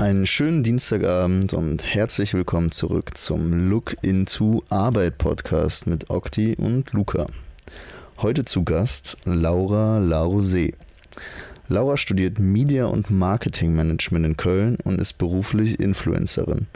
Einen 0.00 0.24
schönen 0.24 0.62
Dienstagabend 0.62 1.52
und 1.52 1.84
herzlich 1.84 2.32
willkommen 2.32 2.72
zurück 2.72 3.18
zum 3.18 3.68
Look 3.68 3.98
into 4.00 4.64
Arbeit 4.70 5.18
Podcast 5.18 5.86
mit 5.86 6.08
Okti 6.08 6.56
und 6.56 6.94
Luca. 6.94 7.26
Heute 8.16 8.46
zu 8.46 8.64
Gast 8.64 9.18
Laura 9.24 9.98
Larosé. 9.98 10.72
Laura 11.70 11.96
studiert 11.96 12.40
Media 12.40 12.86
und 12.86 13.12
Marketing 13.12 13.72
Management 13.76 14.26
in 14.26 14.36
Köln 14.36 14.76
und 14.82 15.00
ist 15.00 15.18
beruflich 15.18 15.78
Influencerin. 15.78 16.66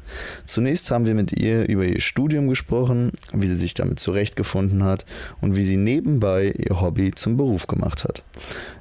Zunächst 0.45 0.89
haben 0.93 1.05
wir 1.05 1.17
mit 1.17 1.33
ihr 1.33 1.69
über 1.69 1.85
ihr 1.85 2.01
Studium 2.01 2.49
gesprochen, 2.49 3.11
wie 3.33 3.49
sie 3.49 3.57
sich 3.57 3.75
damit 3.75 3.99
zurechtgefunden 3.99 4.85
hat 4.85 5.05
und 5.41 5.57
wie 5.57 5.65
sie 5.65 5.77
nebenbei 5.77 6.55
ihr 6.57 6.81
Hobby 6.81 7.11
zum 7.13 7.37
Beruf 7.37 7.67
gemacht 7.67 8.05
hat. 8.05 8.23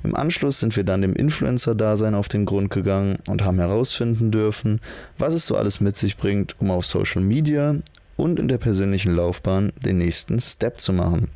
Im 0.03 0.15
Anschluss 0.15 0.59
sind 0.59 0.75
wir 0.75 0.83
dann 0.83 1.01
dem 1.01 1.15
Influencer-Dasein 1.15 2.13
auf 2.13 2.29
den 2.29 2.45
Grund 2.45 2.69
gegangen 2.69 3.17
und 3.27 3.43
haben 3.43 3.57
herausfinden 3.57 4.29
dürfen, 4.29 4.81
was 5.17 5.33
es 5.33 5.47
so 5.47 5.57
alles 5.57 5.81
mit 5.81 5.97
sich 5.97 6.15
bringt, 6.15 6.55
um 6.59 6.69
auf 6.69 6.85
Social 6.85 7.23
Media 7.23 7.75
und 8.17 8.37
in 8.37 8.47
der 8.47 8.59
persönlichen 8.59 9.15
Laufbahn 9.15 9.73
den 9.83 9.97
nächsten 9.97 10.39
Step 10.39 10.79
zu 10.79 10.93
machen. 10.93 11.29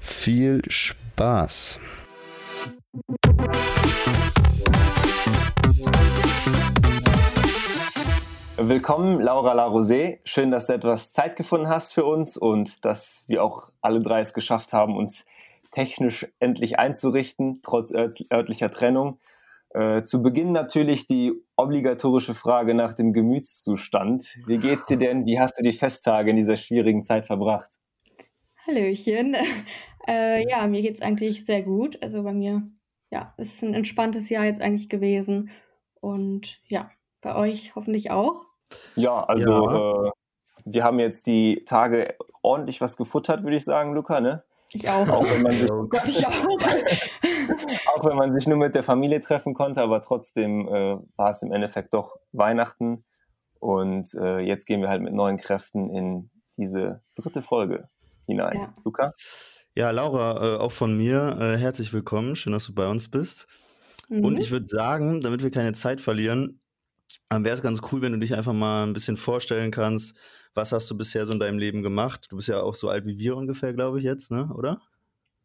Viel 0.00 0.60
Spaß! 0.68 1.80
Willkommen, 8.60 9.20
Laura 9.20 9.54
Larosé. 9.54 10.18
Schön, 10.24 10.50
dass 10.50 10.66
du 10.66 10.74
etwas 10.74 11.12
Zeit 11.12 11.36
gefunden 11.36 11.68
hast 11.68 11.94
für 11.94 12.04
uns 12.04 12.36
und 12.36 12.84
dass 12.84 13.24
wir 13.26 13.42
auch 13.42 13.70
alle 13.80 14.00
drei 14.00 14.20
es 14.20 14.34
geschafft 14.34 14.72
haben, 14.72 14.96
uns 14.96 15.26
technisch 15.70 16.26
endlich 16.38 16.78
einzurichten, 16.78 17.60
trotz 17.62 17.94
örtlicher 17.94 18.70
Trennung. 18.70 19.20
Äh, 19.70 20.02
zu 20.02 20.22
Beginn 20.22 20.52
natürlich 20.52 21.06
die 21.06 21.32
obligatorische 21.56 22.34
Frage 22.34 22.74
nach 22.74 22.94
dem 22.94 23.12
Gemütszustand. 23.12 24.38
Wie 24.46 24.58
geht's 24.58 24.86
dir 24.86 24.98
denn? 24.98 25.24
Wie 25.26 25.38
hast 25.38 25.58
du 25.58 25.62
die 25.62 25.72
Festtage 25.72 26.30
in 26.30 26.36
dieser 26.36 26.56
schwierigen 26.56 27.04
Zeit 27.04 27.26
verbracht? 27.26 27.70
Hallöchen. 28.66 29.36
Äh, 30.06 30.48
ja, 30.48 30.66
mir 30.66 30.80
geht's 30.80 31.02
eigentlich 31.02 31.44
sehr 31.44 31.62
gut. 31.62 32.02
Also 32.02 32.22
bei 32.22 32.32
mir, 32.32 32.62
ja, 33.10 33.34
es 33.36 33.54
ist 33.54 33.62
ein 33.62 33.74
entspanntes 33.74 34.28
Jahr 34.28 34.44
jetzt 34.44 34.60
eigentlich 34.60 34.88
gewesen. 34.88 35.50
Und 36.00 36.60
ja, 36.66 36.90
bei 37.20 37.34
euch 37.34 37.74
hoffentlich 37.74 38.10
auch. 38.10 38.42
Ja, 38.96 39.24
also 39.24 39.50
ja. 39.50 40.08
Äh, 40.08 40.10
wir 40.64 40.84
haben 40.84 40.98
jetzt 41.00 41.26
die 41.26 41.64
Tage 41.64 42.14
ordentlich 42.42 42.80
was 42.80 42.96
gefuttert, 42.96 43.42
würde 43.42 43.56
ich 43.56 43.64
sagen, 43.64 43.94
Luca, 43.94 44.20
ne? 44.20 44.44
Ich 44.70 44.88
auch. 44.88 45.08
Auch 45.08 45.24
wenn 45.24 45.42
man 45.42 45.52
sich, 45.52 45.70
oh 45.70 45.84
Gott, 45.84 46.06
ich 46.06 46.26
auch. 46.26 46.32
auch 47.96 48.04
wenn 48.04 48.16
man 48.16 48.34
sich 48.34 48.46
nur 48.46 48.58
mit 48.58 48.74
der 48.74 48.82
Familie 48.82 49.20
treffen 49.20 49.54
konnte, 49.54 49.82
aber 49.82 50.00
trotzdem 50.00 50.68
äh, 50.68 50.98
war 51.16 51.30
es 51.30 51.42
im 51.42 51.52
Endeffekt 51.52 51.94
doch 51.94 52.16
Weihnachten. 52.32 53.04
Und 53.60 54.14
äh, 54.14 54.40
jetzt 54.40 54.66
gehen 54.66 54.82
wir 54.82 54.88
halt 54.88 55.02
mit 55.02 55.14
neuen 55.14 55.36
Kräften 55.36 55.90
in 55.90 56.30
diese 56.56 57.02
dritte 57.16 57.42
Folge 57.42 57.88
hinein. 58.26 58.56
Ja. 58.56 58.72
Luca? 58.84 59.12
Ja, 59.76 59.90
Laura, 59.90 60.54
äh, 60.54 60.56
auch 60.58 60.72
von 60.72 60.96
mir 60.96 61.38
äh, 61.40 61.56
herzlich 61.56 61.92
willkommen. 61.92 62.36
Schön, 62.36 62.52
dass 62.52 62.66
du 62.66 62.74
bei 62.74 62.88
uns 62.88 63.08
bist. 63.08 63.46
Mhm. 64.08 64.24
Und 64.24 64.38
ich 64.38 64.50
würde 64.50 64.66
sagen, 64.66 65.20
damit 65.20 65.42
wir 65.42 65.50
keine 65.50 65.72
Zeit 65.72 66.00
verlieren, 66.00 66.60
ähm, 67.30 67.44
wäre 67.44 67.54
es 67.54 67.62
ganz 67.62 67.80
cool, 67.92 68.02
wenn 68.02 68.12
du 68.12 68.18
dich 68.18 68.34
einfach 68.34 68.52
mal 68.52 68.86
ein 68.86 68.92
bisschen 68.92 69.16
vorstellen 69.16 69.70
kannst, 69.70 70.16
was 70.54 70.72
hast 70.72 70.90
du 70.90 70.96
bisher 70.96 71.26
so 71.26 71.32
in 71.32 71.38
deinem 71.38 71.58
Leben 71.58 71.82
gemacht? 71.82 72.26
Du 72.30 72.36
bist 72.36 72.48
ja 72.48 72.60
auch 72.60 72.74
so 72.74 72.88
alt 72.88 73.06
wie 73.06 73.18
wir 73.18 73.36
ungefähr, 73.36 73.72
glaube 73.74 73.98
ich, 73.98 74.04
jetzt, 74.04 74.30
ne? 74.30 74.50
oder? 74.54 74.80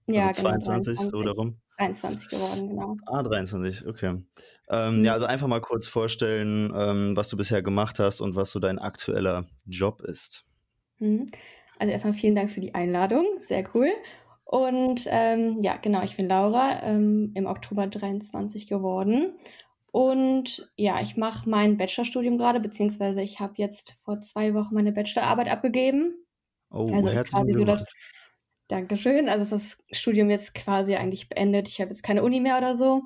Ja, 0.08 0.28
also 0.28 0.42
22, 0.42 0.98
genau, 0.98 1.10
23, 1.10 1.12
so 1.12 1.24
darum. 1.24 1.58
23 1.78 2.30
geworden, 2.30 2.70
genau. 2.70 2.98
Ah, 3.06 3.24
23, 3.24 3.88
okay. 3.88 4.24
Ähm, 4.70 5.00
mhm. 5.00 5.06
Ja, 5.06 5.14
also 5.14 5.26
einfach 5.26 5.48
mal 5.48 5.62
kurz 5.62 5.88
vorstellen, 5.88 6.72
ähm, 6.76 7.16
was 7.16 7.30
du 7.30 7.38
bisher 7.38 7.62
gemacht 7.62 8.00
hast 8.00 8.22
und 8.22 8.36
was 8.36 8.52
so 8.52 8.60
dein 8.60 8.80
aktueller 8.80 9.46
Job 9.66 10.02
ist. 10.02 10.44
Mhm. 11.00 11.32
Also 11.84 11.92
erstmal 11.92 12.14
vielen 12.14 12.36
Dank 12.36 12.50
für 12.50 12.62
die 12.62 12.74
Einladung, 12.74 13.26
sehr 13.40 13.66
cool. 13.76 13.90
Und 14.46 15.06
ähm, 15.10 15.62
ja, 15.62 15.76
genau, 15.76 16.02
ich 16.02 16.16
bin 16.16 16.30
Laura, 16.30 16.82
ähm, 16.82 17.34
im 17.36 17.46
Oktober 17.46 17.88
23 17.88 18.68
geworden 18.68 19.34
und 19.92 20.72
ja, 20.78 21.02
ich 21.02 21.18
mache 21.18 21.50
mein 21.50 21.76
Bachelorstudium 21.76 22.38
gerade, 22.38 22.62
beziehungsweise 22.62 23.22
ich 23.22 23.42
habe 23.42 23.56
jetzt 23.58 23.98
vor 24.06 24.22
zwei 24.22 24.54
Wochen 24.54 24.76
meine 24.76 24.94
Bachelorarbeit 24.94 25.50
abgegeben. 25.50 26.16
Oh, 26.72 26.90
also 26.94 27.10
herzlichen 27.10 27.58
so 27.58 27.66
das, 27.66 27.84
Dankeschön. 28.70 29.28
Also 29.28 29.44
ist 29.44 29.52
das 29.52 29.98
Studium 30.00 30.30
jetzt 30.30 30.56
quasi 30.56 30.96
eigentlich 30.96 31.28
beendet. 31.28 31.68
Ich 31.68 31.82
habe 31.82 31.90
jetzt 31.90 32.04
keine 32.04 32.24
Uni 32.24 32.40
mehr 32.40 32.58
oder 32.60 32.78
so. 32.78 33.02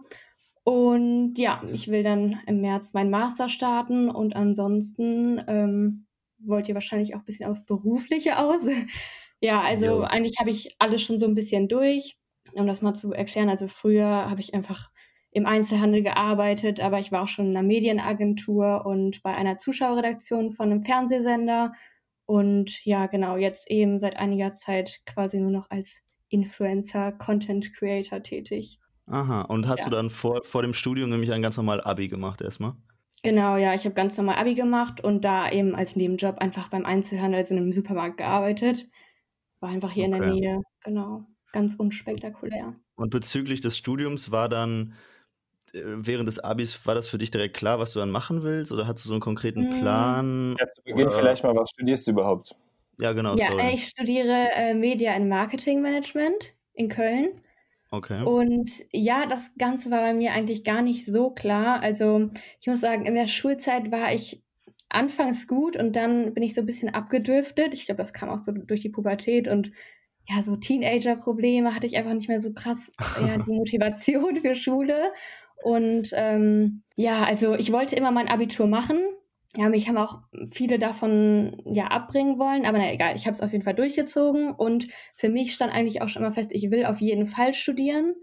Und 0.64 1.34
ja, 1.40 1.64
ich 1.74 1.88
will 1.88 2.04
dann 2.04 2.42
im 2.46 2.62
März 2.62 2.94
meinen 2.94 3.10
Master 3.10 3.50
starten 3.50 4.12
und 4.12 4.36
ansonsten 4.36 5.42
ähm, 5.48 6.07
wollt 6.40 6.68
ihr 6.70 6.76
wahrscheinlich 6.76 7.16
auch 7.16 7.20
ein 7.20 7.26
bisschen 7.26 7.50
aufs 7.50 7.66
Berufliche 7.66 8.38
aus. 8.38 8.62
ja, 9.42 9.62
also 9.62 9.86
jo. 9.86 10.02
eigentlich 10.02 10.40
habe 10.40 10.50
ich 10.50 10.76
alles 10.80 11.02
schon 11.02 11.20
so 11.20 11.26
ein 11.26 11.36
bisschen 11.36 11.68
durch. 11.68 12.18
Um 12.54 12.66
das 12.66 12.82
mal 12.82 12.94
zu 12.94 13.12
erklären, 13.12 13.50
also 13.50 13.68
früher 13.68 14.08
habe 14.08 14.40
ich 14.40 14.54
einfach 14.54 14.90
im 15.32 15.46
Einzelhandel 15.46 16.02
gearbeitet, 16.02 16.80
aber 16.80 17.00
ich 17.00 17.12
war 17.12 17.24
auch 17.24 17.28
schon 17.28 17.48
in 17.48 17.58
einer 17.58 17.68
Medienagentur 17.68 18.86
und 18.86 19.22
bei 19.22 19.36
einer 19.36 19.58
Zuschauerredaktion 19.58 20.52
von 20.52 20.72
einem 20.72 20.82
Fernsehsender. 20.82 21.74
Und 22.26 22.84
ja, 22.86 23.08
genau, 23.08 23.38
jetzt 23.38 23.70
eben 23.70 24.00
seit 24.00 24.16
einiger 24.18 24.56
Zeit 24.56 25.02
quasi 25.06 25.40
nur 25.40 25.52
noch 25.52 25.70
als 25.70 26.04
Influencer, 26.30 27.12
Content 27.12 27.74
Creator 27.74 28.24
tätig. 28.24 28.80
Aha, 29.06 29.42
und 29.42 29.68
hast 29.68 29.86
ja. 29.86 29.90
du 29.90 29.96
dann 29.96 30.10
vor, 30.10 30.44
vor 30.44 30.62
dem 30.62 30.74
Studium 30.74 31.10
nämlich 31.10 31.32
ein 31.32 31.42
ganz 31.42 31.56
normal 31.56 31.82
Abi 31.82 32.08
gemacht 32.08 32.42
erstmal? 32.42 32.74
Genau, 33.24 33.58
ja, 33.58 33.74
ich 33.74 33.86
habe 33.86 33.96
ganz 33.96 34.16
normal 34.18 34.36
Abi 34.36 34.54
gemacht 34.54 35.04
und 35.04 35.26
da 35.26 35.52
eben 35.52 35.76
als 35.76 35.96
Nebenjob 35.96 36.38
einfach 36.38 36.70
beim 36.70 36.86
Einzelhandel, 36.86 37.40
also 37.40 37.56
in 37.56 37.62
einem 37.62 37.74
Supermarkt 37.74 38.18
gearbeitet. 38.18 38.88
War 39.60 39.70
einfach 39.70 39.92
hier 39.92 40.08
okay. 40.08 40.16
in 40.16 40.22
der 40.22 40.32
Nähe, 40.32 40.62
genau. 40.84 41.26
Ganz 41.52 41.76
unspektakulär. 41.76 42.74
Und 42.96 43.10
bezüglich 43.10 43.62
des 43.62 43.78
Studiums 43.78 44.32
war 44.32 44.50
dann 44.50 44.94
äh, 45.74 45.82
während 45.84 46.28
des 46.28 46.40
Abis, 46.40 46.86
war 46.86 46.94
das 46.94 47.08
für 47.08 47.18
dich 47.18 47.32
direkt 47.32 47.58
klar, 47.58 47.80
was 47.80 47.94
du 47.94 48.00
dann 48.00 48.12
machen 48.12 48.44
willst? 48.44 48.72
Oder 48.72 48.88
hast 48.88 49.04
du 49.04 49.10
so 49.10 49.16
einen 49.16 49.22
konkreten 49.22 49.72
hm. 49.72 49.80
Plan? 49.80 50.56
Ja, 50.60 50.68
zu 50.68 50.82
Beginn 50.84 51.08
oder? 51.08 51.16
vielleicht 51.16 51.44
mal, 51.44 51.56
was 51.56 51.70
studierst 51.72 52.08
du 52.08 52.12
überhaupt? 52.12 52.56
Ja, 53.00 53.14
genau. 53.14 53.36
Ja, 53.36 53.52
sorry. 53.52 53.74
ich 53.74 53.88
studiere 53.88 54.50
äh, 54.54 54.74
Media 54.74 55.16
and 55.16 55.30
Marketing 55.30 55.82
Management 55.82 56.54
in 56.74 56.90
Köln. 56.90 57.42
Okay. 57.90 58.24
Und 58.24 58.70
ja, 58.92 59.26
das 59.26 59.52
Ganze 59.58 59.92
war 59.92 60.02
bei 60.02 60.14
mir 60.14 60.34
eigentlich 60.34 60.64
gar 60.64 60.82
nicht 60.82 61.06
so 61.06 61.30
klar. 61.30 61.82
Also 61.82 62.30
ich 62.60 62.68
muss 62.68 62.82
sagen, 62.82 63.06
in 63.06 63.16
der 63.16 63.28
Schulzeit 63.28 63.92
war 63.92 64.14
ich 64.14 64.44
anfangs 64.90 65.48
gut 65.48 65.76
und 65.76 65.96
dann 65.96 66.34
bin 66.34 66.44
ich 66.44 66.54
so 66.54 66.62
ein 66.62 66.66
bisschen 66.66 66.94
abgedriftet. 66.94 67.74
Ich 67.74 67.86
glaube, 67.86 68.02
das 68.02 68.14
kam 68.14 68.30
auch 68.30 68.40
so 68.40 68.52
durch 68.52 68.82
die 68.82 68.90
Pubertät 68.90 69.48
und 69.48 69.72
ja, 70.30 70.44
so 70.44 70.58
Teenager-Probleme 70.58 71.74
hatte 71.74 71.88
ich 71.88 71.96
einfach 71.96 72.14
nicht 72.14 72.28
mehr 72.28 72.42
so 72.42 72.52
krass 72.52 72.92
ja, 73.22 73.38
die 73.38 73.52
Motivation 73.52 74.42
für 74.42 74.56
Schule. 74.56 75.14
Und 75.64 76.10
ähm, 76.14 76.84
ja, 76.96 77.24
also 77.24 77.56
ich 77.56 77.72
wollte 77.72 77.96
immer 77.96 78.12
mein 78.12 78.28
Abitur 78.28 78.68
machen. 78.68 79.00
Ja, 79.58 79.70
mich 79.70 79.88
haben 79.88 79.98
auch 79.98 80.20
viele 80.48 80.80
davon 80.80 81.62
ja 81.66 81.88
abbringen 81.88 82.38
wollen, 82.38 82.66
aber 82.66 82.78
na 82.78 82.94
egal, 82.94 83.16
ich 83.16 83.26
habe 83.26 83.34
es 83.34 83.42
auf 83.42 83.52
jeden 83.52 83.64
Fall 83.64 83.74
durchgezogen 83.74 84.52
und 84.54 84.88
für 85.16 85.30
mich 85.30 85.54
stand 85.54 85.74
eigentlich 85.74 86.02
auch 86.02 86.10
schon 86.10 86.22
immer 86.22 86.32
fest, 86.32 86.52
ich 86.54 86.72
will 86.72 86.86
auf 86.86 87.02
jeden 87.02 87.26
Fall 87.26 87.54
studieren, 87.54 88.14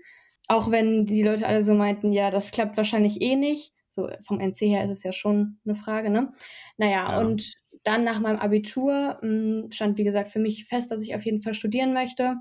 auch 0.49 0.71
wenn 0.71 1.07
die 1.07 1.23
Leute 1.23 1.47
alle 1.47 1.65
so 1.65 1.75
meinten, 1.75 2.13
ja, 2.13 2.31
das 2.31 2.51
klappt 2.51 2.77
wahrscheinlich 2.77 3.21
eh 3.21 3.37
nicht. 3.37 3.73
So 3.89 4.09
vom 4.23 4.41
NC 4.41 4.67
her 4.67 4.85
ist 4.85 4.99
es 4.99 5.03
ja 5.03 5.13
schon 5.13 5.59
eine 5.65 5.75
Frage, 5.77 6.11
ne? 6.11 6.33
Naja, 6.77 7.11
ja. 7.11 7.21
und 7.21 7.53
dann 7.85 8.05
nach 8.05 8.21
meinem 8.21 8.39
Abitur 8.39 9.19
mh, 9.23 9.63
hm, 9.63 9.71
stand, 9.71 9.99
wie 9.99 10.05
gesagt, 10.05 10.31
für 10.31 10.41
mich 10.41 10.65
fest, 10.65 10.91
dass 10.91 11.03
ich 11.03 11.15
auf 11.15 11.25
jeden 11.25 11.41
Fall 11.41 11.55
studieren 11.55 11.93
möchte 11.93 12.37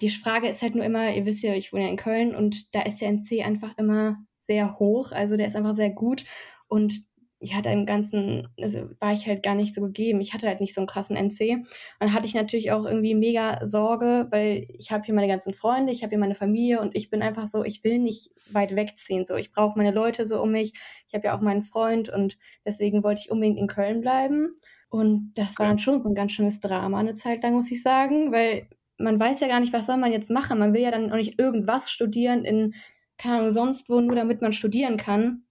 die 0.00 0.10
Frage 0.10 0.48
ist 0.48 0.62
halt 0.62 0.74
nur 0.74 0.84
immer, 0.84 1.12
ihr 1.14 1.24
wisst 1.24 1.42
ja, 1.42 1.54
ich 1.54 1.72
wohne 1.72 1.84
ja 1.84 1.90
in 1.90 1.96
Köln 1.96 2.34
und 2.34 2.74
da 2.74 2.82
ist 2.82 3.00
der 3.00 3.08
NC 3.08 3.42
einfach 3.44 3.76
immer 3.78 4.16
sehr 4.46 4.78
hoch, 4.78 5.12
also 5.12 5.36
der 5.36 5.46
ist 5.46 5.56
einfach 5.56 5.74
sehr 5.74 5.90
gut 5.90 6.24
und 6.68 7.02
ich 7.38 7.54
hatte 7.54 7.68
im 7.68 7.84
Ganzen, 7.84 8.48
also 8.60 8.88
war 8.98 9.12
ich 9.12 9.26
halt 9.26 9.42
gar 9.42 9.54
nicht 9.54 9.74
so 9.74 9.82
gegeben. 9.82 10.20
Ich 10.20 10.32
hatte 10.32 10.46
halt 10.46 10.60
nicht 10.60 10.74
so 10.74 10.80
einen 10.80 10.88
krassen 10.88 11.16
NC. 11.16 11.56
Und 11.56 11.66
dann 12.00 12.14
hatte 12.14 12.26
ich 12.26 12.34
natürlich 12.34 12.72
auch 12.72 12.84
irgendwie 12.86 13.14
mega 13.14 13.64
Sorge, 13.66 14.26
weil 14.30 14.66
ich 14.78 14.90
habe 14.90 15.04
hier 15.04 15.14
meine 15.14 15.28
ganzen 15.28 15.52
Freunde, 15.52 15.92
ich 15.92 16.02
habe 16.02 16.10
hier 16.10 16.18
meine 16.18 16.34
Familie 16.34 16.80
und 16.80 16.96
ich 16.96 17.10
bin 17.10 17.22
einfach 17.22 17.46
so, 17.46 17.62
ich 17.62 17.84
will 17.84 17.98
nicht 17.98 18.30
weit 18.52 18.74
wegziehen. 18.74 19.26
So, 19.26 19.34
ich 19.36 19.52
brauche 19.52 19.76
meine 19.76 19.90
Leute 19.90 20.26
so 20.26 20.40
um 20.40 20.52
mich. 20.52 20.72
Ich 21.08 21.14
habe 21.14 21.26
ja 21.26 21.36
auch 21.36 21.42
meinen 21.42 21.62
Freund 21.62 22.08
und 22.08 22.38
deswegen 22.64 23.02
wollte 23.02 23.20
ich 23.20 23.30
unbedingt 23.30 23.58
in 23.58 23.66
Köln 23.66 24.00
bleiben. 24.00 24.56
Und 24.88 25.32
das 25.34 25.58
war 25.58 25.66
dann 25.66 25.78
schon 25.78 26.02
so 26.02 26.08
ein 26.08 26.14
ganz 26.14 26.32
schönes 26.32 26.60
Drama 26.60 26.98
eine 26.98 27.14
Zeit 27.14 27.42
lang, 27.42 27.54
muss 27.54 27.70
ich 27.70 27.82
sagen, 27.82 28.32
weil 28.32 28.68
man 28.98 29.20
weiß 29.20 29.40
ja 29.40 29.48
gar 29.48 29.60
nicht, 29.60 29.72
was 29.72 29.86
soll 29.86 29.98
man 29.98 30.12
jetzt 30.12 30.30
machen. 30.30 30.58
Man 30.58 30.72
will 30.72 30.80
ja 30.80 30.90
dann 30.90 31.12
auch 31.12 31.16
nicht 31.16 31.38
irgendwas 31.38 31.90
studieren 31.90 32.44
in, 32.44 32.74
keine 33.18 33.38
Ahnung, 33.38 33.50
sonst 33.50 33.90
wo, 33.90 34.00
nur 34.00 34.16
damit 34.16 34.40
man 34.40 34.52
studieren 34.52 34.96
kann. 34.96 35.45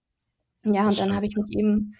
Ja, 0.72 0.86
und 0.86 0.98
dann 0.98 1.14
habe 1.14 1.26
ich 1.26 1.36
mich 1.36 1.56
eben 1.56 1.94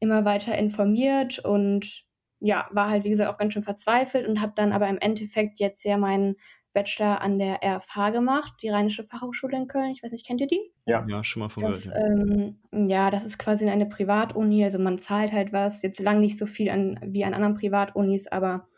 immer 0.00 0.24
weiter 0.24 0.56
informiert 0.56 1.38
und 1.38 2.04
ja, 2.40 2.68
war 2.72 2.90
halt, 2.90 3.04
wie 3.04 3.10
gesagt, 3.10 3.30
auch 3.30 3.38
ganz 3.38 3.54
schön 3.54 3.62
verzweifelt 3.62 4.26
und 4.26 4.40
habe 4.40 4.52
dann 4.54 4.72
aber 4.72 4.88
im 4.88 4.98
Endeffekt 4.98 5.58
jetzt 5.58 5.84
ja 5.84 5.96
meinen 5.96 6.36
Bachelor 6.76 7.22
an 7.22 7.38
der 7.38 7.60
RFH 7.64 8.10
gemacht, 8.10 8.52
die 8.62 8.68
Rheinische 8.68 9.02
Fachhochschule 9.02 9.56
in 9.56 9.66
Köln. 9.66 9.90
Ich 9.92 10.02
weiß 10.02 10.12
nicht, 10.12 10.26
kennt 10.26 10.42
ihr 10.42 10.46
die? 10.46 10.60
Ja, 10.84 11.06
ja 11.08 11.24
schon 11.24 11.40
mal 11.40 11.48
von 11.48 11.62
das. 11.62 11.86
Ähm, 11.86 12.58
ja, 12.70 13.10
das 13.10 13.24
ist 13.24 13.38
quasi 13.38 13.66
eine 13.66 13.86
Privatuni, 13.86 14.62
also 14.62 14.78
man 14.78 14.98
zahlt 14.98 15.32
halt 15.32 15.54
was, 15.54 15.80
jetzt 15.82 16.00
lang 16.00 16.20
nicht 16.20 16.38
so 16.38 16.44
viel 16.44 16.68
an, 16.68 17.00
wie 17.02 17.24
an 17.24 17.32
anderen 17.32 17.54
Privatunis, 17.54 18.26
aber 18.26 18.68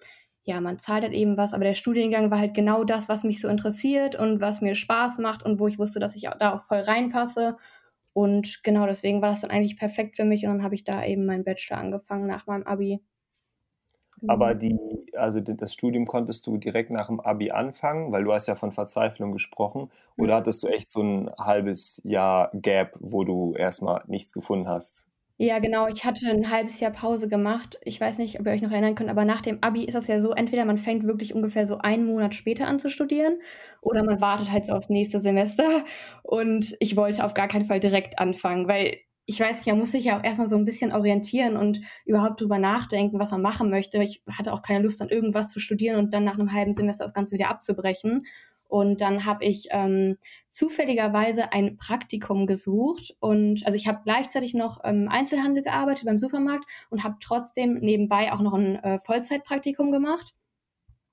ja, 0.45 0.61
man 0.61 0.79
zahlt 0.79 1.03
halt 1.03 1.13
eben 1.13 1.37
was, 1.37 1.53
aber 1.53 1.65
der 1.65 1.75
Studiengang 1.75 2.31
war 2.31 2.39
halt 2.39 2.55
genau 2.55 2.85
das, 2.85 3.09
was 3.09 3.25
mich 3.25 3.41
so 3.41 3.49
interessiert 3.49 4.15
und 4.15 4.41
was 4.41 4.61
mir 4.61 4.77
Spaß 4.77 5.19
macht 5.19 5.43
und 5.43 5.59
wo 5.59 5.67
ich 5.67 5.81
wusste, 5.81 5.99
dass 5.99 6.15
ich 6.15 6.29
da 6.39 6.55
auch 6.55 6.63
voll 6.63 6.81
reinpasse. 6.81 7.57
Und 8.19 8.65
genau 8.65 8.85
deswegen 8.85 9.23
war 9.23 9.29
das 9.29 9.43
dann 9.43 9.53
eigentlich 9.53 9.77
perfekt 9.77 10.17
für 10.17 10.25
mich 10.25 10.45
und 10.45 10.51
dann 10.51 10.65
habe 10.65 10.75
ich 10.75 10.83
da 10.83 11.05
eben 11.05 11.25
meinen 11.25 11.45
Bachelor 11.45 11.79
angefangen 11.79 12.27
nach 12.27 12.49
meinem 12.49 12.65
Abi. 12.65 13.01
Aber 14.27 14.55
mhm. 14.55 14.59
die, 14.59 14.77
also 15.17 15.39
das 15.39 15.73
Studium 15.73 16.05
konntest 16.05 16.45
du 16.49 16.57
direkt 16.57 16.91
nach 16.91 17.07
dem 17.07 17.21
Abi 17.21 17.53
anfangen, 17.53 18.11
weil 18.11 18.25
du 18.25 18.33
hast 18.33 18.49
ja 18.49 18.57
von 18.57 18.73
Verzweiflung 18.73 19.31
gesprochen. 19.31 19.93
Oder 20.17 20.35
mhm. 20.35 20.39
hattest 20.39 20.65
du 20.65 20.67
echt 20.67 20.91
so 20.91 21.01
ein 21.01 21.31
halbes 21.39 22.03
Jahr 22.03 22.51
Gap, 22.55 22.97
wo 22.99 23.23
du 23.23 23.55
erstmal 23.55 24.03
nichts 24.09 24.33
gefunden 24.33 24.67
hast? 24.67 25.08
Ja, 25.41 25.61
genau. 25.61 25.87
Ich 25.87 26.05
hatte 26.05 26.29
ein 26.29 26.51
halbes 26.51 26.81
Jahr 26.81 26.91
Pause 26.91 27.29
gemacht. 27.29 27.79
Ich 27.85 28.01
weiß 28.01 28.19
nicht, 28.19 28.41
ob 28.41 28.47
ihr 28.47 28.53
euch 28.53 28.61
noch 28.63 28.73
erinnern 28.73 28.97
könnt, 28.97 29.09
aber 29.09 29.25
nach 29.25 29.41
dem 29.41 29.59
Abi 29.63 29.85
ist 29.85 29.95
das 29.95 30.09
ja 30.09 30.21
so, 30.21 30.33
entweder 30.33 30.65
man 30.65 30.79
fängt 30.79 31.05
wirklich 31.05 31.33
ungefähr 31.33 31.65
so 31.65 31.79
einen 31.79 32.07
Monat 32.07 32.35
später 32.35 32.67
an 32.67 32.81
zu 32.81 32.91
studieren 32.91 33.39
oder 33.81 34.03
man 34.03 34.21
wartet 34.21 34.51
halt 34.51 34.67
so 34.67 34.73
aufs 34.73 34.89
nächste 34.89 35.21
Semester. 35.21 35.85
Und 36.25 36.77
ich 36.81 36.97
wollte 36.97 37.25
auf 37.25 37.35
gar 37.35 37.47
keinen 37.47 37.67
Fall 37.67 37.79
direkt 37.79 38.19
anfangen, 38.19 38.67
weil 38.67 38.97
ich 39.27 39.39
weiß 39.39 39.59
nicht, 39.59 39.67
man 39.69 39.79
muss 39.79 39.93
sich 39.93 40.07
ja 40.07 40.19
auch 40.19 40.25
erstmal 40.25 40.49
so 40.49 40.57
ein 40.57 40.65
bisschen 40.65 40.91
orientieren 40.91 41.57
und 41.57 41.83
überhaupt 42.05 42.41
drüber 42.41 42.59
nachdenken, 42.59 43.21
was 43.21 43.31
man 43.31 43.43
machen 43.43 43.71
möchte. 43.71 44.03
Ich 44.03 44.23
hatte 44.29 44.53
auch 44.53 44.63
keine 44.63 44.83
Lust, 44.83 45.01
an 45.03 45.09
irgendwas 45.09 45.51
zu 45.51 45.61
studieren 45.61 45.99
und 45.99 46.13
dann 46.15 46.25
nach 46.25 46.35
einem 46.39 46.53
halben 46.53 46.73
Semester 46.73 47.05
das 47.05 47.15
Ganze 47.15 47.35
wieder 47.35 47.51
abzubrechen. 47.51 48.25
Und 48.69 49.01
dann 49.01 49.25
habe 49.25 49.45
ich 49.45 49.69
ähm, 49.71 50.19
zufälligerweise 50.51 51.53
ein 51.53 51.77
Praktikum 51.79 52.47
gesucht 52.47 53.17
und 53.19 53.65
also 53.65 53.77
ich 53.77 53.89
habe 53.89 54.01
gleichzeitig 54.05 54.55
noch 54.55 54.81
ähm, 54.85 55.09
Einzelhandel 55.11 55.63
gearbeitet 55.63 56.05
beim 56.05 56.19
Supermarkt 56.19 56.65
und 56.91 57.03
habe 57.03 57.17
trotzdem 57.21 57.79
nebenbei 57.81 58.33
auch 58.33 58.41
noch 58.41 58.53
ein 58.53 58.77
äh, 58.77 58.99
Vollzeitpraktikum 59.01 59.91
gemacht. 59.91 60.35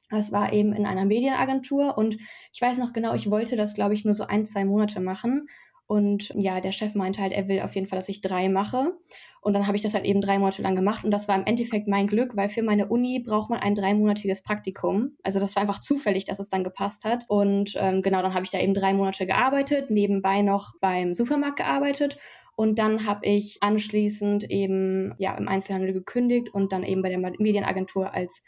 Das 0.09 0.31
war 0.31 0.53
eben 0.53 0.73
in 0.73 0.85
einer 0.85 1.05
Medienagentur 1.05 1.97
und 1.97 2.17
ich 2.53 2.61
weiß 2.61 2.77
noch 2.77 2.93
genau, 2.93 3.15
ich 3.15 3.31
wollte 3.31 3.55
das, 3.55 3.73
glaube 3.73 3.93
ich, 3.93 4.05
nur 4.05 4.13
so 4.13 4.25
ein, 4.25 4.45
zwei 4.45 4.65
Monate 4.65 4.99
machen. 4.99 5.47
Und 5.87 6.33
ja, 6.35 6.61
der 6.61 6.71
Chef 6.71 6.95
meinte 6.95 7.21
halt, 7.21 7.31
er 7.31 7.47
will 7.47 7.61
auf 7.61 7.75
jeden 7.75 7.87
Fall, 7.87 7.99
dass 7.99 8.09
ich 8.09 8.21
drei 8.21 8.49
mache. 8.49 8.93
Und 9.41 9.53
dann 9.53 9.67
habe 9.67 9.77
ich 9.77 9.83
das 9.83 9.93
halt 9.93 10.05
eben 10.05 10.21
drei 10.21 10.39
Monate 10.39 10.63
lang 10.63 10.75
gemacht. 10.75 11.05
Und 11.05 11.11
das 11.11 11.27
war 11.27 11.35
im 11.35 11.45
Endeffekt 11.45 11.87
mein 11.87 12.07
Glück, 12.07 12.35
weil 12.35 12.49
für 12.49 12.63
meine 12.63 12.87
Uni 12.87 13.19
braucht 13.19 13.51
man 13.51 13.59
ein 13.59 13.75
dreimonatiges 13.75 14.41
Praktikum. 14.41 15.11
Also 15.21 15.39
das 15.39 15.55
war 15.55 15.61
einfach 15.61 15.81
zufällig, 15.81 16.25
dass 16.25 16.39
es 16.39 16.49
dann 16.49 16.63
gepasst 16.63 17.05
hat. 17.05 17.25
Und 17.27 17.75
ähm, 17.77 18.01
genau, 18.01 18.23
dann 18.23 18.33
habe 18.33 18.45
ich 18.45 18.49
da 18.49 18.59
eben 18.59 18.73
drei 18.73 18.93
Monate 18.93 19.27
gearbeitet, 19.27 19.91
nebenbei 19.91 20.41
noch 20.41 20.73
beim 20.81 21.13
Supermarkt 21.13 21.57
gearbeitet. 21.57 22.17
Und 22.55 22.79
dann 22.79 23.05
habe 23.05 23.27
ich 23.27 23.57
anschließend 23.61 24.49
eben 24.49 25.13
ja 25.19 25.35
im 25.35 25.47
Einzelhandel 25.47 25.93
gekündigt 25.93 26.49
und 26.51 26.71
dann 26.71 26.83
eben 26.83 27.03
bei 27.03 27.09
der 27.09 27.19
Medienagentur 27.19 28.13
als 28.13 28.41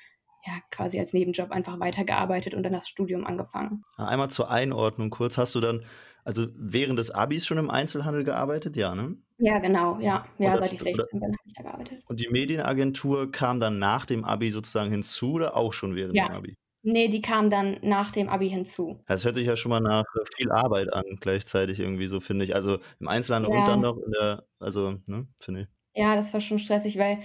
ja, 0.48 0.54
quasi 0.72 0.98
als 1.00 1.12
Nebenjob 1.14 1.52
einfach 1.52 1.80
weitergearbeitet 1.80 2.56
und 2.56 2.64
dann 2.64 2.72
das 2.72 2.88
Studium 2.88 3.26
angefangen. 3.26 3.84
Einmal 3.98 4.30
zur 4.30 4.50
Einordnung 4.50 5.10
kurz, 5.10 5.38
hast 5.38 5.54
du 5.56 5.60
dann 5.60 5.84
also 6.28 6.48
während 6.58 7.00
des 7.00 7.10
Abis 7.10 7.46
schon 7.46 7.58
im 7.58 7.70
Einzelhandel 7.70 8.26
gearbeitet, 8.26 8.76
ja, 8.76 8.94
ne? 8.94 9.16
Ja, 9.38 9.60
genau, 9.60 9.98
ja. 10.02 10.26
Ja, 10.38 10.52
das, 10.52 10.60
seit 10.60 10.74
ich 10.74 10.80
16 10.82 11.20
bin, 11.22 11.24
habe 11.24 11.36
ich 11.46 11.54
da 11.54 11.64
gearbeitet. 11.64 12.04
Und 12.06 12.20
die 12.20 12.28
Medienagentur 12.28 13.32
kam 13.32 13.62
dann 13.62 13.80
nach 13.80 14.06
dem 14.06 14.26
Abi 14.26 14.52
sozusagen 14.52 14.92
hinzu 14.92 15.32
oder 15.34 15.56
auch 15.56 15.72
schon 15.72 15.96
während 15.96 16.16
ja. 16.16 16.28
dem 16.28 16.36
Abi? 16.36 16.58
Nee, 16.84 17.08
die 17.08 17.22
kam 17.22 17.50
dann 17.50 17.78
nach 17.82 18.12
dem 18.12 18.28
Abi 18.28 18.50
hinzu. 18.50 19.00
Das 19.08 19.24
hört 19.24 19.36
sich 19.36 19.48
ja 19.48 19.56
schon 19.56 19.70
mal 19.70 19.80
nach 19.80 20.04
äh, 20.04 20.26
viel 20.36 20.52
Arbeit 20.52 20.92
an, 20.92 21.06
gleichzeitig 21.22 21.80
irgendwie 21.80 22.08
so, 22.08 22.20
finde 22.20 22.44
ich. 22.44 22.54
Also 22.54 22.80
im 23.00 23.08
Einzelhandel 23.08 23.54
ja. 23.54 23.60
und 23.60 23.68
dann 23.70 23.80
noch 23.80 23.98
in 23.98 24.12
der, 24.12 24.44
also, 24.60 24.98
ne, 25.06 25.28
finde 25.40 25.62
ich. 25.62 25.68
Ja, 25.96 26.16
das 26.18 26.34
war 26.34 26.42
schon 26.42 26.60
stressig, 26.60 26.98
weil 26.98 27.20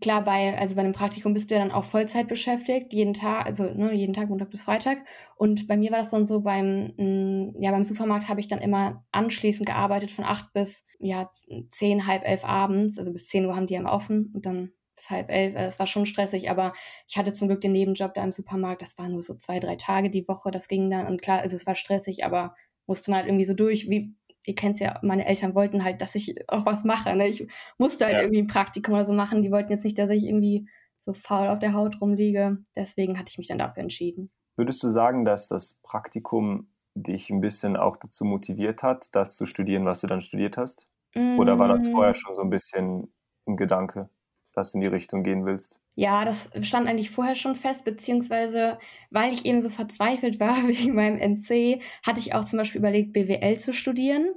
klar, 0.00 0.24
bei, 0.24 0.58
also 0.58 0.74
bei 0.74 0.80
einem 0.82 0.92
Praktikum 0.92 1.34
bist 1.34 1.50
du 1.50 1.54
ja 1.54 1.60
dann 1.60 1.70
auch 1.70 1.84
Vollzeit 1.84 2.28
beschäftigt, 2.28 2.92
jeden 2.92 3.14
Tag, 3.14 3.46
also 3.46 3.64
ne, 3.64 3.92
jeden 3.92 4.14
Tag, 4.14 4.28
Montag 4.28 4.50
bis 4.50 4.62
Freitag. 4.62 4.98
Und 5.36 5.68
bei 5.68 5.76
mir 5.76 5.90
war 5.90 5.98
das 5.98 6.10
dann 6.10 6.24
so, 6.26 6.40
beim, 6.40 6.92
mh, 6.96 7.54
ja, 7.60 7.70
beim 7.70 7.84
Supermarkt 7.84 8.28
habe 8.28 8.40
ich 8.40 8.48
dann 8.48 8.60
immer 8.60 9.04
anschließend 9.12 9.66
gearbeitet 9.66 10.10
von 10.10 10.24
acht 10.24 10.52
bis 10.52 10.86
ja, 10.98 11.30
zehn, 11.68 12.06
halb 12.06 12.26
elf 12.26 12.44
abends. 12.44 12.98
Also 12.98 13.12
bis 13.12 13.26
zehn 13.26 13.44
Uhr 13.46 13.56
haben 13.56 13.66
die 13.66 13.74
ja 13.74 13.84
offen 13.84 14.30
und 14.34 14.46
dann 14.46 14.72
bis 14.94 15.10
halb 15.10 15.30
elf. 15.30 15.54
Das 15.54 15.78
war 15.78 15.86
schon 15.86 16.06
stressig, 16.06 16.50
aber 16.50 16.72
ich 17.08 17.16
hatte 17.16 17.32
zum 17.32 17.48
Glück 17.48 17.60
den 17.60 17.72
Nebenjob 17.72 18.14
da 18.14 18.24
im 18.24 18.32
Supermarkt. 18.32 18.82
Das 18.82 18.96
war 18.98 19.08
nur 19.08 19.22
so 19.22 19.34
zwei, 19.34 19.58
drei 19.60 19.76
Tage 19.76 20.10
die 20.10 20.26
Woche. 20.28 20.50
Das 20.50 20.68
ging 20.68 20.90
dann. 20.90 21.06
Und 21.06 21.20
klar, 21.22 21.40
also 21.40 21.56
es 21.56 21.66
war 21.66 21.74
stressig, 21.74 22.24
aber 22.24 22.54
musste 22.86 23.10
man 23.10 23.18
halt 23.18 23.28
irgendwie 23.28 23.44
so 23.44 23.54
durch, 23.54 23.88
wie 23.88 24.14
ihr 24.44 24.54
kennt 24.54 24.80
ja, 24.80 24.98
meine 25.02 25.26
Eltern 25.26 25.54
wollten 25.54 25.84
halt, 25.84 26.00
dass 26.00 26.14
ich 26.14 26.34
auch 26.48 26.66
was 26.66 26.84
mache. 26.84 27.14
Ne? 27.16 27.28
Ich 27.28 27.46
musste 27.78 28.04
halt 28.04 28.16
ja. 28.16 28.22
irgendwie 28.22 28.42
ein 28.42 28.46
Praktikum 28.46 28.94
oder 28.94 29.04
so 29.04 29.12
machen. 29.12 29.42
Die 29.42 29.50
wollten 29.50 29.72
jetzt 29.72 29.84
nicht, 29.84 29.98
dass 29.98 30.10
ich 30.10 30.24
irgendwie 30.24 30.68
so 30.98 31.12
faul 31.12 31.48
auf 31.48 31.58
der 31.58 31.74
Haut 31.74 32.00
rumliege. 32.00 32.58
Deswegen 32.76 33.18
hatte 33.18 33.30
ich 33.30 33.38
mich 33.38 33.48
dann 33.48 33.58
dafür 33.58 33.82
entschieden. 33.82 34.30
Würdest 34.56 34.82
du 34.82 34.88
sagen, 34.88 35.24
dass 35.24 35.48
das 35.48 35.80
Praktikum 35.82 36.68
dich 36.94 37.30
ein 37.30 37.40
bisschen 37.40 37.76
auch 37.76 37.96
dazu 37.96 38.24
motiviert 38.24 38.82
hat, 38.82 39.08
das 39.12 39.34
zu 39.34 39.46
studieren, 39.46 39.86
was 39.86 40.00
du 40.00 40.06
dann 40.06 40.22
studiert 40.22 40.56
hast? 40.56 40.88
Oder 41.14 41.58
war 41.58 41.68
das 41.68 41.88
vorher 41.88 42.12
mm. 42.12 42.14
schon 42.14 42.34
so 42.34 42.42
ein 42.42 42.50
bisschen 42.50 43.12
ein 43.46 43.56
Gedanke? 43.56 44.08
Dass 44.56 44.72
du 44.72 44.78
in 44.78 44.82
die 44.82 44.88
Richtung 44.88 45.22
gehen 45.22 45.44
willst? 45.44 45.80
Ja, 45.94 46.24
das 46.24 46.50
stand 46.62 46.88
eigentlich 46.88 47.10
vorher 47.10 47.34
schon 47.34 47.54
fest, 47.54 47.84
beziehungsweise 47.84 48.78
weil 49.10 49.32
ich 49.32 49.44
eben 49.44 49.60
so 49.60 49.68
verzweifelt 49.68 50.40
war 50.40 50.56
wegen 50.68 50.94
meinem 50.94 51.18
NC, 51.18 51.80
hatte 52.06 52.20
ich 52.20 52.34
auch 52.34 52.44
zum 52.44 52.58
Beispiel 52.58 52.80
überlegt, 52.80 53.12
BWL 53.12 53.58
zu 53.58 53.72
studieren. 53.72 54.30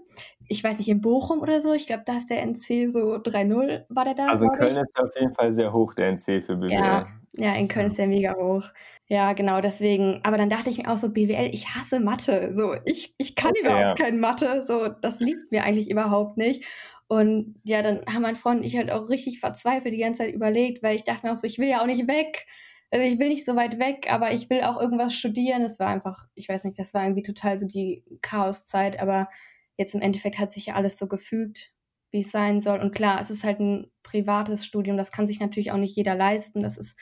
Ich 0.47 0.63
weiß 0.63 0.77
nicht, 0.77 0.89
in 0.89 1.01
Bochum 1.01 1.39
oder 1.39 1.59
so. 1.61 1.73
Ich 1.73 1.87
glaube, 1.87 2.03
da 2.05 2.17
ist 2.17 2.29
der 2.29 2.43
NC 2.43 2.91
so 2.91 3.15
3-0, 3.15 3.85
war 3.89 4.05
der 4.05 4.13
da. 4.13 4.27
Also 4.27 4.45
in 4.45 4.51
Köln 4.51 4.75
ich. 4.75 4.77
ist 4.77 4.99
auf 4.99 5.15
jeden 5.19 5.33
Fall 5.33 5.51
sehr 5.51 5.73
hoch, 5.73 5.93
der 5.95 6.09
NC 6.09 6.43
für 6.43 6.55
BWL. 6.55 6.71
Ja, 6.71 7.07
ja 7.33 7.55
in 7.55 7.67
Köln 7.67 7.87
ist 7.87 7.97
der 7.97 8.07
mega 8.07 8.35
hoch. 8.35 8.69
Ja, 9.07 9.33
genau, 9.33 9.61
deswegen. 9.61 10.19
Aber 10.23 10.37
dann 10.37 10.49
dachte 10.49 10.69
ich 10.69 10.79
mir 10.79 10.91
auch 10.91 10.97
so, 10.97 11.09
BWL, 11.09 11.49
ich 11.53 11.67
hasse 11.75 11.99
Mathe. 11.99 12.53
So, 12.55 12.75
ich, 12.85 13.13
ich 13.17 13.35
kann 13.35 13.51
okay, 13.51 13.61
überhaupt 13.61 13.99
ja. 13.99 14.05
kein 14.05 14.19
Mathe. 14.19 14.63
So, 14.67 14.87
das 14.87 15.19
liegt 15.19 15.51
mir 15.51 15.63
eigentlich 15.63 15.91
überhaupt 15.91 16.37
nicht. 16.37 16.65
Und 17.07 17.59
ja, 17.63 17.81
dann 17.81 18.01
haben 18.07 18.23
mein 18.23 18.35
Freund 18.35 18.61
und 18.61 18.65
ich 18.65 18.77
halt 18.77 18.91
auch 18.91 19.09
richtig 19.09 19.39
verzweifelt 19.39 19.93
die 19.93 19.99
ganze 19.99 20.23
Zeit 20.23 20.33
überlegt, 20.33 20.81
weil 20.81 20.95
ich 20.95 21.03
dachte 21.03 21.25
mir 21.25 21.33
auch 21.33 21.37
so, 21.37 21.45
ich 21.45 21.59
will 21.59 21.67
ja 21.67 21.81
auch 21.81 21.85
nicht 21.85 22.07
weg. 22.07 22.47
Also 22.91 23.05
ich 23.05 23.19
will 23.19 23.29
nicht 23.29 23.45
so 23.45 23.55
weit 23.55 23.79
weg, 23.79 24.11
aber 24.11 24.31
ich 24.31 24.49
will 24.49 24.61
auch 24.61 24.79
irgendwas 24.79 25.13
studieren. 25.13 25.61
Es 25.61 25.79
war 25.79 25.87
einfach, 25.87 26.25
ich 26.33 26.49
weiß 26.49 26.63
nicht, 26.63 26.79
das 26.79 26.93
war 26.93 27.03
irgendwie 27.03 27.23
total 27.23 27.59
so 27.59 27.67
die 27.67 28.03
Chaoszeit, 28.21 28.99
aber 28.99 29.29
jetzt 29.77 29.95
im 29.95 30.01
Endeffekt 30.01 30.39
hat 30.39 30.51
sich 30.51 30.67
ja 30.67 30.75
alles 30.75 30.97
so 30.97 31.07
gefügt, 31.07 31.71
wie 32.11 32.19
es 32.19 32.31
sein 32.31 32.61
soll. 32.61 32.79
Und 32.79 32.93
klar, 32.95 33.19
es 33.19 33.29
ist 33.29 33.43
halt 33.43 33.59
ein 33.59 33.91
privates 34.03 34.65
Studium, 34.65 34.97
das 34.97 35.11
kann 35.11 35.27
sich 35.27 35.39
natürlich 35.39 35.71
auch 35.71 35.77
nicht 35.77 35.95
jeder 35.95 36.15
leisten. 36.15 36.61
Das 36.61 36.77
ist, 36.77 36.97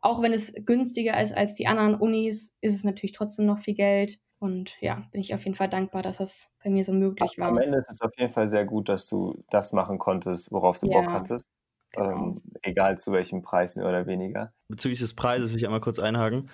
auch 0.00 0.22
wenn 0.22 0.32
es 0.32 0.54
günstiger 0.64 1.20
ist 1.20 1.36
als 1.36 1.54
die 1.54 1.66
anderen 1.66 1.94
Unis, 1.94 2.54
ist 2.60 2.74
es 2.74 2.84
natürlich 2.84 3.12
trotzdem 3.12 3.46
noch 3.46 3.58
viel 3.58 3.74
Geld. 3.74 4.18
Und 4.44 4.78
ja, 4.82 5.02
bin 5.10 5.22
ich 5.22 5.34
auf 5.34 5.42
jeden 5.46 5.56
Fall 5.56 5.70
dankbar, 5.70 6.02
dass 6.02 6.18
das 6.18 6.50
bei 6.62 6.68
mir 6.68 6.84
so 6.84 6.92
möglich 6.92 7.38
war. 7.38 7.48
Am 7.48 7.56
Ende 7.56 7.78
ist 7.78 7.90
es 7.90 8.02
auf 8.02 8.10
jeden 8.18 8.30
Fall 8.30 8.46
sehr 8.46 8.66
gut, 8.66 8.90
dass 8.90 9.08
du 9.08 9.42
das 9.48 9.72
machen 9.72 9.98
konntest, 9.98 10.52
worauf 10.52 10.78
du 10.78 10.86
ja, 10.86 11.00
Bock 11.00 11.12
hattest. 11.12 11.50
Genau. 11.92 12.10
Ähm, 12.10 12.42
egal 12.60 12.98
zu 12.98 13.10
welchem 13.12 13.40
Preis 13.40 13.76
mehr 13.76 13.88
oder 13.88 14.06
weniger. 14.06 14.52
Bezüglich 14.68 14.98
des 14.98 15.14
Preises 15.14 15.50
will 15.50 15.56
ich 15.56 15.64
einmal 15.64 15.80
kurz 15.80 15.98
einhaken. 15.98 16.50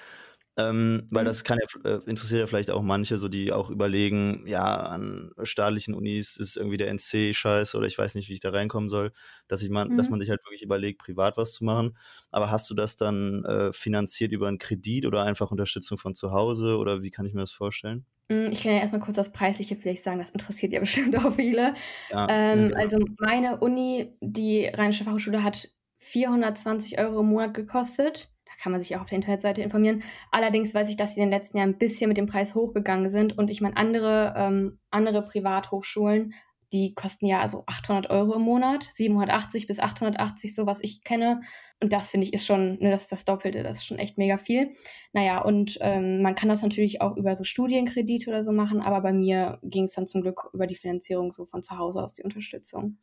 Ähm, 0.68 1.06
weil 1.10 1.22
mhm. 1.22 1.26
das 1.26 1.44
kann 1.44 1.58
ja, 1.58 1.90
äh, 1.90 2.00
interessiert 2.06 2.40
ja 2.40 2.46
vielleicht 2.46 2.70
auch 2.70 2.82
manche, 2.82 3.18
so 3.18 3.28
die 3.28 3.52
auch 3.52 3.70
überlegen, 3.70 4.44
ja, 4.46 4.64
an 4.64 5.30
staatlichen 5.42 5.94
Unis 5.94 6.36
ist 6.36 6.56
irgendwie 6.56 6.76
der 6.76 6.88
NC 6.88 7.34
scheiße 7.34 7.76
oder 7.76 7.86
ich 7.86 7.96
weiß 7.96 8.14
nicht, 8.14 8.28
wie 8.28 8.34
ich 8.34 8.40
da 8.40 8.50
reinkommen 8.50 8.88
soll, 8.88 9.12
dass 9.48 9.62
ich 9.62 9.70
man, 9.70 9.88
mhm. 9.88 9.96
dass 9.96 10.10
man 10.10 10.20
sich 10.20 10.30
halt 10.30 10.44
wirklich 10.44 10.62
überlegt, 10.62 10.98
privat 10.98 11.36
was 11.36 11.52
zu 11.52 11.64
machen. 11.64 11.96
Aber 12.30 12.50
hast 12.50 12.68
du 12.70 12.74
das 12.74 12.96
dann 12.96 13.44
äh, 13.44 13.72
finanziert 13.72 14.32
über 14.32 14.48
einen 14.48 14.58
Kredit 14.58 15.06
oder 15.06 15.24
einfach 15.24 15.50
Unterstützung 15.50 15.98
von 15.98 16.14
zu 16.14 16.32
Hause 16.32 16.76
oder 16.76 17.02
wie 17.02 17.10
kann 17.10 17.26
ich 17.26 17.34
mir 17.34 17.40
das 17.40 17.52
vorstellen? 17.52 18.04
Hm, 18.30 18.50
ich 18.52 18.62
kann 18.62 18.72
ja 18.72 18.78
erstmal 18.78 19.00
kurz 19.00 19.16
das 19.16 19.32
Preisliche 19.32 19.76
vielleicht 19.76 20.04
sagen, 20.04 20.18
das 20.18 20.30
interessiert 20.30 20.72
ja 20.72 20.80
bestimmt 20.80 21.16
auch 21.16 21.34
viele. 21.34 21.74
Ja, 22.10 22.26
ähm, 22.28 22.70
ja, 22.70 22.76
also 22.76 22.98
meine 23.18 23.58
Uni, 23.60 24.14
die 24.20 24.66
Rheinische 24.66 25.04
Fachhochschule, 25.04 25.42
hat 25.42 25.68
420 25.96 26.98
Euro 26.98 27.20
im 27.20 27.26
Monat 27.26 27.54
gekostet 27.54 28.30
kann 28.60 28.72
man 28.72 28.80
sich 28.80 28.96
auch 28.96 29.02
auf 29.02 29.08
der 29.08 29.16
Internetseite 29.16 29.62
informieren. 29.62 30.02
Allerdings 30.30 30.74
weiß 30.74 30.90
ich, 30.90 30.96
dass 30.96 31.14
sie 31.14 31.20
in 31.20 31.26
den 31.26 31.38
letzten 31.38 31.56
Jahren 31.56 31.70
ein 31.70 31.78
bisschen 31.78 32.08
mit 32.08 32.18
dem 32.18 32.26
Preis 32.26 32.54
hochgegangen 32.54 33.08
sind. 33.08 33.36
Und 33.36 33.48
ich 33.48 33.60
meine, 33.60 33.76
andere, 33.76 34.34
ähm, 34.36 34.78
andere 34.90 35.22
Privathochschulen, 35.22 36.34
die 36.72 36.94
kosten 36.94 37.26
ja 37.26 37.40
also 37.40 37.64
800 37.66 38.10
Euro 38.10 38.34
im 38.34 38.42
Monat, 38.42 38.84
780 38.84 39.66
bis 39.66 39.80
880, 39.80 40.54
so 40.54 40.66
was 40.66 40.80
ich 40.82 41.02
kenne. 41.02 41.40
Und 41.82 41.92
das 41.92 42.10
finde 42.10 42.26
ich 42.26 42.32
ist 42.32 42.46
schon, 42.46 42.78
ne, 42.78 42.90
das 42.90 43.02
ist 43.02 43.12
das 43.12 43.24
Doppelte, 43.24 43.62
das 43.62 43.78
ist 43.78 43.86
schon 43.86 43.98
echt 43.98 44.18
mega 44.18 44.36
viel. 44.36 44.74
Naja, 45.12 45.40
und 45.40 45.78
ähm, 45.80 46.22
man 46.22 46.34
kann 46.34 46.48
das 46.48 46.62
natürlich 46.62 47.00
auch 47.00 47.16
über 47.16 47.34
so 47.34 47.42
Studienkredite 47.42 48.28
oder 48.28 48.42
so 48.42 48.52
machen, 48.52 48.82
aber 48.82 49.00
bei 49.00 49.12
mir 49.12 49.58
ging 49.62 49.84
es 49.84 49.94
dann 49.94 50.06
zum 50.06 50.20
Glück 50.20 50.50
über 50.52 50.66
die 50.66 50.76
Finanzierung 50.76 51.32
so 51.32 51.46
von 51.46 51.62
zu 51.62 51.78
Hause 51.78 52.04
aus, 52.04 52.12
die 52.12 52.22
Unterstützung. 52.22 52.98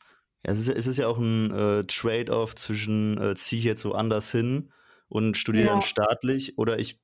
Ja, 0.46 0.52
es 0.52 0.60
ist, 0.60 0.70
es 0.70 0.88
ist 0.88 0.98
ja 0.98 1.08
auch 1.08 1.18
ein 1.18 1.52
äh, 1.52 1.84
Trade-off 1.86 2.56
zwischen, 2.56 3.18
äh, 3.20 3.36
ziehe 3.36 3.60
ich 3.60 3.66
jetzt 3.66 3.82
so 3.82 3.94
anders 3.94 4.32
hin 4.32 4.70
und 5.10 5.38
studiere 5.38 5.68
ja. 5.68 5.74
dann 5.74 5.82
staatlich 5.82 6.58
oder 6.58 6.80
ich 6.80 7.00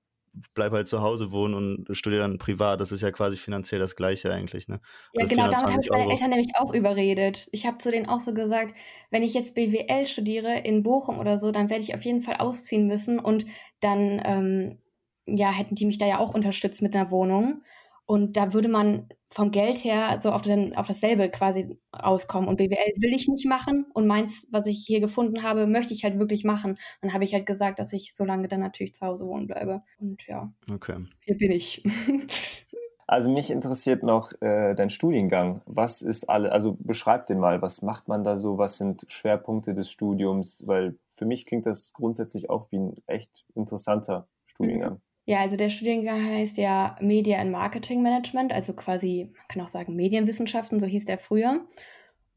bleib 0.56 0.72
halt 0.72 0.88
zu 0.88 1.02
Hause 1.02 1.32
wohnen 1.32 1.54
und 1.54 1.96
studiere 1.96 2.22
dann 2.22 2.38
privat. 2.38 2.82
Das 2.82 2.92
ist 2.92 3.02
ja 3.02 3.12
quasi 3.12 3.38
finanziell 3.38 3.80
das 3.80 3.96
Gleiche 3.96 4.34
eigentlich. 4.34 4.68
Ne? 4.68 4.80
Ja, 5.14 5.24
also 5.24 5.36
genau, 5.36 5.52
damit 5.52 5.64
habe 5.64 5.80
ich 5.82 5.90
meine 5.90 6.12
Eltern 6.12 6.30
nämlich 6.30 6.52
auch 6.56 6.74
überredet. 6.74 7.48
Ich 7.52 7.66
habe 7.66 7.78
zu 7.78 7.92
denen 7.92 8.08
auch 8.08 8.20
so 8.20 8.34
gesagt, 8.34 8.76
wenn 9.12 9.24
ich 9.24 9.34
jetzt 9.34 9.56
BWL 9.56 10.06
studiere 10.06 10.60
in 10.60 10.84
Bochum 10.84 11.20
oder 11.20 11.38
so, 11.38 11.52
dann 11.52 11.70
werde 11.70 11.84
ich 11.84 11.96
auf 11.96 12.04
jeden 12.04 12.22
Fall 12.22 12.38
ausziehen 12.38 12.88
müssen 12.88 13.20
und 13.20 13.46
dann 13.80 14.22
ähm, 14.26 14.80
ja, 15.26 15.52
hätten 15.52 15.76
die 15.76 15.86
mich 15.86 15.98
da 15.98 16.06
ja 16.06 16.20
auch 16.20 16.34
unterstützt 16.34 16.82
mit 16.82 16.96
einer 16.96 17.12
Wohnung. 17.12 17.62
Und 18.06 18.36
da 18.36 18.54
würde 18.54 18.68
man 18.68 19.08
vom 19.30 19.52
Geld 19.52 19.84
her 19.84 20.20
so 20.22 20.32
auf, 20.32 20.42
den, 20.42 20.76
auf 20.76 20.88
dasselbe 20.88 21.30
quasi 21.30 21.80
auskommen. 21.92 22.50
Und 22.50 22.58
BWL 22.58 22.94
will 22.98 23.14
ich 23.14 23.28
nicht 23.28 23.48
machen. 23.48 23.86
Und 23.94 24.08
meins, 24.08 24.48
was 24.52 24.68
ich 24.68 24.84
hier 24.86 25.00
gefunden 25.00 25.42
habe, 25.42 25.68
möchte 25.68 25.94
ich 25.94 26.04
halt 26.04 26.20
wirklich 26.20 26.44
machen. 26.44 26.78
Dann 27.02 27.14
habe 27.14 27.24
ich 27.24 27.34
halt 27.34 27.46
gesagt, 27.46 27.80
dass 27.80 27.94
ich 27.94 28.14
so 28.16 28.26
lange 28.26 28.48
dann 28.48 28.60
natürlich 28.60 28.94
zu 28.94 29.06
Hause 29.06 29.26
wohnen 29.26 29.48
bleibe. 29.48 29.82
Und 29.98 30.28
ja, 30.28 30.54
okay. 30.72 31.06
hier 31.22 31.38
bin 31.38 31.52
ich. 31.52 31.84
Also 33.06 33.30
mich 33.30 33.52
interessiert 33.52 34.02
noch 34.02 34.32
äh, 34.42 34.74
dein 34.74 34.90
Studiengang. 34.90 35.62
Was 35.66 36.02
ist 36.02 36.30
alle, 36.30 36.52
also 36.52 36.78
beschreib 36.80 37.26
den 37.26 37.38
mal, 37.38 37.62
was 37.62 37.82
macht 37.82 38.08
man 38.08 38.24
da 38.24 38.38
so, 38.38 38.58
was 38.58 38.78
sind 38.78 39.06
Schwerpunkte 39.08 39.74
des 39.74 39.92
Studiums? 39.92 40.64
Weil 40.66 40.98
für 41.10 41.26
mich 41.26 41.46
klingt 41.46 41.66
das 41.66 41.94
grundsätzlich 41.94 42.50
auch 42.50 42.72
wie 42.72 42.80
ein 42.80 42.94
echt 43.06 43.46
interessanter 43.56 44.28
Studiengang. 44.48 45.02
Ja, 45.26 45.40
also 45.40 45.56
der 45.56 45.70
Studiengang 45.70 46.26
heißt 46.26 46.58
ja 46.58 46.98
Media 47.00 47.40
and 47.40 47.52
Marketing 47.52 48.02
Management, 48.02 48.52
also 48.52 48.74
quasi, 48.74 49.32
man 49.38 49.48
kann 49.48 49.62
auch 49.62 49.70
sagen 49.70 49.96
Medienwissenschaften, 49.96 50.80
so 50.80 50.86
hieß 50.86 51.06
der 51.06 51.18
früher. 51.18 51.66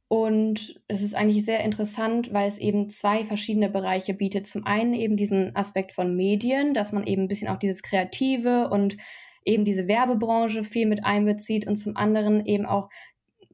Und 0.09 0.81
es 0.87 1.03
ist 1.03 1.17
eigentlich 1.17 1.45
sehr 1.45 1.65
interessant, 1.65 2.33
weil 2.33 2.47
es 2.47 2.59
eben 2.59 2.89
zwei 2.89 3.25
verschiedene 3.25 3.69
Bereiche 3.69 4.15
bietet. 4.15 4.47
Zum 4.47 4.65
einen 4.65 4.95
eben 4.95 5.17
diesen 5.17 5.57
Aspekt 5.57 5.93
von 5.93 6.15
Medien, 6.15 6.75
dass 6.75 6.93
man 6.93 7.05
eben 7.05 7.23
ein 7.23 7.29
bisschen 7.29 7.49
auch 7.49 7.59
dieses 7.59 7.83
Kreative 7.83 8.71
und 8.71 8.97
eben 9.45 9.65
diese 9.65 9.89
Werbebranche 9.89 10.63
viel 10.63 10.87
mit 10.87 11.05
einbezieht 11.05 11.67
und 11.67 11.77
zum 11.77 11.97
anderen 11.97 12.47
eben 12.47 12.67
auch 12.67 12.89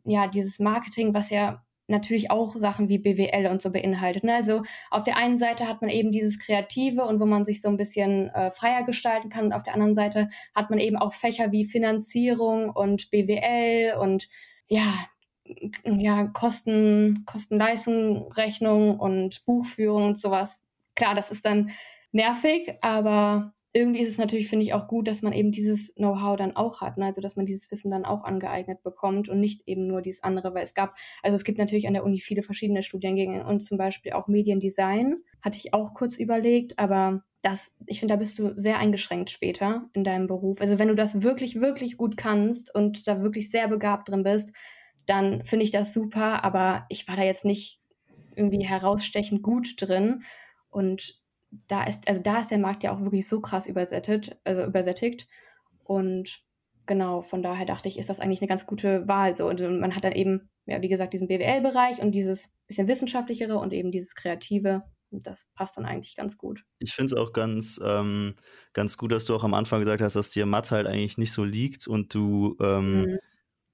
ja 0.04 0.26
dieses 0.26 0.58
Marketing, 0.58 1.14
was 1.14 1.30
ja 1.30 1.62
natürlich 1.92 2.32
auch 2.32 2.56
Sachen 2.56 2.88
wie 2.88 2.98
BWL 2.98 3.46
und 3.46 3.62
so 3.62 3.70
beinhaltet. 3.70 4.24
Ne? 4.24 4.34
Also 4.34 4.62
auf 4.90 5.04
der 5.04 5.16
einen 5.16 5.38
Seite 5.38 5.68
hat 5.68 5.80
man 5.80 5.90
eben 5.90 6.10
dieses 6.10 6.40
Kreative 6.40 7.04
und 7.04 7.20
wo 7.20 7.26
man 7.26 7.44
sich 7.44 7.62
so 7.62 7.68
ein 7.68 7.76
bisschen 7.76 8.30
äh, 8.30 8.50
freier 8.50 8.82
gestalten 8.82 9.28
kann 9.28 9.46
und 9.46 9.52
auf 9.52 9.62
der 9.62 9.74
anderen 9.74 9.94
Seite 9.94 10.28
hat 10.54 10.70
man 10.70 10.80
eben 10.80 10.96
auch 10.96 11.12
Fächer 11.12 11.52
wie 11.52 11.64
Finanzierung 11.64 12.70
und 12.70 13.10
BWL 13.10 13.96
und 14.00 14.28
ja, 14.66 14.92
ja, 15.84 16.24
Kosten, 16.28 17.24
Kosten-Leistung, 17.26 18.32
Rechnung 18.32 18.98
und 18.98 19.44
Buchführung 19.44 20.06
und 20.06 20.20
sowas. 20.20 20.62
Klar, 20.94 21.14
das 21.14 21.30
ist 21.30 21.44
dann 21.44 21.70
nervig, 22.12 22.74
aber 22.80 23.52
irgendwie 23.74 24.00
ist 24.00 24.10
es 24.10 24.18
natürlich, 24.18 24.48
finde 24.48 24.66
ich, 24.66 24.74
auch 24.74 24.86
gut, 24.86 25.08
dass 25.08 25.22
man 25.22 25.32
eben 25.32 25.50
dieses 25.50 25.94
Know-how 25.94 26.36
dann 26.36 26.56
auch 26.56 26.82
hat, 26.82 26.98
ne? 26.98 27.06
also 27.06 27.22
dass 27.22 27.36
man 27.36 27.46
dieses 27.46 27.70
Wissen 27.70 27.90
dann 27.90 28.04
auch 28.04 28.22
angeeignet 28.24 28.82
bekommt 28.82 29.30
und 29.30 29.40
nicht 29.40 29.62
eben 29.66 29.86
nur 29.86 30.02
dieses 30.02 30.22
andere, 30.22 30.54
weil 30.54 30.62
es 30.62 30.74
gab, 30.74 30.94
also 31.22 31.34
es 31.34 31.44
gibt 31.44 31.58
natürlich 31.58 31.86
an 31.86 31.94
der 31.94 32.04
Uni 32.04 32.20
viele 32.20 32.42
verschiedene 32.42 32.82
Studiengänge 32.82 33.46
und 33.46 33.60
zum 33.60 33.78
Beispiel 33.78 34.12
auch 34.12 34.28
Mediendesign, 34.28 35.16
hatte 35.40 35.56
ich 35.56 35.72
auch 35.72 35.94
kurz 35.94 36.18
überlegt, 36.18 36.78
aber 36.78 37.24
das, 37.40 37.72
ich 37.86 37.98
finde, 37.98 38.14
da 38.14 38.18
bist 38.18 38.38
du 38.38 38.52
sehr 38.56 38.78
eingeschränkt 38.78 39.30
später 39.30 39.88
in 39.94 40.04
deinem 40.04 40.26
Beruf. 40.26 40.60
Also 40.60 40.78
wenn 40.78 40.88
du 40.88 40.94
das 40.94 41.22
wirklich, 41.22 41.60
wirklich 41.60 41.96
gut 41.96 42.16
kannst 42.16 42.72
und 42.74 43.08
da 43.08 43.22
wirklich 43.22 43.50
sehr 43.50 43.68
begabt 43.68 44.08
drin 44.10 44.22
bist, 44.22 44.52
dann 45.06 45.44
finde 45.44 45.64
ich 45.64 45.72
das 45.72 45.94
super, 45.94 46.44
aber 46.44 46.84
ich 46.88 47.08
war 47.08 47.16
da 47.16 47.22
jetzt 47.22 47.44
nicht 47.44 47.80
irgendwie 48.36 48.64
herausstechend 48.64 49.42
gut 49.42 49.74
drin 49.78 50.22
und 50.70 51.21
da 51.68 51.84
ist, 51.84 52.08
also 52.08 52.22
da 52.22 52.38
ist 52.38 52.50
der 52.50 52.58
Markt 52.58 52.82
ja 52.82 52.92
auch 52.92 53.00
wirklich 53.00 53.28
so 53.28 53.40
krass 53.40 53.66
übersättigt, 53.66 54.36
also 54.44 54.64
übersättigt. 54.64 55.28
Und 55.84 56.42
genau, 56.86 57.22
von 57.22 57.42
daher 57.42 57.66
dachte 57.66 57.88
ich, 57.88 57.98
ist 57.98 58.08
das 58.08 58.20
eigentlich 58.20 58.40
eine 58.40 58.48
ganz 58.48 58.66
gute 58.66 59.06
Wahl. 59.06 59.36
So. 59.36 59.48
Und 59.48 59.60
man 59.80 59.94
hat 59.94 60.04
dann 60.04 60.12
eben, 60.12 60.48
ja, 60.66 60.80
wie 60.82 60.88
gesagt, 60.88 61.12
diesen 61.12 61.28
BWL-Bereich 61.28 62.00
und 62.00 62.12
dieses 62.12 62.50
bisschen 62.66 62.88
wissenschaftlichere 62.88 63.58
und 63.58 63.72
eben 63.72 63.90
dieses 63.90 64.14
Kreative. 64.14 64.82
Und 65.10 65.26
das 65.26 65.46
passt 65.54 65.76
dann 65.76 65.84
eigentlich 65.84 66.16
ganz 66.16 66.38
gut. 66.38 66.64
Ich 66.78 66.94
finde 66.94 67.14
es 67.14 67.20
auch 67.20 67.34
ganz, 67.34 67.78
ähm, 67.84 68.32
ganz 68.72 68.96
gut, 68.96 69.12
dass 69.12 69.26
du 69.26 69.34
auch 69.34 69.44
am 69.44 69.52
Anfang 69.52 69.80
gesagt 69.80 70.00
hast, 70.00 70.16
dass 70.16 70.30
dir 70.30 70.46
Mathe 70.46 70.74
halt 70.74 70.86
eigentlich 70.86 71.18
nicht 71.18 71.32
so 71.32 71.44
liegt 71.44 71.86
und 71.86 72.14
du 72.14 72.56
ähm, 72.60 73.02
mhm. 73.02 73.18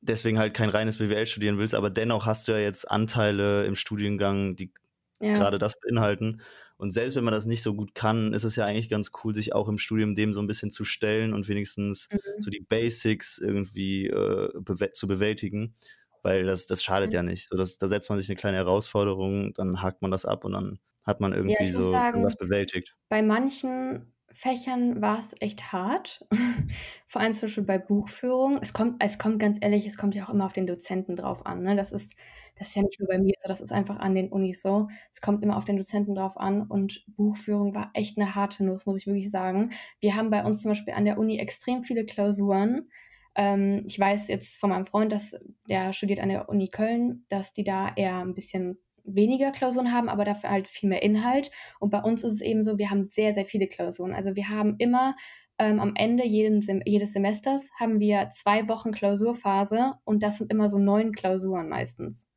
deswegen 0.01 0.41
halt 0.41 0.53
kein 0.55 0.69
reines 0.69 0.99
BWL 0.99 1.27
studieren 1.27 1.59
willst, 1.59 1.77
aber 1.77 1.91
dennoch 1.91 2.27
hast 2.27 2.49
du 2.49 2.53
ja 2.53 2.59
jetzt 2.59 2.91
Anteile 2.91 3.67
im 3.67 3.77
Studiengang, 3.77 4.57
die 4.57 4.73
ja. 5.21 5.35
gerade 5.35 5.59
das 5.59 5.79
beinhalten. 5.79 6.41
Und 6.79 6.93
selbst 6.93 7.17
wenn 7.17 7.25
man 7.25 7.35
das 7.35 7.47
nicht 7.47 7.63
so 7.63 7.75
gut 7.75 7.95
kann, 7.95 8.33
ist 8.33 8.45
es 8.45 8.55
ja 8.55 8.65
eigentlich 8.65 8.89
ganz 8.89 9.11
cool, 9.23 9.35
sich 9.35 9.53
auch 9.53 9.69
im 9.69 9.79
Studium 9.79 10.15
dem 10.15 10.33
so 10.33 10.41
ein 10.41 10.47
bisschen 10.47 10.71
zu 10.71 10.85
stellen 10.85 11.35
und 11.35 11.49
wenigstens 11.49 12.09
mhm. 12.11 12.41
so 12.41 12.51
die 12.51 12.61
Basics 12.61 13.39
irgendwie 13.39 14.07
äh, 14.07 14.51
be 14.55 14.93
zu 14.93 15.09
bewältigen. 15.09 15.75
Weil 16.23 16.45
das, 16.45 16.67
das 16.67 16.83
schadet 16.83 17.11
mhm. 17.11 17.15
ja 17.17 17.23
nicht. 17.25 17.49
So, 17.49 17.57
das, 17.57 17.79
da 17.79 17.89
setzt 17.89 18.09
man 18.11 18.19
sich 18.19 18.29
eine 18.29 18.37
kleine 18.37 18.59
Herausforderung, 18.59 19.55
dann 19.55 19.83
hakt 19.83 20.03
man 20.03 20.13
das 20.13 20.25
ab 20.25 20.45
und 20.45 20.53
dann 20.53 20.79
hat 21.05 21.21
man 21.21 21.33
irgendwie 21.33 21.65
ja, 21.65 21.73
so 21.73 21.91
sagen, 21.91 22.19
irgendwas 22.19 22.37
bewältigt. 22.37 22.97
Bei 23.09 23.23
manchen 23.23 24.13
Fächern 24.39 25.03
war 25.03 25.19
es 25.19 25.35
echt 25.41 25.73
hart. 25.73 26.25
Vor 27.09 27.21
allem 27.21 27.35
zum 27.35 27.49
Beispiel 27.49 27.65
bei 27.65 27.79
Buchführung. 27.79 28.59
Es 28.63 28.73
kommt, 28.73 29.03
es 29.03 29.19
kommt 29.19 29.41
ganz 29.41 29.59
ehrlich, 29.61 29.85
es 29.85 29.99
kommt 29.99 30.15
ja 30.15 30.25
auch 30.25 30.31
immer 30.31 30.47
auf 30.47 30.53
den 30.53 30.69
Dozenten 30.69 31.17
drauf 31.17 31.45
an. 31.45 31.65
Ne? 31.65 31.75
Das 31.75 31.91
ist 31.91 32.15
das 32.57 32.69
ist 32.69 32.75
ja 32.77 32.83
nicht 32.83 33.01
nur 33.01 33.09
bei 33.09 33.19
mir 33.19 33.35
so, 33.41 33.49
das 33.49 33.61
ist 33.61 33.73
einfach 33.73 33.99
an 33.99 34.15
den 34.15 34.29
Unis 34.31 34.63
so. 34.63 34.89
Es 35.13 35.21
kommt 35.21 35.43
immer 35.43 35.57
auf 35.57 35.65
den 35.65 35.77
Dozenten 35.77 36.15
drauf 36.15 36.37
an 36.37 36.63
und 36.63 37.05
Buchführung 37.09 37.75
war 37.75 37.91
echt 37.95 38.17
eine 38.17 38.35
harte 38.37 38.65
Nuss, 38.65 38.87
muss 38.87 38.99
ich 38.99 39.07
wirklich 39.07 39.31
sagen. 39.31 39.71
Wir 40.01 40.15
haben 40.15 40.31
bei 40.31 40.45
uns 40.45 40.63
zum 40.63 40.71
Beispiel 40.71 40.95
an 40.95 41.05
der 41.05 41.19
Uni 41.19 41.39
extrem 41.39 41.83
viele 41.83 42.05
Klausuren. 42.05 42.91
Ähm, 43.35 43.85
ich 43.87 43.99
weiß 43.99 44.29
jetzt 44.29 44.57
von 44.57 44.71
meinem 44.71 44.87
Freund, 44.87 45.13
dass 45.13 45.37
der 45.69 45.93
studiert 45.93 46.21
an 46.21 46.29
der 46.29 46.49
Uni 46.49 46.69
Köln, 46.69 47.25
dass 47.29 47.53
die 47.53 47.65
da 47.65 47.93
eher 47.95 48.19
ein 48.19 48.35
bisschen 48.35 48.79
weniger 49.15 49.51
Klausuren 49.51 49.93
haben, 49.93 50.09
aber 50.09 50.25
dafür 50.25 50.51
halt 50.51 50.69
viel 50.69 50.89
mehr 50.89 51.03
Inhalt. 51.03 51.51
Und 51.81 51.91
bei 51.91 52.01
uns 52.01 52.25
ist 52.25 52.35
es 52.35 52.41
eben 52.41 52.63
so, 52.63 52.79
wir 52.79 52.91
haben 52.91 53.03
sehr, 53.03 53.35
sehr 53.35 53.45
viele 53.45 53.67
Klausuren. 53.67 54.15
Also 54.15 54.37
wir 54.37 54.49
haben 54.49 54.77
immer 54.79 55.17
ähm, 55.59 55.81
am 55.81 55.95
Ende 55.97 56.25
jeden 56.25 56.63
Sem 56.63 56.83
jedes 56.85 57.13
Semesters 57.13 57.71
haben 57.79 58.01
wir 58.01 58.31
zwei 58.31 58.69
Wochen 58.69 58.93
Klausurphase 58.93 59.95
und 60.05 60.23
das 60.23 60.39
sind 60.39 60.53
immer 60.53 60.71
so 60.71 60.79
neun 60.79 61.13
Klausuren 61.13 61.69
meistens. 61.69 62.29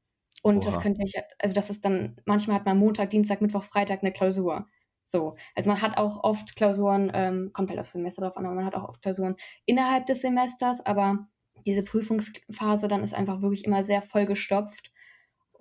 Und 0.41 0.57
Oha. 0.57 0.65
das 0.65 0.79
könnte 0.79 1.01
ich, 1.05 1.13
also 1.39 1.53
das 1.53 1.69
ist 1.69 1.85
dann, 1.85 2.17
manchmal 2.25 2.55
hat 2.55 2.65
man 2.65 2.77
Montag, 2.77 3.11
Dienstag, 3.11 3.41
Mittwoch, 3.41 3.63
Freitag 3.63 4.01
eine 4.01 4.11
Klausur. 4.11 4.67
So. 5.05 5.35
Also 5.55 5.69
man 5.69 5.81
hat 5.81 5.97
auch 5.97 6.23
oft 6.23 6.55
Klausuren, 6.55 7.11
ähm, 7.13 7.51
kommt 7.53 7.69
halt 7.69 7.79
aufs 7.79 7.91
Semester 7.91 8.23
drauf 8.23 8.37
an, 8.37 8.45
aber 8.45 8.55
man 8.55 8.65
hat 8.65 8.75
auch 8.75 8.89
oft 8.89 9.01
Klausuren 9.01 9.35
innerhalb 9.65 10.07
des 10.07 10.21
Semesters, 10.21 10.83
aber 10.85 11.27
diese 11.65 11.83
Prüfungsphase 11.83 12.87
dann 12.87 13.03
ist 13.03 13.13
einfach 13.13 13.41
wirklich 13.41 13.65
immer 13.65 13.83
sehr 13.83 14.01
vollgestopft. 14.01 14.91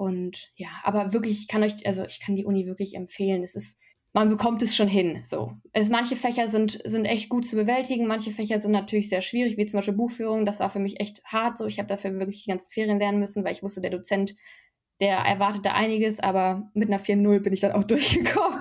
Und 0.00 0.50
ja, 0.54 0.68
aber 0.82 1.12
wirklich, 1.12 1.42
ich 1.42 1.46
kann 1.46 1.62
euch, 1.62 1.86
also 1.86 2.06
ich 2.06 2.20
kann 2.20 2.34
die 2.34 2.46
Uni 2.46 2.64
wirklich 2.64 2.94
empfehlen. 2.94 3.42
Es 3.42 3.54
ist, 3.54 3.78
man 4.14 4.30
bekommt 4.30 4.62
es 4.62 4.74
schon 4.74 4.88
hin. 4.88 5.22
So. 5.26 5.52
Es, 5.74 5.90
manche 5.90 6.16
Fächer 6.16 6.48
sind, 6.48 6.80
sind 6.86 7.04
echt 7.04 7.28
gut 7.28 7.44
zu 7.46 7.54
bewältigen, 7.54 8.06
manche 8.06 8.30
Fächer 8.30 8.62
sind 8.62 8.72
natürlich 8.72 9.10
sehr 9.10 9.20
schwierig, 9.20 9.58
wie 9.58 9.66
zum 9.66 9.76
Beispiel 9.76 9.92
Buchführung. 9.92 10.46
Das 10.46 10.58
war 10.58 10.70
für 10.70 10.78
mich 10.78 11.00
echt 11.00 11.22
hart 11.26 11.58
so. 11.58 11.66
Ich 11.66 11.78
habe 11.78 11.86
dafür 11.86 12.18
wirklich 12.18 12.44
die 12.44 12.50
ganzen 12.50 12.70
Ferien 12.70 12.98
lernen 12.98 13.18
müssen, 13.18 13.44
weil 13.44 13.52
ich 13.52 13.62
wusste, 13.62 13.82
der 13.82 13.90
Dozent 13.90 14.36
der 15.00 15.18
erwartet 15.18 15.66
da 15.66 15.72
einiges, 15.72 16.18
aber 16.18 16.70
mit 16.72 16.88
einer 16.88 17.00
4-0 17.00 17.42
bin 17.42 17.52
ich 17.52 17.60
dann 17.60 17.72
auch 17.72 17.84
durchgekommen. 17.84 18.58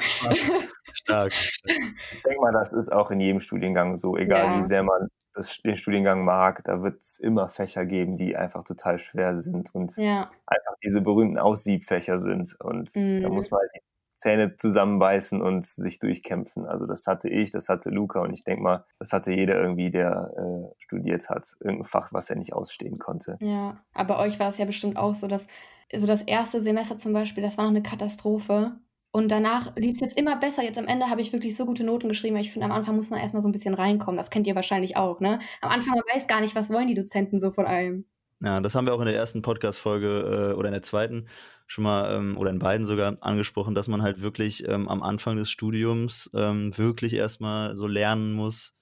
Stark. 0.91 1.31
Ich 1.63 2.21
denke 2.23 2.41
mal, 2.41 2.51
das 2.51 2.73
ist 2.73 2.91
auch 2.91 3.11
in 3.11 3.21
jedem 3.21 3.39
Studiengang 3.39 3.95
so, 3.95 4.17
egal 4.17 4.45
ja. 4.45 4.57
wie 4.57 4.63
sehr 4.63 4.83
man 4.83 5.07
das, 5.33 5.57
den 5.59 5.75
Studiengang 5.75 6.25
mag, 6.25 6.63
da 6.63 6.81
wird 6.81 7.01
es 7.01 7.19
immer 7.19 7.49
Fächer 7.49 7.85
geben, 7.85 8.15
die 8.15 8.35
einfach 8.35 8.63
total 8.63 8.99
schwer 8.99 9.35
sind 9.35 9.73
und 9.73 9.95
ja. 9.97 10.29
einfach 10.45 10.75
diese 10.83 11.01
berühmten 11.01 11.39
Aussiebfächer 11.39 12.19
sind. 12.19 12.59
Und 12.59 12.95
mhm. 12.95 13.21
da 13.21 13.29
muss 13.29 13.51
man 13.51 13.59
halt 13.59 13.71
die 13.75 13.81
Zähne 14.15 14.57
zusammenbeißen 14.57 15.41
und 15.41 15.65
sich 15.65 15.99
durchkämpfen. 15.99 16.65
Also 16.65 16.85
das 16.85 17.07
hatte 17.07 17.29
ich, 17.29 17.51
das 17.51 17.69
hatte 17.69 17.89
Luca 17.89 18.21
und 18.21 18.33
ich 18.33 18.43
denke 18.43 18.61
mal, 18.61 18.85
das 18.99 19.13
hatte 19.13 19.31
jeder 19.31 19.59
irgendwie, 19.61 19.91
der 19.91 20.33
äh, 20.37 20.73
studiert 20.77 21.29
hat. 21.29 21.55
Irgendein 21.61 21.87
Fach, 21.87 22.11
was 22.11 22.29
er 22.29 22.35
nicht 22.35 22.53
ausstehen 22.53 22.99
konnte. 22.99 23.37
Ja, 23.39 23.77
aber 23.93 24.19
euch 24.19 24.39
war 24.39 24.47
das 24.47 24.57
ja 24.57 24.65
bestimmt 24.65 24.97
auch 24.97 25.15
so, 25.15 25.27
dass 25.27 25.47
also 25.91 26.05
das 26.05 26.21
erste 26.21 26.61
Semester 26.61 26.97
zum 26.97 27.13
Beispiel, 27.13 27.41
das 27.41 27.57
war 27.57 27.63
noch 27.63 27.71
eine 27.71 27.81
Katastrophe. 27.81 28.73
Und 29.11 29.29
danach 29.29 29.75
lief 29.75 29.93
es 29.93 30.01
jetzt 30.01 30.17
immer 30.17 30.35
besser. 30.35 30.63
Jetzt 30.63 30.77
am 30.77 30.87
Ende 30.87 31.09
habe 31.09 31.21
ich 31.21 31.33
wirklich 31.33 31.55
so 31.55 31.65
gute 31.65 31.83
Noten 31.83 32.09
geschrieben. 32.09 32.35
Ich 32.37 32.51
finde, 32.51 32.65
am 32.65 32.71
Anfang 32.71 32.95
muss 32.95 33.09
man 33.09 33.19
erstmal 33.19 33.41
so 33.41 33.49
ein 33.49 33.51
bisschen 33.51 33.73
reinkommen. 33.73 34.17
Das 34.17 34.29
kennt 34.29 34.45
ihr 34.45 34.55
wahrscheinlich 34.55 34.97
auch, 34.97 35.19
ne? 35.19 35.39
Am 35.61 35.71
Anfang, 35.71 35.95
man 35.95 36.03
weiß 36.15 36.27
gar 36.27 36.41
nicht, 36.41 36.55
was 36.55 36.69
wollen 36.69 36.87
die 36.87 36.93
Dozenten 36.93 37.39
so 37.39 37.51
von 37.51 37.65
einem. 37.65 38.05
Ja, 38.41 38.61
das 38.61 38.75
haben 38.75 38.85
wir 38.85 38.93
auch 38.93 38.99
in 38.99 39.07
der 39.07 39.15
ersten 39.15 39.41
Podcast-Folge 39.41 40.51
äh, 40.51 40.57
oder 40.57 40.69
in 40.69 40.73
der 40.73 40.83
zweiten 40.83 41.27
schon 41.67 41.83
mal 41.83 42.15
ähm, 42.15 42.37
oder 42.37 42.51
in 42.51 42.59
beiden 42.59 42.85
sogar 42.85 43.15
angesprochen, 43.21 43.75
dass 43.75 43.87
man 43.87 44.01
halt 44.01 44.21
wirklich 44.21 44.65
ähm, 44.67 44.87
am 44.87 45.03
Anfang 45.03 45.37
des 45.37 45.49
Studiums 45.49 46.29
ähm, 46.33 46.77
wirklich 46.77 47.13
erstmal 47.13 47.75
so 47.75 47.85
lernen 47.85 48.31
muss, 48.31 48.75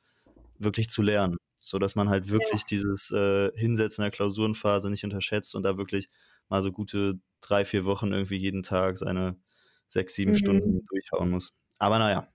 wirklich 0.59 0.89
zu 0.89 1.01
lernen. 1.01 1.37
So 1.59 1.79
dass 1.79 1.95
man 1.95 2.07
halt 2.07 2.29
wirklich 2.29 2.61
ja. 2.61 2.67
dieses 2.69 3.11
äh, 3.11 3.51
Hinsetzen 3.55 4.03
der 4.03 4.11
Klausurenphase 4.11 4.89
nicht 4.89 5.03
unterschätzt 5.03 5.55
und 5.55 5.63
da 5.63 5.77
wirklich 5.77 6.07
mal 6.49 6.61
so 6.61 6.71
gute 6.71 7.19
drei, 7.41 7.65
vier 7.65 7.83
Wochen 7.83 8.11
irgendwie 8.11 8.37
jeden 8.37 8.61
Tag 8.61 8.97
seine 8.97 9.37
sechs, 9.87 10.15
sieben 10.15 10.31
mhm. 10.31 10.37
Stunden 10.37 10.85
durchhauen 10.85 11.31
muss. 11.31 11.53
Aber 11.79 11.99
naja, 11.99 12.27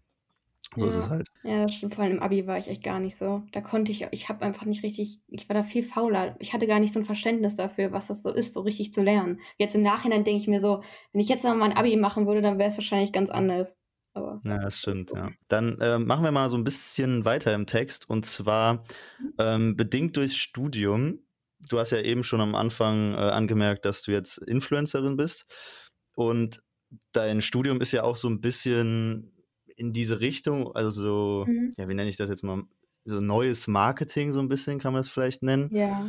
So 0.76 0.86
ja. 0.86 0.90
ist 0.90 0.96
es 0.96 1.08
halt. 1.08 1.28
Ja, 1.42 1.64
das 1.64 1.74
stimmt. 1.74 1.94
Vor 1.94 2.04
allem 2.04 2.14
im 2.14 2.22
Abi 2.22 2.46
war 2.46 2.58
ich 2.58 2.68
echt 2.68 2.82
gar 2.82 2.98
nicht 3.00 3.18
so. 3.18 3.42
Da 3.52 3.60
konnte 3.60 3.92
ich, 3.92 4.06
ich 4.10 4.28
habe 4.28 4.44
einfach 4.44 4.64
nicht 4.64 4.82
richtig, 4.82 5.20
ich 5.28 5.48
war 5.48 5.54
da 5.54 5.64
viel 5.64 5.82
fauler. 5.82 6.36
Ich 6.38 6.52
hatte 6.52 6.66
gar 6.66 6.80
nicht 6.80 6.94
so 6.94 7.00
ein 7.00 7.04
Verständnis 7.04 7.56
dafür, 7.56 7.92
was 7.92 8.06
das 8.06 8.22
so 8.22 8.30
ist, 8.30 8.54
so 8.54 8.60
richtig 8.60 8.92
zu 8.92 9.02
lernen. 9.02 9.40
Jetzt 9.58 9.74
im 9.74 9.82
Nachhinein 9.82 10.24
denke 10.24 10.40
ich 10.40 10.48
mir 10.48 10.60
so, 10.60 10.82
wenn 11.12 11.20
ich 11.20 11.28
jetzt 11.28 11.44
noch 11.44 11.54
mal 11.54 11.66
ein 11.66 11.76
Abi 11.76 11.96
machen 11.96 12.26
würde, 12.26 12.42
dann 12.42 12.58
wäre 12.58 12.70
es 12.70 12.78
wahrscheinlich 12.78 13.12
ganz 13.12 13.30
anders. 13.30 13.76
Aber 14.14 14.40
ja, 14.44 14.58
das 14.58 14.78
stimmt, 14.78 15.10
ja. 15.12 15.30
Dann 15.48 15.78
äh, 15.80 15.98
machen 15.98 16.24
wir 16.24 16.32
mal 16.32 16.48
so 16.48 16.56
ein 16.56 16.64
bisschen 16.64 17.24
weiter 17.24 17.54
im 17.54 17.66
Text 17.66 18.08
und 18.10 18.26
zwar 18.26 18.84
ähm, 19.38 19.74
bedingt 19.76 20.16
durchs 20.16 20.36
Studium. 20.36 21.20
Du 21.68 21.78
hast 21.78 21.92
ja 21.92 22.00
eben 22.00 22.22
schon 22.22 22.40
am 22.40 22.54
Anfang 22.54 23.14
äh, 23.14 23.16
angemerkt, 23.16 23.84
dass 23.84 24.02
du 24.02 24.12
jetzt 24.12 24.38
Influencerin 24.38 25.16
bist 25.16 25.46
und 26.14 26.62
dein 27.12 27.40
Studium 27.40 27.80
ist 27.80 27.92
ja 27.92 28.02
auch 28.02 28.16
so 28.16 28.28
ein 28.28 28.40
bisschen 28.40 29.32
in 29.76 29.92
diese 29.92 30.20
Richtung, 30.20 30.74
also 30.74 31.44
mhm. 31.46 31.72
ja, 31.76 31.88
wie 31.88 31.94
nenne 31.94 32.10
ich 32.10 32.16
das 32.16 32.28
jetzt 32.28 32.44
mal? 32.44 32.62
So 33.04 33.20
neues 33.20 33.66
Marketing, 33.66 34.30
so 34.30 34.38
ein 34.38 34.48
bisschen 34.48 34.78
kann 34.78 34.92
man 34.92 35.00
es 35.00 35.08
vielleicht 35.08 35.42
nennen. 35.42 35.74
Ja. 35.74 36.06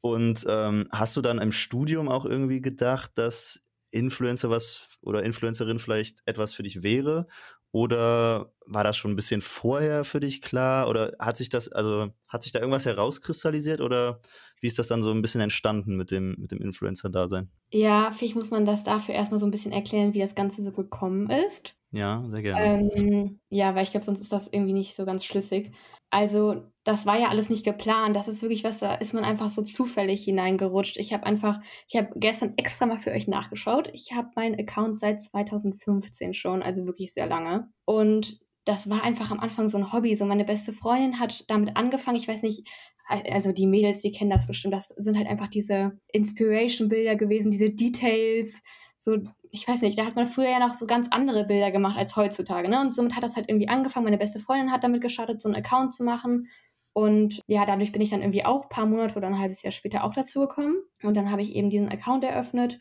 Und 0.00 0.46
ähm, 0.48 0.88
hast 0.90 1.16
du 1.16 1.20
dann 1.20 1.38
im 1.38 1.52
Studium 1.52 2.08
auch 2.08 2.24
irgendwie 2.24 2.62
gedacht, 2.62 3.10
dass 3.16 3.62
Influencer 3.90 4.50
was 4.50 4.98
oder 5.02 5.22
Influencerin 5.22 5.78
vielleicht 5.78 6.22
etwas 6.26 6.54
für 6.54 6.62
dich 6.62 6.82
wäre? 6.82 7.26
Oder 7.72 8.52
war 8.66 8.82
das 8.84 8.96
schon 8.96 9.12
ein 9.12 9.16
bisschen 9.16 9.42
vorher 9.42 10.04
für 10.04 10.20
dich 10.20 10.42
klar? 10.42 10.88
Oder 10.88 11.14
hat 11.20 11.36
sich 11.36 11.48
das, 11.48 11.70
also 11.70 12.08
hat 12.28 12.42
sich 12.42 12.52
da 12.52 12.58
irgendwas 12.58 12.86
herauskristallisiert 12.86 13.80
oder 13.80 14.20
wie 14.60 14.66
ist 14.66 14.78
das 14.78 14.88
dann 14.88 15.02
so 15.02 15.10
ein 15.12 15.22
bisschen 15.22 15.40
entstanden 15.40 15.96
mit 15.96 16.10
dem, 16.10 16.36
mit 16.38 16.50
dem 16.52 16.60
Influencer-Dasein? 16.60 17.50
Ja, 17.72 18.10
vielleicht 18.10 18.34
muss 18.34 18.50
man 18.50 18.64
das 18.64 18.82
dafür 18.82 19.14
erstmal 19.14 19.38
so 19.38 19.46
ein 19.46 19.52
bisschen 19.52 19.72
erklären, 19.72 20.12
wie 20.12 20.18
das 20.18 20.34
Ganze 20.34 20.64
so 20.64 20.72
gekommen 20.72 21.30
ist. 21.30 21.76
Ja, 21.92 22.24
sehr 22.28 22.42
gerne. 22.42 22.74
Ähm, 22.80 23.40
ja, 23.48 23.74
weil 23.74 23.84
ich 23.84 23.92
glaube, 23.92 24.04
sonst 24.04 24.20
ist 24.20 24.32
das 24.32 24.48
irgendwie 24.48 24.72
nicht 24.72 24.96
so 24.96 25.04
ganz 25.04 25.24
schlüssig. 25.24 25.72
Also, 26.10 26.69
das 26.84 27.04
war 27.04 27.18
ja 27.18 27.28
alles 27.28 27.50
nicht 27.50 27.64
geplant. 27.64 28.16
Das 28.16 28.28
ist 28.28 28.42
wirklich 28.42 28.64
was, 28.64 28.78
da 28.78 28.94
ist 28.94 29.12
man 29.12 29.24
einfach 29.24 29.48
so 29.48 29.62
zufällig 29.62 30.24
hineingerutscht. 30.24 30.96
Ich 30.96 31.12
habe 31.12 31.26
einfach, 31.26 31.60
ich 31.88 31.96
habe 31.96 32.08
gestern 32.16 32.54
extra 32.56 32.86
mal 32.86 32.98
für 32.98 33.10
euch 33.10 33.28
nachgeschaut. 33.28 33.90
Ich 33.92 34.12
habe 34.14 34.28
meinen 34.34 34.58
Account 34.58 35.00
seit 35.00 35.22
2015 35.22 36.32
schon, 36.32 36.62
also 36.62 36.86
wirklich 36.86 37.12
sehr 37.12 37.26
lange. 37.26 37.68
Und 37.84 38.40
das 38.64 38.88
war 38.88 39.04
einfach 39.04 39.30
am 39.30 39.40
Anfang 39.40 39.68
so 39.68 39.78
ein 39.78 39.92
Hobby. 39.92 40.14
So 40.14 40.24
meine 40.24 40.44
beste 40.44 40.72
Freundin 40.72 41.18
hat 41.18 41.44
damit 41.48 41.76
angefangen. 41.76 42.16
Ich 42.16 42.28
weiß 42.28 42.42
nicht, 42.42 42.66
also 43.08 43.52
die 43.52 43.66
Mädels, 43.66 44.00
die 44.00 44.12
kennen 44.12 44.30
das 44.30 44.46
bestimmt. 44.46 44.72
Das 44.74 44.88
sind 44.88 45.18
halt 45.18 45.28
einfach 45.28 45.48
diese 45.48 45.98
Inspiration-Bilder 46.12 47.16
gewesen, 47.16 47.50
diese 47.50 47.70
Details, 47.70 48.62
so, 49.00 49.16
ich 49.50 49.66
weiß 49.66 49.80
nicht, 49.80 49.98
da 49.98 50.04
hat 50.04 50.14
man 50.14 50.26
früher 50.26 50.50
ja 50.50 50.58
noch 50.58 50.72
so 50.72 50.86
ganz 50.86 51.08
andere 51.10 51.44
Bilder 51.44 51.70
gemacht 51.70 51.98
als 51.98 52.16
heutzutage, 52.16 52.68
ne? 52.68 52.82
Und 52.82 52.94
somit 52.94 53.16
hat 53.16 53.22
das 53.22 53.34
halt 53.34 53.48
irgendwie 53.48 53.68
angefangen. 53.68 54.04
Meine 54.04 54.18
beste 54.18 54.38
Freundin 54.38 54.70
hat 54.70 54.84
damit 54.84 55.00
gestartet, 55.00 55.40
so 55.40 55.48
einen 55.48 55.56
Account 55.56 55.94
zu 55.94 56.04
machen. 56.04 56.48
Und 56.92 57.40
ja, 57.46 57.64
dadurch 57.64 57.92
bin 57.92 58.02
ich 58.02 58.10
dann 58.10 58.20
irgendwie 58.20 58.44
auch 58.44 58.64
ein 58.64 58.68
paar 58.68 58.86
Monate 58.86 59.16
oder 59.16 59.28
ein 59.28 59.38
halbes 59.38 59.62
Jahr 59.62 59.72
später 59.72 60.04
auch 60.04 60.12
dazu 60.12 60.40
gekommen. 60.40 60.76
Und 61.02 61.14
dann 61.16 61.30
habe 61.30 61.42
ich 61.42 61.54
eben 61.54 61.70
diesen 61.70 61.88
Account 61.88 62.24
eröffnet 62.24 62.80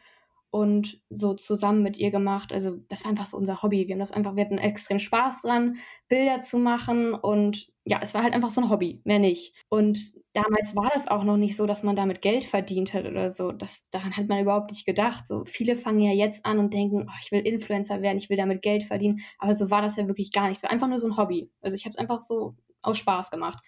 und 0.52 1.00
so 1.10 1.36
zusammen 1.36 1.84
mit 1.84 1.98
ihr 1.98 2.10
gemacht. 2.12 2.52
Also 2.52 2.78
das 2.90 3.04
war 3.04 3.12
einfach 3.12 3.28
so 3.28 3.38
unser 3.38 3.62
Hobby. 3.62 3.88
Wir 3.88 3.94
haben 3.94 4.00
das 4.00 4.12
einfach, 4.12 4.36
wir 4.36 4.44
hatten 4.44 4.58
extrem 4.58 5.00
Spaß 5.00 5.42
dran, 5.42 5.78
Bilder 6.08 6.42
zu 6.42 6.58
machen 6.58 7.14
und 7.14 7.72
ja, 7.86 8.00
es 8.02 8.14
war 8.14 8.24
halt 8.24 8.34
einfach 8.34 8.50
so 8.50 8.62
ein 8.62 8.70
Hobby, 8.70 9.02
mehr 9.04 9.20
nicht. 9.20 9.54
Und 9.70 10.00
damals 10.34 10.76
war 10.76 10.90
das 10.94 11.08
auch 11.08 11.24
noch 11.24 11.38
nicht 11.38 11.56
so, 11.56 11.66
dass 11.66 11.84
man 11.84 11.96
damit 11.96 12.22
Geld 12.22 12.44
verdient 12.44 12.94
hat 12.94 13.06
oder 13.06 13.30
so. 13.30 13.52
Das, 13.52 13.84
daran 13.92 14.16
hat 14.16 14.28
man 14.28 14.42
überhaupt 14.42 14.72
nicht 14.72 14.86
gedacht. 14.86 15.28
So 15.28 15.44
viele 15.46 15.76
fangen 15.76 16.00
ja 16.00 16.12
jetzt 16.12 16.46
an 16.46 16.60
und 16.60 16.74
denken, 16.74 17.08
oh, 17.08 17.14
ich 17.22 17.32
will 17.32 17.42
Influencer 17.42 18.02
werden, 18.02 18.18
ich 18.18 18.30
will 18.30 18.38
damit 18.38 18.62
Geld 18.62 18.84
verdienen. 18.84 19.22
Aber 19.38 19.56
so 19.56 19.72
war 19.72 19.82
das 19.82 19.98
ja 19.98 20.08
wirklich 20.08 20.32
gar 20.32 20.48
nicht. 20.48 20.58
Es 20.58 20.64
war 20.64 20.72
einfach 20.72 20.88
nur 20.88 21.00
so 21.00 21.08
ein 21.08 21.18
Hobby. 21.18 21.50
Also 21.62 21.76
ich 21.76 21.86
habe 21.86 21.92
es 21.92 21.98
einfach 21.98 22.22
so 22.22 22.56
aus 22.82 22.98
Spaß 22.98 23.32
gemacht. 23.32 23.60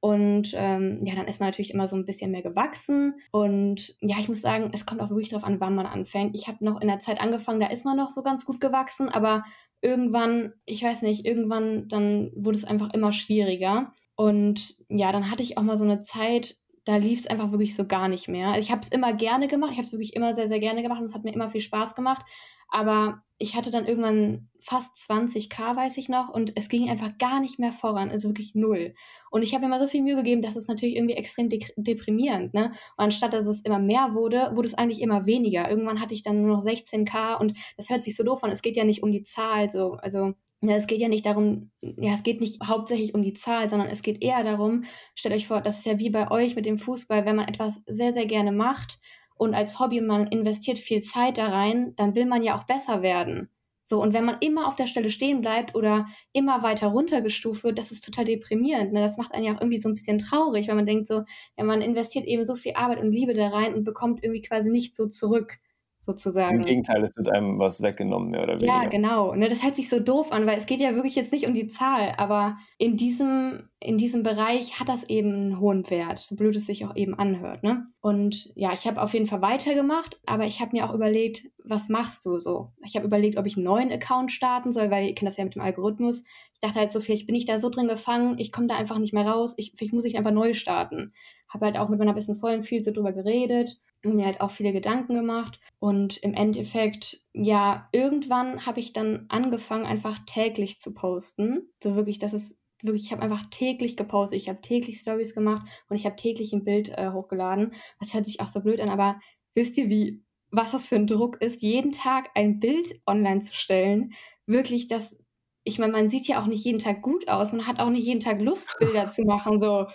Und 0.00 0.52
ähm, 0.54 1.00
ja, 1.02 1.14
dann 1.14 1.26
ist 1.26 1.40
man 1.40 1.48
natürlich 1.48 1.72
immer 1.72 1.86
so 1.86 1.96
ein 1.96 2.04
bisschen 2.04 2.30
mehr 2.30 2.42
gewachsen. 2.42 3.14
Und 3.32 3.96
ja, 4.00 4.16
ich 4.18 4.28
muss 4.28 4.42
sagen, 4.42 4.70
es 4.72 4.86
kommt 4.86 5.00
auch 5.00 5.10
wirklich 5.10 5.30
darauf 5.30 5.44
an, 5.44 5.60
wann 5.60 5.74
man 5.74 5.86
anfängt. 5.86 6.34
Ich 6.34 6.48
habe 6.48 6.64
noch 6.64 6.80
in 6.80 6.88
der 6.88 6.98
Zeit 6.98 7.20
angefangen, 7.20 7.60
da 7.60 7.66
ist 7.68 7.84
man 7.84 7.96
noch 7.96 8.10
so 8.10 8.22
ganz 8.22 8.44
gut 8.44 8.60
gewachsen, 8.60 9.08
aber 9.08 9.44
irgendwann, 9.80 10.52
ich 10.64 10.82
weiß 10.82 11.02
nicht, 11.02 11.26
irgendwann 11.26 11.88
dann 11.88 12.30
wurde 12.34 12.58
es 12.58 12.64
einfach 12.64 12.92
immer 12.92 13.12
schwieriger. 13.12 13.92
Und 14.16 14.76
ja, 14.88 15.12
dann 15.12 15.30
hatte 15.30 15.42
ich 15.42 15.58
auch 15.58 15.62
mal 15.62 15.76
so 15.76 15.84
eine 15.84 16.00
Zeit, 16.00 16.56
da 16.84 16.96
lief 16.96 17.20
es 17.20 17.26
einfach 17.26 17.50
wirklich 17.50 17.74
so 17.74 17.86
gar 17.86 18.08
nicht 18.08 18.28
mehr. 18.28 18.48
Also 18.48 18.60
ich 18.60 18.70
habe 18.70 18.80
es 18.82 18.88
immer 18.88 19.12
gerne 19.12 19.48
gemacht, 19.48 19.72
ich 19.72 19.78
habe 19.78 19.86
es 19.86 19.92
wirklich 19.92 20.14
immer 20.14 20.32
sehr, 20.32 20.48
sehr 20.48 20.60
gerne 20.60 20.82
gemacht 20.82 21.00
und 21.00 21.06
es 21.06 21.14
hat 21.14 21.24
mir 21.24 21.34
immer 21.34 21.50
viel 21.50 21.60
Spaß 21.60 21.94
gemacht. 21.94 22.24
Aber 22.68 23.22
ich 23.38 23.54
hatte 23.54 23.70
dann 23.70 23.86
irgendwann 23.86 24.48
fast 24.58 24.96
20k, 24.96 25.76
weiß 25.76 25.98
ich 25.98 26.08
noch, 26.08 26.28
und 26.28 26.52
es 26.56 26.68
ging 26.68 26.88
einfach 26.88 27.18
gar 27.18 27.40
nicht 27.40 27.58
mehr 27.58 27.72
voran, 27.72 28.10
also 28.10 28.28
wirklich 28.28 28.54
null. 28.54 28.94
Und 29.30 29.42
ich 29.42 29.52
habe 29.54 29.64
mir 29.64 29.70
mal 29.70 29.78
so 29.78 29.86
viel 29.86 30.02
Mühe 30.02 30.16
gegeben, 30.16 30.42
dass 30.42 30.56
es 30.56 30.68
natürlich 30.68 30.96
irgendwie 30.96 31.14
extrem 31.14 31.48
de 31.48 31.60
deprimierend, 31.76 32.54
ne? 32.54 32.72
Und 32.96 33.04
anstatt 33.04 33.32
dass 33.32 33.46
es 33.46 33.60
immer 33.60 33.78
mehr 33.78 34.14
wurde, 34.14 34.50
wurde 34.54 34.68
es 34.68 34.74
eigentlich 34.74 35.02
immer 35.02 35.26
weniger. 35.26 35.68
Irgendwann 35.68 36.00
hatte 36.00 36.14
ich 36.14 36.22
dann 36.22 36.40
nur 36.42 36.56
noch 36.56 36.62
16k 36.64 37.38
und 37.38 37.54
das 37.76 37.90
hört 37.90 38.02
sich 38.02 38.16
so 38.16 38.24
doof 38.24 38.42
an. 38.42 38.50
Es 38.50 38.62
geht 38.62 38.76
ja 38.76 38.84
nicht 38.84 39.02
um 39.02 39.12
die 39.12 39.22
Zahl, 39.22 39.68
so, 39.70 39.92
also 39.94 40.32
ja, 40.62 40.76
es 40.76 40.86
geht 40.86 41.00
ja 41.00 41.08
nicht 41.08 41.26
darum, 41.26 41.70
ja, 41.82 42.14
es 42.14 42.22
geht 42.22 42.40
nicht 42.40 42.60
hauptsächlich 42.66 43.14
um 43.14 43.22
die 43.22 43.34
Zahl, 43.34 43.68
sondern 43.68 43.88
es 43.88 44.02
geht 44.02 44.22
eher 44.22 44.42
darum, 44.42 44.84
stellt 45.14 45.34
euch 45.34 45.46
vor, 45.46 45.60
das 45.60 45.78
ist 45.78 45.86
ja 45.86 45.98
wie 45.98 46.10
bei 46.10 46.30
euch 46.30 46.56
mit 46.56 46.64
dem 46.64 46.78
Fußball, 46.78 47.26
wenn 47.26 47.36
man 47.36 47.48
etwas 47.48 47.82
sehr, 47.86 48.12
sehr 48.12 48.26
gerne 48.26 48.52
macht 48.52 48.98
und 49.36 49.54
als 49.54 49.78
Hobby 49.78 50.00
man 50.00 50.26
investiert 50.26 50.78
viel 50.78 51.02
Zeit 51.02 51.38
da 51.38 51.48
rein, 51.48 51.94
dann 51.96 52.14
will 52.14 52.26
man 52.26 52.42
ja 52.42 52.56
auch 52.56 52.64
besser 52.64 53.02
werden. 53.02 53.50
So, 53.88 54.02
und 54.02 54.12
wenn 54.12 54.24
man 54.24 54.38
immer 54.40 54.66
auf 54.66 54.74
der 54.74 54.88
Stelle 54.88 55.10
stehen 55.10 55.40
bleibt 55.40 55.76
oder 55.76 56.06
immer 56.32 56.64
weiter 56.64 56.88
runtergestuft 56.88 57.62
wird, 57.62 57.78
das 57.78 57.92
ist 57.92 58.04
total 58.04 58.24
deprimierend. 58.24 58.92
Ne? 58.92 59.00
Das 59.00 59.16
macht 59.16 59.32
einen 59.32 59.44
ja 59.44 59.54
auch 59.54 59.60
irgendwie 59.60 59.78
so 59.78 59.88
ein 59.88 59.94
bisschen 59.94 60.18
traurig, 60.18 60.66
weil 60.66 60.74
man 60.74 60.86
denkt 60.86 61.06
so, 61.06 61.22
ja, 61.56 61.62
man 61.62 61.82
investiert 61.82 62.26
eben 62.26 62.44
so 62.44 62.56
viel 62.56 62.72
Arbeit 62.74 62.98
und 62.98 63.12
Liebe 63.12 63.32
da 63.32 63.46
rein 63.48 63.74
und 63.74 63.84
bekommt 63.84 64.24
irgendwie 64.24 64.42
quasi 64.42 64.70
nicht 64.70 64.96
so 64.96 65.06
zurück 65.06 65.58
sozusagen. 66.06 66.60
Im 66.60 66.64
Gegenteil, 66.64 67.02
es 67.02 67.16
wird 67.16 67.28
einem 67.28 67.58
was 67.58 67.82
weggenommen, 67.82 68.30
mehr 68.30 68.44
oder 68.44 68.54
weniger. 68.54 68.82
Ja, 68.82 68.88
genau. 68.88 69.34
Ne, 69.34 69.48
das 69.48 69.62
hört 69.62 69.76
sich 69.76 69.88
so 69.88 70.00
doof 70.00 70.32
an, 70.32 70.46
weil 70.46 70.56
es 70.56 70.66
geht 70.66 70.80
ja 70.80 70.94
wirklich 70.94 71.16
jetzt 71.16 71.32
nicht 71.32 71.46
um 71.46 71.52
die 71.52 71.66
Zahl, 71.66 72.14
aber 72.16 72.56
in 72.78 72.96
diesem, 72.96 73.68
in 73.80 73.98
diesem 73.98 74.22
Bereich 74.22 74.80
hat 74.80 74.88
das 74.88 75.08
eben 75.10 75.34
einen 75.34 75.60
hohen 75.60 75.90
Wert, 75.90 76.18
so 76.18 76.36
blöd 76.36 76.56
es 76.56 76.66
sich 76.66 76.86
auch 76.86 76.94
eben 76.96 77.18
anhört. 77.18 77.62
Ne? 77.64 77.86
Und 78.00 78.52
ja, 78.54 78.72
ich 78.72 78.86
habe 78.86 79.02
auf 79.02 79.12
jeden 79.12 79.26
Fall 79.26 79.42
weitergemacht, 79.42 80.18
aber 80.24 80.46
ich 80.46 80.60
habe 80.60 80.76
mir 80.76 80.88
auch 80.88 80.94
überlegt, 80.94 81.50
was 81.64 81.88
machst 81.88 82.24
du 82.24 82.38
so? 82.38 82.72
Ich 82.84 82.94
habe 82.94 83.06
überlegt, 83.06 83.36
ob 83.36 83.46
ich 83.46 83.56
einen 83.56 83.64
neuen 83.64 83.90
Account 83.90 84.30
starten 84.30 84.72
soll, 84.72 84.90
weil 84.90 85.08
ihr 85.08 85.14
kennt 85.14 85.28
das 85.28 85.36
ja 85.36 85.44
mit 85.44 85.56
dem 85.56 85.62
Algorithmus. 85.62 86.22
Ich 86.54 86.60
dachte 86.60 86.78
halt 86.78 86.92
so, 86.92 87.00
vielleicht 87.00 87.26
bin 87.26 87.34
ich 87.34 87.44
da 87.44 87.58
so 87.58 87.68
drin 87.68 87.88
gefangen, 87.88 88.38
ich 88.38 88.52
komme 88.52 88.68
da 88.68 88.76
einfach 88.76 88.98
nicht 88.98 89.12
mehr 89.12 89.26
raus, 89.26 89.54
ich, 89.56 89.72
vielleicht 89.76 89.92
muss 89.92 90.04
ich 90.04 90.16
einfach 90.16 90.30
neu 90.30 90.54
starten. 90.54 91.12
Habe 91.48 91.66
halt 91.66 91.76
auch 91.76 91.88
mit 91.88 91.98
meiner 91.98 92.14
besten 92.14 92.36
Freundin 92.36 92.62
viel 92.62 92.82
so 92.84 92.92
drüber 92.92 93.12
geredet 93.12 93.80
und 94.06 94.16
mir 94.16 94.26
halt 94.26 94.40
auch 94.40 94.50
viele 94.50 94.72
Gedanken 94.72 95.14
gemacht. 95.14 95.60
Und 95.78 96.16
im 96.18 96.34
Endeffekt, 96.34 97.22
ja, 97.32 97.88
irgendwann 97.92 98.66
habe 98.66 98.80
ich 98.80 98.92
dann 98.92 99.26
angefangen, 99.28 99.86
einfach 99.86 100.18
täglich 100.26 100.80
zu 100.80 100.94
posten. 100.94 101.70
So 101.82 101.96
wirklich, 101.96 102.18
das 102.18 102.32
ist 102.32 102.56
wirklich, 102.82 103.04
ich 103.04 103.12
habe 103.12 103.22
einfach 103.22 103.44
täglich 103.50 103.96
gepostet. 103.96 104.38
Ich 104.38 104.48
habe 104.48 104.60
täglich 104.60 104.98
Stories 105.00 105.34
gemacht 105.34 105.66
und 105.88 105.96
ich 105.96 106.06
habe 106.06 106.16
täglich 106.16 106.52
ein 106.52 106.64
Bild 106.64 106.90
äh, 106.90 107.10
hochgeladen. 107.12 107.74
Das 108.00 108.14
hört 108.14 108.26
sich 108.26 108.40
auch 108.40 108.48
so 108.48 108.60
blöd 108.60 108.80
an, 108.80 108.88
aber 108.88 109.20
wisst 109.54 109.76
ihr, 109.78 109.88
wie, 109.88 110.22
was 110.50 110.72
das 110.72 110.86
für 110.86 110.96
ein 110.96 111.06
Druck 111.06 111.40
ist, 111.40 111.62
jeden 111.62 111.92
Tag 111.92 112.30
ein 112.34 112.60
Bild 112.60 113.00
online 113.06 113.42
zu 113.42 113.54
stellen? 113.54 114.12
Wirklich, 114.46 114.86
das, 114.86 115.16
ich 115.64 115.78
meine, 115.78 115.92
man 115.92 116.08
sieht 116.08 116.28
ja 116.28 116.40
auch 116.40 116.46
nicht 116.46 116.64
jeden 116.64 116.78
Tag 116.78 117.02
gut 117.02 117.28
aus. 117.28 117.52
Man 117.52 117.66
hat 117.66 117.80
auch 117.80 117.90
nicht 117.90 118.06
jeden 118.06 118.20
Tag 118.20 118.40
Lust, 118.40 118.68
Bilder 118.78 119.08
zu 119.10 119.22
machen. 119.22 119.58
So, 119.58 119.86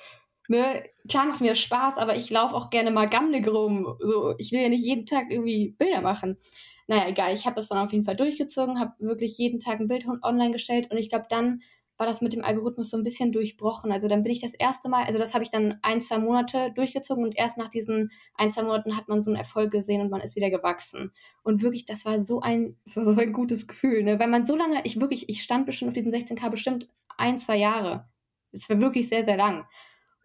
ne, 0.51 0.83
klar 1.09 1.25
macht 1.25 1.41
mir 1.41 1.55
Spaß, 1.55 1.97
aber 1.97 2.15
ich 2.15 2.29
laufe 2.29 2.55
auch 2.55 2.69
gerne 2.69 2.91
mal 2.91 3.09
gammelig 3.09 3.47
rum. 3.47 3.97
So, 3.99 4.35
ich 4.37 4.51
will 4.51 4.61
ja 4.61 4.69
nicht 4.69 4.85
jeden 4.85 5.05
Tag 5.05 5.31
irgendwie 5.31 5.75
Bilder 5.77 6.01
machen. 6.01 6.37
Naja, 6.87 7.07
egal, 7.07 7.33
ich 7.33 7.45
habe 7.45 7.55
das 7.55 7.67
dann 7.67 7.79
auf 7.79 7.91
jeden 7.91 8.03
Fall 8.03 8.15
durchgezogen, 8.15 8.79
habe 8.79 8.93
wirklich 8.99 9.37
jeden 9.37 9.59
Tag 9.59 9.79
ein 9.79 9.87
Bild 9.87 10.05
online 10.21 10.51
gestellt 10.51 10.91
und 10.91 10.97
ich 10.97 11.09
glaube, 11.09 11.25
dann 11.29 11.61
war 12.01 12.07
das 12.07 12.21
mit 12.21 12.33
dem 12.33 12.43
Algorithmus 12.43 12.89
so 12.89 12.97
ein 12.97 13.03
bisschen 13.03 13.31
durchbrochen. 13.31 13.91
Also 13.91 14.07
dann 14.07 14.23
bin 14.23 14.31
ich 14.31 14.41
das 14.41 14.55
erste 14.55 14.89
Mal, 14.89 15.05
also 15.05 15.19
das 15.19 15.35
habe 15.35 15.43
ich 15.43 15.51
dann 15.51 15.77
ein, 15.83 16.01
zwei 16.01 16.17
Monate 16.17 16.71
durchgezogen 16.73 17.23
und 17.23 17.37
erst 17.37 17.57
nach 17.57 17.69
diesen 17.69 18.11
ein, 18.33 18.49
zwei 18.49 18.63
Monaten 18.63 18.97
hat 18.97 19.07
man 19.07 19.21
so 19.21 19.29
einen 19.29 19.37
Erfolg 19.37 19.69
gesehen 19.69 20.01
und 20.01 20.09
man 20.09 20.19
ist 20.21 20.35
wieder 20.35 20.49
gewachsen. 20.49 21.11
Und 21.43 21.61
wirklich, 21.61 21.85
das 21.85 22.03
war 22.03 22.25
so 22.25 22.41
ein, 22.41 22.75
war 22.95 23.05
so 23.05 23.21
ein 23.21 23.33
gutes 23.33 23.67
Gefühl, 23.67 24.03
ne? 24.03 24.19
Weil 24.19 24.29
man 24.29 24.47
so 24.47 24.55
lange, 24.55 24.81
ich 24.83 24.99
wirklich, 24.99 25.29
ich 25.29 25.43
stand 25.43 25.67
bestimmt 25.67 25.89
auf 25.89 25.93
diesen 25.93 26.11
16k 26.11 26.49
bestimmt 26.49 26.89
ein, 27.17 27.37
zwei 27.37 27.57
Jahre. 27.57 28.09
Es 28.51 28.67
war 28.67 28.81
wirklich 28.81 29.07
sehr, 29.07 29.23
sehr 29.23 29.37
lang. 29.37 29.65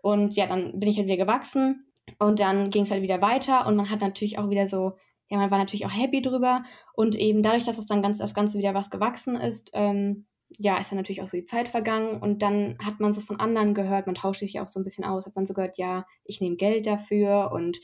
Und 0.02 0.37
ja, 0.37 0.46
dann 0.46 0.78
bin 0.78 0.88
ich 0.88 0.96
halt 0.98 1.06
wieder 1.06 1.16
gewachsen 1.16 1.87
und 2.18 2.40
dann 2.40 2.70
ging 2.70 2.82
es 2.82 2.90
halt 2.90 3.02
wieder 3.02 3.20
weiter 3.20 3.66
und 3.66 3.76
man 3.76 3.90
hat 3.90 4.00
natürlich 4.00 4.38
auch 4.38 4.50
wieder 4.50 4.66
so, 4.66 4.96
ja, 5.28 5.38
man 5.38 5.50
war 5.50 5.59
natürlich 5.59 5.87
auch 5.87 5.94
happy 5.94 6.22
drüber 6.22 6.64
und 6.94 7.16
eben 7.16 7.42
dadurch, 7.42 7.64
dass 7.64 7.78
es 7.78 7.87
dann 7.87 8.02
ganz, 8.02 8.18
das 8.18 8.35
Ganze 8.35 8.59
wieder 8.59 8.74
was 8.74 8.90
gewachsen 8.90 9.37
ist, 9.37 9.70
ähm, 9.74 10.26
ja, 10.59 10.78
ist 10.78 10.92
dann 10.92 10.98
natürlich 10.98 11.22
auch 11.22 11.26
so 11.26 11.37
die 11.37 11.44
Zeit 11.44 11.68
vergangen 11.68 12.22
und 12.22 12.42
dann 12.42 12.78
hat 12.85 13.00
man 13.00 13.12
so 13.12 13.20
von 13.20 13.40
anderen 13.40 13.74
gehört, 13.74 14.06
man 14.06 14.14
tauscht 14.14 14.40
sich 14.40 14.54
ja 14.54 14.64
auch 14.64 14.68
so 14.68 14.78
ein 14.78 14.85
bisschen 14.85 15.04
aus, 15.04 15.26
hat 15.26 15.35
man 15.35 15.46
so 15.46 15.54
gehört, 15.54 15.78
ja, 15.78 16.06
ich 16.24 16.40
nehme 16.40 16.56
Geld 16.56 16.87
dafür 16.87 17.50
und 17.52 17.80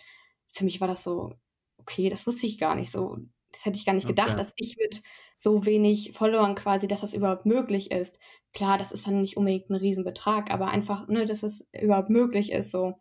für 0.53 0.65
mich 0.65 0.81
war 0.81 0.89
das 0.89 1.03
so, 1.03 1.33
okay, 1.79 2.09
das 2.09 2.27
wusste 2.27 2.47
ich 2.47 2.59
gar 2.59 2.77
nicht 2.77 2.93
so. 2.93 3.17
Das 3.51 3.67
hätte 3.67 3.77
ich 3.77 3.85
gar 3.85 3.95
nicht 3.95 4.07
gedacht, 4.07 4.31
okay. 4.31 4.39
dass 4.39 4.53
ich 4.57 4.77
mit 4.79 5.03
so 5.43 5.67
wenig 5.67 6.13
Followern 6.13 6.55
quasi, 6.55 6.87
dass 6.87 7.01
das 7.01 7.15
überhaupt 7.15 7.47
möglich 7.47 7.91
ist. 7.91 8.21
Klar, 8.55 8.79
das 8.79 8.93
ist 8.93 9.07
dann 9.07 9.21
nicht 9.21 9.37
unbedingt 9.37 9.71
ein 9.71 9.75
Riesenbetrag, 9.75 10.53
aber 10.53 10.69
einfach, 10.69 11.09
ne, 11.09 11.25
dass 11.25 11.43
es 11.43 11.67
überhaupt 11.73 12.11
möglich 12.11 12.53
ist 12.53 12.71
so. 12.71 12.95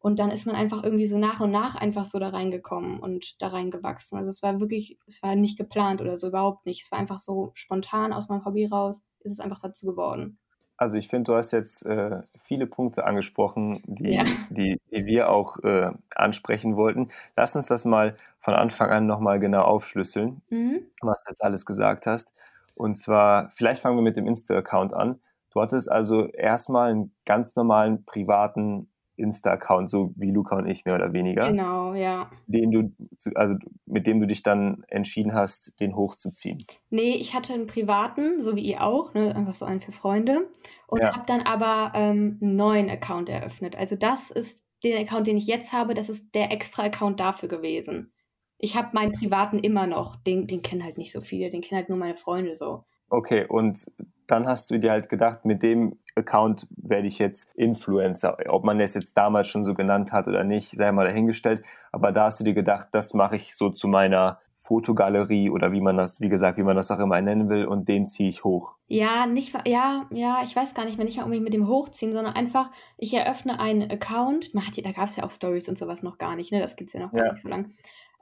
Und 0.00 0.20
dann 0.20 0.30
ist 0.30 0.46
man 0.46 0.54
einfach 0.54 0.84
irgendwie 0.84 1.06
so 1.06 1.18
nach 1.18 1.40
und 1.40 1.50
nach 1.50 1.74
einfach 1.74 2.04
so 2.04 2.20
da 2.20 2.28
reingekommen 2.28 3.00
und 3.00 3.42
da 3.42 3.48
reingewachsen. 3.48 4.16
Also 4.16 4.30
es 4.30 4.42
war 4.44 4.60
wirklich, 4.60 4.96
es 5.08 5.22
war 5.24 5.34
nicht 5.34 5.58
geplant 5.58 6.00
oder 6.00 6.16
so, 6.18 6.28
überhaupt 6.28 6.66
nicht. 6.66 6.82
Es 6.82 6.92
war 6.92 7.00
einfach 7.00 7.18
so 7.18 7.50
spontan 7.54 8.12
aus 8.12 8.28
meinem 8.28 8.44
Hobby 8.44 8.66
raus, 8.66 9.02
ist 9.20 9.32
es 9.32 9.40
einfach 9.40 9.60
dazu 9.60 9.86
geworden. 9.86 10.38
Also 10.78 10.96
ich 10.96 11.08
finde, 11.08 11.32
du 11.32 11.36
hast 11.36 11.50
jetzt 11.50 11.84
äh, 11.86 12.22
viele 12.40 12.66
Punkte 12.66 13.04
angesprochen, 13.04 13.82
die, 13.84 14.14
ja. 14.14 14.24
die, 14.48 14.80
die, 14.92 15.06
wir 15.06 15.28
auch 15.28 15.58
äh, 15.64 15.90
ansprechen 16.14 16.76
wollten. 16.76 17.10
Lass 17.36 17.56
uns 17.56 17.66
das 17.66 17.84
mal 17.84 18.16
von 18.40 18.54
Anfang 18.54 18.88
an 18.90 19.06
nochmal 19.06 19.40
genau 19.40 19.62
aufschlüsseln, 19.62 20.40
mhm. 20.50 20.82
was 21.00 21.24
du 21.24 21.30
jetzt 21.30 21.42
alles 21.42 21.66
gesagt 21.66 22.06
hast. 22.06 22.32
Und 22.76 22.94
zwar, 22.94 23.50
vielleicht 23.50 23.82
fangen 23.82 23.96
wir 23.96 24.02
mit 24.02 24.16
dem 24.16 24.28
Insta-Account 24.28 24.94
an. 24.94 25.18
Du 25.52 25.60
hattest 25.60 25.90
also 25.90 26.28
erstmal 26.28 26.92
einen 26.92 27.12
ganz 27.24 27.56
normalen 27.56 28.04
privaten 28.04 28.88
Insta-Account, 29.18 29.90
so 29.90 30.12
wie 30.16 30.30
Luca 30.30 30.56
und 30.56 30.66
ich 30.66 30.84
mehr 30.84 30.94
oder 30.94 31.12
weniger. 31.12 31.48
Genau, 31.48 31.94
ja. 31.94 32.30
Den 32.46 32.70
du, 32.70 32.92
also 33.34 33.54
mit 33.86 34.06
dem 34.06 34.20
du 34.20 34.26
dich 34.26 34.42
dann 34.42 34.84
entschieden 34.88 35.34
hast, 35.34 35.78
den 35.80 35.96
hochzuziehen. 35.96 36.58
Nee, 36.90 37.14
ich 37.14 37.34
hatte 37.34 37.52
einen 37.52 37.66
privaten, 37.66 38.42
so 38.42 38.56
wie 38.56 38.64
ihr 38.64 38.82
auch, 38.82 39.14
ne, 39.14 39.34
einfach 39.34 39.54
so 39.54 39.64
einen 39.64 39.80
für 39.80 39.92
Freunde. 39.92 40.48
Und 40.86 41.00
ja. 41.00 41.14
habe 41.14 41.24
dann 41.26 41.42
aber 41.42 41.92
ähm, 41.94 42.38
einen 42.40 42.56
neuen 42.56 42.88
Account 42.88 43.28
eröffnet. 43.28 43.76
Also 43.76 43.96
das 43.96 44.30
ist 44.30 44.60
den 44.84 44.96
Account, 44.96 45.26
den 45.26 45.36
ich 45.36 45.46
jetzt 45.46 45.72
habe, 45.72 45.94
das 45.94 46.08
ist 46.08 46.34
der 46.34 46.52
extra 46.52 46.84
Account 46.84 47.20
dafür 47.20 47.48
gewesen. 47.48 48.12
Ich 48.58 48.76
habe 48.76 48.88
meinen 48.92 49.12
privaten 49.12 49.58
immer 49.58 49.86
noch, 49.86 50.16
den, 50.16 50.46
den 50.46 50.62
kennen 50.62 50.82
halt 50.82 50.98
nicht 50.98 51.12
so 51.12 51.20
viele, 51.20 51.50
den 51.50 51.60
kennen 51.60 51.78
halt 51.78 51.88
nur 51.88 51.98
meine 51.98 52.16
Freunde 52.16 52.54
so. 52.54 52.84
Okay, 53.10 53.46
und 53.48 53.86
dann 54.28 54.46
hast 54.46 54.70
du 54.70 54.78
dir 54.78 54.92
halt 54.92 55.08
gedacht, 55.08 55.44
mit 55.44 55.62
dem 55.62 55.98
Account 56.14 56.66
werde 56.70 57.08
ich 57.08 57.18
jetzt 57.18 57.50
Influencer. 57.56 58.36
Ob 58.48 58.64
man 58.64 58.78
es 58.80 58.94
jetzt 58.94 59.16
damals 59.16 59.48
schon 59.48 59.62
so 59.62 59.74
genannt 59.74 60.12
hat 60.12 60.28
oder 60.28 60.44
nicht, 60.44 60.70
sei 60.70 60.92
mal 60.92 61.06
dahingestellt. 61.06 61.64
Aber 61.92 62.12
da 62.12 62.24
hast 62.24 62.38
du 62.40 62.44
dir 62.44 62.54
gedacht, 62.54 62.88
das 62.92 63.14
mache 63.14 63.36
ich 63.36 63.56
so 63.56 63.70
zu 63.70 63.88
meiner 63.88 64.38
Fotogalerie 64.54 65.48
oder 65.48 65.72
wie 65.72 65.80
man 65.80 65.96
das, 65.96 66.20
wie 66.20 66.28
gesagt, 66.28 66.58
wie 66.58 66.62
man 66.62 66.76
das 66.76 66.90
auch 66.90 66.98
immer 66.98 67.18
nennen 67.22 67.48
will 67.48 67.64
und 67.64 67.88
den 67.88 68.06
ziehe 68.06 68.28
ich 68.28 68.44
hoch. 68.44 68.74
Ja, 68.86 69.24
nicht, 69.24 69.54
ja, 69.66 70.06
ja, 70.10 70.40
ich 70.44 70.54
weiß 70.54 70.74
gar 70.74 70.84
nicht 70.84 70.98
mehr, 70.98 71.06
nicht 71.06 71.16
mal 71.16 71.22
unbedingt 71.22 71.44
mit 71.44 71.54
dem 71.54 71.68
Hochziehen, 71.68 72.12
sondern 72.12 72.34
einfach, 72.34 72.70
ich 72.98 73.14
eröffne 73.14 73.58
einen 73.60 73.90
Account. 73.90 74.52
Man 74.52 74.66
hat, 74.66 74.76
da 74.76 74.92
gab 74.92 75.08
es 75.08 75.16
ja 75.16 75.24
auch 75.24 75.30
Stories 75.30 75.70
und 75.70 75.78
sowas 75.78 76.02
noch 76.02 76.18
gar 76.18 76.36
nicht, 76.36 76.52
ne? 76.52 76.60
Das 76.60 76.76
gibt 76.76 76.88
es 76.88 76.94
ja 76.94 77.00
noch 77.00 77.12
gar 77.12 77.24
ja. 77.24 77.30
nicht 77.30 77.40
so 77.40 77.48
lange. 77.48 77.70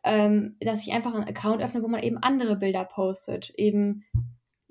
Ähm, 0.05 0.55
dass 0.61 0.87
ich 0.87 0.93
einfach 0.93 1.13
einen 1.15 1.25
Account 1.25 1.61
öffne, 1.61 1.83
wo 1.83 1.89
man 1.89 2.01
eben 2.01 2.19
andere 2.19 2.55
Bilder 2.55 2.85
postet, 2.85 3.51
eben 3.57 4.05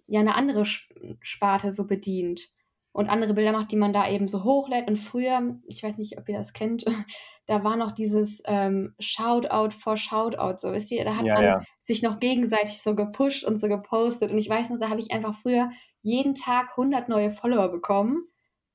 ja 0.08 0.20
eine 0.20 0.36
andere 0.36 0.66
Sparte 0.66 1.72
so 1.72 1.86
bedient 1.86 2.50
und 2.96 3.10
andere 3.10 3.34
Bilder 3.34 3.52
macht, 3.52 3.72
die 3.72 3.76
man 3.76 3.92
da 3.92 4.10
eben 4.10 4.30
so 4.30 4.46
hochlädt. 4.46 4.88
Und 4.88 4.98
früher, 4.98 5.58
ich 5.68 5.84
weiß 5.84 5.98
nicht, 5.98 6.18
ob 6.18 6.30
ihr 6.30 6.38
das 6.38 6.54
kennt, 6.54 6.86
da 7.46 7.64
war 7.64 7.76
noch 7.76 7.92
dieses 7.92 8.42
ähm, 8.46 8.96
Shoutout 9.00 9.72
vor 9.72 9.98
Shoutout, 9.98 10.58
so 10.58 10.72
wisst 10.72 10.92
ihr, 10.92 11.04
da 11.04 11.18
hat 11.18 11.26
ja, 11.26 11.34
man 11.34 11.44
ja. 11.44 11.62
sich 11.84 12.02
noch 12.02 12.20
gegenseitig 12.20 12.82
so 12.82 12.96
gepusht 12.96 13.44
und 13.44 13.60
so 13.60 13.68
gepostet. 13.68 14.32
Und 14.32 14.38
ich 14.38 14.50
weiß 14.50 14.70
noch, 14.70 14.80
da 14.80 14.90
habe 14.90 15.02
ich 15.02 15.12
einfach 15.12 15.36
früher 15.36 15.70
jeden 16.04 16.36
Tag 16.36 16.70
100 16.72 17.10
neue 17.10 17.32
Follower 17.32 17.68
bekommen. 17.68 18.24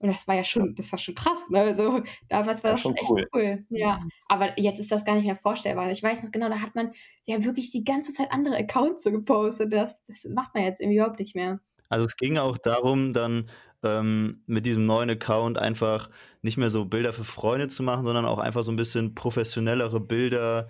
Und 0.01 0.09
das 0.09 0.27
war 0.27 0.35
ja 0.35 0.45
schon, 0.45 0.75
das 0.75 0.91
war 0.93 0.99
schon 0.99 1.15
krass, 1.15 1.39
ne? 1.51 1.61
Also 1.61 2.03
damals 2.29 2.65
war 2.65 2.73
das, 2.73 2.79
das 2.79 2.81
schon 2.81 2.97
echt 2.97 3.11
cool. 3.11 3.29
cool. 3.35 3.65
Ja. 3.69 3.99
Mhm. 3.99 4.11
Aber 4.29 4.59
jetzt 4.59 4.81
ist 4.81 4.91
das 4.91 5.05
gar 5.05 5.15
nicht 5.15 5.27
mehr 5.27 5.37
vorstellbar. 5.37 5.91
Ich 5.91 6.03
weiß 6.03 6.23
noch 6.23 6.31
genau, 6.31 6.49
da 6.49 6.61
hat 6.61 6.75
man 6.75 6.93
ja 7.27 7.45
wirklich 7.45 7.71
die 7.71 7.85
ganze 7.85 8.15
Zeit 8.15 8.33
andere 8.33 8.57
Accounts 8.57 9.05
so 9.05 9.11
gepostet. 9.13 9.73
Das, 9.73 9.99
das 10.07 10.25
macht 10.25 10.55
man 10.55 10.65
jetzt 10.65 10.81
irgendwie 10.81 10.97
überhaupt 10.97 11.19
nicht 11.19 11.37
mehr. 11.37 11.61
Also 11.91 12.07
es 12.07 12.17
ging 12.17 12.39
auch 12.39 12.57
darum, 12.57 13.13
dann 13.13 13.47
ähm, 13.83 14.43
mit 14.47 14.65
diesem 14.65 14.87
neuen 14.87 15.11
Account 15.11 15.59
einfach 15.59 16.09
nicht 16.41 16.57
mehr 16.57 16.71
so 16.71 16.87
Bilder 16.87 17.13
für 17.13 17.25
Freunde 17.25 17.69
zu 17.69 17.83
machen, 17.83 18.07
sondern 18.07 18.25
auch 18.25 18.39
einfach 18.39 18.63
so 18.63 18.73
ein 18.73 18.77
bisschen 18.77 19.15
professionellere 19.15 20.01
Bilder, 20.01 20.69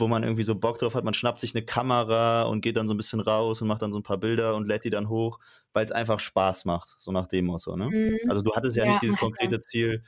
wo 0.00 0.08
man 0.08 0.22
irgendwie 0.22 0.42
so 0.42 0.54
Bock 0.54 0.78
drauf 0.78 0.94
hat. 0.94 1.04
Man 1.04 1.14
schnappt 1.14 1.40
sich 1.40 1.54
eine 1.54 1.64
Kamera 1.64 2.42
und 2.42 2.60
geht 2.62 2.76
dann 2.76 2.88
so 2.88 2.94
ein 2.94 2.96
bisschen 2.96 3.20
raus 3.20 3.62
und 3.62 3.68
macht 3.68 3.82
dann 3.82 3.92
so 3.92 3.98
ein 3.98 4.02
paar 4.02 4.18
Bilder 4.18 4.56
und 4.56 4.66
lädt 4.66 4.84
die 4.84 4.90
dann 4.90 5.08
hoch, 5.08 5.38
weil 5.72 5.84
es 5.84 5.92
einfach 5.92 6.18
Spaß 6.18 6.64
macht, 6.64 6.88
so 6.98 7.12
nach 7.12 7.26
dem 7.26 7.46
Motto. 7.46 7.76
Ne? 7.76 7.88
Mhm. 7.88 8.30
Also 8.30 8.42
du 8.42 8.52
hattest 8.54 8.76
ja, 8.76 8.84
ja 8.84 8.90
nicht 8.90 9.02
dieses 9.02 9.16
konkrete 9.18 9.60
Ziel, 9.60 10.02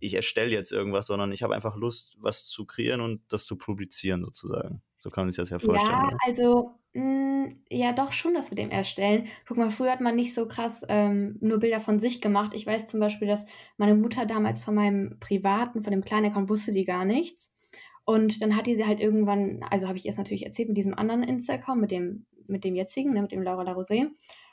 ich 0.00 0.14
erstelle 0.14 0.50
jetzt 0.50 0.72
irgendwas, 0.72 1.06
sondern 1.06 1.32
ich 1.32 1.42
habe 1.42 1.54
einfach 1.54 1.76
Lust, 1.76 2.16
was 2.20 2.46
zu 2.46 2.66
kreieren 2.66 3.00
und 3.00 3.20
das 3.28 3.46
zu 3.46 3.56
publizieren 3.56 4.22
sozusagen. 4.22 4.82
So 4.98 5.10
kann 5.10 5.24
man 5.24 5.30
sich 5.30 5.38
das 5.38 5.50
ja 5.50 5.58
vorstellen. 5.58 5.92
Ja, 5.92 6.16
also 6.26 6.74
mh, 6.92 7.02
mm, 7.02 7.60
ja 7.70 7.92
doch 7.92 8.12
schon 8.12 8.34
das 8.34 8.50
mit 8.50 8.58
dem 8.58 8.70
Erstellen. 8.70 9.28
Guck 9.46 9.56
mal, 9.56 9.70
früher 9.70 9.92
hat 9.92 10.00
man 10.00 10.16
nicht 10.16 10.34
so 10.34 10.46
krass 10.46 10.82
ähm, 10.88 11.36
nur 11.40 11.58
Bilder 11.58 11.80
von 11.80 12.00
sich 12.00 12.20
gemacht. 12.20 12.52
Ich 12.54 12.66
weiß 12.66 12.86
zum 12.86 13.00
Beispiel, 13.00 13.28
dass 13.28 13.44
meine 13.76 13.94
Mutter 13.94 14.26
damals 14.26 14.62
von 14.62 14.74
meinem 14.74 15.18
privaten, 15.20 15.82
von 15.82 15.92
dem 15.92 16.04
kleinen 16.04 16.26
Account 16.26 16.48
wusste 16.48 16.72
die 16.72 16.84
gar 16.84 17.04
nichts. 17.04 17.52
Und 18.08 18.40
dann 18.40 18.56
hat 18.56 18.66
die 18.66 18.74
sie 18.74 18.86
halt 18.86 19.00
irgendwann, 19.00 19.62
also 19.68 19.86
habe 19.86 19.98
ich 19.98 20.06
erst 20.06 20.16
natürlich 20.16 20.46
erzählt, 20.46 20.68
mit 20.68 20.78
diesem 20.78 20.94
anderen 20.94 21.22
Insta-Account, 21.22 21.78
mit 21.78 21.90
dem, 21.90 22.24
mit 22.46 22.64
dem 22.64 22.74
jetzigen, 22.74 23.12
ne, 23.12 23.20
mit 23.20 23.32
dem 23.32 23.42
Laura 23.42 23.64
Larosé. 23.64 24.06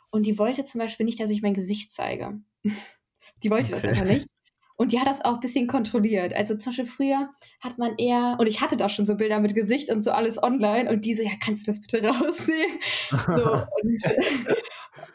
Und 0.09 0.25
die 0.25 0.37
wollte 0.37 0.65
zum 0.65 0.79
Beispiel 0.79 1.05
nicht, 1.05 1.21
dass 1.21 1.29
ich 1.29 1.41
mein 1.41 1.53
Gesicht 1.53 1.93
zeige. 1.93 2.41
die 3.43 3.49
wollte 3.49 3.73
okay. 3.73 3.75
das 3.75 3.83
einfach 3.85 4.13
nicht. 4.13 4.27
Und 4.75 4.91
die 4.91 4.99
hat 4.99 5.07
das 5.07 5.23
auch 5.23 5.35
ein 5.35 5.39
bisschen 5.39 5.67
kontrolliert. 5.67 6.33
Also 6.33 6.57
zum 6.57 6.71
Beispiel 6.71 6.85
früher 6.85 7.29
hat 7.61 7.77
man 7.77 7.95
eher, 7.97 8.35
und 8.37 8.47
ich 8.47 8.59
hatte 8.59 8.75
da 8.75 8.89
schon 8.89 9.05
so 9.05 9.15
Bilder 9.15 9.39
mit 9.39 9.55
Gesicht 9.55 9.89
und 9.89 10.01
so 10.01 10.11
alles 10.11 10.43
online 10.43 10.89
und 10.89 11.05
diese, 11.05 11.23
ja, 11.23 11.31
kannst 11.41 11.65
du 11.65 11.71
das 11.71 11.79
bitte 11.79 12.05
rausnehmen? 12.09 12.77
So, 13.09 13.53
und, 13.81 14.03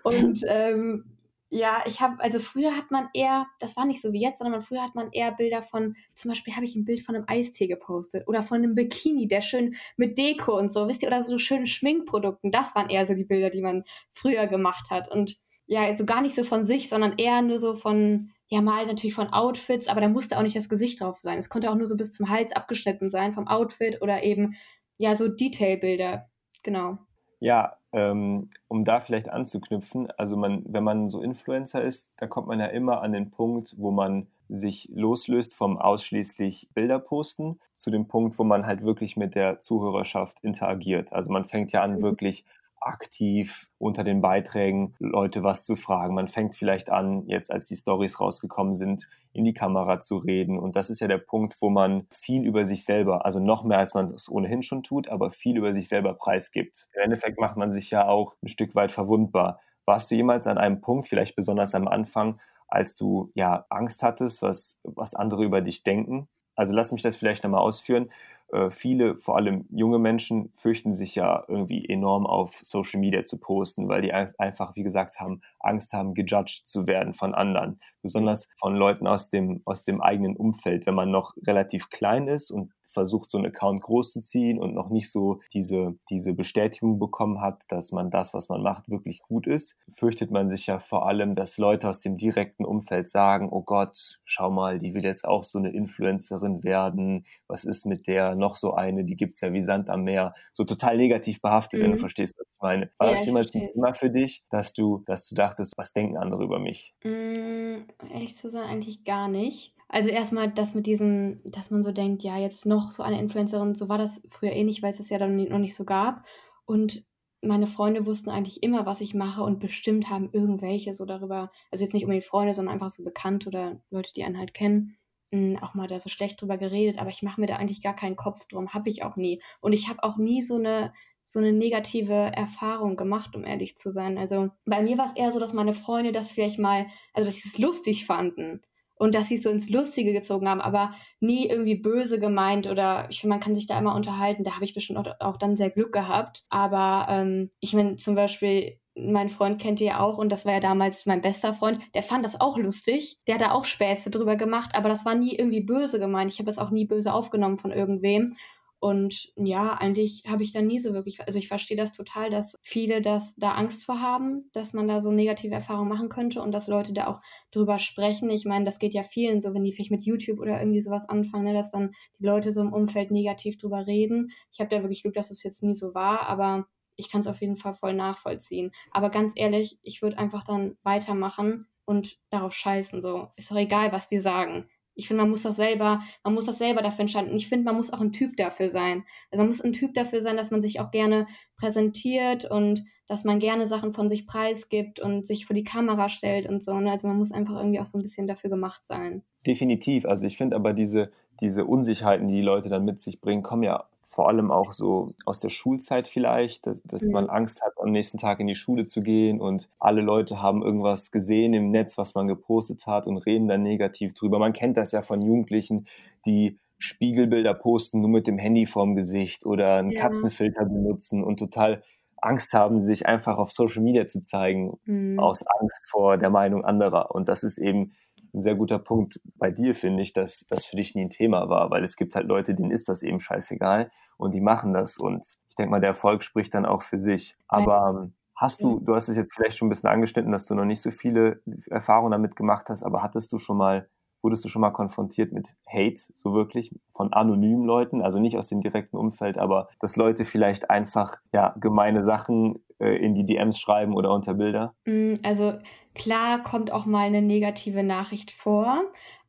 und 0.24 0.44
ähm, 0.48 1.04
ja, 1.52 1.82
ich 1.84 2.00
habe, 2.00 2.22
also 2.22 2.38
früher 2.38 2.76
hat 2.76 2.92
man 2.92 3.08
eher, 3.12 3.46
das 3.58 3.76
war 3.76 3.84
nicht 3.84 4.00
so 4.00 4.12
wie 4.12 4.22
jetzt, 4.22 4.38
sondern 4.38 4.62
früher 4.62 4.84
hat 4.84 4.94
man 4.94 5.10
eher 5.10 5.32
Bilder 5.32 5.62
von, 5.62 5.96
zum 6.14 6.30
Beispiel 6.30 6.54
habe 6.54 6.64
ich 6.64 6.76
ein 6.76 6.84
Bild 6.84 7.00
von 7.00 7.16
einem 7.16 7.24
Eistee 7.26 7.66
gepostet 7.66 8.28
oder 8.28 8.42
von 8.42 8.58
einem 8.58 8.76
Bikini, 8.76 9.26
der 9.26 9.40
schön 9.40 9.74
mit 9.96 10.16
Deko 10.16 10.56
und 10.56 10.72
so, 10.72 10.86
wisst 10.86 11.02
ihr, 11.02 11.08
oder 11.08 11.24
so 11.24 11.38
schönen 11.38 11.66
Schminkprodukten. 11.66 12.52
Das 12.52 12.76
waren 12.76 12.88
eher 12.88 13.04
so 13.04 13.14
die 13.14 13.24
Bilder, 13.24 13.50
die 13.50 13.62
man 13.62 13.82
früher 14.12 14.46
gemacht 14.46 14.90
hat. 14.90 15.10
Und 15.10 15.38
ja, 15.66 15.82
also 15.82 16.04
gar 16.04 16.22
nicht 16.22 16.36
so 16.36 16.44
von 16.44 16.64
sich, 16.64 16.88
sondern 16.88 17.18
eher 17.18 17.42
nur 17.42 17.58
so 17.58 17.74
von, 17.74 18.30
ja, 18.46 18.62
mal 18.62 18.86
natürlich 18.86 19.14
von 19.14 19.32
Outfits, 19.32 19.88
aber 19.88 20.00
da 20.00 20.08
musste 20.08 20.38
auch 20.38 20.42
nicht 20.42 20.56
das 20.56 20.68
Gesicht 20.68 21.00
drauf 21.00 21.18
sein. 21.18 21.36
Es 21.36 21.48
konnte 21.48 21.68
auch 21.70 21.74
nur 21.74 21.86
so 21.86 21.96
bis 21.96 22.12
zum 22.12 22.28
Hals 22.28 22.52
abgeschnitten 22.52 23.08
sein 23.08 23.32
vom 23.32 23.48
Outfit 23.48 24.02
oder 24.02 24.22
eben, 24.22 24.54
ja, 24.98 25.16
so 25.16 25.26
Detailbilder. 25.26 26.30
Genau. 26.62 26.98
Ja, 27.40 27.79
ähm, 27.92 28.50
um 28.68 28.84
da 28.84 29.00
vielleicht 29.00 29.28
anzuknüpfen, 29.28 30.10
also 30.12 30.36
man, 30.36 30.62
wenn 30.66 30.84
man 30.84 31.08
so 31.08 31.22
Influencer 31.22 31.82
ist, 31.82 32.10
da 32.16 32.26
kommt 32.26 32.48
man 32.48 32.60
ja 32.60 32.66
immer 32.66 33.02
an 33.02 33.12
den 33.12 33.30
Punkt, 33.30 33.74
wo 33.78 33.90
man 33.90 34.26
sich 34.48 34.90
loslöst 34.92 35.54
vom 35.54 35.78
ausschließlich 35.78 36.70
Bilder 36.74 36.98
posten 36.98 37.60
zu 37.74 37.90
dem 37.90 38.08
Punkt, 38.08 38.38
wo 38.38 38.44
man 38.44 38.66
halt 38.66 38.82
wirklich 38.82 39.16
mit 39.16 39.34
der 39.34 39.60
Zuhörerschaft 39.60 40.40
interagiert. 40.40 41.12
Also 41.12 41.30
man 41.30 41.44
fängt 41.44 41.72
ja 41.72 41.82
an, 41.82 41.96
mhm. 41.96 42.02
wirklich 42.02 42.44
aktiv 42.80 43.68
unter 43.78 44.04
den 44.04 44.20
Beiträgen 44.20 44.94
Leute 44.98 45.42
was 45.42 45.66
zu 45.66 45.76
fragen. 45.76 46.14
Man 46.14 46.28
fängt 46.28 46.54
vielleicht 46.54 46.90
an, 46.90 47.26
jetzt 47.26 47.52
als 47.52 47.68
die 47.68 47.76
Stories 47.76 48.20
rausgekommen 48.20 48.74
sind, 48.74 49.08
in 49.32 49.44
die 49.44 49.54
Kamera 49.54 50.00
zu 50.00 50.16
reden. 50.16 50.58
Und 50.58 50.76
das 50.76 50.90
ist 50.90 51.00
ja 51.00 51.08
der 51.08 51.18
Punkt, 51.18 51.56
wo 51.60 51.70
man 51.70 52.06
viel 52.10 52.44
über 52.44 52.64
sich 52.64 52.84
selber, 52.84 53.24
also 53.24 53.38
noch 53.38 53.64
mehr 53.64 53.78
als 53.78 53.94
man 53.94 54.12
es 54.12 54.28
ohnehin 54.28 54.62
schon 54.62 54.82
tut, 54.82 55.08
aber 55.08 55.30
viel 55.30 55.56
über 55.56 55.72
sich 55.74 55.88
selber 55.88 56.14
preisgibt. 56.14 56.88
Im 56.94 57.02
Endeffekt 57.02 57.38
macht 57.38 57.56
man 57.56 57.70
sich 57.70 57.90
ja 57.90 58.08
auch 58.08 58.36
ein 58.42 58.48
Stück 58.48 58.74
weit 58.74 58.90
verwundbar. 58.90 59.60
Warst 59.84 60.10
du 60.10 60.14
jemals 60.14 60.46
an 60.46 60.58
einem 60.58 60.80
Punkt, 60.80 61.06
vielleicht 61.06 61.36
besonders 61.36 61.74
am 61.74 61.88
Anfang, 61.88 62.40
als 62.68 62.94
du 62.94 63.30
ja 63.34 63.66
Angst 63.68 64.02
hattest, 64.02 64.42
was, 64.42 64.80
was 64.84 65.14
andere 65.14 65.44
über 65.44 65.60
dich 65.60 65.82
denken? 65.82 66.28
Also 66.54 66.74
lass 66.74 66.92
mich 66.92 67.02
das 67.02 67.16
vielleicht 67.16 67.42
nochmal 67.42 67.62
ausführen. 67.62 68.10
Äh, 68.52 68.70
viele, 68.70 69.18
vor 69.18 69.36
allem 69.36 69.66
junge 69.70 69.98
Menschen, 69.98 70.52
fürchten 70.56 70.92
sich 70.92 71.14
ja 71.14 71.44
irgendwie 71.48 71.88
enorm 71.88 72.26
auf 72.26 72.58
Social 72.62 73.00
Media 73.00 73.22
zu 73.22 73.38
posten, 73.38 73.88
weil 73.88 74.02
die 74.02 74.12
einfach, 74.12 74.74
wie 74.76 74.82
gesagt, 74.82 75.20
haben, 75.20 75.40
Angst 75.60 75.92
haben, 75.92 76.14
gejudged 76.14 76.68
zu 76.68 76.86
werden 76.86 77.14
von 77.14 77.34
anderen. 77.34 77.78
Besonders 78.02 78.50
von 78.56 78.74
Leuten 78.74 79.06
aus 79.06 79.30
dem, 79.30 79.62
aus 79.64 79.84
dem 79.84 80.00
eigenen 80.00 80.36
Umfeld. 80.36 80.86
Wenn 80.86 80.94
man 80.94 81.10
noch 81.10 81.34
relativ 81.46 81.90
klein 81.90 82.28
ist 82.28 82.50
und 82.50 82.72
versucht, 82.92 83.30
so 83.30 83.38
einen 83.38 83.46
Account 83.46 83.82
groß 83.82 84.12
zu 84.12 84.20
ziehen 84.20 84.58
und 84.58 84.74
noch 84.74 84.90
nicht 84.90 85.10
so 85.10 85.40
diese, 85.52 85.96
diese 86.08 86.34
Bestätigung 86.34 86.98
bekommen 86.98 87.40
hat, 87.40 87.64
dass 87.68 87.92
man 87.92 88.10
das, 88.10 88.34
was 88.34 88.48
man 88.48 88.62
macht, 88.62 88.88
wirklich 88.88 89.22
gut 89.22 89.46
ist, 89.46 89.78
fürchtet 89.92 90.30
man 90.30 90.50
sich 90.50 90.66
ja 90.66 90.78
vor 90.78 91.06
allem, 91.06 91.34
dass 91.34 91.58
Leute 91.58 91.88
aus 91.88 92.00
dem 92.00 92.16
direkten 92.16 92.64
Umfeld 92.64 93.08
sagen, 93.08 93.48
oh 93.50 93.62
Gott, 93.62 94.20
schau 94.24 94.50
mal, 94.50 94.78
die 94.78 94.94
will 94.94 95.04
jetzt 95.04 95.26
auch 95.26 95.44
so 95.44 95.58
eine 95.58 95.70
Influencerin 95.70 96.62
werden, 96.64 97.26
was 97.46 97.64
ist 97.64 97.86
mit 97.86 98.06
der, 98.06 98.34
noch 98.34 98.56
so 98.56 98.74
eine, 98.74 99.04
die 99.04 99.16
gibt's 99.16 99.40
ja 99.40 99.52
wie 99.52 99.62
Sand 99.62 99.90
am 99.90 100.04
Meer, 100.04 100.34
so 100.52 100.64
total 100.64 100.96
negativ 100.96 101.40
behaftet, 101.40 101.80
mhm. 101.80 101.84
wenn 101.84 101.90
du 101.92 101.96
mhm. 101.96 102.00
verstehst, 102.00 102.34
was 102.38 102.50
ich 102.52 102.60
meine. 102.60 102.90
War 102.98 103.08
ja, 103.08 103.14
das 103.14 103.26
jemals 103.26 103.54
ein 103.54 103.70
Thema 103.72 103.94
für 103.94 104.10
dich, 104.10 104.44
dass 104.50 104.72
du, 104.72 105.02
dass 105.06 105.28
du 105.28 105.34
dachtest, 105.34 105.74
was 105.76 105.92
denken 105.92 106.16
andere 106.16 106.44
über 106.44 106.58
mich? 106.58 106.94
Mm, 107.04 107.84
ehrlich 108.12 108.36
zu 108.36 108.50
sein, 108.50 108.68
eigentlich 108.68 109.04
gar 109.04 109.28
nicht. 109.28 109.74
Also 109.92 110.08
erstmal 110.08 110.48
das 110.50 110.74
mit 110.76 110.86
diesem, 110.86 111.40
dass 111.44 111.72
man 111.72 111.82
so 111.82 111.90
denkt, 111.90 112.22
ja, 112.22 112.38
jetzt 112.38 112.64
noch 112.64 112.92
so 112.92 113.02
eine 113.02 113.18
Influencerin, 113.18 113.74
so 113.74 113.88
war 113.88 113.98
das 113.98 114.22
früher 114.30 114.52
eh 114.52 114.62
nicht, 114.62 114.82
weil 114.82 114.92
es 114.92 114.98
das 114.98 115.10
ja 115.10 115.18
dann 115.18 115.36
noch 115.36 115.58
nicht 115.58 115.74
so 115.74 115.84
gab. 115.84 116.24
Und 116.64 117.04
meine 117.42 117.66
Freunde 117.66 118.06
wussten 118.06 118.30
eigentlich 118.30 118.62
immer, 118.62 118.86
was 118.86 119.00
ich 119.00 119.14
mache 119.14 119.42
und 119.42 119.58
bestimmt 119.58 120.08
haben 120.08 120.30
irgendwelche 120.32 120.94
so 120.94 121.06
darüber, 121.06 121.50
also 121.72 121.82
jetzt 121.82 121.92
nicht 121.92 122.04
unbedingt 122.04 122.24
Freunde, 122.24 122.54
sondern 122.54 122.74
einfach 122.74 122.90
so 122.90 123.02
bekannt 123.02 123.48
oder 123.48 123.80
Leute, 123.90 124.12
die 124.14 124.22
einen 124.22 124.38
halt 124.38 124.54
kennen, 124.54 124.96
hm, 125.32 125.58
auch 125.60 125.74
mal 125.74 125.88
da 125.88 125.98
so 125.98 126.08
schlecht 126.08 126.40
drüber 126.40 126.56
geredet, 126.56 127.00
aber 127.00 127.10
ich 127.10 127.22
mache 127.22 127.40
mir 127.40 127.48
da 127.48 127.56
eigentlich 127.56 127.82
gar 127.82 127.96
keinen 127.96 128.16
Kopf 128.16 128.46
drum, 128.46 128.72
habe 128.72 128.90
ich 128.90 129.02
auch 129.02 129.16
nie. 129.16 129.42
Und 129.60 129.72
ich 129.72 129.88
habe 129.88 130.04
auch 130.04 130.18
nie 130.18 130.40
so 130.42 130.54
eine 130.56 130.92
so 131.24 131.38
eine 131.38 131.52
negative 131.52 132.12
Erfahrung 132.12 132.96
gemacht, 132.96 133.36
um 133.36 133.44
ehrlich 133.44 133.76
zu 133.76 133.92
sein. 133.92 134.18
Also 134.18 134.50
bei 134.64 134.82
mir 134.82 134.98
war 134.98 135.06
es 135.06 135.16
eher 135.16 135.30
so, 135.30 135.38
dass 135.38 135.52
meine 135.52 135.74
Freunde 135.74 136.10
das 136.10 136.32
vielleicht 136.32 136.58
mal, 136.58 136.86
also 137.14 137.28
dass 137.28 137.36
sie 137.36 137.48
es 137.48 137.58
lustig 137.58 138.04
fanden 138.04 138.62
und 139.00 139.14
dass 139.14 139.28
sie 139.28 139.36
es 139.36 139.42
so 139.42 139.48
ins 139.48 139.70
Lustige 139.70 140.12
gezogen 140.12 140.46
haben, 140.46 140.60
aber 140.60 140.92
nie 141.20 141.48
irgendwie 141.48 141.74
böse 141.74 142.20
gemeint 142.20 142.66
oder 142.66 143.06
ich 143.08 143.20
finde, 143.20 143.32
man 143.34 143.40
kann 143.40 143.54
sich 143.54 143.66
da 143.66 143.78
immer 143.78 143.94
unterhalten. 143.94 144.44
Da 144.44 144.56
habe 144.56 144.66
ich 144.66 144.74
bestimmt 144.74 144.98
auch, 144.98 145.14
auch, 145.20 145.38
dann 145.38 145.56
sehr 145.56 145.70
Glück 145.70 145.90
gehabt. 145.90 146.44
Aber 146.50 147.06
ähm, 147.08 147.48
ich 147.60 147.72
meine, 147.72 147.96
zum 147.96 148.14
Beispiel, 148.14 148.78
mein 148.94 149.30
Freund 149.30 149.58
kennt 149.58 149.80
ihr 149.80 149.86
ja 149.86 150.00
auch 150.00 150.18
und 150.18 150.30
das 150.30 150.44
war 150.44 150.52
ja 150.52 150.60
damals 150.60 151.06
mein 151.06 151.22
bester 151.22 151.54
Freund. 151.54 151.80
Der 151.94 152.02
fand 152.02 152.26
das 152.26 152.38
auch 152.42 152.58
lustig. 152.58 153.16
Der 153.26 153.36
hat 153.36 153.40
da 153.40 153.52
auch 153.52 153.64
Späße 153.64 154.10
drüber 154.10 154.36
gemacht, 154.36 154.72
aber 154.74 154.90
das 154.90 155.06
war 155.06 155.14
nie 155.14 155.34
irgendwie 155.34 155.62
böse 155.62 155.98
gemeint. 155.98 156.30
Ich 156.30 156.38
habe 156.38 156.50
es 156.50 156.58
auch 156.58 156.70
nie 156.70 156.84
böse 156.84 157.14
aufgenommen 157.14 157.56
von 157.56 157.72
irgendwem. 157.72 158.36
Und 158.80 159.30
ja, 159.36 159.74
eigentlich 159.74 160.24
habe 160.26 160.42
ich 160.42 160.52
da 160.52 160.62
nie 160.62 160.78
so 160.78 160.94
wirklich, 160.94 161.20
also 161.26 161.38
ich 161.38 161.48
verstehe 161.48 161.76
das 161.76 161.92
total, 161.92 162.30
dass 162.30 162.58
viele 162.62 163.02
das 163.02 163.34
da 163.36 163.52
Angst 163.52 163.84
vor 163.84 164.00
haben, 164.00 164.48
dass 164.52 164.72
man 164.72 164.88
da 164.88 165.02
so 165.02 165.12
negative 165.12 165.54
Erfahrungen 165.54 165.90
machen 165.90 166.08
könnte 166.08 166.40
und 166.40 166.50
dass 166.50 166.66
Leute 166.66 166.94
da 166.94 167.06
auch 167.06 167.20
drüber 167.50 167.78
sprechen. 167.78 168.30
Ich 168.30 168.46
meine, 168.46 168.64
das 168.64 168.78
geht 168.78 168.94
ja 168.94 169.02
vielen 169.02 169.42
so, 169.42 169.52
wenn 169.52 169.64
die 169.64 169.72
vielleicht 169.72 169.90
mit 169.90 170.04
YouTube 170.04 170.40
oder 170.40 170.58
irgendwie 170.58 170.80
sowas 170.80 171.06
anfangen, 171.06 171.44
ne, 171.44 171.52
dass 171.52 171.70
dann 171.70 171.92
die 172.18 172.24
Leute 172.24 172.52
so 172.52 172.62
im 172.62 172.72
Umfeld 172.72 173.10
negativ 173.10 173.58
drüber 173.58 173.86
reden. 173.86 174.32
Ich 174.50 174.60
habe 174.60 174.70
da 174.70 174.82
wirklich 174.82 175.02
Glück, 175.02 175.14
dass 175.14 175.30
es 175.30 175.42
jetzt 175.42 175.62
nie 175.62 175.74
so 175.74 175.94
war, 175.94 176.22
aber 176.26 176.66
ich 176.96 177.10
kann 177.10 177.20
es 177.20 177.26
auf 177.26 177.42
jeden 177.42 177.56
Fall 177.56 177.74
voll 177.74 177.92
nachvollziehen. 177.92 178.72
Aber 178.92 179.10
ganz 179.10 179.34
ehrlich, 179.36 179.78
ich 179.82 180.00
würde 180.00 180.16
einfach 180.16 180.42
dann 180.42 180.78
weitermachen 180.84 181.66
und 181.84 182.18
darauf 182.30 182.54
scheißen. 182.54 183.02
So, 183.02 183.28
ist 183.36 183.50
doch 183.50 183.56
egal, 183.56 183.92
was 183.92 184.06
die 184.06 184.18
sagen. 184.18 184.70
Ich 184.94 185.08
finde, 185.08 185.22
man 185.22 185.30
muss 185.30 185.42
das 185.42 185.56
selber, 185.56 186.02
man 186.24 186.34
muss 186.34 186.46
das 186.46 186.58
selber 186.58 186.82
dafür 186.82 187.02
entscheiden. 187.02 187.30
Und 187.30 187.36
ich 187.36 187.48
finde, 187.48 187.64
man 187.64 187.76
muss 187.76 187.92
auch 187.92 188.00
ein 188.00 188.12
Typ 188.12 188.36
dafür 188.36 188.68
sein. 188.68 189.04
Also 189.30 189.38
man 189.38 189.46
muss 189.46 189.60
ein 189.60 189.72
Typ 189.72 189.94
dafür 189.94 190.20
sein, 190.20 190.36
dass 190.36 190.50
man 190.50 190.62
sich 190.62 190.80
auch 190.80 190.90
gerne 190.90 191.26
präsentiert 191.56 192.44
und 192.44 192.84
dass 193.06 193.24
man 193.24 193.40
gerne 193.40 193.66
Sachen 193.66 193.92
von 193.92 194.08
sich 194.08 194.26
preisgibt 194.26 195.00
und 195.00 195.26
sich 195.26 195.46
vor 195.46 195.54
die 195.54 195.64
Kamera 195.64 196.08
stellt 196.08 196.48
und 196.48 196.62
so. 196.62 196.78
Ne? 196.78 196.90
Also 196.90 197.08
man 197.08 197.16
muss 197.16 197.32
einfach 197.32 197.56
irgendwie 197.56 197.80
auch 197.80 197.86
so 197.86 197.98
ein 197.98 198.02
bisschen 198.02 198.26
dafür 198.26 198.50
gemacht 198.50 198.86
sein. 198.86 199.22
Definitiv. 199.46 200.06
Also 200.06 200.26
ich 200.26 200.36
finde 200.36 200.54
aber 200.54 200.72
diese, 200.72 201.10
diese 201.40 201.64
Unsicherheiten, 201.64 202.28
die 202.28 202.34
die 202.34 202.42
Leute 202.42 202.68
dann 202.68 202.84
mit 202.84 203.00
sich 203.00 203.20
bringen, 203.20 203.42
kommen 203.42 203.64
ja 203.64 203.88
vor 204.10 204.28
allem 204.28 204.50
auch 204.50 204.72
so 204.72 205.14
aus 205.24 205.38
der 205.38 205.50
Schulzeit 205.50 206.08
vielleicht, 206.08 206.66
dass, 206.66 206.82
dass 206.82 207.04
ja. 207.04 207.12
man 207.12 207.30
Angst 207.30 207.62
hat, 207.62 207.74
am 207.80 207.92
nächsten 207.92 208.18
Tag 208.18 208.40
in 208.40 208.48
die 208.48 208.56
Schule 208.56 208.84
zu 208.84 209.02
gehen 209.02 209.40
und 209.40 209.70
alle 209.78 210.00
Leute 210.00 210.42
haben 210.42 210.62
irgendwas 210.62 211.12
gesehen 211.12 211.54
im 211.54 211.70
Netz, 211.70 211.96
was 211.96 212.14
man 212.14 212.26
gepostet 212.26 212.86
hat 212.88 213.06
und 213.06 213.18
reden 213.18 213.46
dann 213.46 213.62
negativ 213.62 214.12
drüber. 214.12 214.40
Man 214.40 214.52
kennt 214.52 214.76
das 214.76 214.90
ja 214.90 215.02
von 215.02 215.22
Jugendlichen, 215.22 215.86
die 216.26 216.58
Spiegelbilder 216.78 217.54
posten 217.54 218.00
nur 218.00 218.10
mit 218.10 218.26
dem 218.26 218.38
Handy 218.38 218.66
vorm 218.66 218.96
Gesicht 218.96 219.46
oder 219.46 219.76
einen 219.76 219.90
ja. 219.90 220.00
Katzenfilter 220.00 220.64
benutzen 220.64 221.22
und 221.22 221.38
total 221.38 221.82
Angst 222.16 222.52
haben, 222.52 222.80
sich 222.80 223.06
einfach 223.06 223.38
auf 223.38 223.52
Social 223.52 223.82
Media 223.82 224.06
zu 224.06 224.22
zeigen, 224.22 224.78
mhm. 224.84 225.20
aus 225.20 225.44
Angst 225.46 225.88
vor 225.88 226.18
der 226.18 226.30
Meinung 226.30 226.64
anderer. 226.64 227.14
Und 227.14 227.28
das 227.28 227.44
ist 227.44 227.58
eben 227.58 227.92
ein 228.34 228.40
sehr 228.40 228.54
guter 228.54 228.78
Punkt 228.78 229.20
bei 229.36 229.50
dir, 229.50 229.74
finde 229.74 230.02
ich, 230.02 230.12
dass 230.12 230.46
das 230.48 230.64
für 230.64 230.76
dich 230.76 230.94
nie 230.94 231.02
ein 231.02 231.10
Thema 231.10 231.48
war, 231.48 231.70
weil 231.70 231.82
es 231.82 231.96
gibt 231.96 232.14
halt 232.14 232.26
Leute, 232.26 232.54
denen 232.54 232.70
ist 232.70 232.88
das 232.88 233.02
eben 233.02 233.20
scheißegal 233.20 233.90
und 234.16 234.34
die 234.34 234.40
machen 234.40 234.72
das 234.72 234.98
und 234.98 235.26
ich 235.48 235.54
denke 235.56 235.70
mal, 235.70 235.80
der 235.80 235.90
Erfolg 235.90 236.22
spricht 236.22 236.54
dann 236.54 236.66
auch 236.66 236.82
für 236.82 236.98
sich. 236.98 237.36
Aber 237.48 238.02
ähm, 238.02 238.12
hast 238.36 238.62
du, 238.62 238.80
du 238.80 238.94
hast 238.94 239.08
es 239.08 239.16
jetzt 239.16 239.34
vielleicht 239.34 239.56
schon 239.56 239.66
ein 239.66 239.70
bisschen 239.70 239.90
angeschnitten, 239.90 240.32
dass 240.32 240.46
du 240.46 240.54
noch 240.54 240.64
nicht 240.64 240.80
so 240.80 240.90
viele 240.90 241.40
Erfahrungen 241.70 242.12
damit 242.12 242.36
gemacht 242.36 242.68
hast, 242.68 242.82
aber 242.82 243.02
hattest 243.02 243.32
du 243.32 243.38
schon 243.38 243.56
mal 243.56 243.88
Wurdest 244.22 244.44
du 244.44 244.48
schon 244.48 244.60
mal 244.60 244.70
konfrontiert 244.70 245.32
mit 245.32 245.56
Hate, 245.66 246.12
so 246.14 246.34
wirklich, 246.34 246.74
von 246.92 247.12
anonymen 247.12 247.64
Leuten, 247.64 248.02
also 248.02 248.18
nicht 248.18 248.36
aus 248.36 248.48
dem 248.48 248.60
direkten 248.60 248.96
Umfeld, 248.96 249.38
aber 249.38 249.68
dass 249.80 249.96
Leute 249.96 250.26
vielleicht 250.26 250.68
einfach 250.68 251.16
ja 251.32 251.54
gemeine 251.58 252.04
Sachen 252.04 252.62
äh, 252.80 252.96
in 252.96 253.14
die 253.14 253.24
DMs 253.24 253.58
schreiben 253.58 253.94
oder 253.94 254.12
unter 254.12 254.34
Bilder? 254.34 254.74
Mm, 254.86 255.14
also 255.22 255.54
klar 255.94 256.42
kommt 256.42 256.72
auch 256.72 256.86
mal 256.86 257.06
eine 257.06 257.22
negative 257.22 257.82
Nachricht 257.82 258.30
vor, 258.30 258.82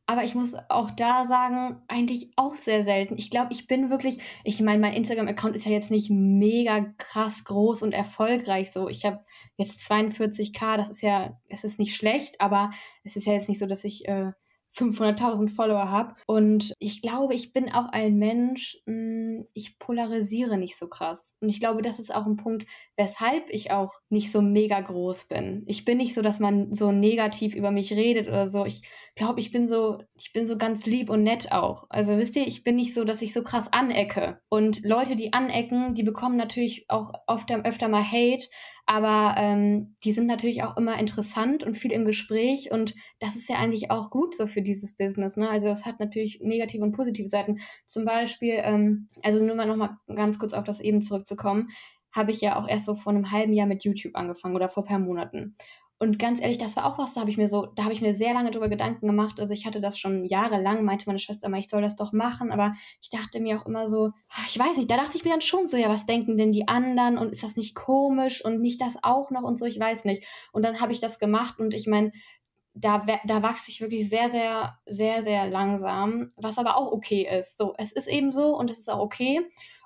aber 0.06 0.24
ich 0.24 0.34
muss 0.34 0.54
auch 0.68 0.90
da 0.90 1.26
sagen, 1.26 1.80
eigentlich 1.88 2.32
auch 2.36 2.54
sehr 2.54 2.82
selten. 2.82 3.16
Ich 3.16 3.30
glaube, 3.30 3.52
ich 3.52 3.66
bin 3.66 3.88
wirklich, 3.88 4.18
ich 4.44 4.60
meine, 4.60 4.80
mein 4.80 4.94
Instagram-Account 4.94 5.54
ist 5.54 5.64
ja 5.64 5.70
jetzt 5.70 5.90
nicht 5.90 6.10
mega 6.10 6.86
krass 6.98 7.44
groß 7.44 7.82
und 7.82 7.92
erfolgreich 7.92 8.72
so. 8.72 8.88
Ich 8.88 9.04
habe 9.04 9.20
jetzt 9.56 9.80
42k, 9.90 10.76
das 10.76 10.90
ist 10.90 11.02
ja, 11.02 11.38
es 11.48 11.62
ist 11.62 11.78
nicht 11.78 11.94
schlecht, 11.94 12.40
aber 12.40 12.70
es 13.04 13.16
ist 13.16 13.26
ja 13.26 13.32
jetzt 13.32 13.48
nicht 13.48 13.60
so, 13.60 13.66
dass 13.66 13.84
ich 13.84 14.06
äh, 14.08 14.32
500.000 14.74 15.50
Follower 15.50 15.90
habe. 15.90 16.14
Und 16.26 16.74
ich 16.78 17.02
glaube, 17.02 17.34
ich 17.34 17.52
bin 17.52 17.70
auch 17.70 17.88
ein 17.92 18.18
Mensch, 18.18 18.78
hm, 18.86 19.46
ich 19.52 19.78
polarisiere 19.78 20.56
nicht 20.56 20.76
so 20.76 20.88
krass. 20.88 21.36
Und 21.40 21.48
ich 21.48 21.60
glaube, 21.60 21.82
das 21.82 21.98
ist 21.98 22.14
auch 22.14 22.26
ein 22.26 22.36
Punkt, 22.36 22.66
weshalb 22.96 23.44
ich 23.50 23.70
auch 23.70 23.94
nicht 24.08 24.32
so 24.32 24.40
mega 24.40 24.80
groß 24.80 25.24
bin. 25.24 25.64
Ich 25.66 25.84
bin 25.84 25.98
nicht 25.98 26.14
so, 26.14 26.22
dass 26.22 26.40
man 26.40 26.72
so 26.72 26.92
negativ 26.92 27.54
über 27.54 27.70
mich 27.70 27.92
redet 27.92 28.28
oder 28.28 28.48
so. 28.48 28.64
Ich 28.64 28.82
glaube, 29.14 29.40
ich 29.40 29.52
bin 29.52 29.68
so, 29.68 29.98
ich 30.14 30.32
bin 30.32 30.46
so 30.46 30.56
ganz 30.56 30.86
lieb 30.86 31.10
und 31.10 31.22
nett 31.22 31.52
auch. 31.52 31.86
Also 31.90 32.16
wisst 32.16 32.36
ihr, 32.36 32.46
ich 32.46 32.64
bin 32.64 32.76
nicht 32.76 32.94
so, 32.94 33.04
dass 33.04 33.22
ich 33.22 33.32
so 33.32 33.42
krass 33.42 33.72
anecke. 33.72 34.40
Und 34.48 34.84
Leute, 34.84 35.16
die 35.16 35.32
anecken, 35.32 35.94
die 35.94 36.02
bekommen 36.02 36.36
natürlich 36.36 36.86
auch 36.88 37.12
oft 37.26 37.50
öfter 37.50 37.88
mal 37.88 38.02
Hate, 38.02 38.46
aber 38.86 39.34
ähm, 39.38 39.96
die 40.04 40.12
sind 40.12 40.26
natürlich 40.26 40.62
auch 40.62 40.76
immer 40.76 40.98
interessant 40.98 41.62
und 41.62 41.76
viel 41.76 41.92
im 41.92 42.04
Gespräch 42.04 42.70
und 42.72 42.94
das 43.20 43.36
ist 43.36 43.48
ja 43.48 43.56
eigentlich 43.56 43.90
auch 43.90 44.10
gut 44.10 44.34
so 44.34 44.46
für 44.46 44.62
dieses 44.62 44.96
Business. 44.96 45.36
Ne? 45.36 45.48
Also 45.48 45.68
es 45.68 45.84
hat 45.84 46.00
natürlich 46.00 46.40
negative 46.40 46.82
und 46.82 46.92
positive 46.92 47.28
Seiten. 47.28 47.58
Zum 47.86 48.04
Beispiel, 48.04 48.54
ähm, 48.62 49.08
also 49.22 49.44
nur 49.44 49.54
mal 49.54 49.66
noch 49.66 49.76
mal 49.76 49.98
ganz 50.14 50.38
kurz 50.38 50.52
auf 50.52 50.64
das 50.64 50.80
eben 50.80 51.00
zurückzukommen, 51.00 51.68
habe 52.14 52.30
ich 52.30 52.40
ja 52.40 52.56
auch 52.56 52.68
erst 52.68 52.84
so 52.84 52.94
vor 52.94 53.12
einem 53.12 53.30
halben 53.30 53.52
Jahr 53.52 53.66
mit 53.66 53.84
YouTube 53.84 54.14
angefangen 54.14 54.54
oder 54.54 54.68
vor 54.68 54.84
ein 54.84 54.88
paar 54.88 54.98
Monaten. 54.98 55.56
Und 55.98 56.18
ganz 56.18 56.40
ehrlich, 56.40 56.58
das 56.58 56.74
war 56.74 56.86
auch 56.86 56.98
was, 56.98 57.14
da 57.14 57.20
habe 57.20 57.30
ich 57.30 57.38
mir 57.38 57.46
so, 57.46 57.66
da 57.66 57.84
habe 57.84 57.92
ich 57.92 58.00
mir 58.00 58.14
sehr 58.14 58.34
lange 58.34 58.50
drüber 58.50 58.68
Gedanken 58.68 59.06
gemacht. 59.06 59.38
Also 59.38 59.54
ich 59.54 59.66
hatte 59.66 59.80
das 59.80 59.98
schon 59.98 60.24
jahrelang, 60.24 60.84
meinte 60.84 61.06
meine 61.06 61.20
Schwester 61.20 61.46
immer, 61.46 61.58
ich 61.58 61.68
soll 61.68 61.80
das 61.80 61.94
doch 61.94 62.12
machen, 62.12 62.50
aber 62.50 62.74
ich 63.00 63.08
dachte 63.08 63.38
mir 63.38 63.60
auch 63.60 63.66
immer 63.66 63.88
so, 63.88 64.10
ah, 64.30 64.44
ich 64.48 64.58
weiß 64.58 64.76
nicht, 64.78 64.90
da 64.90 64.96
dachte 64.96 65.16
ich 65.16 65.24
mir 65.24 65.30
dann 65.30 65.42
schon 65.42 65.68
so, 65.68 65.76
ja, 65.76 65.88
was 65.88 66.04
denken 66.04 66.36
denn 66.36 66.50
die 66.50 66.66
anderen 66.66 67.18
und 67.18 67.30
ist 67.30 67.44
das 67.44 67.54
nicht 67.54 67.76
komisch 67.76 68.44
und 68.44 68.60
nicht 68.60 68.80
das 68.80 68.96
auch 69.02 69.30
noch 69.30 69.42
und 69.42 69.60
so, 69.60 69.64
ich 69.64 69.78
weiß 69.78 70.04
nicht. 70.04 70.24
Und 70.50 70.64
dann 70.64 70.80
habe 70.80 70.90
ich 70.90 70.98
das 70.98 71.20
gemacht 71.20 71.60
und 71.60 71.72
ich 71.72 71.86
meine, 71.86 72.10
da, 72.74 73.04
da 73.24 73.42
wachse 73.42 73.70
ich 73.70 73.80
wirklich 73.80 74.08
sehr, 74.08 74.30
sehr, 74.30 74.78
sehr, 74.86 75.22
sehr 75.22 75.48
langsam, 75.48 76.30
was 76.36 76.58
aber 76.58 76.76
auch 76.76 76.90
okay 76.90 77.28
ist. 77.38 77.58
So, 77.58 77.74
es 77.78 77.92
ist 77.92 78.08
eben 78.08 78.32
so 78.32 78.56
und 78.56 78.70
es 78.70 78.78
ist 78.78 78.90
auch 78.90 79.00
okay. 79.00 79.40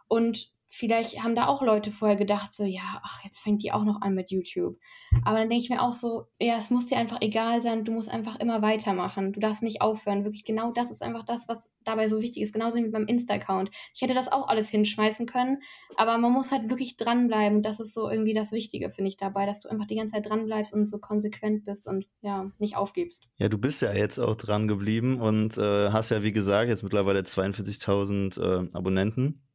Und 0.09 0.51
vielleicht 0.77 1.23
haben 1.23 1.35
da 1.35 1.47
auch 1.47 1.62
Leute 1.62 1.91
vorher 1.91 2.17
gedacht, 2.17 2.55
so, 2.55 2.65
ja, 2.65 3.01
ach, 3.03 3.25
jetzt 3.25 3.39
fängt 3.39 3.62
die 3.62 3.73
auch 3.73 3.85
noch 3.85 4.03
an 4.03 4.15
mit 4.15 4.31
YouTube. 4.31 4.77
Aber 5.25 5.39
dann 5.39 5.49
denke 5.49 5.65
ich 5.65 5.71
mir 5.71 5.83
auch 5.83 5.93
so, 5.93 6.27
ja, 6.39 6.57
es 6.57 6.71
muss 6.71 6.87
dir 6.87 6.99
einfach 6.99 7.21
egal 7.23 7.62
sein, 7.62 7.85
du 7.85 7.93
musst 7.93 8.11
einfach 8.11 8.39
immer 8.39 8.61
weitermachen. 8.61 9.33
Du 9.33 9.41
darfst 9.41 9.62
nicht 9.62 9.81
aufhören. 9.81 10.25
Wirklich 10.25 10.45
genau 10.45 10.73
das 10.73 10.91
ist 10.91 11.03
einfach 11.03 11.25
das, 11.25 11.49
was 11.49 11.71
dabei 11.85 12.09
so 12.09 12.21
wichtig 12.21 12.43
ist. 12.43 12.53
Genauso 12.53 12.79
wie 12.79 12.89
beim 12.89 13.07
Insta-Account. 13.07 13.71
Ich 13.95 14.03
hätte 14.03 14.12
das 14.12 14.31
auch 14.31 14.49
alles 14.49 14.69
hinschmeißen 14.69 15.25
können, 15.25 15.62
aber 15.97 16.19
man 16.19 16.33
muss 16.33 16.53
halt 16.53 16.69
wirklich 16.69 16.99
dranbleiben. 16.99 17.62
Das 17.62 17.81
ist 17.81 17.95
so 17.95 18.11
irgendwie 18.11 18.35
das 18.35 18.53
Wichtige, 18.53 18.91
finde 18.91 19.09
ich, 19.09 19.17
dabei, 19.17 19.47
dass 19.47 19.61
du 19.61 19.71
einfach 19.71 19.87
die 19.87 19.97
ganze 19.97 20.15
Zeit 20.15 20.29
dranbleibst 20.29 20.75
und 20.75 20.87
so 20.87 20.99
konsequent 20.99 21.65
bist 21.65 21.87
und 21.87 22.07
ja, 22.21 22.51
nicht 22.59 22.77
aufgibst. 22.77 23.29
Ja, 23.39 23.49
du 23.49 23.57
bist 23.59 23.81
ja 23.81 23.93
jetzt 23.93 24.19
auch 24.19 24.35
dran 24.35 24.69
geblieben 24.69 25.21
und 25.21 25.57
äh, 25.57 25.91
hast 25.91 26.11
ja, 26.11 26.23
wie 26.23 26.33
gesagt, 26.33 26.69
jetzt 26.69 26.83
mittlerweile 26.83 27.21
42.000 27.21 28.41
äh, 28.41 28.77
Abonnenten. 28.77 29.45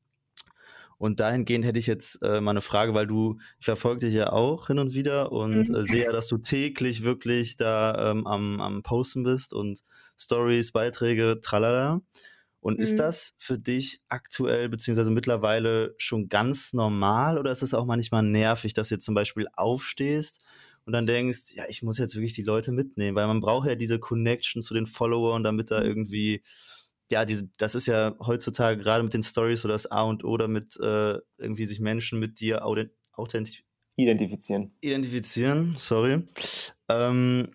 Und 1.02 1.20
dahingehend 1.20 1.66
hätte 1.66 1.80
ich 1.80 1.88
jetzt 1.88 2.22
äh, 2.22 2.42
mal 2.42 2.52
eine 2.52 2.62
Frage, 2.62 2.94
weil 2.94 3.08
du, 3.08 3.40
ich 3.60 3.66
verfolge 3.66 4.06
dich 4.06 4.14
ja 4.14 4.32
auch 4.32 4.68
hin 4.68 4.78
und 4.78 4.94
wieder 4.94 5.32
und 5.32 5.68
mhm. 5.70 5.76
äh, 5.76 5.84
sehe 5.84 6.04
ja, 6.04 6.12
dass 6.12 6.28
du 6.28 6.38
täglich 6.38 7.02
wirklich 7.02 7.56
da 7.56 8.12
ähm, 8.12 8.28
am, 8.28 8.62
am 8.62 8.84
Posten 8.84 9.24
bist 9.24 9.56
und 9.56 9.82
Stories, 10.16 10.72
Beiträge, 10.72 11.40
tralala. 11.42 12.02
Und 12.60 12.78
mhm. 12.78 12.84
ist 12.84 13.00
das 13.00 13.32
für 13.40 13.58
dich 13.58 14.02
aktuell 14.10 14.70
beziehungsweise 14.70 15.10
mittlerweile 15.10 15.96
schon 15.98 16.30
ganz 16.30 16.72
normal 16.72 17.40
oder 17.40 17.50
ist 17.50 17.64
es 17.64 17.74
auch 17.74 17.88
manchmal 17.88 18.22
nervig, 18.22 18.76
dass 18.76 18.90
du 18.90 18.94
jetzt 18.94 19.06
zum 19.06 19.16
Beispiel 19.16 19.48
aufstehst 19.54 20.40
und 20.86 20.94
dann 20.94 21.08
denkst, 21.08 21.56
ja, 21.56 21.64
ich 21.68 21.82
muss 21.82 21.98
jetzt 21.98 22.14
wirklich 22.14 22.34
die 22.34 22.44
Leute 22.44 22.72
mitnehmen, 22.72 23.16
weil 23.16 23.26
man 23.26 23.40
braucht 23.40 23.68
ja 23.68 23.74
diese 23.74 23.98
Connection 23.98 24.62
zu 24.62 24.76
den 24.76 24.86
Followern, 24.86 25.44
damit 25.44 25.72
da 25.72 25.80
mhm. 25.80 25.88
irgendwie 25.88 26.44
ja, 27.12 27.26
diese, 27.26 27.50
das 27.58 27.76
ist 27.76 27.88
ja 27.88 28.16
heutzutage 28.20 28.82
gerade 28.82 29.04
mit 29.04 29.14
den 29.14 29.24
Stories 29.24 29.62
so 29.62 29.68
das 29.68 29.92
A 29.92 30.04
und 30.04 30.24
O, 30.24 30.38
damit 30.38 30.78
äh, 30.80 31.20
irgendwie 31.38 31.66
sich 31.66 31.80
Menschen 31.80 32.20
mit 32.20 32.40
dir 32.40 32.66
authentisch 32.66 33.64
identifizieren. 33.96 34.72
Identifizieren, 34.82 35.74
sorry. 35.78 36.24
Ähm, 36.90 37.50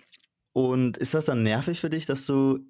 und 0.52 0.96
ist 0.96 1.14
das 1.14 1.26
dann 1.26 1.42
nervig 1.42 1.80
für 1.80 1.90
dich, 1.90 2.06
dass 2.06 2.26
du 2.26 2.60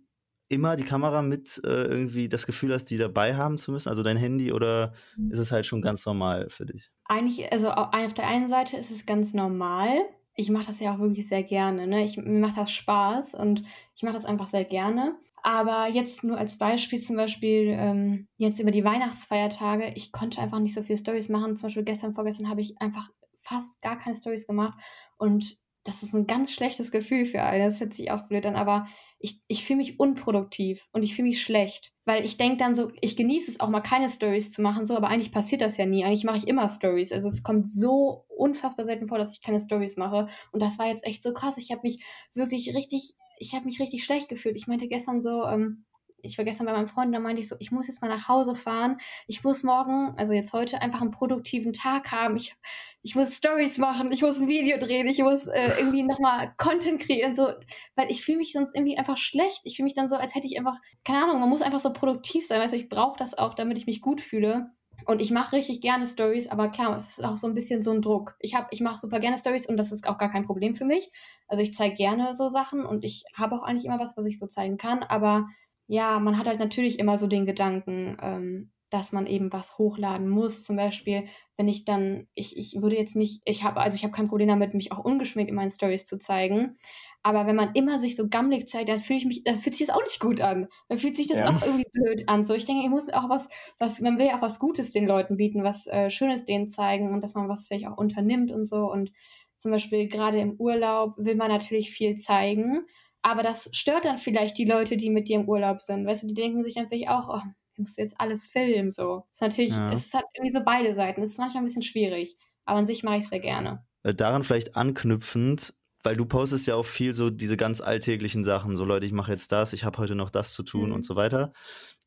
immer 0.48 0.76
die 0.76 0.84
Kamera 0.84 1.22
mit 1.22 1.60
äh, 1.64 1.84
irgendwie 1.84 2.28
das 2.28 2.46
Gefühl 2.46 2.72
hast, 2.72 2.86
die 2.86 2.98
dabei 2.98 3.36
haben 3.36 3.58
zu 3.58 3.72
müssen, 3.72 3.88
also 3.88 4.02
dein 4.02 4.16
Handy, 4.16 4.52
oder 4.52 4.92
mhm. 5.16 5.30
ist 5.30 5.38
es 5.38 5.52
halt 5.52 5.66
schon 5.66 5.82
ganz 5.82 6.06
normal 6.06 6.48
für 6.50 6.66
dich? 6.66 6.90
Eigentlich, 7.04 7.50
also 7.52 7.70
auf 7.70 8.14
der 8.14 8.26
einen 8.26 8.48
Seite 8.48 8.76
ist 8.76 8.90
es 8.90 9.06
ganz 9.06 9.34
normal. 9.34 9.98
Ich 10.34 10.50
mache 10.50 10.66
das 10.66 10.80
ja 10.80 10.94
auch 10.94 10.98
wirklich 10.98 11.28
sehr 11.28 11.42
gerne. 11.42 11.86
Ne? 11.86 12.04
Ich, 12.04 12.16
mir 12.16 12.40
macht 12.40 12.56
das 12.56 12.70
Spaß 12.70 13.34
und 13.34 13.64
ich 13.94 14.02
mache 14.02 14.14
das 14.14 14.24
einfach 14.24 14.46
sehr 14.46 14.64
gerne. 14.64 15.14
Aber 15.46 15.86
jetzt 15.86 16.24
nur 16.24 16.36
als 16.36 16.58
Beispiel 16.58 17.00
zum 17.00 17.14
Beispiel 17.14 17.68
ähm, 17.68 18.26
jetzt 18.36 18.58
über 18.58 18.72
die 18.72 18.82
Weihnachtsfeiertage, 18.82 19.92
ich 19.94 20.10
konnte 20.10 20.40
einfach 20.40 20.58
nicht 20.58 20.74
so 20.74 20.82
viele 20.82 20.98
Stories 20.98 21.28
machen. 21.28 21.54
Zum 21.54 21.68
Beispiel 21.68 21.84
gestern, 21.84 22.14
vorgestern 22.14 22.48
habe 22.48 22.62
ich 22.62 22.80
einfach 22.80 23.10
fast 23.38 23.80
gar 23.80 23.96
keine 23.96 24.16
Stories 24.16 24.48
gemacht 24.48 24.76
und 25.18 25.56
das 25.84 26.02
ist 26.02 26.12
ein 26.14 26.26
ganz 26.26 26.50
schlechtes 26.50 26.90
Gefühl 26.90 27.26
für 27.26 27.44
alle. 27.44 27.64
Das 27.64 27.78
hört 27.78 27.94
sich 27.94 28.10
auch 28.10 28.26
blöd 28.26 28.44
an, 28.44 28.56
aber 28.56 28.88
ich, 29.18 29.40
ich 29.48 29.64
fühle 29.64 29.78
mich 29.78 29.98
unproduktiv 29.98 30.88
und 30.92 31.02
ich 31.02 31.14
fühle 31.14 31.28
mich 31.28 31.42
schlecht, 31.42 31.92
weil 32.04 32.24
ich 32.24 32.36
denke 32.36 32.58
dann 32.58 32.76
so, 32.76 32.92
ich 33.00 33.16
genieße 33.16 33.50
es 33.50 33.60
auch 33.60 33.68
mal 33.68 33.80
keine 33.80 34.10
Stories 34.10 34.52
zu 34.52 34.62
machen, 34.62 34.86
so, 34.86 34.96
aber 34.96 35.08
eigentlich 35.08 35.32
passiert 35.32 35.62
das 35.62 35.76
ja 35.76 35.86
nie. 35.86 36.04
Eigentlich 36.04 36.24
mache 36.24 36.36
ich 36.36 36.48
immer 36.48 36.68
Stories. 36.68 37.12
Also 37.12 37.28
es 37.28 37.42
kommt 37.42 37.70
so 37.70 38.26
unfassbar 38.28 38.86
selten 38.86 39.08
vor, 39.08 39.18
dass 39.18 39.32
ich 39.32 39.40
keine 39.40 39.60
Stories 39.60 39.96
mache. 39.96 40.28
Und 40.52 40.62
das 40.62 40.78
war 40.78 40.86
jetzt 40.86 41.04
echt 41.06 41.22
so 41.22 41.32
krass. 41.32 41.58
Ich 41.58 41.70
habe 41.70 41.82
mich 41.82 42.04
wirklich 42.34 42.74
richtig, 42.74 43.14
ich 43.38 43.54
habe 43.54 43.64
mich 43.64 43.80
richtig 43.80 44.04
schlecht 44.04 44.28
gefühlt. 44.28 44.56
Ich 44.56 44.66
meinte 44.66 44.88
gestern 44.88 45.22
so, 45.22 45.44
ähm, 45.44 45.84
ich 46.26 46.38
war 46.38 46.44
gestern 46.44 46.66
bei 46.66 46.72
meinem 46.72 46.88
Freund, 46.88 47.14
da 47.14 47.18
meinte 47.18 47.40
ich 47.40 47.48
so, 47.48 47.56
ich 47.58 47.70
muss 47.70 47.86
jetzt 47.86 48.02
mal 48.02 48.08
nach 48.08 48.28
Hause 48.28 48.54
fahren. 48.54 48.98
Ich 49.26 49.42
muss 49.44 49.62
morgen, 49.62 50.14
also 50.16 50.32
jetzt 50.32 50.52
heute, 50.52 50.82
einfach 50.82 51.00
einen 51.00 51.10
produktiven 51.10 51.72
Tag 51.72 52.12
haben. 52.12 52.36
Ich, 52.36 52.56
ich 53.02 53.14
muss 53.14 53.36
Stories 53.36 53.78
machen, 53.78 54.12
ich 54.12 54.22
muss 54.22 54.38
ein 54.38 54.48
Video 54.48 54.78
drehen, 54.78 55.06
ich 55.06 55.20
muss 55.20 55.46
äh, 55.46 55.70
irgendwie 55.78 56.02
nochmal 56.02 56.52
Content 56.56 57.00
kreieren, 57.00 57.36
so, 57.36 57.48
weil 57.94 58.10
ich 58.10 58.24
fühle 58.24 58.38
mich 58.38 58.52
sonst 58.52 58.74
irgendwie 58.74 58.98
einfach 58.98 59.16
schlecht. 59.16 59.60
Ich 59.64 59.76
fühle 59.76 59.84
mich 59.84 59.94
dann 59.94 60.08
so, 60.08 60.16
als 60.16 60.34
hätte 60.34 60.46
ich 60.46 60.58
einfach, 60.58 60.78
keine 61.04 61.24
Ahnung, 61.24 61.40
man 61.40 61.48
muss 61.48 61.62
einfach 61.62 61.80
so 61.80 61.92
produktiv 61.92 62.46
sein. 62.46 62.60
Weißt 62.60 62.72
du, 62.72 62.78
ich 62.78 62.88
brauche 62.88 63.18
das 63.18 63.36
auch, 63.38 63.54
damit 63.54 63.78
ich 63.78 63.86
mich 63.86 64.00
gut 64.00 64.20
fühle. 64.20 64.70
Und 65.04 65.20
ich 65.20 65.30
mache 65.30 65.56
richtig 65.56 65.80
gerne 65.80 66.06
Stories, 66.06 66.48
aber 66.48 66.68
klar, 66.68 66.96
es 66.96 67.18
ist 67.18 67.24
auch 67.24 67.36
so 67.36 67.46
ein 67.46 67.54
bisschen 67.54 67.82
so 67.82 67.90
ein 67.90 68.00
Druck. 68.02 68.34
Ich 68.40 68.54
habe, 68.54 68.68
ich 68.70 68.80
mache 68.80 68.98
super 68.98 69.20
gerne 69.20 69.36
Stories 69.36 69.66
und 69.66 69.76
das 69.76 69.92
ist 69.92 70.08
auch 70.08 70.18
gar 70.18 70.30
kein 70.30 70.46
Problem 70.46 70.74
für 70.74 70.84
mich. 70.84 71.10
Also 71.48 71.62
ich 71.62 71.74
zeige 71.74 71.94
gerne 71.94 72.32
so 72.32 72.48
Sachen 72.48 72.84
und 72.84 73.04
ich 73.04 73.24
habe 73.34 73.54
auch 73.54 73.62
eigentlich 73.62 73.84
immer 73.84 73.98
was, 73.98 74.16
was 74.16 74.26
ich 74.26 74.38
so 74.38 74.46
zeigen 74.46 74.78
kann, 74.78 75.02
aber 75.02 75.46
ja, 75.86 76.18
man 76.18 76.38
hat 76.38 76.46
halt 76.46 76.58
natürlich 76.58 76.98
immer 76.98 77.18
so 77.18 77.26
den 77.26 77.46
Gedanken, 77.46 78.16
ähm, 78.20 78.72
dass 78.90 79.12
man 79.12 79.26
eben 79.26 79.52
was 79.52 79.78
hochladen 79.78 80.28
muss. 80.28 80.62
Zum 80.62 80.76
Beispiel, 80.76 81.26
wenn 81.56 81.68
ich 81.68 81.84
dann, 81.84 82.28
ich, 82.34 82.56
ich 82.56 82.80
würde 82.80 82.96
jetzt 82.96 83.16
nicht, 83.16 83.42
ich 83.44 83.64
habe, 83.64 83.80
also 83.80 83.96
ich 83.96 84.04
habe 84.04 84.12
kein 84.12 84.28
Problem 84.28 84.48
damit, 84.48 84.74
mich 84.74 84.92
auch 84.92 85.04
ungeschminkt 85.04 85.50
in 85.50 85.56
meinen 85.56 85.70
Stories 85.70 86.04
zu 86.04 86.18
zeigen. 86.18 86.76
Aber 87.22 87.46
wenn 87.46 87.56
man 87.56 87.72
immer 87.74 87.98
sich 87.98 88.14
so 88.14 88.28
gammelig 88.28 88.68
zeigt, 88.68 88.88
dann 88.88 89.00
fühle 89.00 89.18
ich 89.18 89.26
mich, 89.26 89.42
dann 89.42 89.58
fühlt 89.58 89.74
sich 89.74 89.88
das 89.88 89.96
auch 89.96 90.04
nicht 90.04 90.20
gut 90.20 90.40
an. 90.40 90.68
Dann 90.88 90.98
fühlt 90.98 91.16
sich 91.16 91.26
das 91.26 91.38
ja. 91.38 91.48
auch 91.48 91.60
irgendwie 91.60 91.90
blöd 91.92 92.28
an. 92.28 92.44
So, 92.44 92.54
ich 92.54 92.64
denke, 92.64 92.84
ich 92.84 92.88
muss 92.88 93.12
auch 93.12 93.28
was, 93.28 93.48
was, 93.80 94.00
man 94.00 94.18
will 94.18 94.26
ja 94.26 94.36
auch 94.36 94.42
was 94.42 94.60
Gutes 94.60 94.92
den 94.92 95.06
Leuten 95.06 95.36
bieten, 95.36 95.64
was 95.64 95.88
äh, 95.88 96.08
Schönes 96.08 96.44
denen 96.44 96.70
zeigen 96.70 97.12
und 97.12 97.22
dass 97.22 97.34
man 97.34 97.48
was 97.48 97.66
vielleicht 97.66 97.88
auch 97.88 97.96
unternimmt 97.96 98.52
und 98.52 98.64
so. 98.64 98.90
Und 98.90 99.10
zum 99.58 99.72
Beispiel 99.72 100.06
gerade 100.08 100.38
im 100.38 100.52
Urlaub 100.52 101.14
will 101.16 101.34
man 101.34 101.50
natürlich 101.50 101.90
viel 101.90 102.16
zeigen. 102.16 102.86
Aber 103.26 103.42
das 103.42 103.68
stört 103.72 104.04
dann 104.04 104.18
vielleicht 104.18 104.56
die 104.56 104.66
Leute, 104.66 104.96
die 104.96 105.10
mit 105.10 105.26
dir 105.26 105.40
im 105.40 105.48
Urlaub 105.48 105.80
sind. 105.80 106.06
Weißt 106.06 106.22
du, 106.22 106.28
die 106.28 106.34
denken 106.34 106.62
sich 106.62 106.74
dann 106.74 106.88
vielleicht 106.88 107.08
auch, 107.08 107.28
oh, 107.28 107.42
musst 107.76 107.98
du 107.98 108.02
jetzt 108.02 108.14
alles 108.18 108.46
filmen. 108.46 108.92
So. 108.92 109.24
Das 109.30 109.32
ist 109.32 109.40
natürlich, 109.40 109.72
ja. 109.72 109.92
es 109.92 110.14
hat 110.14 110.26
irgendwie 110.36 110.56
so 110.56 110.62
beide 110.64 110.94
Seiten. 110.94 111.22
Das 111.22 111.30
ist 111.30 111.38
manchmal 111.38 111.64
ein 111.64 111.66
bisschen 111.66 111.82
schwierig. 111.82 112.36
Aber 112.66 112.78
an 112.78 112.86
sich 112.86 113.02
mache 113.02 113.16
ich 113.16 113.24
es 113.24 113.30
sehr 113.30 113.40
gerne. 113.40 113.84
Äh, 114.04 114.14
daran 114.14 114.44
vielleicht 114.44 114.76
anknüpfend, 114.76 115.74
weil 116.04 116.14
du 116.14 116.24
postest 116.24 116.68
ja 116.68 116.76
auch 116.76 116.84
viel 116.84 117.14
so 117.14 117.28
diese 117.28 117.56
ganz 117.56 117.80
alltäglichen 117.80 118.44
Sachen, 118.44 118.76
so 118.76 118.84
Leute, 118.84 119.06
ich 119.06 119.12
mache 119.12 119.32
jetzt 119.32 119.50
das, 119.50 119.72
ich 119.72 119.82
habe 119.82 119.98
heute 119.98 120.14
noch 120.14 120.30
das 120.30 120.52
zu 120.52 120.62
tun 120.62 120.90
mhm. 120.90 120.94
und 120.94 121.04
so 121.04 121.16
weiter. 121.16 121.52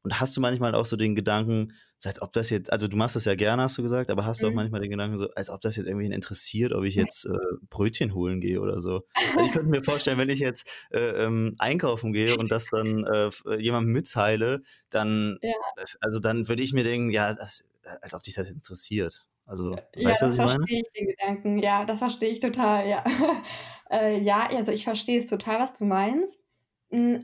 Und 0.01 0.19
hast 0.19 0.35
du 0.37 0.41
manchmal 0.41 0.75
auch 0.75 0.85
so 0.85 0.95
den 0.95 1.15
Gedanken, 1.15 1.73
so 1.97 2.07
als 2.07 2.21
ob 2.21 2.31
das 2.31 2.49
jetzt, 2.49 2.71
also 2.71 2.87
du 2.87 2.95
machst 2.95 3.17
das 3.17 3.25
ja 3.25 3.35
gerne, 3.35 3.63
hast 3.63 3.77
du 3.77 3.83
gesagt, 3.83 4.09
aber 4.09 4.25
hast 4.25 4.41
du 4.41 4.47
auch 4.47 4.51
mhm. 4.51 4.55
manchmal 4.55 4.81
den 4.81 4.91
Gedanken, 4.91 5.17
so 5.17 5.29
als 5.31 5.49
ob 5.49 5.59
das 5.59 5.75
jetzt 5.75 5.87
irgendwie 5.87 6.05
interessiert, 6.05 6.73
ob 6.73 6.85
ich 6.85 6.95
jetzt 6.95 7.25
äh, 7.25 7.31
Brötchen 7.69 8.13
holen 8.13 8.39
gehe 8.39 8.61
oder 8.61 8.79
so. 8.79 9.01
Also 9.13 9.45
ich 9.45 9.51
könnte 9.51 9.69
mir 9.69 9.83
vorstellen, 9.83 10.17
wenn 10.17 10.29
ich 10.29 10.39
jetzt 10.39 10.69
äh, 10.91 11.25
ähm, 11.25 11.55
einkaufen 11.59 12.13
gehe 12.13 12.37
und 12.37 12.49
das 12.49 12.67
dann 12.67 13.03
äh, 13.03 13.29
jemandem 13.57 13.91
mitteile, 13.91 14.61
dann, 14.89 15.37
ja. 15.41 15.51
das, 15.75 15.97
also 15.99 16.19
dann 16.19 16.47
würde 16.47 16.63
ich 16.63 16.71
mir 16.71 16.83
denken, 16.83 17.09
ja, 17.09 17.33
das, 17.33 17.67
als 18.01 18.13
ob 18.13 18.23
dich 18.23 18.35
das 18.35 18.49
interessiert. 18.49 19.25
Also, 19.45 19.75
ja, 19.95 20.09
weißt 20.09 20.21
du, 20.21 20.25
was 20.27 20.33
ich 20.35 20.41
verstehe 20.41 20.59
meine? 20.59 20.65
ich 20.69 20.91
den 20.95 21.07
Gedanken. 21.07 21.57
Ja, 21.57 21.83
das 21.83 21.97
verstehe 21.97 22.29
ich 22.29 22.39
total, 22.39 22.87
ja. 22.87 23.03
äh, 23.91 24.21
ja, 24.21 24.47
also 24.47 24.71
ich 24.71 24.83
verstehe 24.83 25.19
es 25.19 25.25
total, 25.25 25.59
was 25.59 25.73
du 25.73 25.85
meinst. 25.85 26.39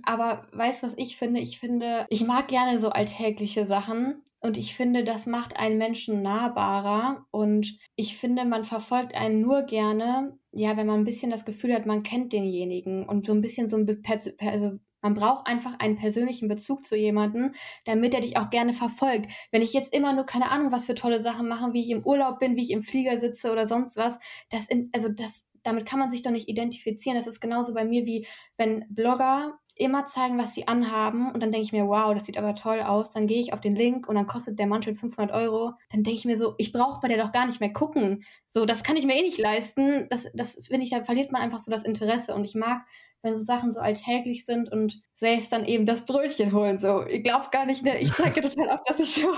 Aber 0.03 0.47
weißt 0.51 0.83
du, 0.83 0.87
was 0.87 0.93
ich 0.97 1.17
finde? 1.17 1.39
Ich 1.39 1.59
finde, 1.59 2.05
ich 2.09 2.25
mag 2.25 2.47
gerne 2.47 2.79
so 2.79 2.89
alltägliche 2.89 3.65
Sachen 3.65 4.21
und 4.39 4.57
ich 4.57 4.75
finde, 4.75 5.03
das 5.03 5.25
macht 5.25 5.57
einen 5.57 5.79
Menschen 5.79 6.21
nahbarer 6.21 7.25
und 7.31 7.79
ich 7.95 8.15
finde, 8.17 8.45
man 8.45 8.63
verfolgt 8.63 9.15
einen 9.15 9.41
nur 9.41 9.63
gerne, 9.63 10.37
ja, 10.51 10.77
wenn 10.77 10.85
man 10.85 10.99
ein 10.99 11.05
bisschen 11.05 11.31
das 11.31 11.45
Gefühl 11.45 11.73
hat, 11.73 11.87
man 11.87 12.03
kennt 12.03 12.31
denjenigen 12.31 13.09
und 13.09 13.25
so 13.25 13.33
ein 13.33 13.41
bisschen 13.41 13.67
so 13.67 13.77
ein, 13.77 14.03
also 14.39 14.79
man 15.01 15.15
braucht 15.15 15.47
einfach 15.47 15.79
einen 15.79 15.97
persönlichen 15.97 16.47
Bezug 16.47 16.85
zu 16.85 16.95
jemandem, 16.95 17.53
damit 17.85 18.13
er 18.13 18.21
dich 18.21 18.37
auch 18.37 18.51
gerne 18.51 18.73
verfolgt. 18.73 19.31
Wenn 19.51 19.61
ich 19.63 19.73
jetzt 19.73 19.93
immer 19.93 20.13
nur 20.13 20.25
keine 20.25 20.51
Ahnung, 20.51 20.71
was 20.71 20.85
für 20.85 20.95
tolle 20.95 21.19
Sachen 21.19 21.47
mache, 21.47 21.73
wie 21.73 21.81
ich 21.81 21.89
im 21.89 22.03
Urlaub 22.05 22.39
bin, 22.39 22.55
wie 22.55 22.63
ich 22.63 22.71
im 22.71 22.83
Flieger 22.83 23.17
sitze 23.17 23.51
oder 23.51 23.67
sonst 23.67 23.97
was, 23.97 24.19
das, 24.49 24.67
also 24.93 25.09
das, 25.09 25.43
damit 25.65 25.85
kann 25.85 25.99
man 25.99 26.11
sich 26.11 26.21
doch 26.21 26.31
nicht 26.31 26.47
identifizieren. 26.47 27.17
Das 27.17 27.27
ist 27.27 27.41
genauso 27.41 27.73
bei 27.73 27.85
mir 27.85 28.05
wie 28.05 28.27
wenn 28.57 28.85
Blogger 28.89 29.59
immer 29.77 30.07
zeigen, 30.07 30.37
was 30.37 30.53
sie 30.53 30.69
anhaben 30.69 31.31
und 31.31 31.43
dann 31.43 31.51
denke 31.51 31.65
ich 31.65 31.73
mir, 31.73 31.85
wow, 31.85 32.13
das 32.13 32.25
sieht 32.25 32.37
aber 32.37 32.55
toll 32.55 32.79
aus. 32.81 33.09
Dann 33.09 33.27
gehe 33.27 33.41
ich 33.41 33.51
auf 33.51 33.59
den 33.59 33.75
Link 33.75 34.07
und 34.07 34.15
dann 34.15 34.25
kostet 34.25 34.57
der 34.57 34.67
Mantel 34.67 34.95
500 34.95 35.35
Euro. 35.35 35.73
Dann 35.91 36.03
denke 36.03 36.17
ich 36.17 36.25
mir 36.25 36.37
so, 36.37 36.55
ich 36.57 36.71
brauche 36.71 37.01
bei 37.01 37.09
der 37.09 37.17
doch 37.17 37.33
gar 37.33 37.45
nicht 37.45 37.59
mehr 37.59 37.73
gucken. 37.73 38.23
So, 38.47 38.65
das 38.65 38.83
kann 38.83 38.95
ich 38.95 39.05
mir 39.05 39.17
eh 39.17 39.21
nicht 39.21 39.37
leisten. 39.37 40.07
Das, 40.09 40.27
das 40.33 40.57
finde 40.65 40.85
ich, 40.85 40.91
da 40.91 41.03
verliert 41.03 41.33
man 41.33 41.41
einfach 41.41 41.59
so 41.59 41.71
das 41.71 41.83
Interesse 41.83 42.33
und 42.33 42.45
ich 42.45 42.55
mag 42.55 42.85
wenn 43.25 43.35
so 43.35 43.43
Sachen 43.43 43.71
so 43.71 43.79
alltäglich 43.79 44.45
sind 44.45 44.71
und 44.71 45.01
selbst 45.13 45.51
dann 45.51 45.65
eben 45.65 45.85
das 45.85 46.05
Brötchen 46.05 46.53
holen. 46.53 46.77
So, 46.79 47.05
ich 47.05 47.23
glaube 47.23 47.47
gar 47.51 47.65
nicht, 47.65 47.83
ne? 47.83 47.99
ich 47.99 48.13
zeige 48.13 48.39
total 48.41 48.69
auf, 48.69 48.81
dass 48.85 48.99
ich 48.99 49.15
so, 49.15 49.33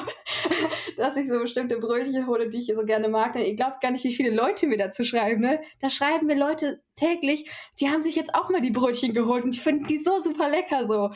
dass 0.97 1.15
ich 1.15 1.27
so 1.29 1.39
bestimmte 1.39 1.77
Brötchen 1.77 2.27
hole, 2.27 2.49
die 2.49 2.57
ich 2.57 2.67
so 2.67 2.83
gerne 2.83 3.07
mag. 3.07 3.33
Ne? 3.35 3.47
Ich 3.47 3.55
glaube 3.55 3.77
gar 3.81 3.91
nicht, 3.91 4.03
wie 4.03 4.13
viele 4.13 4.31
Leute 4.31 4.67
mir 4.67 4.77
dazu 4.77 5.03
schreiben. 5.05 5.41
Ne? 5.41 5.61
Da 5.79 5.89
schreiben 5.89 6.27
mir 6.27 6.35
Leute 6.35 6.81
täglich, 6.95 7.49
die 7.79 7.89
haben 7.89 8.01
sich 8.01 8.15
jetzt 8.15 8.35
auch 8.35 8.49
mal 8.49 8.61
die 8.61 8.71
Brötchen 8.71 9.13
geholt 9.13 9.45
und 9.45 9.55
die 9.55 9.59
finden 9.59 9.87
die 9.87 10.03
so 10.03 10.21
super 10.21 10.49
lecker 10.49 10.85
so 10.85 11.11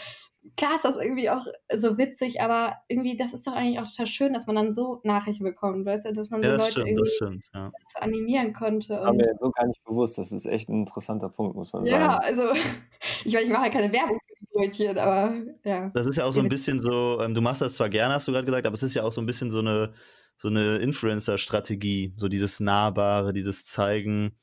klar 0.57 0.75
ist 0.75 0.85
das 0.85 0.95
irgendwie 0.95 1.29
auch 1.29 1.45
so 1.75 1.97
witzig, 1.97 2.41
aber 2.41 2.75
irgendwie, 2.87 3.15
das 3.15 3.33
ist 3.33 3.45
doch 3.45 3.53
eigentlich 3.53 3.79
auch 3.79 3.89
total 3.89 4.07
schön, 4.07 4.33
dass 4.33 4.47
man 4.47 4.55
dann 4.55 4.73
so 4.73 4.99
Nachrichten 5.03 5.43
bekommt, 5.43 5.85
weißt 5.85 6.05
du, 6.05 6.13
dass 6.13 6.29
man 6.29 6.41
so 6.41 6.49
ja, 6.49 6.55
Leute 6.55 6.71
stimmt, 6.71 6.87
irgendwie 6.87 7.11
stimmt, 7.11 7.45
ja. 7.53 7.71
so 7.87 7.99
animieren 7.99 8.53
konnte. 8.53 8.87
Das 8.89 9.01
war 9.01 9.13
mir 9.13 9.35
so 9.39 9.51
gar 9.51 9.67
nicht 9.67 9.83
bewusst, 9.83 10.17
das 10.17 10.31
ist 10.31 10.45
echt 10.45 10.69
ein 10.69 10.81
interessanter 10.81 11.29
Punkt, 11.29 11.55
muss 11.55 11.73
man 11.73 11.85
ja, 11.85 11.91
sagen. 11.91 12.03
Ja, 12.03 12.17
also 12.17 12.53
ich 13.25 13.33
meine, 13.33 13.45
ich 13.45 13.51
mache 13.51 13.65
ja 13.65 13.71
keine 13.71 13.93
Werbung 13.93 14.19
für 14.19 14.35
die 14.39 14.47
Brötchen, 14.53 14.97
aber 14.97 15.33
ja. 15.63 15.89
Das 15.93 16.07
ist 16.07 16.15
ja 16.15 16.25
auch 16.25 16.33
so 16.33 16.41
ein 16.41 16.49
bisschen 16.49 16.79
so, 16.79 17.19
ähm, 17.21 17.35
du 17.35 17.41
machst 17.41 17.61
das 17.61 17.75
zwar 17.75 17.89
gerne, 17.89 18.15
hast 18.15 18.27
du 18.27 18.31
gerade 18.31 18.45
gesagt, 18.45 18.65
aber 18.65 18.73
es 18.73 18.83
ist 18.83 18.95
ja 18.95 19.03
auch 19.03 19.11
so 19.11 19.21
ein 19.21 19.27
bisschen 19.27 19.51
so 19.51 19.59
eine, 19.59 19.91
so 20.37 20.47
eine 20.47 20.77
Influencer-Strategie, 20.77 22.13
so 22.17 22.27
dieses 22.27 22.59
Nahbare, 22.59 23.31
dieses 23.31 23.65
Zeigen, 23.65 24.35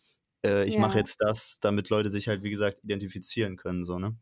äh, 0.47 0.65
ich 0.65 0.75
ja. 0.75 0.81
mache 0.81 0.99
jetzt 0.99 1.17
das, 1.21 1.59
damit 1.61 1.91
Leute 1.91 2.09
sich 2.09 2.29
halt, 2.29 2.45
wie 2.45 2.51
gesagt, 2.51 2.79
identifizieren 2.85 3.57
können, 3.57 3.85
so, 3.85 3.99
ne? 3.99 4.17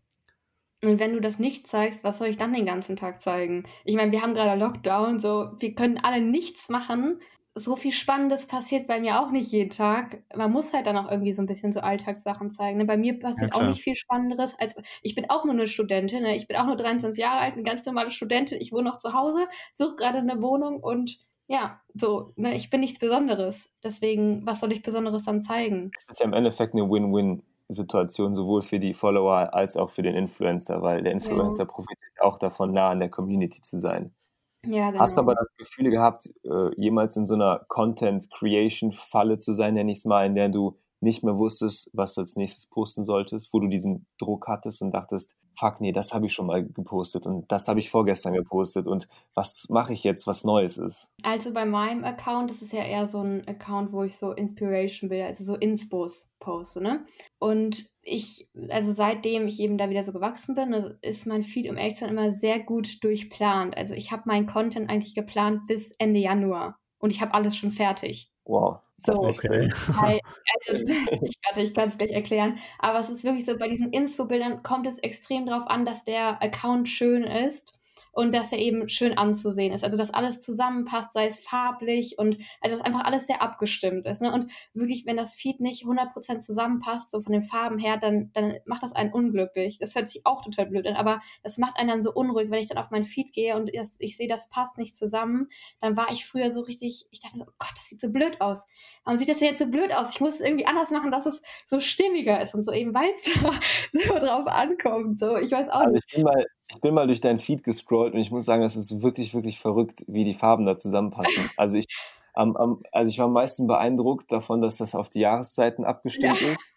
Und 0.83 1.01
wenn 1.01 1.15
du 1.15 1.21
das 1.21 1.39
nicht 1.39 1.67
zeigst, 1.67 2.05
was 2.05 2.19
soll 2.19 2.29
ich 2.29 2.37
dann 2.37 2.53
den 2.53 2.67
ganzen 2.67 2.97
Tag 2.97 3.23
zeigen? 3.23 3.65
Ich 3.85 3.97
meine, 3.97 4.13
wir 4.13 4.23
haben 4.23 4.35
gerade 4.35 4.61
Lockdown, 4.61 5.19
so, 5.19 5.53
wir 5.59 5.75
können 5.75 5.99
alle 5.99 6.21
nichts 6.21 6.69
machen. 6.69 7.21
So 7.55 7.75
viel 7.75 7.93
Spannendes 7.93 8.47
passiert 8.47 8.87
bei 8.87 9.01
mir 9.01 9.19
auch 9.19 9.31
nicht 9.31 9.51
jeden 9.51 9.71
Tag. 9.71 10.23
Man 10.37 10.53
muss 10.53 10.75
halt 10.75 10.87
dann 10.87 10.99
auch 10.99 11.11
irgendwie 11.11 11.33
so 11.33 11.41
ein 11.41 11.47
bisschen 11.47 11.73
so 11.73 11.81
Alltagssachen 11.81 12.51
zeigen. 12.51 12.77
Ne? 12.77 12.85
Bei 12.85 12.99
mir 12.99 13.19
passiert 13.19 13.55
ja, 13.55 13.63
auch 13.63 13.67
nicht 13.67 13.81
viel 13.83 13.97
Spannenderes. 13.97 14.55
Als, 14.59 14.75
ich 15.01 15.15
bin 15.15 15.31
auch 15.31 15.47
nur 15.47 15.55
eine 15.55 15.67
Studentin. 15.67 16.23
Ne? 16.23 16.37
Ich 16.37 16.47
bin 16.47 16.59
auch 16.59 16.67
nur 16.67 16.77
23 16.77 17.23
Jahre 17.23 17.41
alt, 17.41 17.55
eine 17.55 17.63
ganz 17.63 17.87
normale 17.87 18.11
Studentin. 18.11 18.61
Ich 18.61 18.73
wohne 18.73 18.91
noch 18.91 18.99
zu 18.99 19.15
Hause, 19.15 19.47
suche 19.73 19.97
gerade 19.97 20.19
eine 20.19 20.43
Wohnung 20.43 20.81
und 20.81 21.19
ja, 21.49 21.81
so, 21.95 22.35
ne? 22.37 22.55
ich 22.55 22.69
bin 22.69 22.81
nichts 22.81 22.99
Besonderes. 22.99 23.71
Deswegen, 23.83 24.45
was 24.45 24.61
soll 24.61 24.73
ich 24.73 24.83
Besonderes 24.83 25.23
dann 25.23 25.41
zeigen? 25.41 25.93
Das 25.95 26.11
ist 26.11 26.21
ja 26.21 26.27
im 26.27 26.35
Endeffekt 26.35 26.75
eine 26.75 26.91
Win-Win 26.91 27.43
Situation 27.69 28.35
sowohl 28.35 28.63
für 28.63 28.79
die 28.79 28.93
Follower 28.93 29.55
als 29.55 29.77
auch 29.77 29.91
für 29.91 30.03
den 30.03 30.15
Influencer, 30.15 30.83
weil 30.83 31.03
der 31.03 31.13
Influencer 31.13 31.65
ja. 31.65 31.69
profitiert 31.71 32.21
auch 32.21 32.39
davon, 32.39 32.73
nah 32.73 32.91
an 32.91 33.01
der 33.01 33.11
Community 33.11 33.61
zu 33.61 33.79
sein. 33.79 34.15
Ja, 34.65 34.91
genau. 34.91 35.01
Hast 35.01 35.17
du 35.17 35.21
aber 35.21 35.35
das 35.35 35.57
Gefühl 35.57 35.91
gehabt, 35.91 36.33
äh, 36.45 36.75
jemals 36.77 37.17
in 37.17 37.27
so 37.27 37.35
einer 37.35 37.65
Content-Creation-Falle 37.69 39.39
zu 39.39 39.53
sein, 39.53 39.75
nenne 39.75 39.93
ich 39.93 39.99
es 39.99 40.05
mal, 40.05 40.27
in 40.27 40.35
der 40.35 40.49
du 40.49 40.77
nicht 41.01 41.23
mehr 41.25 41.37
wusstest, 41.37 41.91
was 41.93 42.15
du 42.15 42.23
als 42.23 42.37
nächstes 42.37 42.67
posten 42.67 43.05
solltest, 43.05 43.53
wo 43.53 43.61
du 43.61 43.69
diesen 43.69 44.07
Druck 44.19 44.49
hattest 44.49 44.83
und 44.83 44.93
dachtest, 44.93 45.35
fuck, 45.59 45.81
nee, 45.81 45.93
das 45.93 46.13
habe 46.13 46.27
ich 46.27 46.33
schon 46.33 46.47
mal 46.47 46.65
gepostet 46.65 47.27
und 47.27 47.51
das 47.51 47.69
habe 47.69 47.81
ich 47.81 47.91
vorgestern 47.91 48.35
gepostet 48.35 48.87
und 48.87 49.09
was 49.35 49.67
mache 49.71 49.93
ich 49.93 50.05
jetzt, 50.05 50.27
was 50.27 50.45
Neues 50.45 50.77
ist? 50.79 51.13
Also 51.23 51.53
bei 51.53 51.65
meinem 51.65 52.05
Account, 52.05 52.51
das 52.51 52.63
ist 52.63 52.73
ja 52.73 52.85
eher 52.85 53.07
so 53.07 53.23
ein 53.23 53.47
Account, 53.49 53.93
wo 53.93 54.03
ich 54.03 54.17
so 54.17 54.33
Inspiration 54.33 55.09
Bilder, 55.09 55.27
also 55.27 55.45
so 55.45 55.55
Inspos 55.55 56.29
poste, 56.39 56.83
ne? 56.83 57.05
Und 57.39 57.89
ich, 58.03 58.49
also 58.69 58.93
seitdem 58.93 59.49
ich 59.49 59.59
eben 59.61 59.79
da 59.79 59.91
wieder 59.91 60.03
so 60.03 60.13
gewachsen 60.13 60.55
bin, 60.55 60.73
ist 61.03 61.27
mein 61.27 61.43
Feed 61.43 61.69
um 61.69 61.77
ehrlich 61.77 62.01
immer 62.03 62.31
sehr 62.31 62.61
gut 62.61 63.03
durchplant. 63.03 63.77
Also 63.77 63.95
ich 63.95 64.13
habe 64.13 64.23
meinen 64.27 64.47
Content 64.47 64.91
eigentlich 64.91 65.15
geplant 65.15 65.67
bis 65.67 65.91
Ende 65.99 66.21
Januar 66.21 66.79
und 66.99 67.11
ich 67.11 67.21
habe 67.21 67.35
alles 67.35 67.57
schon 67.57 67.73
fertig. 67.73 68.31
Wow. 68.47 68.81
Das 69.05 69.21
so, 69.21 69.29
okay. 69.29 69.71
Weil, 69.89 70.21
also, 70.69 70.87
ich, 71.23 71.37
warte, 71.45 71.61
ich 71.61 71.75
kann 71.75 71.89
es 71.89 71.99
gleich 71.99 72.13
erklären. 72.13 72.59
Aber 72.79 72.99
es 73.01 73.11
ist 73.11 73.25
wirklich 73.25 73.45
so, 73.45 73.59
bei 73.59 73.69
diesen 73.69 73.93
Infobildern 73.93 74.63
kommt 74.63 74.87
es 74.87 74.99
extrem 75.01 75.47
darauf 75.47 75.67
an, 75.69 75.85
dass 75.85 76.05
der 76.05 76.43
Account 76.43 76.89
schön 76.89 77.25
ist 77.25 77.75
und 78.17 78.35
dass 78.35 78.51
er 78.51 78.59
eben 78.59 78.89
schön 78.89 79.19
anzusehen 79.19 79.75
ist. 79.75 79.85
Also, 79.85 79.99
dass 79.99 80.15
alles 80.15 80.41
zusammenpasst, 80.41 81.13
sei 81.13 81.27
es 81.27 81.39
farblich 81.39 82.19
und 82.19 82.39
also, 82.63 82.75
dass 82.75 82.85
einfach 82.85 83.05
alles 83.05 83.27
sehr 83.27 83.43
abgestimmt 83.43 84.07
ist. 84.07 84.23
Ne? 84.23 84.33
Und 84.33 84.51
wirklich, 84.73 85.05
wenn 85.05 85.19
das 85.19 85.35
Feed 85.35 85.61
nicht 85.61 85.85
100% 85.85 86.41
zusammenpasst, 86.41 87.11
so 87.11 87.21
von 87.21 87.35
den 87.35 87.43
Farben 87.43 87.79
her, 87.79 87.99
dann, 87.99 88.31
dann 88.33 88.55
macht 88.65 88.83
das 88.83 88.95
einen 88.95 89.13
unglücklich. 89.13 89.79
Das 89.79 89.95
hört 89.95 90.09
sich 90.09 90.25
auch 90.25 90.43
total 90.43 90.65
blöd 90.65 90.87
an, 90.87 90.97
aber 90.97 91.21
das 91.43 91.59
macht 91.59 91.79
einen 91.79 91.91
dann 91.91 92.03
so 92.03 92.11
unruhig, 92.11 92.51
wenn 92.51 92.59
ich 92.59 92.69
dann 92.69 92.79
auf 92.79 92.91
mein 92.91 93.05
Feed 93.05 93.35
gehe 93.35 93.55
und 93.55 93.69
ich, 93.69 93.83
ich 93.99 94.17
sehe, 94.17 94.29
das 94.29 94.49
passt 94.49 94.79
nicht 94.79 94.97
zusammen. 94.97 95.49
Dann 95.83 95.99
war 95.99 96.11
ich 96.11 96.25
früher 96.25 96.51
so 96.51 96.63
richtig, 96.63 97.07
ich 97.11 97.21
dachte 97.21 97.37
mir 97.37 97.45
so, 97.45 97.51
oh 97.51 97.55
Gott, 97.59 97.73
das 97.75 97.91
sieht 97.91 98.01
so 98.01 98.11
blöd 98.11 98.41
aus. 98.41 98.65
Warum 99.05 99.19
sieht 99.19 99.29
das 99.29 99.41
denn 99.41 99.49
jetzt 99.49 99.59
so 99.59 99.67
blöd 99.67 99.93
aus? 99.93 100.15
Ich 100.15 100.23
muss 100.23 100.37
es 100.37 100.41
irgendwie 100.41 100.67
anders 100.67 100.91
machen, 100.91 101.11
dass 101.11 101.27
es 101.27 101.43
so 101.67 101.81
stimmiger 101.81 102.41
ist 102.41 102.55
und 102.55 102.65
so 102.65 102.73
eben, 102.73 102.95
weil 102.95 103.11
es 103.11 103.25
da 103.25 103.53
so 103.93 104.19
drauf 104.19 104.47
ankommt. 104.47 105.19
So, 105.19 105.37
ich 105.37 105.53
weiß 105.53 105.69
auch 105.69 105.81
also 105.81 105.93
nicht. 105.93 106.05
Ich 106.09 106.15
bin 106.15 106.25
mal 106.25 106.47
ich 106.69 106.81
bin 106.81 106.95
mal 106.95 107.07
durch 107.07 107.21
dein 107.21 107.39
Feed 107.39 107.63
gescrollt 107.63 108.15
und 108.15 108.21
ich 108.21 108.31
muss 108.31 108.45
sagen, 108.45 108.63
es 108.63 108.77
ist 108.77 109.03
wirklich, 109.03 109.35
wirklich 109.35 109.59
verrückt, 109.59 110.05
wie 110.09 110.25
die 110.25 110.35
Farben 110.35 110.67
da 110.67 110.77
zusammenpassen. 110.77 111.51
Also 111.57 111.79
ich, 111.79 111.87
am, 112.35 112.57
am, 112.57 112.83
also 112.93 113.09
ich 113.09 113.19
war 113.19 113.27
am 113.27 113.33
meisten 113.33 113.67
beeindruckt 113.67 114.31
davon, 114.33 114.61
dass 114.61 114.79
das 114.79 114.95
auf 114.95 115.09
die 115.09 115.21
Jahreszeiten 115.21 115.85
abgestimmt 115.85 116.41
ja. 116.41 116.53
ist. 116.53 116.75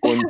Und 0.00 0.24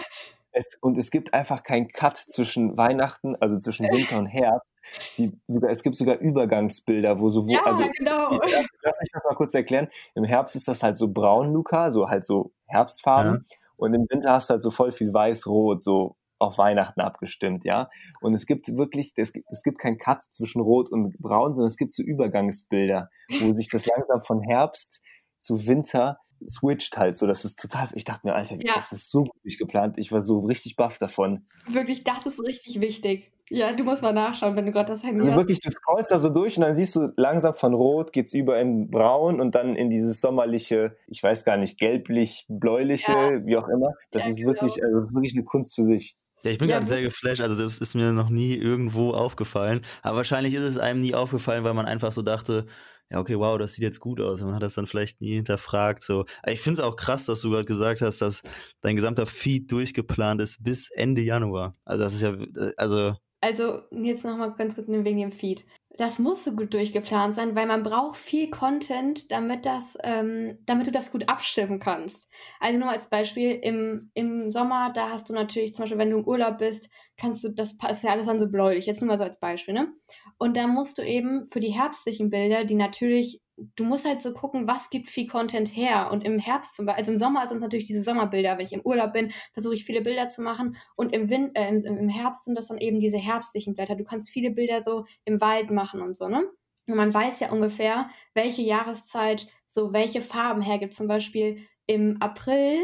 es, 0.52 0.76
und 0.80 0.98
es 0.98 1.11
gibt 1.11 1.34
einfach 1.34 1.62
keinen 1.62 1.88
Cut 1.88 2.16
zwischen 2.16 2.76
Weihnachten, 2.76 3.36
also 3.36 3.59
zwischen 3.59 3.86
Winter 3.86 4.18
und 4.18 4.26
Herbst. 4.26 4.76
Die, 5.16 5.32
sogar, 5.46 5.70
es 5.70 5.82
gibt 5.82 5.96
sogar 5.96 6.18
Übergangsbilder, 6.18 7.20
wo 7.20 7.30
so, 7.30 7.46
wo, 7.46 7.52
ja, 7.52 7.64
also, 7.64 7.84
genau. 7.96 8.32
lass, 8.32 8.66
lass, 8.82 9.00
mich 9.00 9.11
das 9.12 9.22
mal 9.24 9.34
kurz 9.36 9.54
erklären. 9.54 9.88
Im 10.14 10.24
Herbst 10.24 10.56
ist 10.56 10.66
das 10.66 10.82
halt 10.82 10.96
so 10.96 11.12
braun, 11.12 11.52
Luca, 11.52 11.90
so 11.90 12.09
halt 12.09 12.24
so 12.24 12.52
Herbstfarben. 12.66 13.46
Ja. 13.48 13.56
Und 13.76 13.94
im 13.94 14.06
Winter 14.11 14.32
hast 14.32 14.50
du 14.50 14.52
halt 14.52 14.62
so 14.62 14.70
voll 14.70 14.90
viel 14.90 15.14
weiß-rot, 15.14 15.82
so 15.82 16.16
auf 16.39 16.59
Weihnachten 16.59 17.01
abgestimmt, 17.01 17.64
ja. 17.64 17.91
Und 18.20 18.34
es 18.34 18.47
gibt 18.47 18.68
wirklich, 18.76 19.12
es 19.16 19.32
gibt, 19.32 19.47
es 19.51 19.62
gibt 19.62 19.78
keinen 19.78 19.99
Cut 19.99 20.22
zwischen 20.30 20.61
Rot 20.61 20.91
und 20.91 21.18
Braun, 21.18 21.55
sondern 21.55 21.68
es 21.68 21.76
gibt 21.76 21.93
so 21.93 22.03
Übergangsbilder, 22.03 23.11
wo 23.41 23.53
sich 23.53 23.68
das 23.68 23.86
langsam 23.86 24.22
von 24.22 24.41
Herbst 24.41 25.05
zu 25.36 25.66
Winter 25.66 26.18
switcht 26.47 26.97
halt 26.97 27.16
so. 27.16 27.26
Das 27.26 27.45
ist 27.45 27.59
total, 27.59 27.89
ich 27.95 28.05
dachte 28.05 28.26
mir, 28.26 28.34
Alter, 28.34 28.57
ja. 28.61 28.74
das 28.74 28.93
ist 28.93 29.11
so 29.11 29.24
gut 29.24 29.59
geplant. 29.59 29.99
Ich 29.99 30.12
war 30.12 30.22
so 30.22 30.41
richtig 30.41 30.76
baff 30.76 30.99
davon. 30.99 31.47
Wirklich, 31.68 32.05
das 32.05 32.26
ist 32.26 32.41
richtig 32.41 32.80
wichtig. 32.80 33.32
Ja, 33.51 33.72
du 33.72 33.82
musst 33.82 34.03
mal 34.03 34.12
nachschauen, 34.12 34.57
wenn 34.57 34.66
du 34.66 34.72
gerade 34.72 34.93
das 34.93 35.03
Handy 35.03 35.20
also 35.20 35.30
hast. 35.30 35.39
Wirklich, 35.39 35.61
du 35.61 35.70
scrollst 35.70 36.12
da 36.12 36.18
so 36.18 36.28
durch 36.28 36.57
und 36.59 36.62
dann 36.62 36.74
siehst 36.74 36.95
du 36.97 37.12
langsam 37.16 37.55
von 37.55 37.72
Rot 37.72 38.12
geht's 38.12 38.34
über 38.34 38.61
in 38.61 38.91
Braun 38.91 39.41
und 39.41 39.55
dann 39.55 39.74
in 39.74 39.89
dieses 39.89 40.20
sommerliche, 40.20 40.97
ich 41.07 41.22
weiß 41.22 41.45
gar 41.45 41.57
nicht, 41.57 41.78
gelblich, 41.78 42.45
bläuliche, 42.49 43.12
ja. 43.12 43.47
wie 43.47 43.57
auch 43.57 43.68
immer. 43.68 43.95
Das 44.11 44.24
ja, 44.24 44.30
ist 44.30 44.36
genau. 44.36 44.49
wirklich, 44.51 44.82
also 44.84 44.97
das 44.97 45.05
ist 45.05 45.14
wirklich 45.14 45.34
eine 45.34 45.45
Kunst 45.45 45.74
für 45.74 45.82
sich. 45.82 46.16
Ja, 46.45 46.51
ich 46.51 46.59
bin 46.59 46.68
ja, 46.68 46.76
gerade 46.76 46.86
sehr 46.86 47.03
geflasht. 47.03 47.41
Also, 47.41 47.62
das 47.62 47.80
ist 47.80 47.95
mir 47.95 48.12
noch 48.12 48.28
nie 48.28 48.55
irgendwo 48.55 49.12
aufgefallen. 49.12 49.80
Aber 50.03 50.18
wahrscheinlich 50.18 50.55
ist 50.55 50.62
es 50.62 50.78
einem 50.78 51.01
nie 51.01 51.14
aufgefallen, 51.14 51.64
weil 51.64 51.74
man 51.74 51.86
einfach 51.86 52.12
so 52.12 52.22
dachte, 52.22 52.66
ja, 53.11 53.18
okay, 53.18 53.39
wow, 53.39 53.59
das 53.59 53.72
sieht 53.72 53.82
jetzt 53.82 54.01
gut 54.01 54.20
aus. 54.20 54.41
Und 54.41 54.49
man 54.49 54.57
hat 54.57 54.62
das 54.62 54.74
dann 54.74 54.86
vielleicht 54.86 55.20
nie 55.20 55.34
hinterfragt. 55.34 56.03
So. 56.03 56.26
ich 56.47 56.61
finde 56.61 56.80
es 56.80 56.86
auch 56.86 56.97
krass, 56.97 57.26
dass 57.26 57.41
du 57.41 57.51
gerade 57.51 57.64
gesagt 57.64 58.03
hast, 58.03 58.20
dass 58.20 58.43
dein 58.80 58.97
gesamter 58.97 59.26
Feed 59.26 59.72
durchgeplant 59.72 60.41
ist 60.41 60.62
bis 60.62 60.91
Ende 60.91 61.22
Januar. 61.22 61.72
Also, 61.84 62.05
das 62.05 62.14
ist 62.14 62.22
ja, 62.22 62.32
äh, 62.34 62.72
also. 62.76 63.14
Also, 63.41 63.82
jetzt 63.91 64.24
nochmal 64.24 64.55
ganz 64.55 64.74
kurz 64.74 64.89
wegen 64.89 65.18
dem 65.18 65.32
Feed 65.32 65.64
das 65.99 66.20
muss 66.20 66.44
so 66.44 66.53
gut 66.53 66.72
durchgeplant 66.74 67.34
sein, 67.34 67.57
weil 67.57 67.66
man 67.66 67.82
braucht 67.82 68.16
viel 68.16 68.51
Content, 68.51 69.32
damit, 69.32 69.66
das, 69.66 69.99
ähm, 70.05 70.57
damit 70.64 70.86
du 70.86 70.92
das 70.92 71.11
gut 71.11 71.28
abstimmen 71.28 71.80
kannst. 71.80 72.30
Also 72.61 72.78
nur 72.78 72.88
als 72.88 73.11
Beispiel, 73.11 73.59
im, 73.61 74.12
im 74.14 74.53
Sommer, 74.53 74.92
da 74.94 75.11
hast 75.11 75.28
du 75.28 75.34
natürlich 75.34 75.74
zum 75.74 75.82
Beispiel, 75.82 75.99
wenn 75.99 76.11
du 76.11 76.18
im 76.18 76.24
Urlaub 76.24 76.59
bist, 76.59 76.88
kannst 77.18 77.44
du, 77.44 77.50
das 77.50 77.74
ist 77.90 78.04
ja 78.04 78.12
alles 78.12 78.26
dann 78.26 78.38
so 78.38 78.48
bläulich, 78.48 78.86
jetzt 78.86 79.00
nur 79.00 79.08
mal 79.08 79.18
so 79.18 79.24
als 79.24 79.38
Beispiel, 79.38 79.74
ne? 79.74 79.92
Und 80.38 80.56
dann 80.56 80.70
musst 80.70 80.98
du 80.98 81.02
eben 81.02 81.46
für 81.46 81.60
die 81.60 81.72
herbstlichen 81.72 82.30
Bilder, 82.30 82.64
die 82.64 82.76
natürlich 82.76 83.42
du 83.76 83.84
musst 83.84 84.06
halt 84.06 84.22
so 84.22 84.32
gucken, 84.32 84.66
was 84.66 84.90
gibt 84.90 85.08
viel 85.08 85.26
Content 85.26 85.74
her. 85.74 86.10
Und 86.12 86.24
im 86.24 86.38
Herbst 86.38 86.74
zum 86.74 86.86
Beispiel, 86.86 87.00
also 87.00 87.12
im 87.12 87.18
Sommer 87.18 87.46
sind 87.46 87.56
es 87.58 87.62
natürlich 87.62 87.86
diese 87.86 88.02
Sommerbilder. 88.02 88.56
Wenn 88.56 88.64
ich 88.64 88.72
im 88.72 88.82
Urlaub 88.82 89.12
bin, 89.12 89.32
versuche 89.52 89.74
ich 89.74 89.84
viele 89.84 90.00
Bilder 90.00 90.28
zu 90.28 90.42
machen. 90.42 90.76
Und 90.96 91.12
im, 91.12 91.28
Wind, 91.28 91.56
äh, 91.56 91.68
im, 91.68 91.98
im 91.98 92.08
Herbst 92.08 92.44
sind 92.44 92.56
das 92.56 92.68
dann 92.68 92.78
eben 92.78 93.00
diese 93.00 93.18
herbstlichen 93.18 93.74
Blätter. 93.74 93.96
Du 93.96 94.04
kannst 94.04 94.30
viele 94.30 94.50
Bilder 94.50 94.80
so 94.80 95.06
im 95.24 95.40
Wald 95.40 95.70
machen 95.70 96.02
und 96.02 96.16
so, 96.16 96.28
ne? 96.28 96.44
Und 96.86 96.94
man 96.94 97.12
weiß 97.12 97.40
ja 97.40 97.52
ungefähr, 97.52 98.08
welche 98.32 98.62
Jahreszeit 98.62 99.46
so 99.66 99.92
welche 99.92 100.22
Farben 100.22 100.62
hergibt. 100.62 100.94
Zum 100.94 101.06
Beispiel 101.06 101.66
im 101.86 102.16
April 102.20 102.78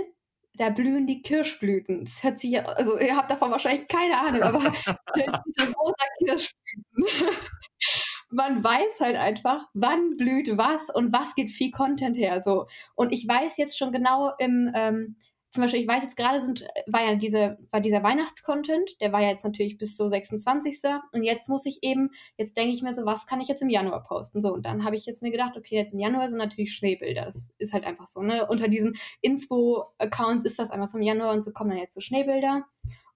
da 0.57 0.71
blühen 0.71 1.07
die 1.07 1.23
Kirschblüten. 1.23 2.05
Das 2.05 2.23
hört 2.23 2.39
sich 2.39 2.53
ja, 2.53 2.65
also 2.65 2.99
ihr 2.99 3.17
habt 3.17 3.31
davon 3.31 3.51
wahrscheinlich 3.51 3.89
keine 3.89 4.19
Ahnung, 4.19 4.43
aber 4.43 4.61
diese 5.47 5.73
rosa 5.73 6.05
Kirschblüten 6.19 6.95
man 8.31 8.63
weiß 8.63 9.01
halt 9.01 9.17
einfach, 9.17 9.67
wann 9.75 10.17
blüht 10.17 10.57
was 10.57 10.91
und 10.91 11.13
was 11.13 11.35
geht 11.35 11.49
viel 11.49 11.71
Content 11.71 12.17
her. 12.17 12.43
So. 12.43 12.67
Und 12.95 13.13
ich 13.13 13.27
weiß 13.27 13.57
jetzt 13.57 13.79
schon 13.79 13.93
genau 13.93 14.33
im, 14.39 14.71
ähm, 14.75 15.17
zum 15.55 15.63
Beispiel, 15.63 15.83
ich 15.83 15.87
weiß 15.87 16.03
jetzt 16.03 16.17
gerade 16.17 16.41
sind, 16.41 16.67
war 16.89 17.05
ja 17.05 17.15
diese, 17.15 17.59
war 17.71 17.81
dieser 17.81 18.03
Weihnachtscontent, 18.03 19.01
der 19.01 19.13
war 19.13 19.23
ja 19.23 19.29
jetzt 19.29 19.45
natürlich 19.45 19.79
bis 19.79 19.97
so 19.97 20.09
26. 20.09 20.81
Und 21.13 21.23
jetzt 21.23 21.49
muss 21.49 21.65
ich 21.65 21.79
eben, 21.83 22.11
jetzt 22.37 22.57
denke 22.57 22.75
ich 22.75 22.83
mir 22.83 22.93
so, 22.93 23.07
was 23.07 23.29
kann 23.29 23.41
ich 23.41 23.47
jetzt 23.47 23.63
im 23.63 23.69
Januar 23.69 24.03
posten? 24.03 24.41
So, 24.41 24.53
und 24.53 24.67
dann 24.67 24.85
habe 24.85 24.97
ich 24.97 25.07
jetzt 25.07 25.23
mir 25.23 25.31
gedacht, 25.31 25.57
okay, 25.57 25.77
jetzt 25.77 25.95
im 25.95 26.01
Januar 26.01 26.27
sind 26.27 26.39
natürlich 26.39 26.75
Schneebilder. 26.75 27.27
Das 27.27 27.55
ist 27.59 27.73
halt 27.73 27.85
einfach 27.85 28.07
so, 28.07 28.21
ne? 28.21 28.49
Unter 28.49 28.67
diesen 28.67 28.97
Inspo-Accounts 29.21 30.45
ist 30.45 30.59
das 30.59 30.73
einfach 30.73 30.89
so 30.89 30.99
im 30.99 31.05
Januar 31.05 31.33
und 31.33 31.43
so 31.43 31.53
kommen 31.53 31.71
dann 31.71 31.79
jetzt 31.79 31.95
so 31.95 32.01
Schneebilder. 32.01 32.65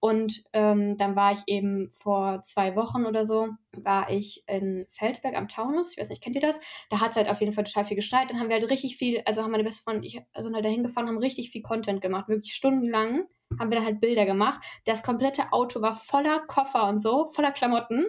Und 0.01 0.45
ähm, 0.53 0.97
dann 0.97 1.17
war 1.17 1.33
ich 1.33 1.41
eben 1.47 1.91
vor 1.91 2.41
zwei 2.43 2.77
Wochen 2.77 3.05
oder 3.05 3.25
so, 3.25 3.49
war 3.73 4.11
ich 4.11 4.45
in 4.47 4.87
Feldberg 4.89 5.37
am 5.37 5.49
Taunus. 5.49 5.93
Ich 5.93 5.99
weiß 5.99 6.09
nicht, 6.09 6.23
kennt 6.23 6.37
ihr 6.37 6.43
das? 6.43 6.61
Da 6.89 7.01
hat 7.01 7.11
es 7.11 7.17
halt 7.17 7.29
auf 7.29 7.41
jeden 7.41 7.53
Fall 7.53 7.65
total 7.65 7.85
viel 7.85 7.97
geschneit. 7.97 8.31
Dann 8.31 8.39
haben 8.39 8.49
wir 8.49 8.57
halt 8.57 8.71
richtig 8.71 8.97
viel, 8.97 9.23
also 9.25 9.43
haben 9.43 9.51
meine 9.51 9.65
beste 9.65 9.83
Freundin 9.83 10.03
und 10.03 10.07
ich 10.07 10.21
sind 10.43 10.55
halt 10.55 10.65
dahin 10.65 10.85
gefahren, 10.85 11.09
haben 11.09 11.19
richtig 11.19 11.51
viel 11.51 11.63
Content 11.63 12.01
gemacht. 12.01 12.29
Wirklich 12.29 12.55
stundenlang 12.55 13.27
haben 13.59 13.71
wir 13.71 13.77
dann 13.77 13.87
halt 13.87 14.01
Bilder 14.01 14.25
gemacht. 14.25 14.61
Das 14.85 15.03
komplette 15.03 15.53
Auto 15.53 15.81
war 15.83 15.95
voller 15.95 16.41
Koffer 16.47 16.89
und 16.89 17.01
so, 17.01 17.27
voller 17.27 17.53
Klamotten. 17.53 18.07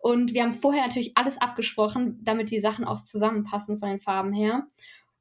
Und 0.00 0.32
wir 0.32 0.44
haben 0.44 0.52
vorher 0.52 0.82
natürlich 0.82 1.16
alles 1.16 1.38
abgesprochen, 1.40 2.20
damit 2.22 2.50
die 2.50 2.60
Sachen 2.60 2.84
auch 2.84 3.02
zusammenpassen 3.02 3.78
von 3.78 3.88
den 3.88 3.98
Farben 3.98 4.32
her. 4.32 4.66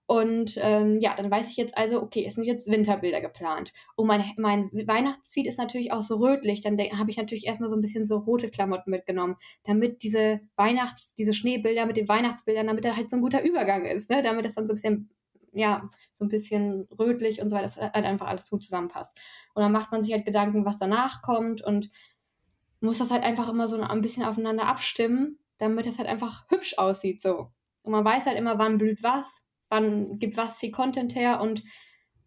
Und 0.09 0.57
ähm, 0.61 0.97
ja, 0.99 1.13
dann 1.15 1.29
weiß 1.29 1.51
ich 1.51 1.57
jetzt 1.57 1.77
also, 1.77 2.01
okay, 2.01 2.23
es 2.25 2.35
sind 2.35 2.45
jetzt 2.45 2.71
Winterbilder 2.71 3.19
geplant. 3.19 3.73
Und 3.97 4.07
mein, 4.07 4.23
mein 4.37 4.71
Weihnachtsfeed 4.71 5.45
ist 5.45 5.59
natürlich 5.59 5.91
auch 5.91 6.01
so 6.01 6.15
rötlich. 6.15 6.61
Dann 6.61 6.77
habe 6.77 7.11
ich 7.11 7.17
natürlich 7.17 7.45
erstmal 7.45 7.69
so 7.69 7.75
ein 7.75 7.81
bisschen 7.81 8.05
so 8.05 8.19
rote 8.19 8.49
Klamotten 8.49 8.89
mitgenommen, 8.89 9.35
damit 9.65 10.03
diese 10.03 10.39
Weihnachts-, 10.55 11.13
diese 11.15 11.33
Schneebilder 11.33 11.85
mit 11.85 11.97
den 11.97 12.07
Weihnachtsbildern, 12.07 12.67
damit 12.67 12.85
da 12.85 12.95
halt 12.95 13.09
so 13.09 13.17
ein 13.17 13.21
guter 13.21 13.43
Übergang 13.43 13.83
ist, 13.83 14.09
ne? 14.09 14.23
damit 14.23 14.45
das 14.45 14.55
dann 14.55 14.65
so 14.65 14.71
ein 14.71 14.75
bisschen, 14.75 15.09
ja, 15.51 15.89
so 16.13 16.23
ein 16.23 16.29
bisschen 16.29 16.87
rötlich 16.97 17.41
und 17.41 17.49
so 17.49 17.57
weiter, 17.57 17.65
dass 17.65 17.77
halt 17.77 17.93
einfach 17.93 18.27
alles 18.27 18.49
gut 18.49 18.63
zusammenpasst. 18.63 19.17
Und 19.55 19.61
dann 19.61 19.73
macht 19.73 19.91
man 19.91 20.03
sich 20.03 20.13
halt 20.13 20.23
Gedanken, 20.23 20.63
was 20.63 20.77
danach 20.77 21.21
kommt 21.21 21.61
und 21.61 21.89
muss 22.79 22.99
das 22.99 23.11
halt 23.11 23.23
einfach 23.23 23.49
immer 23.49 23.67
so 23.67 23.77
ein 23.81 24.01
bisschen 24.01 24.23
aufeinander 24.23 24.67
abstimmen, 24.67 25.37
damit 25.57 25.85
das 25.85 25.97
halt 25.97 26.07
einfach 26.07 26.45
hübsch 26.49 26.77
aussieht 26.77 27.21
so. 27.21 27.51
Und 27.81 27.91
man 27.91 28.05
weiß 28.05 28.25
halt 28.25 28.37
immer, 28.37 28.57
wann 28.57 28.77
blüht 28.77 29.03
was 29.03 29.43
wann 29.69 30.19
gibt 30.19 30.37
was 30.37 30.57
viel 30.57 30.71
Content 30.71 31.15
her 31.15 31.41
und 31.41 31.63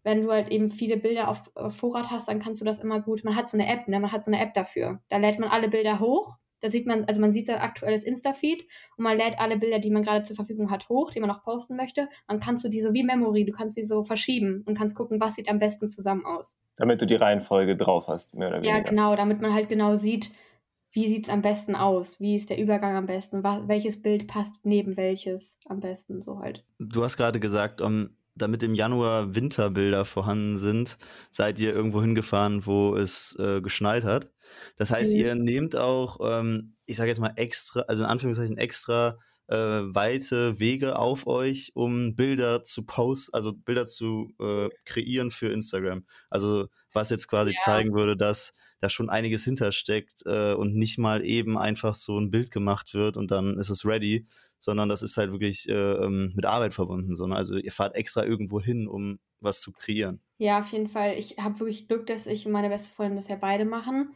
wenn 0.03 0.23
du 0.23 0.31
halt 0.31 0.49
eben 0.49 0.71
viele 0.71 0.97
Bilder 0.97 1.29
auf, 1.29 1.43
auf, 1.55 1.75
Vorrat 1.75 2.09
hast, 2.09 2.27
dann 2.27 2.39
kannst 2.39 2.61
du 2.61 2.65
das 2.65 2.79
immer 2.79 3.01
gut. 3.01 3.23
Man 3.23 3.35
hat 3.35 3.49
so 3.49 3.57
eine 3.57 3.67
App, 3.71 3.87
ne? 3.87 3.99
Man 3.99 4.11
hat 4.11 4.23
so 4.23 4.31
eine 4.31 4.41
App 4.41 4.53
dafür. 4.53 4.99
Da 5.09 5.17
lädt 5.17 5.39
man 5.39 5.49
alle 5.49 5.69
Bilder 5.69 5.99
hoch. 5.99 6.37
Da 6.61 6.69
sieht 6.69 6.85
man, 6.85 7.05
also 7.05 7.19
man 7.19 7.33
sieht 7.33 7.47
sein 7.47 7.57
aktuelles 7.57 8.03
Insta-Feed 8.03 8.67
und 8.95 9.03
man 9.03 9.17
lädt 9.17 9.39
alle 9.39 9.57
Bilder, 9.57 9.79
die 9.79 9.89
man 9.89 10.03
gerade 10.03 10.23
zur 10.23 10.35
Verfügung 10.35 10.69
hat, 10.69 10.89
hoch, 10.89 11.09
die 11.09 11.19
man 11.19 11.27
noch 11.27 11.43
posten 11.43 11.75
möchte. 11.75 12.07
Dann 12.27 12.39
kannst 12.39 12.63
du 12.63 12.69
die 12.69 12.81
so 12.81 12.93
wie 12.93 13.03
Memory, 13.03 13.45
du 13.45 13.51
kannst 13.51 13.77
die 13.77 13.83
so 13.83 14.03
verschieben 14.03 14.63
und 14.67 14.77
kannst 14.77 14.95
gucken, 14.95 15.19
was 15.19 15.35
sieht 15.35 15.49
am 15.49 15.57
besten 15.57 15.87
zusammen 15.87 16.23
aus. 16.23 16.59
Damit 16.77 17.01
du 17.01 17.07
die 17.07 17.15
Reihenfolge 17.15 17.75
drauf 17.75 18.07
hast, 18.07 18.35
mehr 18.35 18.49
oder 18.49 18.57
weniger. 18.57 18.77
Ja, 18.77 18.83
genau, 18.83 19.15
damit 19.15 19.41
man 19.41 19.55
halt 19.55 19.69
genau 19.69 19.95
sieht, 19.95 20.31
wie 20.91 21.07
sieht 21.07 21.27
es 21.27 21.33
am 21.33 21.41
besten 21.41 21.75
aus? 21.75 22.19
Wie 22.19 22.35
ist 22.35 22.49
der 22.49 22.59
Übergang 22.59 22.95
am 22.95 23.05
besten? 23.05 23.43
Was, 23.43 23.67
welches 23.67 24.01
Bild 24.01 24.27
passt 24.27 24.53
neben 24.63 24.97
welches 24.97 25.57
am 25.65 25.79
besten? 25.79 26.21
So 26.21 26.39
halt. 26.39 26.65
Du 26.79 27.03
hast 27.03 27.17
gerade 27.17 27.39
gesagt, 27.39 27.81
um, 27.81 28.09
damit 28.35 28.63
im 28.63 28.75
Januar 28.75 29.33
Winterbilder 29.35 30.03
vorhanden 30.05 30.57
sind, 30.57 30.97
seid 31.29 31.59
ihr 31.59 31.73
irgendwo 31.73 32.01
hingefahren, 32.01 32.65
wo 32.65 32.95
es 32.95 33.37
äh, 33.39 33.61
geschneit 33.61 34.03
hat. 34.03 34.31
Das 34.77 34.91
heißt, 34.91 35.13
mhm. 35.13 35.19
ihr 35.19 35.35
nehmt 35.35 35.75
auch, 35.75 36.19
ähm, 36.21 36.75
ich 36.85 36.97
sage 36.97 37.09
jetzt 37.09 37.19
mal 37.19 37.33
extra, 37.35 37.81
also 37.81 38.03
in 38.03 38.09
Anführungszeichen 38.09 38.57
extra 38.57 39.17
äh, 39.51 39.93
weite 39.93 40.59
Wege 40.59 40.97
auf 40.97 41.27
euch, 41.27 41.71
um 41.75 42.15
Bilder 42.15 42.63
zu 42.63 42.83
posten, 42.85 43.33
also 43.33 43.53
Bilder 43.53 43.85
zu 43.85 44.33
äh, 44.39 44.69
kreieren 44.85 45.29
für 45.29 45.51
Instagram. 45.51 46.05
Also 46.29 46.67
was 46.93 47.09
jetzt 47.09 47.27
quasi 47.27 47.51
ja. 47.51 47.57
zeigen 47.57 47.93
würde, 47.93 48.15
dass 48.15 48.53
da 48.79 48.89
schon 48.89 49.09
einiges 49.09 49.43
hintersteckt 49.43 50.23
äh, 50.25 50.53
und 50.53 50.75
nicht 50.75 50.97
mal 50.97 51.23
eben 51.23 51.57
einfach 51.57 51.93
so 51.93 52.17
ein 52.17 52.31
Bild 52.31 52.51
gemacht 52.51 52.93
wird 52.93 53.17
und 53.17 53.31
dann 53.31 53.57
ist 53.59 53.69
es 53.69 53.85
ready, 53.85 54.25
sondern 54.59 54.89
das 54.89 55.03
ist 55.03 55.17
halt 55.17 55.33
wirklich 55.33 55.67
äh, 55.69 55.73
ähm, 55.73 56.31
mit 56.35 56.45
Arbeit 56.45 56.73
verbunden. 56.73 57.15
So, 57.15 57.27
ne? 57.27 57.35
Also 57.35 57.57
ihr 57.57 57.71
fahrt 57.71 57.95
extra 57.95 58.23
irgendwo 58.23 58.61
hin, 58.61 58.87
um 58.87 59.19
was 59.41 59.59
zu 59.59 59.71
kreieren. 59.71 60.21
Ja, 60.37 60.61
auf 60.61 60.71
jeden 60.71 60.87
Fall. 60.87 61.15
Ich 61.17 61.37
habe 61.37 61.59
wirklich 61.59 61.87
Glück, 61.87 62.07
dass 62.07 62.25
ich 62.25 62.45
und 62.45 62.51
meine 62.51 62.69
beste 62.69 62.93
Freundin 62.93 63.17
das 63.17 63.27
ja 63.27 63.35
beide 63.35 63.65
machen. 63.65 64.11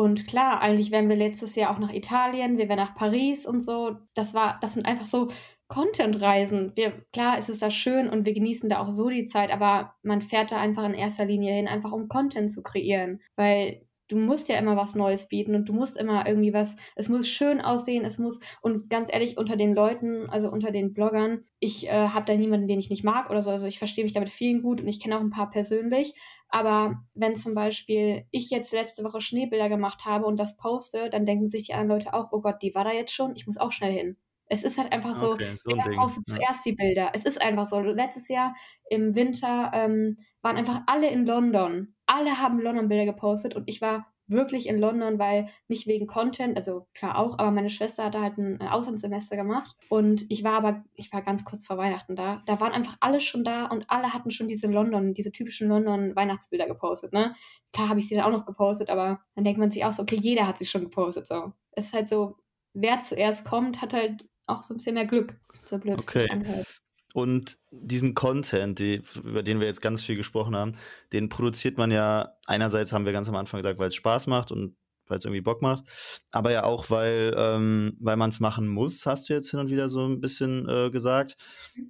Und 0.00 0.26
klar, 0.26 0.62
eigentlich 0.62 0.90
wären 0.90 1.10
wir 1.10 1.16
letztes 1.16 1.56
Jahr 1.56 1.70
auch 1.70 1.78
nach 1.78 1.92
Italien, 1.92 2.56
wir 2.56 2.70
wären 2.70 2.78
nach 2.78 2.94
Paris 2.94 3.44
und 3.44 3.60
so. 3.60 3.98
Das 4.14 4.32
war, 4.32 4.58
das 4.62 4.72
sind 4.72 4.86
einfach 4.86 5.04
so 5.04 5.28
Content-Reisen. 5.68 6.72
Wir, 6.74 7.04
klar 7.12 7.36
ist 7.36 7.50
es 7.50 7.58
da 7.58 7.68
schön 7.68 8.08
und 8.08 8.24
wir 8.24 8.32
genießen 8.32 8.70
da 8.70 8.78
auch 8.80 8.88
so 8.88 9.10
die 9.10 9.26
Zeit, 9.26 9.50
aber 9.50 9.94
man 10.02 10.22
fährt 10.22 10.52
da 10.52 10.58
einfach 10.58 10.84
in 10.84 10.94
erster 10.94 11.26
Linie 11.26 11.52
hin, 11.52 11.68
einfach 11.68 11.92
um 11.92 12.08
Content 12.08 12.50
zu 12.50 12.62
kreieren. 12.62 13.20
Weil 13.36 13.82
du 14.10 14.16
musst 14.16 14.48
ja 14.48 14.58
immer 14.58 14.76
was 14.76 14.94
Neues 14.94 15.28
bieten 15.28 15.54
und 15.54 15.68
du 15.68 15.72
musst 15.72 15.96
immer 15.96 16.26
irgendwie 16.26 16.52
was, 16.52 16.76
es 16.96 17.08
muss 17.08 17.28
schön 17.28 17.60
aussehen, 17.60 18.04
es 18.04 18.18
muss, 18.18 18.40
und 18.60 18.90
ganz 18.90 19.12
ehrlich, 19.12 19.38
unter 19.38 19.56
den 19.56 19.74
Leuten, 19.74 20.28
also 20.28 20.50
unter 20.50 20.72
den 20.72 20.92
Bloggern, 20.92 21.44
ich 21.60 21.86
äh, 21.86 22.08
habe 22.08 22.24
da 22.24 22.34
niemanden, 22.34 22.68
den 22.68 22.80
ich 22.80 22.90
nicht 22.90 23.04
mag 23.04 23.30
oder 23.30 23.42
so, 23.42 23.50
also 23.50 23.66
ich 23.66 23.78
verstehe 23.78 24.04
mich 24.04 24.12
damit 24.12 24.30
vielen 24.30 24.62
gut 24.62 24.80
und 24.80 24.88
ich 24.88 25.00
kenne 25.00 25.16
auch 25.16 25.20
ein 25.20 25.30
paar 25.30 25.50
persönlich, 25.50 26.14
aber 26.48 27.02
wenn 27.14 27.36
zum 27.36 27.54
Beispiel 27.54 28.26
ich 28.30 28.50
jetzt 28.50 28.72
letzte 28.72 29.04
Woche 29.04 29.20
Schneebilder 29.20 29.68
gemacht 29.68 30.04
habe 30.04 30.26
und 30.26 30.38
das 30.38 30.56
poste, 30.56 31.08
dann 31.08 31.24
denken 31.24 31.48
sich 31.48 31.66
die 31.66 31.74
anderen 31.74 32.00
Leute 32.00 32.14
auch, 32.14 32.32
oh 32.32 32.40
Gott, 32.40 32.62
die 32.62 32.74
war 32.74 32.84
da 32.84 32.92
jetzt 32.92 33.14
schon, 33.14 33.34
ich 33.36 33.46
muss 33.46 33.58
auch 33.58 33.72
schnell 33.72 33.92
hin. 33.92 34.16
Es 34.52 34.64
ist 34.64 34.78
halt 34.78 34.92
einfach 34.92 35.14
so, 35.14 35.34
okay, 35.34 35.54
so 35.54 35.70
wer 35.70 35.94
postet 35.94 36.24
ja. 36.28 36.34
zuerst 36.34 36.66
die 36.66 36.72
Bilder? 36.72 37.12
Es 37.14 37.24
ist 37.24 37.40
einfach 37.40 37.66
so. 37.66 37.78
Letztes 37.78 38.26
Jahr 38.26 38.52
im 38.90 39.14
Winter 39.14 39.70
ähm, 39.72 40.18
waren 40.42 40.56
einfach 40.56 40.80
alle 40.86 41.08
in 41.08 41.24
London. 41.24 41.94
Alle 42.12 42.40
haben 42.40 42.60
London-Bilder 42.60 43.04
gepostet 43.04 43.54
und 43.54 43.68
ich 43.68 43.80
war 43.80 44.12
wirklich 44.26 44.68
in 44.68 44.80
London, 44.80 45.20
weil 45.20 45.48
nicht 45.68 45.86
wegen 45.86 46.08
Content, 46.08 46.56
also 46.56 46.88
klar 46.92 47.16
auch, 47.16 47.38
aber 47.38 47.52
meine 47.52 47.70
Schwester 47.70 48.04
hatte 48.04 48.20
halt 48.20 48.36
ein 48.36 48.60
Auslandssemester 48.62 49.36
gemacht 49.36 49.76
und 49.88 50.26
ich 50.28 50.42
war 50.42 50.54
aber, 50.54 50.84
ich 50.94 51.12
war 51.12 51.22
ganz 51.22 51.44
kurz 51.44 51.64
vor 51.64 51.78
Weihnachten 51.78 52.16
da. 52.16 52.42
Da 52.46 52.58
waren 52.58 52.72
einfach 52.72 52.96
alle 52.98 53.20
schon 53.20 53.44
da 53.44 53.66
und 53.66 53.88
alle 53.88 54.12
hatten 54.12 54.32
schon 54.32 54.48
diese 54.48 54.66
London, 54.66 55.14
diese 55.14 55.30
typischen 55.30 55.68
London-Weihnachtsbilder 55.68 56.66
gepostet, 56.66 57.12
ne? 57.12 57.36
Klar 57.72 57.88
habe 57.88 58.00
ich 58.00 58.08
sie 58.08 58.16
dann 58.16 58.24
auch 58.24 58.36
noch 58.36 58.44
gepostet, 58.44 58.90
aber 58.90 59.20
dann 59.36 59.44
denkt 59.44 59.60
man 59.60 59.70
sich 59.70 59.84
auch 59.84 59.92
so, 59.92 60.02
okay, 60.02 60.18
jeder 60.20 60.48
hat 60.48 60.58
sie 60.58 60.66
schon 60.66 60.82
gepostet, 60.82 61.28
so. 61.28 61.52
Es 61.70 61.86
ist 61.86 61.94
halt 61.94 62.08
so, 62.08 62.34
wer 62.74 62.98
zuerst 62.98 63.44
kommt, 63.44 63.80
hat 63.82 63.92
halt 63.92 64.28
auch 64.46 64.64
so 64.64 64.74
ein 64.74 64.78
bisschen 64.78 64.94
mehr 64.94 65.06
Glück. 65.06 65.38
So 65.64 65.78
blöd 65.78 66.00
okay. 66.00 66.26
Und 67.12 67.58
diesen 67.70 68.14
Content, 68.14 68.78
die, 68.78 69.02
über 69.24 69.42
den 69.42 69.60
wir 69.60 69.66
jetzt 69.66 69.82
ganz 69.82 70.02
viel 70.02 70.16
gesprochen 70.16 70.54
haben, 70.54 70.76
den 71.12 71.28
produziert 71.28 71.76
man 71.76 71.90
ja, 71.90 72.34
einerseits 72.46 72.92
haben 72.92 73.04
wir 73.04 73.12
ganz 73.12 73.28
am 73.28 73.36
Anfang 73.36 73.60
gesagt, 73.60 73.78
weil 73.78 73.88
es 73.88 73.94
Spaß 73.94 74.26
macht 74.28 74.52
und 74.52 74.76
weil 75.10 75.18
es 75.18 75.24
irgendwie 75.24 75.42
Bock 75.42 75.60
macht, 75.60 75.84
aber 76.30 76.52
ja 76.52 76.64
auch, 76.64 76.88
weil, 76.88 77.34
ähm, 77.36 77.96
weil 78.00 78.16
man 78.16 78.30
es 78.30 78.40
machen 78.40 78.68
muss, 78.68 79.04
hast 79.04 79.28
du 79.28 79.34
jetzt 79.34 79.50
hin 79.50 79.60
und 79.60 79.70
wieder 79.70 79.88
so 79.88 80.06
ein 80.06 80.20
bisschen 80.20 80.68
äh, 80.68 80.90
gesagt. 80.90 81.36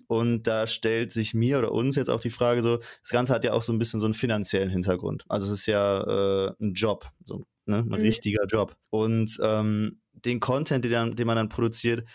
Und 0.07 0.47
da 0.47 0.67
stellt 0.67 1.13
sich 1.13 1.35
mir 1.35 1.59
oder 1.59 1.73
uns 1.73 1.97
jetzt 1.97 2.09
auch 2.09 2.21
die 2.21 2.31
Frage 2.31 2.63
so, 2.63 2.79
das 2.79 3.11
Ganze 3.11 3.35
hat 3.35 3.45
ja 3.45 3.53
auch 3.53 3.63
so 3.63 3.73
ein 3.73 3.79
bisschen 3.79 4.01
so 4.01 4.07
einen 4.07 4.15
finanziellen 4.15 4.71
Hintergrund. 4.71 5.25
Also 5.29 5.47
es 5.47 5.53
ist 5.53 5.67
ja 5.67 6.47
äh, 6.49 6.53
ein 6.61 6.73
Job, 6.73 7.11
so 7.25 7.47
ne? 7.67 7.79
ein 7.79 7.87
mhm. 7.87 7.95
richtiger 7.95 8.47
Job. 8.47 8.75
Und 8.89 9.39
ähm, 9.43 10.01
den 10.13 10.41
Content, 10.41 10.85
den, 10.85 11.15
den 11.15 11.27
man 11.27 11.37
dann 11.37 11.49
produziert, 11.51 12.09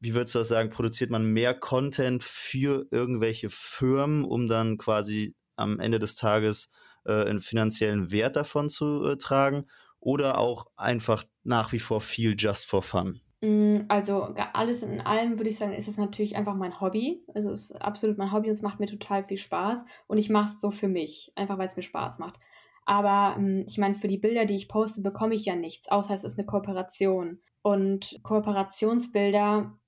wie 0.00 0.14
würdest 0.14 0.34
du 0.34 0.40
das 0.40 0.48
sagen, 0.48 0.70
produziert 0.70 1.10
man 1.10 1.32
mehr 1.32 1.54
Content 1.54 2.22
für 2.22 2.86
irgendwelche 2.90 3.50
Firmen, 3.50 4.24
um 4.24 4.48
dann 4.48 4.78
quasi 4.78 5.34
am 5.56 5.80
Ende 5.80 5.98
des 5.98 6.16
Tages 6.16 6.70
äh, 7.04 7.24
einen 7.24 7.40
finanziellen 7.40 8.10
Wert 8.10 8.36
davon 8.36 8.68
zu 8.68 9.04
äh, 9.04 9.16
tragen 9.16 9.66
oder 10.00 10.38
auch 10.38 10.66
einfach 10.76 11.24
nach 11.42 11.72
wie 11.72 11.80
vor 11.80 12.00
viel 12.00 12.36
just 12.38 12.66
for 12.66 12.82
fun? 12.82 13.20
Mm, 13.40 13.80
also 13.88 14.34
alles 14.52 14.82
in 14.82 15.00
allem 15.00 15.38
würde 15.38 15.50
ich 15.50 15.58
sagen, 15.58 15.72
ist 15.72 15.88
es 15.88 15.96
natürlich 15.96 16.36
einfach 16.36 16.54
mein 16.54 16.80
Hobby. 16.80 17.24
Also 17.34 17.50
es 17.50 17.70
ist 17.70 17.82
absolut 17.82 18.18
mein 18.18 18.32
Hobby 18.32 18.48
und 18.48 18.52
es 18.52 18.62
macht 18.62 18.80
mir 18.80 18.86
total 18.86 19.24
viel 19.24 19.36
Spaß. 19.36 19.84
Und 20.06 20.18
ich 20.18 20.30
mache 20.30 20.54
es 20.54 20.60
so 20.60 20.70
für 20.70 20.88
mich, 20.88 21.32
einfach 21.34 21.58
weil 21.58 21.68
es 21.68 21.76
mir 21.76 21.82
Spaß 21.82 22.18
macht. 22.18 22.38
Aber 22.84 23.38
mm, 23.38 23.64
ich 23.68 23.78
meine, 23.78 23.94
für 23.94 24.08
die 24.08 24.18
Bilder, 24.18 24.44
die 24.44 24.56
ich 24.56 24.68
poste, 24.68 25.02
bekomme 25.02 25.34
ich 25.34 25.44
ja 25.44 25.56
nichts, 25.56 25.88
außer 25.88 26.14
es 26.14 26.24
ist 26.24 26.38
eine 26.38 26.46
Kooperation. 26.46 27.40
Und 27.62 28.18
Kooperationsbilder 28.22 29.78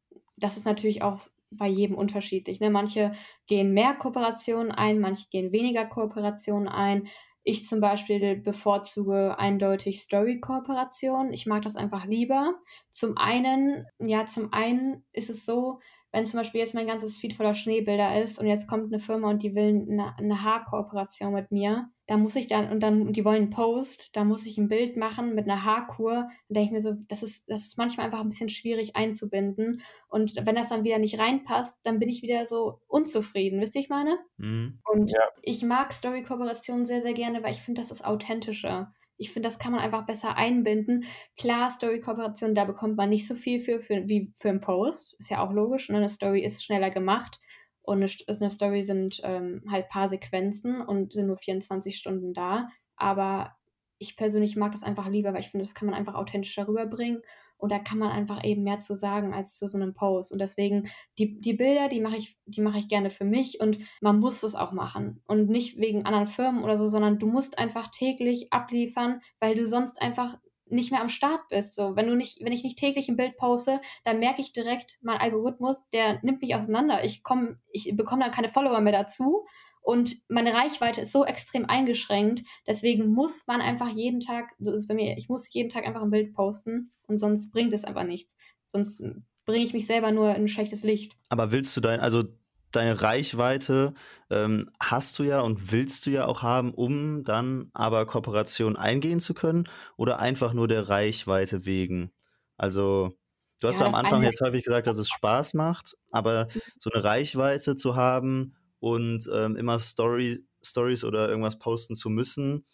das 0.41 0.57
ist 0.57 0.67
natürlich 0.67 1.03
auch 1.03 1.21
bei 1.51 1.67
jedem 1.69 1.97
unterschiedlich. 1.97 2.61
Ne? 2.61 2.71
Manche 2.71 3.13
gehen 3.47 3.73
mehr 3.73 3.95
Kooperationen 3.95 4.71
ein, 4.71 5.01
manche 5.01 5.29
gehen 5.31 5.53
weniger 5.53 5.85
Kooperationen 5.87 6.69
ein. 6.69 7.09
Ich 7.43 7.67
zum 7.67 7.81
Beispiel 7.81 8.37
bevorzuge 8.37 9.39
eindeutig 9.39 10.01
Story-Kooperation. 10.03 11.33
Ich 11.33 11.47
mag 11.47 11.63
das 11.63 11.77
einfach 11.77 12.05
lieber. 12.05 12.55
Zum 12.91 13.17
einen, 13.17 13.87
ja, 13.99 14.27
zum 14.27 14.53
einen 14.53 15.05
ist 15.13 15.31
es 15.31 15.47
so, 15.47 15.81
wenn 16.13 16.27
zum 16.27 16.39
Beispiel 16.39 16.61
jetzt 16.61 16.75
mein 16.75 16.87
ganzes 16.87 17.19
Feed 17.19 17.35
voller 17.35 17.55
Schneebilder 17.55 18.21
ist 18.21 18.39
und 18.39 18.47
jetzt 18.47 18.67
kommt 18.67 18.93
eine 18.93 18.99
Firma 18.99 19.31
und 19.31 19.43
die 19.43 19.55
will 19.55 19.87
eine, 19.89 20.17
eine 20.19 20.43
Haarkooperation 20.43 21.33
mit 21.33 21.53
mir, 21.53 21.91
da 22.11 22.17
muss 22.17 22.35
ich 22.35 22.49
dann, 22.49 22.73
und 22.73 22.81
dann, 22.81 23.13
die 23.13 23.25
wollen 23.25 23.43
einen 23.43 23.51
Post, 23.51 24.09
da 24.15 24.25
muss 24.25 24.45
ich 24.45 24.59
ein 24.59 24.67
Bild 24.67 24.97
machen 24.97 25.37
mit 25.37 25.45
einer 25.45 25.65
Haarkur. 25.65 26.29
Dann 26.49 26.55
denke 26.55 26.67
ich 26.67 26.73
mir 26.73 26.81
so, 26.81 26.95
das 27.07 27.23
ist, 27.23 27.49
das 27.49 27.63
ist 27.63 27.79
manchmal 27.79 28.07
einfach 28.07 28.21
ein 28.21 28.29
bisschen 28.29 28.49
schwierig 28.49 28.97
einzubinden. 28.97 29.83
Und 30.09 30.35
wenn 30.45 30.57
das 30.57 30.69
dann 30.69 30.83
wieder 30.83 30.99
nicht 30.99 31.21
reinpasst, 31.21 31.77
dann 31.85 32.01
bin 32.01 32.09
ich 32.09 32.23
wieder 32.23 32.47
so 32.47 32.81
unzufrieden. 32.89 33.61
Wisst 33.61 33.77
ihr, 33.77 33.83
ich 33.83 33.89
meine? 33.89 34.19
Mhm. 34.39 34.81
Und 34.83 35.13
ja. 35.13 35.21
ich 35.43 35.63
mag 35.63 35.93
Story-Kooperationen 35.93 36.85
sehr, 36.85 37.01
sehr 37.01 37.15
gerne, 37.15 37.45
weil 37.45 37.53
ich 37.53 37.61
finde, 37.61 37.81
das 37.81 37.93
ist 37.93 38.05
authentischer. 38.05 38.93
Ich 39.21 39.33
finde, 39.33 39.49
das 39.49 39.59
kann 39.59 39.73
man 39.73 39.81
einfach 39.81 40.07
besser 40.07 40.37
einbinden. 40.37 41.05
Klar, 41.39 41.71
Story-Kooperation, 41.71 42.55
da 42.55 42.65
bekommt 42.65 42.97
man 42.97 43.11
nicht 43.11 43.29
so 43.29 43.35
viel 43.35 43.61
für, 43.61 43.81
für 43.81 44.09
wie 44.09 44.33
für 44.35 44.49
einen 44.49 44.61
Post. 44.61 45.15
Ist 45.19 45.31
ja 45.31 45.45
auch 45.47 45.53
logisch. 45.53 45.91
Ne? 45.91 45.99
Eine 45.99 46.09
Story 46.09 46.43
ist 46.43 46.65
schneller 46.65 46.91
gemacht. 46.91 47.39
Und 47.83 48.03
eine, 48.03 48.11
eine 48.27 48.51
Story 48.51 48.83
sind 48.83 49.21
ähm, 49.23 49.63
halt 49.71 49.89
paar 49.89 50.09
Sequenzen 50.09 50.81
und 50.81 51.13
sind 51.13 51.27
nur 51.27 51.37
24 51.37 51.97
Stunden 51.97 52.33
da. 52.33 52.69
Aber 52.97 53.57
ich 53.99 54.17
persönlich 54.17 54.57
mag 54.57 54.73
das 54.73 54.83
einfach 54.83 55.09
lieber, 55.09 55.35
weil 55.35 55.41
ich 55.41 55.51
finde, 55.51 55.65
das 55.65 55.75
kann 55.75 55.87
man 55.87 55.95
einfach 55.95 56.15
authentischer 56.15 56.67
rüberbringen 56.67 57.23
und 57.61 57.71
da 57.71 57.79
kann 57.79 57.99
man 57.99 58.11
einfach 58.11 58.45
eben 58.45 58.63
mehr 58.63 58.79
zu 58.79 58.95
sagen 58.95 59.33
als 59.33 59.55
zu 59.57 59.67
so 59.67 59.79
einem 59.79 59.95
Post. 59.95 60.33
Und 60.33 60.41
deswegen, 60.41 60.89
die, 61.19 61.37
die 61.37 61.55
Bilder, 61.55 61.89
die 61.89 62.01
mache 62.01 62.17
ich, 62.17 62.37
die 62.47 62.61
mache 62.61 62.79
ich 62.79 62.89
gerne 62.89 63.11
für 63.11 63.25
mich 63.25 63.61
und 63.61 63.79
man 64.01 64.19
muss 64.19 64.43
es 64.43 64.55
auch 64.55 64.73
machen. 64.73 65.23
Und 65.27 65.49
nicht 65.49 65.79
wegen 65.79 66.07
anderen 66.07 66.27
Firmen 66.27 66.65
oder 66.65 66.77
so, 66.77 66.87
sondern 66.87 67.19
du 67.19 67.27
musst 67.27 67.59
einfach 67.59 67.89
täglich 67.89 68.53
abliefern, 68.53 69.21
weil 69.41 69.55
du 69.55 69.67
sonst 69.67 70.01
einfach 70.01 70.37
nicht 70.67 70.91
mehr 70.91 71.01
am 71.01 71.09
Start 71.09 71.41
bist. 71.49 71.75
So, 71.75 71.97
wenn 71.97 72.07
du 72.07 72.15
nicht, 72.15 72.39
wenn 72.43 72.53
ich 72.53 72.63
nicht 72.63 72.79
täglich 72.79 73.09
ein 73.09 73.17
Bild 73.17 73.37
poste, 73.37 73.81
dann 74.05 74.21
merke 74.21 74.41
ich 74.41 74.53
direkt, 74.53 74.99
mein 75.03 75.19
Algorithmus, 75.19 75.83
der 75.93 76.21
nimmt 76.23 76.41
mich 76.41 76.55
auseinander. 76.55 77.05
Ich 77.05 77.23
komme, 77.23 77.59
ich 77.71 77.95
bekomme 77.97 78.23
dann 78.23 78.33
keine 78.33 78.49
Follower 78.49 78.81
mehr 78.81 78.93
dazu 78.93 79.47
und 79.81 80.17
meine 80.29 80.53
Reichweite 80.53 81.01
ist 81.01 81.13
so 81.13 81.25
extrem 81.25 81.65
eingeschränkt. 81.67 82.45
Deswegen 82.67 83.13
muss 83.13 83.47
man 83.47 83.61
einfach 83.61 83.89
jeden 83.89 84.21
Tag, 84.21 84.51
so 84.59 84.73
ist 84.73 84.81
es 84.81 84.87
bei 84.87 84.95
mir, 84.95 85.17
ich 85.17 85.29
muss 85.29 85.53
jeden 85.53 85.71
Tag 85.71 85.87
einfach 85.87 86.03
ein 86.03 86.11
Bild 86.11 86.35
posten 86.35 86.93
und 87.07 87.19
sonst 87.19 87.51
bringt 87.51 87.73
es 87.73 87.85
einfach 87.85 88.05
nichts. 88.05 88.37
Sonst 88.67 89.03
bringe 89.47 89.65
ich 89.65 89.73
mich 89.73 89.87
selber 89.87 90.13
nur 90.13 90.31
in 90.31 90.43
ein 90.43 90.49
schlechtes 90.49 90.83
Licht. 90.83 91.17
Aber 91.29 91.51
willst 91.51 91.77
du 91.77 91.81
dein, 91.81 92.01
also 92.01 92.25
deine 92.73 93.03
Reichweite 93.03 93.95
ähm, 94.31 94.71
hast 94.81 95.19
du 95.19 95.25
ja 95.25 95.41
und 95.41 95.73
willst 95.73 96.07
du 96.07 96.11
ja 96.11 96.27
auch 96.27 96.43
haben, 96.43 96.73
um 96.73 97.25
dann 97.25 97.71
aber 97.73 98.07
Kooperation 98.07 98.77
eingehen 98.77 99.19
zu 99.19 99.35
können 99.35 99.65
oder 99.97 100.21
einfach 100.21 100.53
nur 100.53 100.69
der 100.69 100.89
Reichweite 100.89 101.65
wegen? 101.65 102.13
Also 102.57 103.17
du 103.61 103.69
hast 103.69 103.81
ja, 103.81 103.87
ja 103.87 103.93
am 103.93 103.95
Anfang 103.97 104.23
jetzt 104.23 104.41
häufig 104.41 104.63
gesagt, 104.63 104.87
dass 104.87 104.99
es 104.99 105.09
Spaß 105.09 105.55
macht, 105.55 105.97
aber 106.13 106.45
mhm. 106.45 106.61
so 106.79 106.91
eine 106.91 107.03
Reichweite 107.03 107.75
zu 107.75 107.97
haben 107.97 108.55
und 108.81 109.31
ähm, 109.33 109.57
immer 109.57 109.79
Story, 109.79 110.45
Stories 110.63 111.05
oder 111.05 111.29
irgendwas 111.29 111.59
posten 111.59 111.95
zu 111.95 112.11
müssen. 112.11 112.65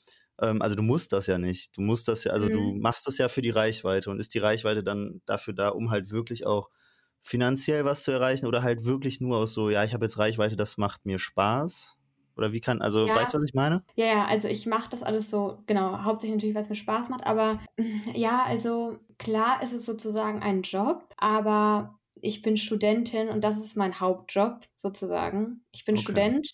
Ähm, 0.40 0.62
also 0.62 0.74
du 0.74 0.82
musst 0.82 1.12
das 1.12 1.26
ja 1.26 1.38
nicht. 1.38 1.76
Du 1.76 1.82
musst 1.82 2.08
das 2.08 2.24
ja, 2.24 2.32
also 2.32 2.46
mhm. 2.46 2.52
du 2.52 2.74
machst 2.76 3.06
das 3.06 3.18
ja 3.18 3.28
für 3.28 3.42
die 3.42 3.50
Reichweite 3.50 4.10
und 4.10 4.18
ist 4.18 4.34
die 4.34 4.38
Reichweite 4.38 4.82
dann 4.82 5.20
dafür 5.26 5.54
da, 5.54 5.68
um 5.68 5.90
halt 5.90 6.10
wirklich 6.10 6.46
auch 6.46 6.70
finanziell 7.20 7.84
was 7.84 8.04
zu 8.04 8.12
erreichen 8.12 8.46
oder 8.46 8.62
halt 8.62 8.84
wirklich 8.84 9.20
nur 9.20 9.38
aus 9.38 9.52
so, 9.52 9.70
ja, 9.70 9.84
ich 9.84 9.94
habe 9.94 10.04
jetzt 10.04 10.18
Reichweite, 10.18 10.56
das 10.56 10.78
macht 10.78 11.04
mir 11.06 11.18
Spaß? 11.18 11.98
Oder 12.36 12.52
wie 12.52 12.60
kann, 12.60 12.82
also 12.82 13.06
ja. 13.06 13.14
weißt 13.14 13.32
du, 13.32 13.38
was 13.38 13.44
ich 13.44 13.54
meine? 13.54 13.82
Ja, 13.94 14.04
ja, 14.04 14.24
also 14.26 14.46
ich 14.46 14.66
mache 14.66 14.90
das 14.90 15.02
alles 15.02 15.30
so, 15.30 15.62
genau, 15.66 16.04
hauptsächlich 16.04 16.36
natürlich, 16.36 16.54
weil 16.54 16.62
es 16.62 16.68
mir 16.68 16.76
Spaß 16.76 17.08
macht, 17.08 17.24
aber 17.24 17.58
ja, 18.14 18.44
also 18.44 18.98
klar 19.18 19.62
ist 19.62 19.72
es 19.72 19.86
sozusagen 19.86 20.42
ein 20.42 20.62
Job, 20.62 21.08
aber 21.16 21.98
ich 22.22 22.42
bin 22.42 22.56
Studentin 22.56 23.28
und 23.28 23.42
das 23.42 23.58
ist 23.58 23.76
mein 23.76 24.00
Hauptjob 24.00 24.66
sozusagen. 24.76 25.64
Ich 25.72 25.84
bin 25.84 25.96
Okay. 25.96 25.98
Student 25.98 26.48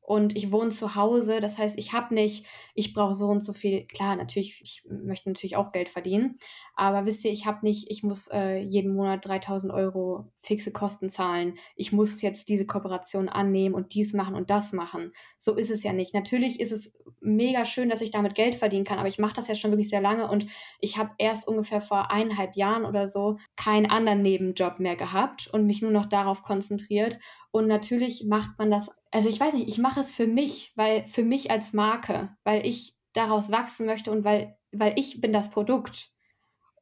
und 0.00 0.36
ich 0.36 0.52
wohne 0.52 0.70
zu 0.70 0.94
Hause. 0.96 1.40
Das 1.40 1.58
heißt, 1.58 1.78
ich 1.78 1.92
habe 1.92 2.14
nicht, 2.14 2.46
ich 2.74 2.92
brauche 2.94 3.14
so 3.14 3.28
und 3.28 3.44
so 3.44 3.52
viel. 3.52 3.86
Klar, 3.86 4.16
natürlich, 4.16 4.60
ich 4.62 4.84
möchte 4.88 5.30
natürlich 5.30 5.56
auch 5.56 5.72
Geld 5.72 5.88
verdienen. 5.88 6.38
Aber 6.76 7.06
wisst 7.06 7.24
ihr, 7.24 7.30
ich 7.30 7.46
habe 7.46 7.60
nicht, 7.62 7.90
ich 7.90 8.02
muss 8.02 8.28
äh, 8.28 8.58
jeden 8.58 8.94
Monat 8.94 9.26
3000 9.26 9.72
Euro 9.72 10.32
fixe 10.38 10.72
Kosten 10.72 11.08
zahlen. 11.08 11.56
Ich 11.76 11.92
muss 11.92 12.20
jetzt 12.20 12.48
diese 12.48 12.66
Kooperation 12.66 13.28
annehmen 13.28 13.74
und 13.74 13.94
dies 13.94 14.12
machen 14.12 14.34
und 14.34 14.50
das 14.50 14.72
machen. 14.72 15.12
So 15.38 15.54
ist 15.54 15.70
es 15.70 15.84
ja 15.84 15.92
nicht. 15.92 16.14
Natürlich 16.14 16.58
ist 16.58 16.72
es 16.72 16.92
mega 17.20 17.64
schön, 17.64 17.88
dass 17.88 18.00
ich 18.00 18.10
damit 18.10 18.34
Geld 18.34 18.56
verdienen 18.56 18.84
kann, 18.84 18.98
aber 18.98 19.08
ich 19.08 19.18
mache 19.18 19.34
das 19.34 19.48
ja 19.48 19.54
schon 19.54 19.70
wirklich 19.70 19.88
sehr 19.88 20.00
lange 20.00 20.28
und 20.28 20.46
ich 20.80 20.98
habe 20.98 21.10
erst 21.18 21.46
ungefähr 21.46 21.80
vor 21.80 22.10
eineinhalb 22.10 22.56
Jahren 22.56 22.84
oder 22.84 23.06
so 23.06 23.38
keinen 23.56 23.86
anderen 23.86 24.22
Nebenjob 24.22 24.80
mehr 24.80 24.96
gehabt 24.96 25.48
und 25.52 25.66
mich 25.66 25.80
nur 25.80 25.92
noch 25.92 26.06
darauf 26.06 26.42
konzentriert. 26.42 27.18
Und 27.50 27.68
natürlich 27.68 28.24
macht 28.24 28.58
man 28.58 28.70
das, 28.70 28.90
also 29.12 29.28
ich 29.28 29.38
weiß 29.38 29.54
nicht, 29.54 29.68
ich 29.68 29.78
mache 29.78 30.00
es 30.00 30.12
für 30.12 30.26
mich, 30.26 30.72
weil 30.74 31.06
für 31.06 31.22
mich 31.22 31.50
als 31.50 31.72
Marke, 31.72 32.36
weil 32.42 32.66
ich 32.66 32.94
daraus 33.12 33.50
wachsen 33.50 33.86
möchte 33.86 34.10
und 34.10 34.24
weil, 34.24 34.56
weil 34.72 34.94
ich 34.98 35.20
bin 35.20 35.32
das 35.32 35.50
Produkt. 35.50 36.13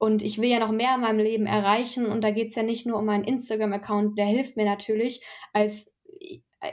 Und 0.02 0.24
ich 0.24 0.38
will 0.40 0.48
ja 0.48 0.58
noch 0.58 0.72
mehr 0.72 0.96
in 0.96 1.02
meinem 1.02 1.20
Leben 1.20 1.46
erreichen. 1.46 2.06
Und 2.06 2.24
da 2.24 2.32
geht 2.32 2.48
es 2.48 2.56
ja 2.56 2.64
nicht 2.64 2.86
nur 2.86 2.98
um 2.98 3.04
meinen 3.04 3.22
Instagram-Account, 3.22 4.18
der 4.18 4.26
hilft 4.26 4.56
mir 4.56 4.64
natürlich, 4.64 5.24
als 5.52 5.92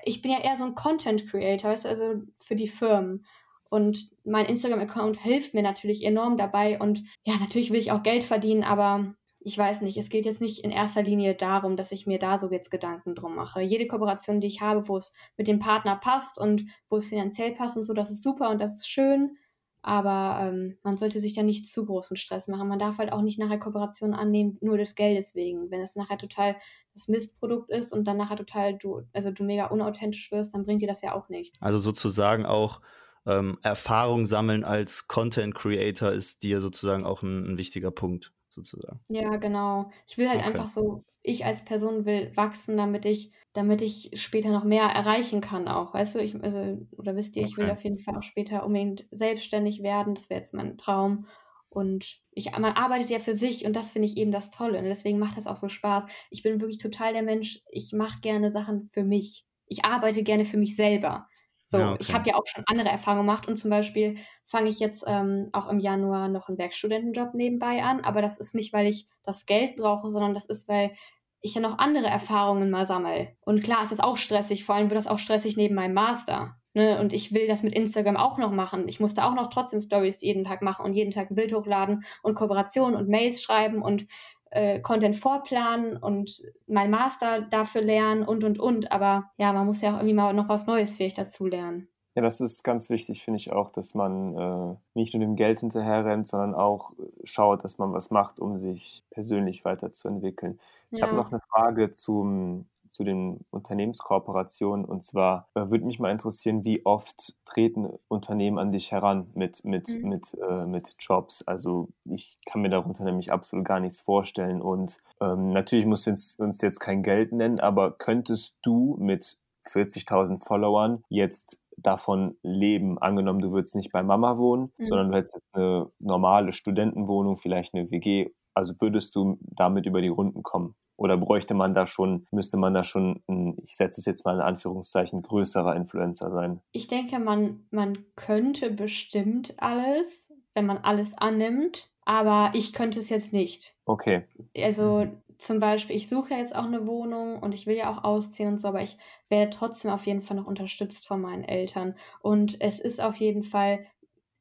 ich 0.04 0.24
bin 0.24 0.32
ja 0.32 0.40
eher 0.40 0.58
so 0.58 0.64
ein 0.64 0.74
Content-Creator, 0.74 1.70
weißt 1.70 1.86
du, 1.86 1.90
also 1.90 2.24
für 2.40 2.56
die 2.56 2.68
Firmen. 2.68 3.28
Und 3.70 4.10
mein 4.26 4.48
Instagram-Account 4.48 5.22
hilft 5.22 5.54
mir 5.54 5.62
natürlich 5.62 6.04
enorm 6.04 6.38
dabei. 6.38 6.80
Und 6.80 7.04
ja, 7.24 7.36
natürlich 7.40 7.70
will 7.70 7.78
ich 7.78 7.92
auch 7.92 8.02
Geld 8.02 8.24
verdienen, 8.24 8.64
aber 8.64 9.14
ich 9.40 9.56
weiß 9.56 9.82
nicht, 9.82 9.98
es 9.98 10.10
geht 10.10 10.26
jetzt 10.26 10.42
nicht 10.42 10.64
in 10.64 10.72
erster 10.72 11.04
Linie 11.04 11.36
darum, 11.36 11.78
dass 11.78 11.92
ich 11.92 12.08
mir 12.08 12.18
da 12.18 12.36
so 12.40 12.50
jetzt 12.50 12.72
Gedanken 12.72 13.14
drum 13.14 13.36
mache. 13.36 13.62
Jede 13.62 13.86
Kooperation, 13.86 14.42
die 14.42 14.48
ich 14.48 14.62
habe, 14.62 14.88
wo 14.88 14.98
es 14.98 15.14
mit 15.38 15.46
dem 15.46 15.60
Partner 15.60 15.98
passt 15.98 16.40
und 16.40 16.66
wo 16.90 16.96
es 16.96 17.06
finanziell 17.06 17.52
passt 17.52 17.78
und 17.78 17.84
so, 17.84 17.94
das 17.94 18.10
ist 18.10 18.24
super 18.24 18.50
und 18.50 18.60
das 18.60 18.78
ist 18.78 18.90
schön. 18.90 19.38
Aber 19.82 20.40
ähm, 20.42 20.78
man 20.84 20.98
sollte 20.98 21.20
sich 21.20 21.34
da 21.36 21.44
nicht 21.44 21.68
zu 21.68 21.86
großen 21.86 22.18
Stress 22.18 22.48
machen. 22.48 22.68
Man 22.68 22.80
darf 22.80 22.98
halt 22.98 23.12
auch 23.14 23.22
nicht 23.22 23.40
nachher 23.40 23.60
Kooperationen 23.60 24.14
annehmen, 24.14 24.58
nur 24.62 24.78
des 24.78 24.96
Geldes 24.96 25.36
wegen. 25.36 25.72
Wenn 25.72 25.82
es 25.82 25.96
nachher 25.96 26.18
total 26.18 26.56
das 26.94 27.08
Mistprodukt 27.08 27.70
ist 27.70 27.94
und 27.94 28.06
dann 28.06 28.18
nachher 28.18 28.36
total 28.36 28.78
du, 28.78 29.04
also 29.14 29.32
du 29.32 29.44
mega 29.44 29.68
unauthentisch 29.68 30.32
wirst, 30.32 30.54
dann 30.54 30.66
bringt 30.66 30.82
dir 30.82 30.88
das 30.88 31.02
ja 31.02 31.14
auch 31.16 31.30
nichts. 31.30 31.60
Also 31.62 31.78
sozusagen 31.78 32.46
auch 32.46 32.82
ähm, 33.26 33.60
Erfahrung 33.64 34.26
sammeln 34.26 34.64
als 34.64 35.08
Content 35.08 35.56
Creator 35.56 36.12
ist 36.12 36.44
dir 36.44 36.62
sozusagen 36.62 37.06
auch 37.06 37.22
ein, 37.24 37.46
ein 37.54 37.58
wichtiger 37.58 37.92
Punkt, 37.92 38.34
sozusagen. 38.50 39.00
Ja, 39.08 39.38
genau. 39.38 39.92
Ich 40.08 40.18
will 40.18 40.30
halt 40.30 40.40
Okay. 40.40 40.48
einfach 40.48 40.68
so, 40.68 41.04
ich 41.24 41.46
als 41.46 41.66
Person 41.66 42.06
will 42.06 42.36
wachsen, 42.36 42.78
damit 42.78 43.06
ich, 43.06 43.32
damit 43.60 43.82
ich 43.82 44.12
später 44.16 44.50
noch 44.52 44.64
mehr 44.64 44.84
erreichen 44.86 45.42
kann 45.42 45.68
auch. 45.68 45.94
Weißt 45.94 46.16
du, 46.16 46.20
ich, 46.20 46.42
also, 46.44 46.88
oder 46.98 47.16
wisst 47.16 47.36
ihr, 47.36 47.44
ich 47.44 47.58
will 47.58 47.70
Okay. 47.70 47.72
auf 47.72 47.84
jeden 47.84 48.00
Fall 48.00 48.16
auch 48.18 48.24
später 48.24 48.66
unbedingt 48.66 49.06
selbstständig 49.12 49.84
werden. 49.84 50.16
Das 50.16 50.30
wäre 50.30 50.40
jetzt 50.40 50.54
mein 50.54 50.78
Traum. 50.78 51.28
Und 51.70 52.18
ich, 52.32 52.52
man 52.58 52.74
arbeitet 52.74 53.10
ja 53.10 53.20
für 53.20 53.34
sich 53.34 53.66
und 53.66 53.76
das 53.76 53.92
finde 53.92 54.08
ich 54.08 54.18
eben 54.18 54.32
das 54.32 54.50
Tolle. 54.50 54.80
Und 54.80 54.86
deswegen 54.86 55.20
macht 55.20 55.38
das 55.38 55.46
auch 55.48 55.56
so 55.56 55.70
Spaß. 55.70 56.06
Ich 56.32 56.42
bin 56.42 56.62
wirklich 56.62 56.80
total 56.80 57.14
der 57.14 57.22
Mensch, 57.24 57.62
ich 57.70 57.94
mache 57.94 58.22
gerne 58.22 58.50
Sachen 58.50 58.90
für 58.90 59.04
mich. 59.04 59.46
Ich 59.68 59.86
arbeite 59.86 60.24
gerne 60.24 60.46
für 60.46 60.58
mich 60.58 60.76
selber. 60.76 61.28
So, 61.66 61.78
Ja, 61.78 61.94
ich 62.00 62.14
okay. 62.14 62.16
habe 62.16 62.28
ja 62.30 62.36
auch 62.36 62.48
schon 62.48 62.64
andere 62.66 62.90
Erfahrungen 62.90 63.28
gemacht 63.28 63.48
und 63.48 63.56
zum 63.58 63.70
Beispiel 63.70 64.18
fange 64.48 64.70
ich 64.70 64.80
jetzt 64.80 65.04
ähm, 65.06 65.50
auch 65.54 65.68
im 65.70 65.78
Januar 65.80 66.28
noch 66.28 66.48
einen 66.50 66.58
Werkstudentenjob 66.58 67.36
nebenbei 67.36 67.84
an, 67.84 68.02
aber 68.02 68.24
das 68.24 68.40
ist 68.40 68.56
nicht, 68.56 68.74
weil 68.74 68.88
ich 68.88 69.08
das 69.24 69.46
Geld 69.46 69.76
brauche, 69.76 70.10
sondern 70.10 70.34
das 70.34 70.48
ist, 70.48 70.68
weil 70.68 70.96
ich 71.42 71.56
ja 71.56 71.62
noch 71.62 71.78
andere 71.78 72.08
Erfahrungen 72.08 72.70
mal 72.70 72.86
sammle. 72.86 73.30
Und 73.42 73.64
klar 73.64 73.82
ist 73.82 73.92
das 73.92 74.00
auch 74.00 74.18
stressig, 74.18 74.66
vor 74.66 74.76
allem 74.76 74.90
wird 74.90 74.98
das 74.98 75.08
auch 75.08 75.20
stressig 75.20 75.58
neben 75.58 75.76
meinem 75.76 75.94
Master. 75.94 76.56
Ne? 76.74 77.00
Und 77.00 77.14
ich 77.14 77.34
will 77.34 77.48
das 77.48 77.64
mit 77.64 77.74
Instagram 77.74 78.18
auch 78.18 78.38
noch 78.38 78.52
machen. 78.52 78.88
Ich 78.88 79.00
musste 79.00 79.26
auch 79.26 79.34
noch 79.34 79.48
trotzdem 79.48 79.80
Stories 79.80 80.22
jeden 80.22 80.44
Tag 80.44 80.62
machen 80.62 80.86
und 80.86 80.94
jeden 80.94 81.12
Tag 81.12 81.32
ein 81.32 81.36
Bild 81.36 81.54
hochladen 81.54 82.04
und 82.22 82.36
Kooperationen 82.36 82.96
und 82.96 83.10
Mails 83.10 83.42
schreiben 83.42 83.82
und 83.82 84.06
äh, 84.52 84.80
Content 84.80 85.16
vorplanen 85.16 85.98
und 85.98 86.42
mein 86.68 86.90
Master 86.90 87.42
dafür 87.42 87.82
lernen 87.82 88.24
und 88.24 88.44
und 88.44 88.60
und. 88.60 88.92
Aber 88.92 89.32
ja, 89.38 89.54
man 89.54 89.66
muss 89.66 89.82
ja 89.82 89.92
auch 89.92 89.98
irgendwie 89.98 90.14
mal 90.14 90.34
noch 90.34 90.50
was 90.50 90.68
Neues 90.68 90.96
vielleicht 90.96 91.18
dazu 91.18 91.46
lernen. 91.48 91.88
Ja, 92.20 92.24
das 92.24 92.42
ist 92.42 92.64
ganz 92.64 92.90
wichtig, 92.90 93.24
finde 93.24 93.38
ich 93.38 93.54
auch, 93.54 93.70
dass 93.72 93.94
man 93.94 94.36
äh, 94.36 94.76
nicht 94.94 95.14
nur 95.14 95.22
dem 95.22 95.38
Geld 95.38 95.60
hinterherrennt, 95.60 96.28
sondern 96.28 96.54
auch 96.54 96.92
äh, 97.00 97.04
schaut, 97.24 97.64
dass 97.64 97.78
man 97.78 97.94
was 97.94 98.10
macht, 98.12 98.40
um 98.42 98.58
sich 98.60 99.06
persönlich 99.10 99.64
weiterzuentwickeln. 99.64 100.60
Ich 100.92 101.02
habe 101.02 101.16
Ja. 101.16 101.16
noch 101.16 101.32
eine 101.32 101.40
Frage 101.50 101.92
zum, 101.92 102.68
zu 102.90 103.06
den 103.06 103.46
Unternehmenskooperationen 103.52 104.84
und 104.86 105.02
zwar 105.04 105.48
äh, 105.54 105.70
würde 105.70 105.86
mich 105.86 106.00
mal 106.00 106.12
interessieren, 106.12 106.66
wie 106.66 106.86
oft 106.86 107.36
treten 107.46 107.88
Unternehmen 108.10 108.58
an 108.58 108.72
dich 108.74 108.92
heran 108.92 109.30
mit, 109.34 109.64
mit, 109.64 110.00
Mhm. 110.00 110.04
mit, 110.04 110.36
äh, 110.50 110.66
mit 110.66 110.96
Jobs? 111.00 111.44
Also 111.48 111.90
ich 112.06 112.40
kann 112.46 112.62
mir 112.62 112.70
darunter 112.70 113.04
nämlich 113.06 113.32
absolut 113.32 113.66
gar 113.66 113.80
nichts 113.80 114.02
vorstellen 114.02 114.62
und 114.62 114.98
ähm, 115.22 115.52
natürlich 115.54 115.86
musst 115.86 116.06
du 116.08 116.12
uns, 116.12 116.36
uns 116.40 116.60
jetzt 116.62 116.80
kein 116.80 117.04
Geld 117.04 117.32
nennen, 117.32 117.60
aber 117.62 117.92
könntest 117.92 118.58
du 118.64 118.98
mit 119.00 119.38
40.000 119.66 120.44
Followern 120.46 121.04
jetzt 121.10 121.62
davon 121.82 122.38
leben? 122.44 122.98
Angenommen, 123.00 123.40
du 123.42 123.52
würdest 123.52 123.76
nicht 123.76 123.92
bei 123.92 124.04
Mama 124.04 124.38
wohnen, 124.38 124.72
Mhm. 124.78 124.86
sondern 124.88 125.12
du 125.12 125.18
hättest 125.18 125.36
jetzt 125.36 125.56
eine 125.56 125.92
normale 126.00 126.52
Studentenwohnung, 126.54 127.38
vielleicht 127.38 127.74
eine 127.74 127.90
WG. 127.92 128.30
Also 128.54 128.74
würdest 128.80 129.16
du 129.16 129.38
damit 129.42 129.86
über 129.86 130.02
die 130.02 130.08
Runden 130.10 130.44
kommen? 130.44 130.76
Oder 130.98 131.16
bräuchte 131.16 131.54
man 131.54 131.74
da 131.74 131.86
schon, 131.88 132.26
müsste 132.32 132.58
man 132.58 132.74
da 132.74 132.84
schon, 132.84 133.24
ein, 133.30 133.58
ich 133.64 133.78
setze 133.78 134.02
es 134.02 134.06
jetzt 134.06 134.26
mal 134.26 134.36
in 134.36 134.42
Anführungszeichen, 134.42 135.22
größerer 135.22 135.76
Influencer 135.78 136.30
sein? 136.32 136.60
Ich 136.74 136.88
denke, 136.88 137.20
man, 137.20 137.66
man 137.72 138.00
könnte 138.18 138.70
bestimmt 138.70 139.54
alles, 139.60 140.34
wenn 140.54 140.66
man 140.66 140.80
alles 140.80 141.18
annimmt, 141.18 141.90
aber 142.04 142.52
ich 142.54 142.74
könnte 142.74 143.00
es 143.00 143.08
jetzt 143.08 143.32
nicht. 143.32 143.78
Okay, 143.86 144.24
Also 144.58 145.08
zum 145.40 145.62
Beispiel, 145.62 145.96
ich 145.96 146.10
suche 146.10 146.32
ja 146.32 146.38
jetzt 146.38 146.54
auch 146.54 146.66
eine 146.66 146.86
Wohnung 146.86 147.40
und 147.40 147.54
ich 147.54 147.66
will 147.66 147.78
ja 147.78 147.90
auch 147.90 148.04
ausziehen 148.04 148.50
und 148.50 148.58
so, 148.58 148.68
aber 148.68 148.82
ich 148.82 148.98
werde 149.30 149.52
trotzdem 149.52 149.90
auf 149.90 150.06
jeden 150.06 150.20
Fall 150.22 150.36
noch 150.36 150.46
unterstützt 150.46 151.08
von 151.08 151.22
meinen 151.22 151.46
Eltern. 151.46 151.96
Und 152.22 152.60
es 152.60 152.82
ist 152.82 153.00
auf 153.00 153.16
jeden 153.16 153.44
Fall, 153.44 153.86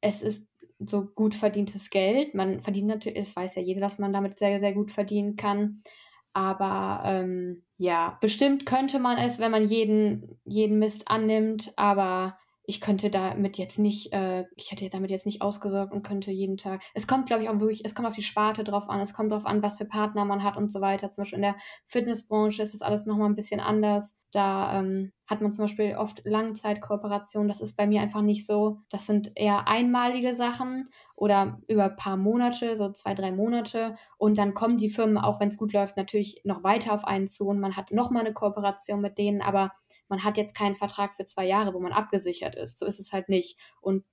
es 0.01 0.21
ist 0.21 0.45
so 0.77 1.05
gut 1.05 1.35
verdientes 1.35 1.89
Geld. 1.89 2.35
Man 2.35 2.59
verdient 2.59 2.87
natürlich, 2.87 3.17
es 3.17 3.35
weiß 3.35 3.55
ja 3.55 3.61
jeder, 3.61 3.79
dass 3.79 3.97
man 3.97 4.11
damit 4.11 4.37
sehr, 4.37 4.59
sehr 4.59 4.73
gut 4.73 4.91
verdienen 4.91 5.37
kann. 5.37 5.83
Aber 6.33 7.01
ähm, 7.05 7.63
ja, 7.77 8.17
bestimmt 8.19 8.65
könnte 8.65 8.99
man 8.99 9.17
es, 9.17 9.39
wenn 9.39 9.51
man 9.51 9.63
jeden, 9.65 10.37
jeden 10.43 10.79
Mist 10.79 11.07
annimmt, 11.07 11.71
aber 11.77 12.37
ich 12.69 12.81
könnte 12.81 13.09
damit 13.09 13.57
jetzt 13.57 13.79
nicht, 13.79 14.13
äh, 14.13 14.45
ich 14.55 14.69
hätte 14.69 14.87
damit 14.89 15.09
jetzt 15.09 15.25
nicht 15.25 15.41
ausgesorgt 15.41 15.91
und 15.91 16.03
könnte 16.03 16.29
jeden 16.29 16.55
Tag. 16.55 16.83
Es 16.93 17.07
kommt, 17.07 17.25
glaube 17.25 17.41
ich, 17.41 17.49
auch 17.49 17.59
wirklich, 17.59 17.83
es 17.83 17.95
kommt 17.95 18.07
auf 18.07 18.13
die 18.13 18.21
Sparte 18.21 18.63
drauf 18.63 18.89
an, 18.89 18.99
es 18.99 19.15
kommt 19.15 19.31
drauf 19.31 19.47
an, 19.47 19.63
was 19.63 19.79
für 19.79 19.85
Partner 19.85 20.23
man 20.23 20.43
hat 20.43 20.55
und 20.55 20.71
so 20.71 20.79
weiter. 20.79 21.09
Zum 21.09 21.23
Beispiel 21.23 21.37
in 21.37 21.43
der 21.43 21.55
Fitnessbranche 21.87 22.61
ist 22.61 22.75
das 22.75 22.83
alles 22.83 23.07
nochmal 23.07 23.27
ein 23.27 23.35
bisschen 23.35 23.59
anders. 23.59 24.15
Da 24.31 24.77
ähm, 24.77 25.11
hat 25.27 25.41
man 25.41 25.51
zum 25.51 25.63
Beispiel 25.63 25.95
oft 25.95 26.21
Langzeitkooperationen. 26.25 27.47
Das 27.47 27.59
ist 27.59 27.75
bei 27.75 27.87
mir 27.87 28.01
einfach 28.01 28.21
nicht 28.21 28.45
so. 28.45 28.81
Das 28.91 29.07
sind 29.07 29.31
eher 29.33 29.67
einmalige 29.67 30.35
Sachen 30.35 30.91
oder 31.15 31.59
über 31.67 31.85
ein 31.85 31.95
paar 31.95 32.17
Monate, 32.17 32.75
so 32.75 32.91
zwei, 32.91 33.15
drei 33.15 33.31
Monate. 33.31 33.95
Und 34.19 34.37
dann 34.37 34.53
kommen 34.53 34.77
die 34.77 34.91
Firmen, 34.91 35.17
auch 35.17 35.39
wenn 35.39 35.49
es 35.49 35.57
gut 35.57 35.73
läuft, 35.73 35.97
natürlich 35.97 36.41
noch 36.43 36.63
weiter 36.63 36.93
auf 36.93 37.03
einen 37.03 37.27
zu 37.27 37.47
und 37.47 37.59
man 37.59 37.75
hat 37.75 37.91
nochmal 37.91 38.25
eine 38.25 38.33
Kooperation 38.33 39.01
mit 39.01 39.17
denen, 39.17 39.41
aber 39.41 39.71
man 40.09 40.23
hat 40.23 40.37
jetzt 40.37 40.55
keinen 40.55 40.75
Vertrag 40.75 41.15
für 41.15 41.25
zwei 41.25 41.45
Jahre, 41.45 41.73
wo 41.73 41.79
man 41.79 41.93
abgesichert 41.93 42.55
ist. 42.55 42.79
So 42.79 42.85
ist 42.85 42.99
es 42.99 43.13
halt 43.13 43.29
nicht. 43.29 43.57
Und 43.81 44.03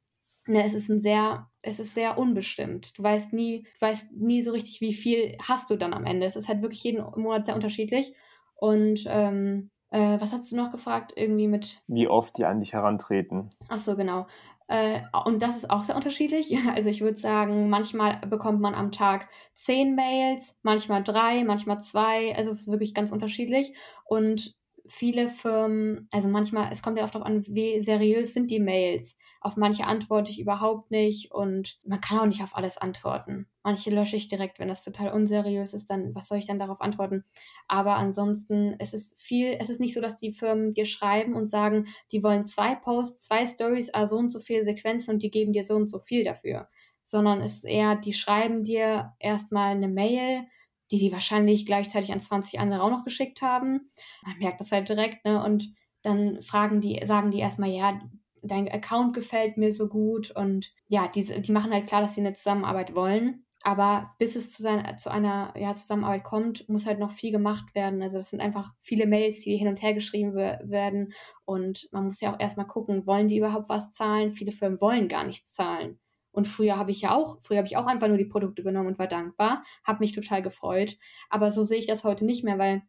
ne, 0.47 0.64
es 0.64 0.74
ist 0.74 0.88
ein 0.88 1.01
sehr, 1.01 1.51
es 1.62 1.80
ist 1.80 1.94
sehr 1.94 2.18
unbestimmt. 2.18 2.97
Du 2.99 3.03
weißt 3.03 3.32
nie, 3.32 3.62
du 3.62 3.86
weißt 3.86 4.12
nie 4.12 4.42
so 4.42 4.53
richtig, 4.53 4.80
wie 4.80 4.94
viel 4.94 5.36
hast 5.42 5.70
du 5.70 5.76
dann 5.76 5.94
am 5.94 6.07
Ende. 6.07 6.26
Es 6.26 6.36
ist 6.36 6.49
halt 6.49 6.62
wirklich 6.62 6.82
jeden 6.84 7.03
Monat 7.16 7.47
sehr 7.47 7.55
unterschiedlich. 7.55 8.14
Und 8.55 9.05
ähm, 9.09 9.70
äh, 9.90 10.20
was 10.20 10.32
hast 10.32 10.51
du 10.51 10.57
noch 10.57 10.70
gefragt? 10.70 11.12
Irgendwie 11.16 11.49
mit 11.49 11.82
wie 11.86 12.09
oft 12.09 12.36
die 12.38 12.44
an 12.44 12.61
dich 12.61 12.72
herantreten? 12.72 13.51
Ach 13.68 13.76
so, 13.76 13.97
genau. 13.97 14.26
Äh, 14.68 15.03
und 15.24 15.42
das 15.42 15.57
ist 15.57 15.70
auch 15.70 15.84
sehr 15.84 15.97
unterschiedlich. 15.97 16.57
Also 16.74 16.90
ich 16.90 17.01
würde 17.01 17.18
sagen, 17.18 17.68
manchmal 17.68 18.18
bekommt 18.26 18.61
man 18.61 18.74
am 18.74 18.92
Tag 18.92 19.28
zehn 19.55 19.94
Mails, 19.94 20.57
manchmal 20.62 21.03
drei, 21.03 21.44
manchmal 21.44 21.80
zwei. 21.80 22.34
Also 22.36 22.51
es 22.51 22.61
ist 22.61 22.70
wirklich 22.70 22.94
ganz 22.94 23.12
unterschiedlich. 23.12 23.74
Und 24.05 24.57
viele 24.89 25.28
Firmen, 25.28 26.09
also 26.12 26.28
manchmal, 26.28 26.70
es 26.72 26.82
kommt 26.82 26.99
ja 26.99 27.05
auch 27.05 27.11
darauf 27.11 27.26
an, 27.26 27.45
wie 27.49 27.80
seriös 27.80 28.34
sind 28.34 28.51
die 28.51 28.61
Mails. 28.61 29.16
Auf 29.41 29.57
manche 29.57 29.87
antworte 29.87 30.30
ich 30.30 30.41
überhaupt 30.41 30.91
nicht 30.91 31.30
und 31.32 31.78
man 31.84 32.01
kann 32.01 32.18
auch 32.18 32.26
nicht 32.26 32.43
auf 32.43 32.57
alles 32.57 32.78
antworten. 32.78 33.47
Manche 33.62 33.91
lösche 33.91 34.16
ich 34.16 34.28
direkt, 34.28 34.59
wenn 34.59 34.68
das 34.68 34.82
total 34.82 35.12
unseriös 35.12 35.74
ist, 35.74 35.91
dann 35.91 36.14
was 36.14 36.28
soll 36.28 36.39
ich 36.39 36.47
dann 36.47 36.59
darauf 36.59 36.80
antworten? 36.80 37.24
Aber 37.68 37.97
ansonsten, 37.97 38.76
es 38.78 38.95
ist 38.95 39.20
viel, 39.20 39.57
es 39.61 39.70
ist 39.70 39.80
nicht 39.80 39.95
so, 39.95 40.01
dass 40.01 40.16
die 40.16 40.32
Firmen 40.32 40.74
dir 40.74 40.84
schreiben 40.84 41.34
und 41.34 41.49
sagen, 41.49 41.87
die 42.12 42.22
wollen 42.22 42.45
zwei 42.45 42.74
Posts, 42.74 43.26
zwei 43.26 43.47
Stories, 43.47 43.93
ah, 43.95 44.07
so 44.07 44.16
und 44.16 44.30
so 44.30 44.41
viele 44.41 44.64
Sequenzen 44.64 45.14
und 45.14 45.22
die 45.22 45.30
geben 45.30 45.53
dir 45.53 45.64
so 45.64 45.74
und 45.74 45.89
so 45.89 46.01
viel 46.01 46.24
dafür. 46.24 46.68
Sondern 47.05 47.41
es 47.41 47.57
ist 47.57 47.66
eher, 47.66 47.97
die 47.97 48.12
schreiben 48.12 48.64
dir 48.64 49.14
erstmal 49.20 49.76
eine 49.76 49.89
Mail, 49.89 50.47
die 50.91 50.99
die 50.99 51.12
wahrscheinlich 51.12 51.66
gleichzeitig 51.66 52.12
an 52.12 52.20
20 52.20 52.61
andere 52.61 52.82
auch 52.82 52.91
noch 52.91 53.05
geschickt 53.05 53.43
haben. 53.43 53.91
Man 54.24 54.39
merkt 54.39 54.61
das 54.61 54.72
halt 54.72 54.89
direkt, 54.89 55.24
ne? 55.24 55.43
Und 55.43 55.72
dann 56.03 56.41
fragen 56.43 56.80
die, 56.80 57.01
sagen 57.05 57.30
die 57.30 57.41
erstmal, 57.41 57.70
ja, 57.70 57.99
dein 58.43 58.68
Account 58.68 59.14
gefällt 59.14 59.57
mir 59.57 59.72
so 59.72 59.89
gut 59.89 60.30
und 60.30 60.72
ja, 60.89 61.09
die, 61.09 61.24
die 61.43 61.53
machen 61.53 61.72
halt 61.72 61.89
klar, 61.89 62.01
dass 62.01 62.14
sie 62.14 62.20
eine 62.20 62.32
Zusammenarbeit 62.32 62.95
wollen. 62.95 63.45
Aber 63.62 64.12
bis 64.18 64.37
es 64.37 64.51
zu, 64.51 64.62
sein, 64.62 64.97
zu 64.97 65.11
einer 65.11 65.53
ja, 65.57 65.74
Zusammenarbeit 65.74 66.22
kommt, 66.22 66.68
muss 66.68 66.87
halt 66.87 67.01
noch 67.01 67.11
viel 67.11 67.32
gemacht 67.32 67.74
werden. 67.74 68.01
Also 68.01 68.18
das 68.18 68.30
sind 68.30 68.41
einfach 68.41 68.72
viele 68.80 69.09
Mails, 69.09 69.41
die 69.41 69.57
hin 69.57 69.66
und 69.66 69.82
her 69.82 69.93
geschrieben 69.93 70.34
werden. 70.34 71.12
Und 71.45 71.89
man 71.91 72.05
muss 72.05 72.20
ja 72.20 72.32
auch 72.32 72.39
erstmal 72.39 72.68
gucken, 72.68 73.07
wollen 73.09 73.26
die 73.26 73.39
überhaupt 73.39 73.68
was 73.68 73.91
zahlen? 73.91 74.30
Viele 74.30 74.53
Firmen 74.53 74.80
wollen 74.80 75.09
gar 75.09 75.24
nichts 75.24 75.53
zahlen. 75.53 75.99
Und 76.37 76.47
früher 76.47 76.76
habe 76.76 76.91
ich 76.91 77.01
ja 77.01 77.14
auch, 77.14 77.39
früher 77.41 77.57
habe 77.57 77.66
ich 77.66 77.78
auch 77.78 77.87
einfach 77.87 78.09
nur 78.09 78.18
die 78.18 78.26
Produkte 78.26 78.62
genommen 78.62 78.89
und 78.89 78.99
war 78.99 79.07
dankbar, 79.07 79.64
habe 79.84 80.01
mich 80.01 80.12
total 80.12 80.43
gefreut. 80.43 80.99
Aber 81.30 81.49
so 81.51 81.62
sehe 81.62 81.78
ich 81.78 81.87
das 81.87 82.05
heute 82.05 82.26
nicht 82.26 82.45
mehr, 82.45 82.59
weil 82.59 82.82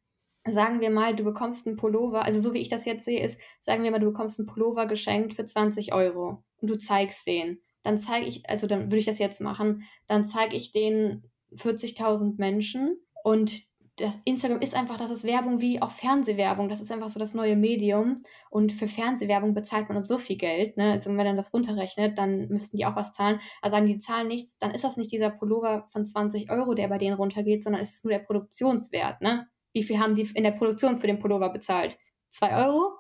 sagen 0.46 0.82
wir 0.82 0.90
mal, 0.90 1.16
du 1.16 1.24
bekommst 1.24 1.66
einen 1.66 1.78
Pullover, 1.78 2.26
also 2.26 2.42
so 2.42 2.54
wie 2.54 2.60
ich 2.60 2.68
das 2.68 2.84
jetzt 2.84 3.06
sehe, 3.06 3.24
ist, 3.24 3.40
sagen 3.62 3.84
wir 3.84 3.92
mal, 3.92 4.02
du 4.02 4.08
bekommst 4.08 4.38
einen 4.38 4.50
Pullover 4.50 4.86
geschenkt 4.86 5.34
für 5.34 5.46
20 5.46 5.94
Euro 5.94 6.44
und 6.58 6.70
du 6.70 6.78
zeigst 6.78 7.26
den. 7.26 7.62
Dann 7.84 8.02
zeige 8.02 8.26
ich, 8.26 8.50
also 8.50 8.68
dann 8.68 8.88
würde 8.88 8.98
ich 8.98 9.06
das 9.06 9.18
jetzt 9.18 9.40
machen, 9.40 9.84
dann 10.08 10.28
zeige 10.28 10.58
ich 10.58 10.74
den 10.74 11.24
40.000 11.56 12.34
Menschen 12.38 12.98
und 13.24 13.62
das 13.98 14.20
Instagram 14.26 14.62
ist 14.62 14.76
einfach, 14.76 14.98
das 14.98 15.10
ist 15.10 15.24
Werbung 15.24 15.60
wie 15.60 15.82
auch 15.82 15.90
Fernsehwerbung. 15.90 16.70
Das 16.70 16.82
ist 16.82 16.92
einfach 16.92 17.10
so 17.10 17.20
das 17.20 17.34
neue 17.34 17.56
Medium. 17.56 18.16
Und 18.52 18.72
für 18.72 18.88
Fernsehwerbung 18.88 19.56
bezahlt 19.56 19.90
man 19.90 19.98
uns 19.98 20.08
so 20.08 20.20
viel 20.20 20.38
Geld. 20.38 20.78
Ne? 20.78 20.92
Also 20.92 21.10
wenn 21.10 21.16
man 21.16 21.36
das 21.36 21.52
runterrechnet, 21.52 22.18
dann 22.18 22.48
müssten 22.50 22.78
die 22.78 22.86
auch 22.86 22.96
was 22.96 23.12
zahlen. 23.12 23.40
Also 23.62 23.76
sagen 23.76 23.88
die 23.88 23.98
zahlen 23.98 24.28
nichts, 24.28 24.58
dann 24.60 24.72
ist 24.72 24.84
das 24.84 24.98
nicht 24.98 25.12
dieser 25.12 25.32
Pullover 25.32 25.86
von 25.92 26.06
20 26.06 26.52
Euro, 26.52 26.76
der 26.76 26.88
bei 26.88 27.00
denen 27.00 27.16
runtergeht, 27.16 27.64
sondern 27.64 27.82
es 27.82 27.96
ist 27.96 28.06
nur 28.06 28.14
der 28.14 28.20
Produktionswert. 28.20 29.22
Ne? 29.22 29.48
Wie 29.74 29.84
viel 29.84 30.00
haben 30.00 30.14
die 30.14 30.30
in 30.36 30.44
der 30.44 30.52
Produktion 30.52 31.00
für 31.00 31.08
den 31.08 31.20
Pullover 31.20 31.50
bezahlt? 31.50 31.98
Zwei 32.30 32.56
Euro? 32.56 32.92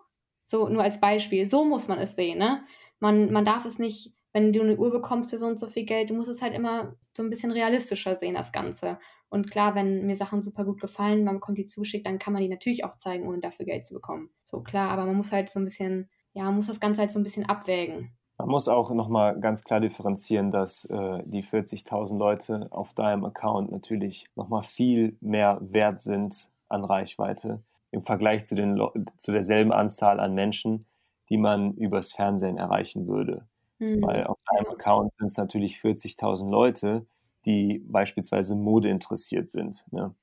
So, 0.43 0.67
nur 0.67 0.81
als 0.81 0.99
Beispiel. 0.99 1.45
So 1.45 1.63
muss 1.63 1.87
man 1.87 1.99
es 1.99 2.15
sehen. 2.15 2.39
Ne? 2.39 2.63
Man, 2.99 3.31
man 3.31 3.45
darf 3.45 3.65
es 3.65 3.77
nicht 3.77 4.13
wenn 4.33 4.53
du 4.53 4.61
eine 4.61 4.77
Uhr 4.77 4.91
bekommst 4.91 5.31
für 5.31 5.37
so 5.37 5.47
und 5.47 5.59
so 5.59 5.67
viel 5.67 5.85
Geld, 5.85 6.09
du 6.09 6.13
musst 6.13 6.29
es 6.29 6.41
halt 6.41 6.53
immer 6.53 6.95
so 7.15 7.23
ein 7.23 7.29
bisschen 7.29 7.51
realistischer 7.51 8.15
sehen, 8.15 8.35
das 8.35 8.51
Ganze. 8.51 8.99
Und 9.29 9.49
klar, 9.51 9.75
wenn 9.75 10.05
mir 10.05 10.15
Sachen 10.15 10.43
super 10.43 10.63
gut 10.63 10.79
gefallen, 10.79 11.23
man 11.23 11.35
bekommt 11.35 11.57
die 11.57 11.65
zuschickt, 11.65 12.05
dann 12.05 12.19
kann 12.19 12.33
man 12.33 12.41
die 12.41 12.49
natürlich 12.49 12.83
auch 12.83 12.95
zeigen, 12.95 13.27
ohne 13.27 13.39
dafür 13.39 13.65
Geld 13.65 13.85
zu 13.85 13.93
bekommen. 13.93 14.29
So 14.43 14.61
klar, 14.61 14.89
aber 14.89 15.05
man 15.05 15.15
muss 15.15 15.31
halt 15.31 15.49
so 15.49 15.59
ein 15.59 15.65
bisschen, 15.65 16.09
ja, 16.33 16.43
man 16.45 16.55
muss 16.55 16.67
das 16.67 16.79
Ganze 16.79 17.01
halt 17.01 17.11
so 17.11 17.19
ein 17.19 17.23
bisschen 17.23 17.45
abwägen. 17.45 18.11
Man 18.37 18.49
muss 18.49 18.67
auch 18.67 18.91
nochmal 18.91 19.39
ganz 19.39 19.63
klar 19.63 19.79
differenzieren, 19.79 20.51
dass 20.51 20.85
äh, 20.85 21.23
die 21.25 21.43
40.000 21.43 22.17
Leute 22.17 22.67
auf 22.69 22.93
deinem 22.93 23.25
Account 23.25 23.71
natürlich 23.71 24.27
nochmal 24.35 24.61
viel 24.61 25.17
mehr 25.21 25.57
wert 25.61 26.01
sind 26.01 26.51
an 26.69 26.85
Reichweite 26.85 27.63
im 27.91 28.03
Vergleich 28.03 28.45
zu, 28.45 28.53
den, 28.53 28.79
zu 29.17 29.31
derselben 29.31 29.71
Anzahl 29.71 30.19
an 30.19 30.35
Menschen, 30.35 30.85
die 31.29 31.37
man 31.37 31.73
übers 31.73 32.13
Fernsehen 32.13 32.57
erreichen 32.57 33.07
würde. 33.07 33.47
Mhm. 33.79 34.01
Weil 34.01 34.25
auf 34.25 34.37
deinem 34.51 34.71
Account 34.71 35.13
sind 35.13 35.27
es 35.27 35.37
natürlich 35.37 35.77
40.000 35.77 36.49
Leute, 36.49 37.05
die 37.45 37.83
beispielsweise 37.87 38.55
Mode 38.55 38.89
interessiert 38.89 39.47
sind. 39.47 39.85
Ne? 39.91 40.13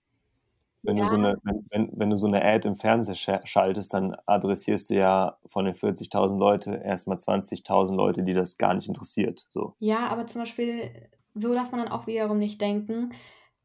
Wenn, 0.82 0.98
ja. 0.98 1.04
du 1.04 1.10
so 1.10 1.16
eine, 1.16 1.38
wenn, 1.44 1.66
wenn, 1.70 1.90
wenn 1.94 2.10
du 2.10 2.16
so 2.16 2.26
eine 2.26 2.44
Ad 2.44 2.68
im 2.68 2.76
Fernsehen 2.76 3.16
schaltest, 3.44 3.94
dann 3.94 4.14
adressierst 4.26 4.90
du 4.90 4.96
ja 4.96 5.38
von 5.46 5.64
den 5.64 5.74
40.000 5.74 6.38
Leute 6.38 6.74
erstmal 6.74 7.16
20.000 7.16 7.94
Leute, 7.94 8.22
die 8.22 8.34
das 8.34 8.58
gar 8.58 8.74
nicht 8.74 8.88
interessiert. 8.88 9.46
So. 9.48 9.74
Ja, 9.78 10.08
aber 10.08 10.26
zum 10.26 10.42
Beispiel, 10.42 11.08
so 11.34 11.54
darf 11.54 11.70
man 11.70 11.80
dann 11.80 11.92
auch 11.92 12.06
wiederum 12.06 12.38
nicht 12.38 12.60
denken, 12.60 13.14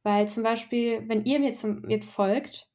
weil 0.03 0.29
zum 0.29 0.43
Beispiel, 0.43 1.03
wenn 1.09 1.25
ihr 1.25 1.39
mir 1.39 1.51
zum, 1.51 1.89
jetzt 1.89 2.13
folgt, 2.13 2.69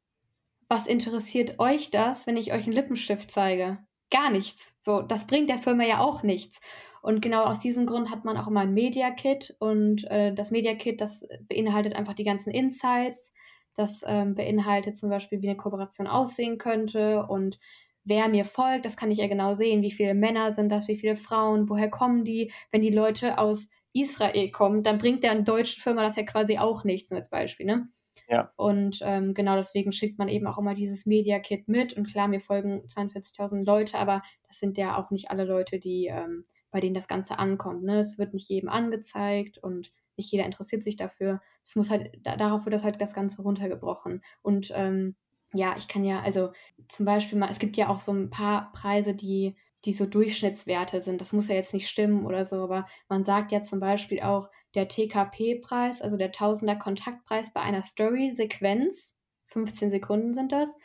was 0.68 0.86
interessiert 0.86 1.58
euch 1.58 1.90
das, 1.90 2.26
wenn 2.26 2.36
ich 2.36 2.52
euch 2.52 2.64
einen 2.64 2.74
Lippenstift 2.74 3.30
zeige? 3.30 3.78
Gar 4.10 4.30
nichts. 4.30 4.76
So, 4.80 5.00
das 5.00 5.26
bringt 5.26 5.48
der 5.48 5.58
Firma 5.58 5.84
ja 5.84 6.00
auch 6.00 6.22
nichts. 6.22 6.60
Und 7.04 7.20
genau 7.20 7.44
aus 7.44 7.58
diesem 7.58 7.84
Grund 7.84 8.10
hat 8.10 8.24
man 8.24 8.38
auch 8.38 8.48
immer 8.48 8.60
ein 8.60 8.72
Media 8.72 9.10
Kit 9.10 9.54
und 9.58 10.10
äh, 10.10 10.32
das 10.32 10.50
Media 10.50 10.74
Kit, 10.74 11.02
das 11.02 11.28
beinhaltet 11.50 11.94
einfach 11.94 12.14
die 12.14 12.24
ganzen 12.24 12.50
Insights. 12.50 13.34
Das 13.76 14.02
ähm, 14.06 14.34
beinhaltet 14.34 14.96
zum 14.96 15.10
Beispiel, 15.10 15.42
wie 15.42 15.48
eine 15.48 15.58
Kooperation 15.58 16.06
aussehen 16.06 16.56
könnte 16.56 17.26
und 17.26 17.58
wer 18.04 18.30
mir 18.30 18.46
folgt, 18.46 18.86
das 18.86 18.96
kann 18.96 19.10
ich 19.10 19.18
ja 19.18 19.26
genau 19.26 19.52
sehen, 19.52 19.82
wie 19.82 19.90
viele 19.90 20.14
Männer 20.14 20.52
sind 20.52 20.70
das, 20.70 20.88
wie 20.88 20.96
viele 20.96 21.16
Frauen, 21.16 21.68
woher 21.68 21.90
kommen 21.90 22.24
die. 22.24 22.50
Wenn 22.72 22.80
die 22.80 22.88
Leute 22.88 23.36
aus 23.36 23.68
Israel 23.92 24.50
kommen, 24.50 24.82
dann 24.82 24.96
bringt 24.96 25.24
der 25.24 25.34
deutschen 25.42 25.82
Firma 25.82 26.02
das 26.02 26.16
ja 26.16 26.22
quasi 26.22 26.56
auch 26.56 26.84
nichts, 26.84 27.10
nur 27.10 27.18
als 27.18 27.28
Beispiel, 27.28 27.66
ne? 27.66 27.88
Ja. 28.30 28.50
Und 28.56 29.00
ähm, 29.02 29.34
genau 29.34 29.56
deswegen 29.56 29.92
schickt 29.92 30.18
man 30.18 30.28
eben 30.28 30.46
auch 30.46 30.56
immer 30.56 30.74
dieses 30.74 31.04
Media 31.04 31.38
Kit 31.38 31.68
mit. 31.68 31.92
Und 31.92 32.06
klar, 32.06 32.28
mir 32.28 32.40
folgen 32.40 32.86
42.000 32.86 33.66
Leute, 33.66 33.98
aber 33.98 34.22
das 34.46 34.58
sind 34.58 34.78
ja 34.78 34.96
auch 34.96 35.10
nicht 35.10 35.30
alle 35.30 35.44
Leute, 35.44 35.78
die 35.78 36.06
ähm, 36.06 36.44
bei 36.74 36.80
denen 36.80 36.94
das 36.94 37.06
Ganze 37.06 37.38
ankommt. 37.38 37.84
Ne? 37.84 38.00
Es 38.00 38.18
wird 38.18 38.34
nicht 38.34 38.48
jedem 38.48 38.68
angezeigt 38.68 39.58
und 39.58 39.92
nicht 40.16 40.32
jeder 40.32 40.44
interessiert 40.44 40.82
sich 40.82 40.96
dafür. 40.96 41.40
Es 41.64 41.76
muss 41.76 41.88
halt, 41.88 42.10
da, 42.20 42.34
darauf 42.34 42.66
wird 42.66 42.74
das 42.74 42.82
halt 42.82 43.00
das 43.00 43.14
Ganze 43.14 43.42
runtergebrochen. 43.42 44.24
Und 44.42 44.72
ähm, 44.74 45.14
ja, 45.52 45.76
ich 45.78 45.86
kann 45.86 46.02
ja, 46.02 46.20
also 46.22 46.50
zum 46.88 47.06
Beispiel 47.06 47.38
mal, 47.38 47.48
es 47.48 47.60
gibt 47.60 47.76
ja 47.76 47.88
auch 47.88 48.00
so 48.00 48.12
ein 48.12 48.28
paar 48.28 48.72
Preise, 48.72 49.14
die, 49.14 49.54
die 49.84 49.92
so 49.92 50.04
Durchschnittswerte 50.04 50.98
sind. 50.98 51.20
Das 51.20 51.32
muss 51.32 51.46
ja 51.46 51.54
jetzt 51.54 51.74
nicht 51.74 51.88
stimmen 51.88 52.26
oder 52.26 52.44
so, 52.44 52.56
aber 52.56 52.88
man 53.08 53.22
sagt 53.22 53.52
ja 53.52 53.62
zum 53.62 53.78
Beispiel 53.78 54.20
auch, 54.20 54.50
der 54.74 54.88
TKP-Preis, 54.88 56.02
also 56.02 56.16
der 56.16 56.32
Tausender 56.32 56.74
Kontaktpreis 56.74 57.52
bei 57.52 57.60
einer 57.60 57.84
Story-Sequenz, 57.84 59.14
15 59.46 59.90
Sekunden 59.90 60.32
sind 60.32 60.50
das, 60.50 60.76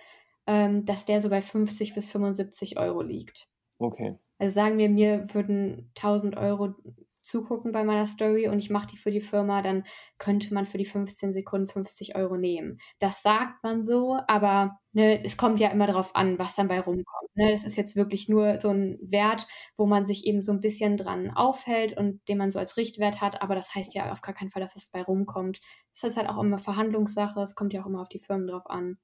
ähm, 0.45 0.85
dass 0.85 1.05
der 1.05 1.19
so 1.19 1.29
bei 1.29 1.41
50 1.41 1.95
bis 1.95 2.11
75 2.11 2.77
Euro 2.77 3.01
liegt. 3.01 3.47
Okay. 3.79 4.19
Also 4.39 4.53
sagen 4.55 4.77
wir, 4.77 4.89
mir 4.89 5.27
würden 5.33 5.91
1000 5.95 6.37
Euro 6.37 6.73
zugucken 7.21 7.71
bei 7.71 7.83
meiner 7.83 8.05
Story 8.07 8.47
und 8.47 8.59
ich 8.59 8.69
mache 8.69 8.87
die 8.87 8.97
für 8.97 9.11
die 9.11 9.21
Firma, 9.21 9.61
dann 9.61 9.83
könnte 10.17 10.53
man 10.53 10.65
für 10.65 10.77
die 10.77 10.85
15 10.85 11.33
Sekunden 11.33 11.67
50 11.67 12.15
Euro 12.15 12.37
nehmen. 12.37 12.79
Das 12.99 13.21
sagt 13.21 13.61
man 13.63 13.83
so, 13.83 14.17
aber 14.27 14.79
ne, 14.93 15.23
es 15.23 15.37
kommt 15.37 15.59
ja 15.59 15.69
immer 15.69 15.85
darauf 15.85 16.15
an, 16.15 16.39
was 16.39 16.55
dann 16.55 16.67
bei 16.67 16.79
rumkommt. 16.79 17.35
Ne? 17.35 17.51
Das 17.51 17.65
ist 17.65 17.77
jetzt 17.77 17.95
wirklich 17.95 18.29
nur 18.29 18.59
so 18.59 18.69
ein 18.69 18.97
Wert, 19.01 19.47
wo 19.77 19.85
man 19.85 20.05
sich 20.05 20.25
eben 20.25 20.41
so 20.41 20.51
ein 20.51 20.61
bisschen 20.61 20.97
dran 20.97 21.31
aufhält 21.31 21.95
und 21.95 22.27
den 22.27 22.37
man 22.37 22.51
so 22.51 22.59
als 22.59 22.77
Richtwert 22.77 23.21
hat, 23.21 23.41
aber 23.41 23.55
das 23.55 23.75
heißt 23.75 23.93
ja 23.93 24.11
auf 24.11 24.21
gar 24.21 24.33
keinen 24.33 24.49
Fall, 24.49 24.61
dass 24.61 24.75
es 24.75 24.89
bei 24.89 25.01
rumkommt. 25.01 25.59
Das 25.93 26.03
ist 26.11 26.17
halt 26.17 26.29
auch 26.29 26.39
immer 26.41 26.57
Verhandlungssache, 26.57 27.41
es 27.41 27.55
kommt 27.55 27.73
ja 27.73 27.81
auch 27.81 27.87
immer 27.87 28.01
auf 28.01 28.09
die 28.09 28.19
Firmen 28.19 28.47
drauf 28.47 28.67
an 28.69 28.97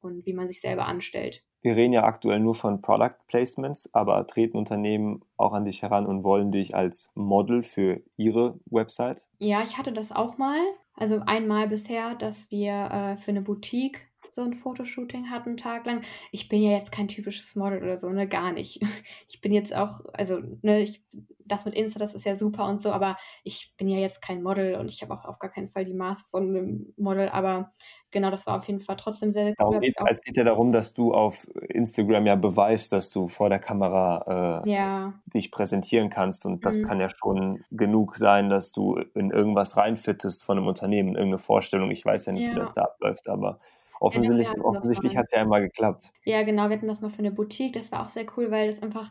und 0.00 0.26
wie 0.26 0.32
man 0.34 0.48
sich 0.48 0.60
selber 0.60 0.86
anstellt. 0.86 1.42
Wir 1.60 1.74
reden 1.74 1.92
ja 1.92 2.04
aktuell 2.04 2.40
nur 2.40 2.54
von 2.54 2.80
Product 2.80 3.16
Placements, 3.26 3.92
aber 3.94 4.26
treten 4.26 4.56
Unternehmen 4.56 5.22
auch 5.36 5.52
an 5.52 5.64
dich 5.64 5.82
heran 5.82 6.06
und 6.06 6.24
wollen 6.24 6.52
dich 6.52 6.74
als 6.74 7.10
Model 7.14 7.62
für 7.62 8.00
ihre 8.16 8.58
Website? 8.66 9.26
Ja, 9.38 9.62
ich 9.62 9.76
hatte 9.76 9.92
das 9.92 10.12
auch 10.12 10.38
mal. 10.38 10.60
Also 10.94 11.20
einmal 11.26 11.68
bisher, 11.68 12.14
dass 12.14 12.50
wir 12.50 12.72
äh, 12.72 13.16
für 13.16 13.30
eine 13.30 13.42
Boutique 13.42 14.07
so 14.30 14.42
ein 14.42 14.54
Fotoshooting 14.54 15.30
hatten, 15.30 15.50
einen 15.50 15.56
Tag 15.56 15.86
lang. 15.86 16.02
Ich 16.32 16.48
bin 16.48 16.62
ja 16.62 16.70
jetzt 16.70 16.92
kein 16.92 17.08
typisches 17.08 17.54
Model 17.56 17.82
oder 17.82 17.96
so, 17.96 18.08
ne, 18.10 18.26
gar 18.28 18.52
nicht. 18.52 18.80
Ich 19.28 19.40
bin 19.40 19.52
jetzt 19.52 19.74
auch, 19.74 20.00
also, 20.14 20.40
ne, 20.62 20.80
ich, 20.80 21.02
das 21.48 21.64
mit 21.64 21.74
Insta, 21.74 21.98
das 21.98 22.14
ist 22.14 22.24
ja 22.24 22.36
super 22.36 22.66
und 22.66 22.82
so, 22.82 22.92
aber 22.92 23.16
ich 23.42 23.74
bin 23.76 23.88
ja 23.88 23.98
jetzt 23.98 24.22
kein 24.22 24.42
Model 24.42 24.76
und 24.76 24.90
ich 24.90 25.02
habe 25.02 25.12
auch 25.12 25.24
auf 25.24 25.38
gar 25.38 25.50
keinen 25.50 25.68
Fall 25.68 25.84
die 25.84 25.94
Maße 25.94 26.26
von 26.30 26.48
einem 26.48 26.92
Model, 26.96 27.28
aber 27.28 27.72
genau, 28.10 28.30
das 28.30 28.46
war 28.46 28.58
auf 28.58 28.66
jeden 28.66 28.80
Fall 28.80 28.96
trotzdem 28.96 29.32
sehr, 29.32 29.46
sehr 29.46 29.54
cool. 29.60 29.80
Geht's, 29.80 29.98
es 30.08 30.20
geht 30.22 30.36
ja 30.36 30.44
darum, 30.44 30.72
dass 30.72 30.94
du 30.94 31.12
auf 31.12 31.46
Instagram 31.68 32.26
ja 32.26 32.36
beweist, 32.36 32.92
dass 32.92 33.10
du 33.10 33.28
vor 33.28 33.48
der 33.48 33.58
Kamera 33.58 34.62
äh, 34.64 34.70
ja. 34.70 35.14
dich 35.26 35.50
präsentieren 35.50 36.10
kannst 36.10 36.46
und 36.46 36.64
das 36.64 36.82
mhm. 36.82 36.86
kann 36.86 37.00
ja 37.00 37.08
schon 37.08 37.64
genug 37.70 38.16
sein, 38.16 38.48
dass 38.48 38.72
du 38.72 38.96
in 39.14 39.30
irgendwas 39.30 39.76
reinfittest 39.76 40.44
von 40.44 40.58
einem 40.58 40.66
Unternehmen, 40.66 41.10
irgendeine 41.10 41.38
Vorstellung. 41.38 41.90
Ich 41.90 42.04
weiß 42.04 42.26
ja 42.26 42.32
nicht, 42.32 42.44
ja. 42.44 42.52
wie 42.52 42.56
das 42.56 42.74
da 42.74 42.82
abläuft, 42.82 43.28
aber 43.28 43.58
offensichtlich, 44.00 44.48
ja, 44.48 44.64
offensichtlich 44.64 45.16
hat 45.16 45.26
es 45.26 45.32
ja 45.32 45.40
einmal 45.40 45.60
geklappt. 45.62 46.12
Ja, 46.24 46.42
genau, 46.42 46.68
wir 46.68 46.76
hatten 46.76 46.88
das 46.88 47.00
mal 47.00 47.10
für 47.10 47.20
eine 47.20 47.32
Boutique, 47.32 47.72
das 47.72 47.92
war 47.92 48.02
auch 48.02 48.08
sehr 48.08 48.26
cool, 48.36 48.50
weil 48.50 48.70
das 48.70 48.82
einfach, 48.82 49.10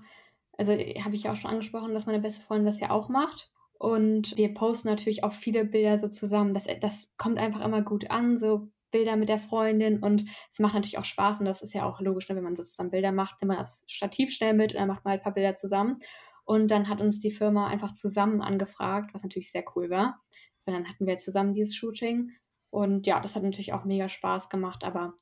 also 0.58 0.74
habe 0.74 1.16
ich 1.16 1.24
ja 1.24 1.32
auch 1.32 1.36
schon 1.36 1.52
angesprochen, 1.52 1.94
dass 1.94 2.06
meine 2.06 2.20
beste 2.20 2.42
Freundin 2.42 2.66
das 2.66 2.80
ja 2.80 2.90
auch 2.90 3.10
macht. 3.10 3.52
Und 3.80 4.36
wir 4.38 4.54
posten 4.56 4.88
natürlich 4.88 5.24
auch 5.24 5.34
viele 5.34 5.64
Bilder 5.64 6.00
so 6.00 6.08
zusammen. 6.08 6.56
Das, 6.56 6.66
das 6.82 7.12
kommt 7.18 7.38
einfach 7.38 7.64
immer 7.64 7.84
gut 7.84 8.10
an, 8.10 8.36
so 8.36 8.70
Bilder 8.92 9.16
mit 9.16 9.30
der 9.30 9.38
Freundin 9.38 10.00
und 10.00 10.26
es 10.52 10.60
macht 10.60 10.74
natürlich 10.74 10.98
auch 10.98 11.06
Spaß 11.06 11.40
und 11.40 11.46
das 11.46 11.62
ist 11.62 11.74
ja 11.74 11.86
auch 11.86 12.00
logisch, 12.00 12.30
ne, 12.30 12.36
wenn 12.36 12.44
man 12.44 12.56
so 12.56 12.64
zusammen 12.64 12.90
Bilder 12.90 13.12
macht, 13.12 13.42
nimmt 13.42 13.50
man 13.50 13.58
das 13.58 13.84
Stativ 13.88 14.32
schnell 14.34 14.54
mit 14.54 14.74
und 14.74 14.80
dann 14.80 14.88
macht 14.88 15.04
man 15.04 15.12
halt 15.12 15.22
ein 15.22 15.24
paar 15.24 15.34
Bilder 15.34 15.56
zusammen. 15.56 16.00
Und 16.46 16.70
dann 16.70 16.88
hat 16.88 17.02
uns 17.02 17.20
die 17.20 17.32
Firma 17.32 17.68
einfach 17.68 17.94
zusammen 17.94 18.42
angefragt, 18.42 19.14
was 19.14 19.24
natürlich 19.24 19.52
sehr 19.52 19.66
cool 19.76 19.90
war. 19.90 20.22
Und 20.66 20.74
dann 20.74 20.88
hatten 20.88 21.06
wir 21.06 21.18
zusammen 21.18 21.54
dieses 21.54 21.76
Shooting 21.76 22.32
und 22.70 23.08
ja, 23.08 23.20
das 23.20 23.36
hat 23.36 23.44
natürlich 23.44 23.74
auch 23.74 23.86
mega 23.86 24.10
Spaß 24.10 24.50
gemacht, 24.50 24.84
aber 24.84 25.14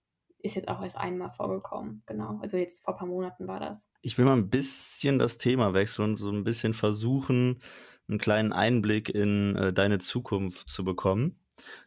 ist 0.46 0.56
jetzt 0.56 0.68
auch 0.68 0.82
erst 0.82 0.98
einmal 0.98 1.32
vorgekommen. 1.32 2.04
Genau. 2.06 2.40
Also 2.42 2.58
jetzt 2.58 2.84
vor 2.84 2.94
ein 2.94 2.98
paar 3.00 3.08
Monaten 3.08 3.48
war 3.48 3.60
das. 3.60 3.90
Ich 4.02 4.18
will 4.18 4.26
mal 4.26 4.38
ein 4.38 4.50
bisschen 4.50 5.20
das 5.20 5.38
Thema 5.38 5.74
wechseln 5.74 6.12
und 6.12 6.16
so 6.16 6.30
ein 6.30 6.44
bisschen 6.44 6.74
versuchen, 6.74 7.60
einen 8.08 8.20
kleinen 8.20 8.54
Einblick 8.54 9.10
in 9.10 9.56
äh, 9.56 9.74
deine 9.74 9.98
Zukunft 9.98 10.70
zu 10.70 10.84
bekommen. 10.84 11.40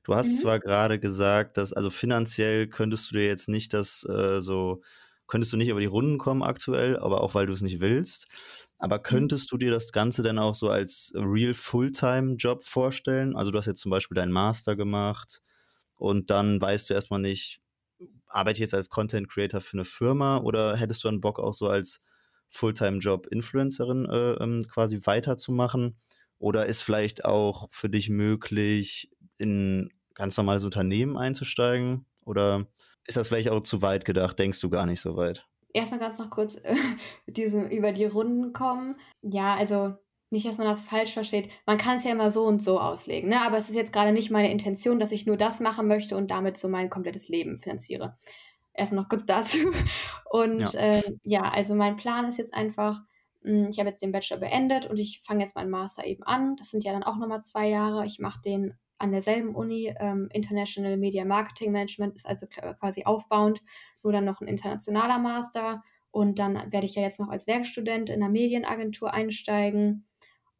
Du 0.03 0.15
hast 0.15 0.39
mhm. 0.39 0.43
zwar 0.43 0.61
gerade 0.61 0.99
gesagt, 0.99 1.57
dass, 1.57 1.73
also 1.73 1.91
finanziell 1.91 2.69
könntest 2.69 3.11
du 3.11 3.17
dir 3.17 3.27
jetzt 3.27 3.49
nicht 3.49 3.73
das 3.75 4.05
äh, 4.09 4.41
so, 4.41 4.83
könntest 5.29 5.53
du 5.53 5.57
nicht 5.57 5.69
über 5.69 5.81
die 5.81 5.87
Runden 5.87 6.19
kommen 6.19 6.43
aktuell, 6.43 6.99
aber 6.99 7.21
auch 7.21 7.35
weil 7.35 7.47
du 7.47 7.53
es 7.53 7.63
nicht 7.63 7.81
willst. 7.81 8.27
Aber 8.79 8.99
mhm. 8.99 9.03
könntest 9.03 9.53
du 9.53 9.57
dir 9.57 9.71
das 9.71 9.93
Ganze 9.93 10.23
dann 10.23 10.39
auch 10.39 10.55
so 10.55 10.69
als 10.69 11.13
real 11.15 11.55
Fulltime-Job 11.55 12.65
vorstellen? 12.65 13.37
Also 13.37 13.53
du 13.53 13.59
hast 13.59 13.67
jetzt 13.67 13.81
zum 13.81 13.91
Beispiel 13.91 14.17
deinen 14.17 14.33
Master 14.33 14.75
gemacht 14.75 15.43
und 15.99 16.31
dann 16.31 16.61
weißt 16.61 16.89
du 16.89 16.95
erstmal 16.95 17.21
nicht, 17.21 17.61
arbeite 18.27 18.57
ich 18.57 18.61
jetzt 18.61 18.75
als 18.75 18.89
Content 18.89 19.29
Creator 19.29 19.61
für 19.61 19.77
eine 19.77 19.85
Firma 19.85 20.39
oder 20.39 20.77
hättest 20.77 21.05
du 21.05 21.09
einen 21.09 21.21
Bock 21.21 21.39
auch 21.39 21.53
so 21.53 21.69
als 21.69 22.01
Fulltime-Job 22.49 23.27
Influencerin 23.27 24.07
äh, 24.07 24.33
ähm, 24.43 24.65
quasi 24.71 25.01
weiterzumachen? 25.05 25.99
Oder 26.39 26.67
ist 26.67 26.83
vielleicht 26.83 27.25
auch 27.25 27.69
für 27.71 27.89
dich 27.89 28.09
möglich, 28.09 29.11
in 29.39 29.91
ganz 30.15 30.37
normales 30.37 30.65
Unternehmen 30.65 31.17
einzusteigen? 31.17 32.07
Oder 32.25 32.67
ist 33.07 33.17
das 33.17 33.29
vielleicht 33.29 33.49
auch 33.51 33.61
zu 33.61 33.83
weit 33.83 34.05
gedacht? 34.05 34.39
Denkst 34.39 34.61
du 34.61 34.71
gar 34.71 34.87
nicht 34.87 35.01
so 35.01 35.17
weit? 35.17 35.47
Erstmal 35.73 36.01
ganz 36.01 36.19
noch 36.19 36.31
kurz 36.31 36.57
äh, 36.63 36.77
diesem 37.27 37.69
über 37.69 37.93
die 37.93 38.07
Runden 38.07 38.53
kommen. 38.53 38.97
Ja, 39.23 39.57
also 39.57 39.97
nicht, 40.31 40.47
dass 40.47 40.59
man 40.59 40.66
das 40.66 40.83
falsch 40.83 41.14
versteht. 41.14 41.51
Man 41.66 41.79
kann 41.79 41.99
es 41.99 42.05
ja 42.05 42.12
immer 42.12 42.31
so 42.31 42.45
und 42.45 42.62
so 42.62 42.81
auslegen, 42.81 43.31
ne? 43.31 43.41
aber 43.41 43.57
es 43.57 43.68
ist 43.68 43.76
jetzt 43.76 43.93
gerade 43.93 44.12
nicht 44.12 44.31
meine 44.31 44.51
Intention, 44.51 44.99
dass 44.99 45.12
ich 45.12 45.26
nur 45.26 45.37
das 45.37 45.61
machen 45.61 45.89
möchte 45.89 46.16
und 46.16 46.31
damit 46.31 46.59
so 46.59 46.68
mein 46.68 46.91
komplettes 46.91 47.29
Leben 47.29 47.59
finanziere. 47.59 48.16
Erstmal 48.74 49.03
noch 49.03 49.09
kurz 49.09 49.24
dazu. 49.26 49.59
Und 50.31 50.61
ja, 50.61 50.81
äh, 50.81 51.03
ja 51.24 51.43
also 51.43 51.74
mein 51.74 51.97
Plan 51.97 52.26
ist 52.26 52.39
jetzt 52.39 52.55
einfach, 52.55 53.01
hm, 53.43 53.68
ich 53.70 53.79
habe 53.79 53.89
jetzt 53.89 54.03
den 54.03 54.12
Bachelor 54.12 54.39
beendet 54.39 54.87
und 54.87 54.99
ich 54.99 55.20
fange 55.24 55.43
jetzt 55.43 55.57
meinen 55.57 55.70
Master 55.70 56.07
eben 56.07 56.22
an. 56.24 56.57
Das 56.57 56.70
sind 56.70 56.85
ja 56.85 56.93
dann 56.93 57.03
auch 57.03 57.16
nochmal 57.16 57.43
zwei 57.43 57.68
Jahre. 57.68 58.05
Ich 58.05 58.18
mache 58.18 58.41
den 58.45 58.74
an 58.99 59.12
derselben 59.12 59.55
Uni. 59.55 59.95
Ähm, 59.99 60.29
International 60.33 60.97
Media 60.97 61.24
Marketing 61.24 61.72
Management 61.72 62.14
ist 62.16 62.26
also 62.26 62.47
quasi 62.47 63.05
aufbauend, 63.05 63.62
nur 64.03 64.12
dann 64.12 64.24
noch 64.24 64.41
ein 64.41 64.49
internationaler 64.49 65.18
Master. 65.18 65.83
Und 66.11 66.39
dann 66.39 66.55
werde 66.72 66.87
ich 66.87 66.95
ja 66.95 67.03
jetzt 67.03 67.20
noch 67.20 67.29
als 67.29 67.47
Werkstudent 67.47 68.11
in 68.11 68.22
einer 68.22 68.31
Medienagentur 68.31 69.12
einsteigen. 69.12 70.08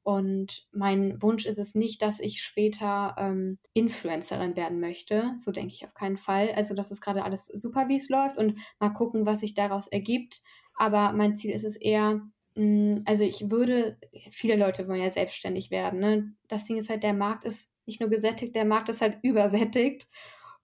Und 0.09 0.67
mein 0.73 1.21
Wunsch 1.21 1.45
ist 1.45 1.59
es 1.59 1.75
nicht, 1.75 2.01
dass 2.01 2.19
ich 2.19 2.41
später 2.41 3.15
ähm, 3.19 3.59
Influencerin 3.75 4.57
werden 4.57 4.81
möchte. 4.81 5.35
So 5.37 5.53
denke 5.53 5.75
ich 5.75 5.85
auf 5.85 5.93
keinen 5.93 6.17
Fall. 6.17 6.51
Also 6.53 6.75
das 6.75 6.91
ist 6.91 7.03
gerade 7.03 7.25
alles 7.25 7.45
super, 7.45 7.91
wie 7.91 7.97
es 7.97 8.09
läuft 8.09 8.39
und 8.39 8.59
mal 8.81 8.89
gucken, 8.89 9.27
was 9.27 9.41
sich 9.41 9.53
daraus 9.53 9.87
ergibt. 9.87 10.41
Aber 10.75 11.13
mein 11.13 11.37
Ziel 11.37 11.51
ist 11.51 11.63
es 11.63 11.77
eher, 11.77 12.23
mh, 12.55 12.65
mm, 12.65 13.03
also 13.05 13.23
ich 13.23 13.51
würde, 13.51 13.99
viele 14.31 14.57
Leute 14.57 14.89
wollen 14.89 15.03
ja 15.03 15.11
selbstständig 15.11 15.71
werden. 15.71 16.01
Ne? 16.01 16.33
Das 16.49 16.65
Ding 16.65 16.79
ist 16.79 16.89
halt, 16.89 17.03
der 17.03 17.13
Markt 17.13 17.45
ist 17.45 17.71
nicht 17.85 18.01
nur 18.01 18.09
gesättigt, 18.09 18.57
der 18.57 18.65
Markt 18.65 18.89
ist 18.89 19.03
halt 19.03 19.19
übersättigt. 19.23 20.09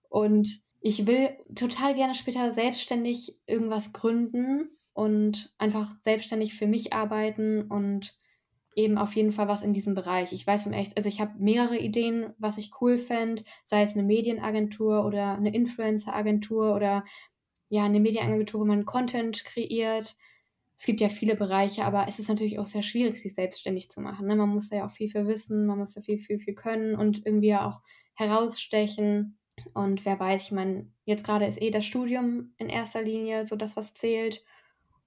Und 0.09 0.63
ich 0.81 1.05
will 1.05 1.37
total 1.53 1.93
gerne 1.93 2.15
später 2.15 2.49
selbstständig 2.49 3.37
irgendwas 3.45 3.93
gründen 3.93 4.71
und 4.93 5.53
einfach 5.59 5.93
selbstständig 6.01 6.55
für 6.55 6.65
mich 6.65 6.93
arbeiten 6.93 7.69
und 7.69 8.17
eben 8.75 8.97
auf 8.97 9.15
jeden 9.15 9.31
Fall 9.31 9.47
was 9.47 9.63
in 9.63 9.73
diesem 9.73 9.95
Bereich. 9.95 10.33
Ich 10.33 10.45
weiß 10.45 10.67
um 10.67 10.73
echt, 10.73 10.97
also 10.97 11.07
ich 11.07 11.21
habe 11.21 11.31
mehrere 11.39 11.77
Ideen, 11.77 12.33
was 12.37 12.57
ich 12.57 12.71
cool 12.81 12.97
fände, 12.97 13.43
sei 13.63 13.81
es 13.81 13.93
eine 13.93 14.03
Medienagentur 14.03 15.05
oder 15.05 15.35
eine 15.35 15.53
Influencer-Agentur 15.53 16.75
oder 16.75 17.05
ja, 17.69 17.85
eine 17.85 17.99
Medienagentur, 17.99 18.61
wo 18.61 18.65
man 18.65 18.85
Content 18.85 19.43
kreiert. 19.45 20.15
Es 20.77 20.85
gibt 20.85 20.99
ja 20.99 21.07
viele 21.07 21.35
Bereiche, 21.35 21.85
aber 21.85 22.05
es 22.07 22.19
ist 22.19 22.27
natürlich 22.27 22.59
auch 22.59 22.65
sehr 22.65 22.83
schwierig, 22.83 23.17
sich 23.17 23.33
selbstständig 23.33 23.89
zu 23.89 24.01
machen. 24.01 24.27
Ne? 24.27 24.35
Man 24.35 24.49
muss 24.49 24.69
ja 24.69 24.85
auch 24.85 24.91
viel 24.91 25.09
für 25.09 25.25
wissen, 25.25 25.65
man 25.65 25.79
muss 25.79 25.93
da 25.93 26.01
viel, 26.01 26.17
viel, 26.17 26.37
viel 26.37 26.53
können 26.53 26.95
und 26.95 27.25
irgendwie 27.25 27.55
auch 27.55 27.81
herausstechen. 28.13 29.37
Und 29.73 30.05
wer 30.05 30.19
weiß, 30.19 30.43
ich 30.43 30.51
meine, 30.51 30.91
jetzt 31.05 31.25
gerade 31.25 31.45
ist 31.45 31.61
eh 31.61 31.71
das 31.71 31.85
Studium 31.85 32.53
in 32.57 32.67
erster 32.67 33.01
Linie 33.01 33.47
so 33.47 33.55
das, 33.55 33.77
was 33.77 33.93
zählt. 33.93 34.43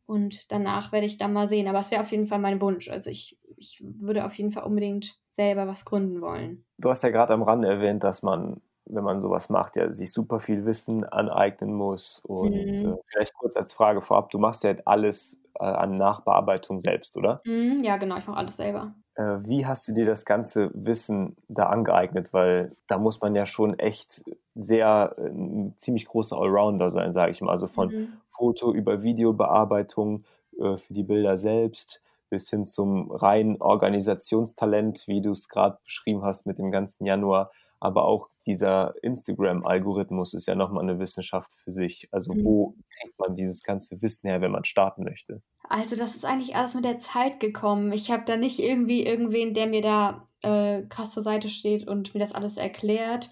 Und 0.08 0.50
danach 0.50 0.90
werde 0.90 1.04
ich 1.04 1.18
dann 1.18 1.34
mal 1.34 1.50
sehen. 1.50 1.68
Aber 1.68 1.80
es 1.80 1.90
wäre 1.90 2.00
auf 2.00 2.10
jeden 2.10 2.24
Fall 2.24 2.38
mein 2.38 2.62
Wunsch. 2.62 2.88
Also 2.88 3.10
ich, 3.10 3.38
ich 3.58 3.78
würde 3.82 4.24
auf 4.24 4.34
jeden 4.36 4.52
Fall 4.52 4.62
unbedingt 4.62 5.18
selber 5.26 5.66
was 5.66 5.84
gründen 5.84 6.22
wollen. 6.22 6.64
Du 6.78 6.88
hast 6.88 7.02
ja 7.02 7.10
gerade 7.10 7.34
am 7.34 7.42
Rande 7.42 7.68
erwähnt, 7.68 8.02
dass 8.02 8.22
man, 8.22 8.62
wenn 8.86 9.04
man 9.04 9.20
sowas 9.20 9.50
macht, 9.50 9.76
ja 9.76 9.92
sich 9.92 10.10
super 10.10 10.40
viel 10.40 10.64
Wissen 10.64 11.04
aneignen 11.04 11.74
muss. 11.74 12.20
Und 12.20 12.52
mhm. 12.54 12.92
äh, 12.92 12.96
vielleicht 13.06 13.34
kurz 13.34 13.54
als 13.54 13.74
Frage 13.74 14.00
vorab, 14.00 14.30
du 14.30 14.38
machst 14.38 14.64
ja 14.64 14.76
alles 14.86 15.42
äh, 15.60 15.64
an 15.64 15.92
Nachbearbeitung 15.92 16.80
selbst, 16.80 17.14
oder? 17.18 17.42
Mhm, 17.44 17.84
ja, 17.84 17.98
genau, 17.98 18.16
ich 18.16 18.26
mache 18.26 18.38
alles 18.38 18.56
selber. 18.56 18.94
Äh, 19.18 19.44
wie 19.48 19.66
hast 19.66 19.88
du 19.88 19.92
dir 19.92 20.06
das 20.06 20.24
ganze 20.24 20.70
Wissen 20.74 21.36
da 21.48 21.64
angeeignet? 21.64 22.32
Weil 22.32 22.70
da 22.86 22.98
muss 22.98 23.20
man 23.20 23.34
ja 23.34 23.46
schon 23.46 23.76
echt 23.78 24.24
sehr 24.54 25.12
äh, 25.18 25.22
ein 25.26 25.74
ziemlich 25.76 26.06
großer 26.06 26.38
Allrounder 26.38 26.90
sein, 26.90 27.12
sage 27.12 27.32
ich 27.32 27.40
mal. 27.40 27.50
Also 27.50 27.66
von 27.66 27.88
mhm. 27.88 28.12
Foto 28.28 28.72
über 28.72 29.02
Videobearbeitung 29.02 30.24
äh, 30.60 30.76
für 30.76 30.94
die 30.94 31.02
Bilder 31.02 31.36
selbst 31.36 32.00
bis 32.30 32.48
hin 32.48 32.64
zum 32.64 33.10
reinen 33.10 33.60
Organisationstalent, 33.60 35.08
wie 35.08 35.20
du 35.20 35.32
es 35.32 35.48
gerade 35.48 35.78
beschrieben 35.82 36.22
hast 36.22 36.46
mit 36.46 36.58
dem 36.58 36.70
ganzen 36.70 37.04
Januar. 37.04 37.50
Aber 37.80 38.04
auch 38.04 38.28
dieser 38.46 38.92
Instagram-Algorithmus 39.02 40.34
ist 40.34 40.46
ja 40.46 40.54
nochmal 40.54 40.82
eine 40.82 40.98
Wissenschaft 40.98 41.52
für 41.62 41.70
sich. 41.70 42.08
Also 42.12 42.32
mhm. 42.34 42.44
wo 42.44 42.74
kriegt 42.98 43.18
man 43.18 43.36
dieses 43.36 43.62
ganze 43.62 44.00
Wissen 44.02 44.28
her, 44.28 44.40
wenn 44.40 44.50
man 44.50 44.64
starten 44.64 45.04
möchte? 45.04 45.42
Also 45.68 45.96
das 45.96 46.16
ist 46.16 46.24
eigentlich 46.24 46.56
alles 46.56 46.74
mit 46.74 46.84
der 46.84 46.98
Zeit 46.98 47.40
gekommen. 47.40 47.92
Ich 47.92 48.10
habe 48.10 48.24
da 48.24 48.36
nicht 48.36 48.58
irgendwie 48.58 49.04
irgendwen, 49.04 49.54
der 49.54 49.66
mir 49.66 49.82
da 49.82 50.26
äh, 50.42 50.82
krass 50.88 51.10
zur 51.10 51.22
Seite 51.22 51.48
steht 51.48 51.86
und 51.86 52.14
mir 52.14 52.20
das 52.20 52.34
alles 52.34 52.56
erklärt, 52.56 53.30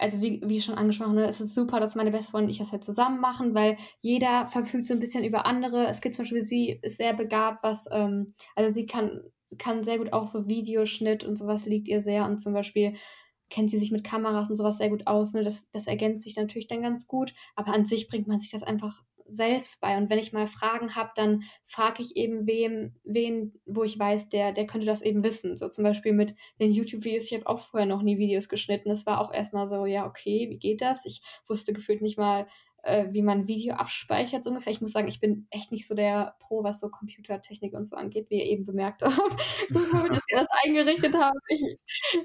also 0.00 0.20
wie, 0.20 0.40
wie 0.44 0.60
schon 0.60 0.76
angesprochen, 0.76 1.14
ne, 1.14 1.28
es 1.28 1.40
ist 1.40 1.54
super, 1.54 1.78
dass 1.78 1.94
meine 1.94 2.10
beste 2.10 2.30
Freundin 2.30 2.48
und 2.48 2.52
ich 2.52 2.58
das 2.58 2.72
halt 2.72 2.82
zusammen 2.82 3.20
machen, 3.20 3.54
weil 3.54 3.76
jeder 4.00 4.46
verfügt 4.46 4.86
so 4.86 4.94
ein 4.94 5.00
bisschen 5.00 5.24
über 5.24 5.46
andere. 5.46 5.86
Es 5.86 6.00
gibt 6.00 6.14
zum 6.14 6.24
Beispiel, 6.24 6.42
sie 6.42 6.78
ist 6.82 6.96
sehr 6.96 7.12
begabt, 7.12 7.62
was, 7.62 7.84
ähm, 7.92 8.34
also 8.56 8.72
sie 8.72 8.86
kann, 8.86 9.20
sie 9.44 9.58
kann 9.58 9.84
sehr 9.84 9.98
gut 9.98 10.12
auch 10.12 10.26
so 10.26 10.48
Videoschnitt 10.48 11.24
und 11.24 11.36
sowas 11.36 11.66
liegt 11.66 11.86
ihr 11.86 12.00
sehr 12.00 12.24
und 12.24 12.38
zum 12.38 12.54
Beispiel 12.54 12.94
kennt 13.50 13.70
sie 13.70 13.78
sich 13.78 13.90
mit 13.90 14.04
Kameras 14.04 14.48
und 14.48 14.56
sowas 14.56 14.78
sehr 14.78 14.88
gut 14.88 15.06
aus. 15.06 15.34
Ne? 15.34 15.44
Das, 15.44 15.68
das 15.72 15.86
ergänzt 15.86 16.24
sich 16.24 16.36
natürlich 16.36 16.68
dann 16.68 16.82
ganz 16.82 17.06
gut, 17.06 17.34
aber 17.56 17.72
an 17.74 17.84
sich 17.84 18.08
bringt 18.08 18.26
man 18.26 18.38
sich 18.38 18.50
das 18.50 18.62
einfach 18.62 19.02
selbst 19.32 19.80
bei. 19.80 19.96
Und 19.96 20.10
wenn 20.10 20.18
ich 20.18 20.32
mal 20.32 20.46
Fragen 20.46 20.96
habe, 20.96 21.10
dann 21.14 21.42
frage 21.66 22.02
ich 22.02 22.16
eben 22.16 22.46
wem, 22.46 22.96
wen, 23.04 23.54
wo 23.66 23.84
ich 23.84 23.98
weiß, 23.98 24.28
der, 24.28 24.52
der 24.52 24.66
könnte 24.66 24.86
das 24.86 25.02
eben 25.02 25.22
wissen. 25.22 25.56
So 25.56 25.68
zum 25.68 25.84
Beispiel 25.84 26.12
mit 26.12 26.34
den 26.60 26.72
YouTube-Videos. 26.72 27.26
Ich 27.26 27.34
habe 27.34 27.46
auch 27.46 27.60
vorher 27.60 27.86
noch 27.86 28.02
nie 28.02 28.18
Videos 28.18 28.48
geschnitten. 28.48 28.88
Das 28.88 29.06
war 29.06 29.20
auch 29.20 29.32
erstmal 29.32 29.66
so, 29.66 29.86
ja, 29.86 30.06
okay, 30.06 30.48
wie 30.50 30.58
geht 30.58 30.80
das? 30.80 31.04
Ich 31.06 31.22
wusste 31.46 31.72
gefühlt 31.72 32.02
nicht 32.02 32.18
mal, 32.18 32.46
äh, 32.82 33.06
wie 33.10 33.22
man 33.22 33.48
Video 33.48 33.74
abspeichert, 33.74 34.44
so 34.44 34.50
ungefähr. 34.50 34.72
Ich 34.72 34.80
muss 34.80 34.92
sagen, 34.92 35.08
ich 35.08 35.20
bin 35.20 35.46
echt 35.50 35.72
nicht 35.72 35.86
so 35.86 35.94
der 35.94 36.34
Pro, 36.40 36.62
was 36.62 36.80
so 36.80 36.88
Computertechnik 36.88 37.74
und 37.74 37.84
so 37.84 37.96
angeht, 37.96 38.30
wie 38.30 38.38
ihr 38.38 38.46
eben 38.46 38.64
bemerkt 38.64 39.02
habt, 39.04 39.66
bevor 39.68 40.04
wir 40.04 40.20
das 40.30 40.46
eingerichtet 40.64 41.14
haben. 41.14 41.38
Ich, 41.48 41.78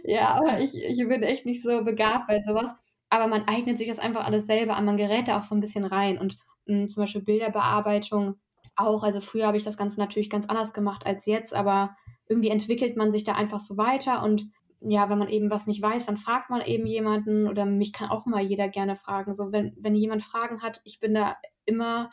ja, 0.03 0.36
aber 0.36 0.60
ich, 0.60 0.76
ich 0.76 1.08
bin 1.08 1.24
echt 1.24 1.45
nicht 1.45 1.64
so 1.64 1.84
begabt 1.84 2.28
bei 2.28 2.39
sowas. 2.39 2.74
Aber 3.10 3.28
man 3.28 3.47
eignet 3.47 3.78
sich 3.78 3.88
das 3.88 3.99
einfach 3.99 4.26
alles 4.26 4.47
selber 4.47 4.76
an. 4.76 4.86
Man 4.86 4.97
gerät 4.97 5.28
da 5.28 5.38
auch 5.38 5.43
so 5.43 5.56
ein 5.56 5.62
bisschen 5.62 5.86
rein. 5.86 6.18
Und 6.18 6.38
hm, 6.68 6.88
zum 6.88 7.03
Beispiel 7.03 7.22
Bilderbearbeitung 7.22 8.36
auch. 8.76 9.03
Also 9.03 9.22
früher 9.22 9.47
habe 9.47 9.58
ich 9.58 9.64
das 9.64 9.78
Ganze 9.78 9.99
natürlich 9.99 10.30
ganz 10.30 10.47
anders 10.47 10.74
gemacht 10.74 11.06
als 11.06 11.26
jetzt, 11.26 11.53
aber 11.53 11.95
irgendwie 12.28 12.49
entwickelt 12.49 12.97
man 12.97 13.12
sich 13.12 13.24
da 13.24 13.34
einfach 13.34 13.60
so 13.60 13.78
weiter 13.78 14.24
und 14.24 14.47
ja, 14.88 15.09
wenn 15.09 15.17
man 15.17 15.29
eben 15.29 15.49
was 15.49 15.67
nicht 15.67 15.81
weiß, 15.81 16.05
dann 16.05 16.17
fragt 16.17 16.49
man 16.49 16.61
eben 16.61 16.86
jemanden 16.86 17.47
oder 17.47 17.65
mich 17.65 17.93
kann 17.93 18.09
auch 18.09 18.25
mal 18.25 18.41
jeder 18.41 18.69
gerne 18.69 18.95
fragen. 18.95 19.33
So, 19.33 19.51
wenn, 19.51 19.75
wenn 19.79 19.95
jemand 19.95 20.23
Fragen 20.23 20.61
hat, 20.61 20.81
ich 20.83 20.99
bin 20.99 21.13
da 21.13 21.38
immer 21.65 22.09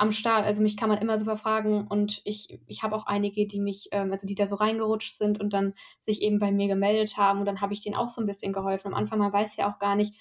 am 0.00 0.12
Start. 0.12 0.46
Also 0.46 0.62
mich 0.62 0.78
kann 0.78 0.88
man 0.88 0.98
immer 0.98 1.18
super 1.18 1.36
fragen 1.36 1.86
und 1.86 2.22
ich, 2.24 2.58
ich 2.66 2.82
habe 2.82 2.96
auch 2.96 3.06
einige, 3.06 3.46
die 3.46 3.60
mich, 3.60 3.88
ähm, 3.92 4.12
also 4.12 4.26
die 4.26 4.34
da 4.34 4.46
so 4.46 4.54
reingerutscht 4.54 5.16
sind 5.16 5.38
und 5.38 5.52
dann 5.52 5.74
sich 6.00 6.22
eben 6.22 6.38
bei 6.38 6.50
mir 6.50 6.68
gemeldet 6.68 7.18
haben 7.18 7.40
und 7.40 7.44
dann 7.44 7.60
habe 7.60 7.74
ich 7.74 7.82
denen 7.82 7.96
auch 7.96 8.08
so 8.08 8.22
ein 8.22 8.26
bisschen 8.26 8.54
geholfen. 8.54 8.88
Am 8.88 8.94
Anfang, 8.94 9.18
man 9.18 9.32
weiß 9.32 9.56
ja 9.56 9.68
auch 9.68 9.78
gar 9.78 9.96
nicht, 9.96 10.14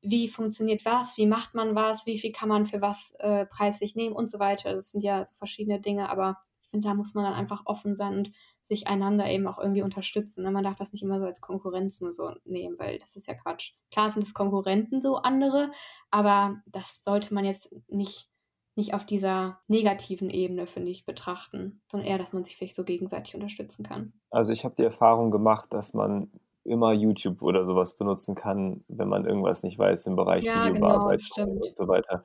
wie 0.00 0.28
funktioniert 0.28 0.84
was, 0.84 1.16
wie 1.16 1.26
macht 1.26 1.54
man 1.54 1.74
was, 1.74 2.06
wie 2.06 2.18
viel 2.18 2.30
kann 2.30 2.48
man 2.48 2.66
für 2.66 2.80
was 2.80 3.14
äh, 3.18 3.46
preislich 3.46 3.96
nehmen 3.96 4.14
und 4.14 4.30
so 4.30 4.38
weiter. 4.38 4.72
Das 4.74 4.92
sind 4.92 5.02
ja 5.02 5.26
so 5.26 5.34
verschiedene 5.34 5.80
Dinge, 5.80 6.08
aber 6.08 6.38
ich 6.62 6.70
finde, 6.70 6.86
da 6.86 6.94
muss 6.94 7.14
man 7.14 7.24
dann 7.24 7.34
einfach 7.34 7.62
offen 7.66 7.96
sein 7.96 8.14
und 8.14 8.32
sich 8.66 8.88
einander 8.88 9.30
eben 9.30 9.46
auch 9.46 9.58
irgendwie 9.60 9.82
unterstützen. 9.82 10.42
Ne? 10.42 10.50
Man 10.50 10.64
darf 10.64 10.76
das 10.76 10.92
nicht 10.92 11.02
immer 11.02 11.20
so 11.20 11.24
als 11.24 11.40
Konkurrenz 11.40 12.00
nur 12.00 12.10
so 12.10 12.32
nehmen, 12.44 12.76
weil 12.80 12.98
das 12.98 13.14
ist 13.14 13.28
ja 13.28 13.34
Quatsch. 13.34 13.74
Klar 13.92 14.10
sind 14.10 14.24
es 14.24 14.34
Konkurrenten 14.34 15.00
so 15.00 15.18
andere, 15.18 15.70
aber 16.10 16.56
das 16.66 17.04
sollte 17.04 17.32
man 17.32 17.44
jetzt 17.44 17.72
nicht, 17.86 18.28
nicht 18.74 18.92
auf 18.92 19.06
dieser 19.06 19.60
negativen 19.68 20.30
Ebene, 20.30 20.66
finde 20.66 20.90
ich, 20.90 21.06
betrachten, 21.06 21.80
sondern 21.88 22.08
eher, 22.08 22.18
dass 22.18 22.32
man 22.32 22.42
sich 22.42 22.56
vielleicht 22.56 22.74
so 22.74 22.82
gegenseitig 22.82 23.36
unterstützen 23.36 23.84
kann. 23.84 24.12
Also 24.30 24.52
ich 24.52 24.64
habe 24.64 24.74
die 24.74 24.82
Erfahrung 24.82 25.30
gemacht, 25.30 25.72
dass 25.72 25.94
man 25.94 26.28
immer 26.64 26.92
YouTube 26.92 27.42
oder 27.42 27.64
sowas 27.64 27.96
benutzen 27.96 28.34
kann, 28.34 28.82
wenn 28.88 29.08
man 29.08 29.26
irgendwas 29.26 29.62
nicht 29.62 29.78
weiß 29.78 30.08
im 30.08 30.16
Bereich 30.16 30.42
ja, 30.42 30.66
Videobearbeitung 30.66 31.46
genau, 31.46 31.66
und 31.66 31.76
so 31.76 31.86
weiter. 31.86 32.24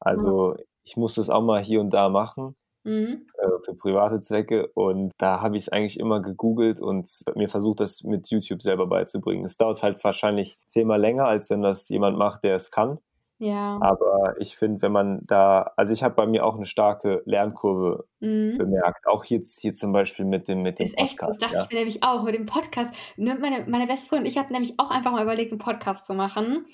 Also 0.00 0.54
ja. 0.54 0.62
ich 0.84 0.96
musste 0.96 1.20
es 1.20 1.28
auch 1.28 1.42
mal 1.42 1.62
hier 1.62 1.82
und 1.82 1.90
da 1.90 2.08
machen, 2.08 2.56
mhm. 2.84 3.26
äh, 3.38 3.48
für 3.64 3.74
private 3.74 4.20
Zwecke. 4.20 4.68
Und 4.74 5.12
da 5.18 5.40
habe 5.40 5.56
ich 5.56 5.64
es 5.64 5.68
eigentlich 5.68 5.98
immer 5.98 6.20
gegoogelt 6.20 6.80
und 6.80 7.08
mir 7.34 7.48
versucht, 7.48 7.80
das 7.80 8.02
mit 8.02 8.30
YouTube 8.30 8.62
selber 8.62 8.86
beizubringen. 8.86 9.44
Es 9.44 9.56
dauert 9.56 9.82
halt 9.82 10.02
wahrscheinlich 10.04 10.58
zehnmal 10.66 11.00
länger, 11.00 11.26
als 11.26 11.50
wenn 11.50 11.62
das 11.62 11.88
jemand 11.88 12.18
macht, 12.18 12.44
der 12.44 12.56
es 12.56 12.70
kann. 12.70 12.98
Ja. 13.38 13.78
Aber 13.80 14.34
ich 14.38 14.56
finde, 14.56 14.82
wenn 14.82 14.92
man 14.92 15.20
da, 15.26 15.72
also 15.76 15.92
ich 15.92 16.04
habe 16.04 16.14
bei 16.14 16.26
mir 16.26 16.46
auch 16.46 16.56
eine 16.56 16.66
starke 16.66 17.22
Lernkurve 17.24 18.04
mhm. 18.22 18.56
bemerkt. 18.56 19.06
Auch 19.06 19.24
jetzt 19.24 19.60
hier 19.60 19.72
zum 19.74 19.92
Beispiel 19.92 20.24
mit 20.24 20.48
dem, 20.48 20.62
mit 20.62 20.78
dem 20.78 20.86
ist 20.86 20.96
Podcast. 20.96 21.12
Echt, 21.12 21.22
das 21.22 21.38
dachte 21.38 21.54
ja. 21.56 21.62
ich 21.64 21.70
mir 21.70 21.78
nämlich 21.78 22.02
auch 22.02 22.22
mit 22.22 22.34
dem 22.34 22.46
Podcast. 22.46 22.94
Meine, 23.16 23.66
meine 23.66 23.86
beste 23.86 24.08
Freundin 24.08 24.24
und 24.24 24.30
ich 24.32 24.38
hatten 24.38 24.52
nämlich 24.52 24.78
auch 24.78 24.90
einfach 24.90 25.12
mal 25.12 25.22
überlegt, 25.22 25.52
einen 25.52 25.58
Podcast 25.58 26.06
zu 26.06 26.14
machen 26.14 26.64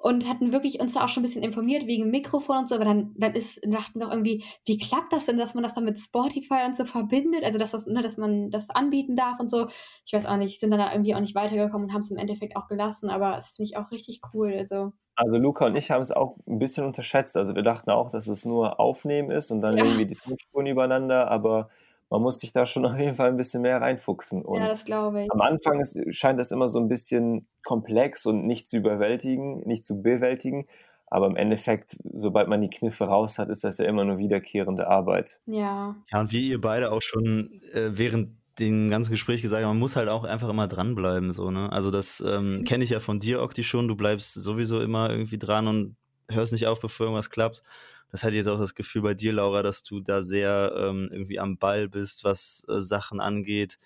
und 0.00 0.28
hatten 0.28 0.52
wirklich 0.52 0.80
uns 0.80 0.94
da 0.94 1.04
auch 1.04 1.08
schon 1.08 1.22
ein 1.22 1.26
bisschen 1.26 1.42
informiert 1.42 1.86
wegen 1.86 2.10
Mikrofon 2.10 2.58
und 2.58 2.68
so, 2.68 2.76
aber 2.76 2.84
dann, 2.84 3.14
dann 3.16 3.34
ist, 3.34 3.60
dachten 3.66 3.98
wir 3.98 4.06
auch 4.06 4.12
irgendwie, 4.12 4.44
wie 4.64 4.78
klappt 4.78 5.12
das 5.12 5.26
denn, 5.26 5.38
dass 5.38 5.54
man 5.54 5.64
das 5.64 5.74
dann 5.74 5.84
mit 5.84 5.98
Spotify 5.98 6.60
und 6.66 6.76
so 6.76 6.84
verbindet? 6.84 7.42
Also 7.42 7.58
dass 7.58 7.72
das, 7.72 7.86
ne, 7.86 8.00
dass 8.00 8.16
man 8.16 8.50
das 8.50 8.70
anbieten 8.70 9.16
darf 9.16 9.40
und 9.40 9.50
so. 9.50 9.66
Ich 10.06 10.12
weiß 10.12 10.26
auch 10.26 10.36
nicht, 10.36 10.60
sind 10.60 10.70
dann 10.70 10.78
da 10.78 10.92
irgendwie 10.92 11.16
auch 11.16 11.20
nicht 11.20 11.34
weitergekommen 11.34 11.88
und 11.88 11.94
haben 11.94 12.02
es 12.02 12.12
im 12.12 12.16
Endeffekt 12.16 12.56
auch 12.56 12.68
gelassen, 12.68 13.10
aber 13.10 13.32
das 13.32 13.50
finde 13.50 13.70
ich 13.70 13.76
auch 13.76 13.90
richtig 13.90 14.20
cool. 14.32 14.54
Also. 14.56 14.92
Also 15.16 15.36
Luca 15.36 15.66
und 15.66 15.74
ich 15.74 15.90
haben 15.90 16.00
es 16.00 16.12
auch 16.12 16.36
ein 16.46 16.60
bisschen 16.60 16.86
unterschätzt. 16.86 17.36
Also 17.36 17.56
wir 17.56 17.64
dachten 17.64 17.90
auch, 17.90 18.10
dass 18.10 18.28
es 18.28 18.44
nur 18.44 18.78
Aufnehmen 18.78 19.32
ist 19.32 19.50
und 19.50 19.62
dann 19.62 19.76
ja. 19.76 19.84
irgendwie 19.84 20.06
die 20.06 20.14
Tonspuren 20.14 20.66
übereinander, 20.66 20.97
aber 21.06 21.68
man 22.10 22.22
muss 22.22 22.40
sich 22.40 22.52
da 22.52 22.66
schon 22.66 22.84
auf 22.86 22.98
jeden 22.98 23.14
Fall 23.14 23.28
ein 23.28 23.36
bisschen 23.36 23.62
mehr 23.62 23.80
reinfuchsen. 23.80 24.42
Und 24.42 24.60
ja, 24.60 24.68
das 24.68 24.84
glaube 24.84 25.24
ich. 25.24 25.32
Am 25.32 25.40
Anfang 25.40 25.80
ist, 25.80 25.98
scheint 26.14 26.38
das 26.38 26.50
immer 26.50 26.68
so 26.68 26.78
ein 26.78 26.88
bisschen 26.88 27.46
komplex 27.64 28.26
und 28.26 28.46
nicht 28.46 28.68
zu 28.68 28.76
überwältigen, 28.76 29.60
nicht 29.66 29.84
zu 29.84 30.02
bewältigen. 30.02 30.66
Aber 31.10 31.26
im 31.26 31.36
Endeffekt, 31.36 31.96
sobald 32.12 32.48
man 32.48 32.60
die 32.60 32.68
Kniffe 32.68 33.04
raus 33.04 33.38
hat, 33.38 33.48
ist 33.48 33.64
das 33.64 33.78
ja 33.78 33.86
immer 33.86 34.04
nur 34.04 34.18
wiederkehrende 34.18 34.88
Arbeit. 34.88 35.40
Ja. 35.46 35.96
Ja, 36.12 36.20
und 36.20 36.32
wie 36.32 36.50
ihr 36.50 36.60
beide 36.60 36.92
auch 36.92 37.00
schon 37.00 37.62
äh, 37.72 37.88
während 37.92 38.36
dem 38.58 38.90
ganzen 38.90 39.12
Gespräch 39.12 39.40
gesagt 39.40 39.62
habt, 39.62 39.70
man 39.70 39.78
muss 39.78 39.96
halt 39.96 40.08
auch 40.08 40.24
einfach 40.24 40.50
immer 40.50 40.66
dranbleiben. 40.66 41.32
So, 41.32 41.50
ne? 41.50 41.72
Also 41.72 41.90
das 41.90 42.22
ähm, 42.26 42.56
mhm. 42.56 42.64
kenne 42.64 42.84
ich 42.84 42.90
ja 42.90 43.00
von 43.00 43.20
dir, 43.20 43.40
Okti, 43.40 43.64
schon. 43.64 43.88
Du 43.88 43.96
bleibst 43.96 44.34
sowieso 44.34 44.82
immer 44.82 45.10
irgendwie 45.10 45.38
dran 45.38 45.66
und 45.66 45.96
hörst 46.30 46.52
nicht 46.52 46.66
auf, 46.66 46.80
bevor 46.80 47.06
irgendwas 47.06 47.30
klappt 47.30 47.62
das 48.10 48.22
hatte 48.22 48.36
jetzt 48.36 48.48
auch 48.48 48.58
das 48.58 48.74
Gefühl 48.74 49.02
bei 49.02 49.14
dir, 49.14 49.32
Laura, 49.32 49.62
dass 49.62 49.82
du 49.82 50.00
da 50.00 50.22
sehr 50.22 50.72
ähm, 50.76 51.08
irgendwie 51.10 51.38
am 51.38 51.58
Ball 51.58 51.88
bist, 51.88 52.24
was 52.24 52.64
äh, 52.68 52.80
Sachen 52.80 53.20
angeht, 53.20 53.78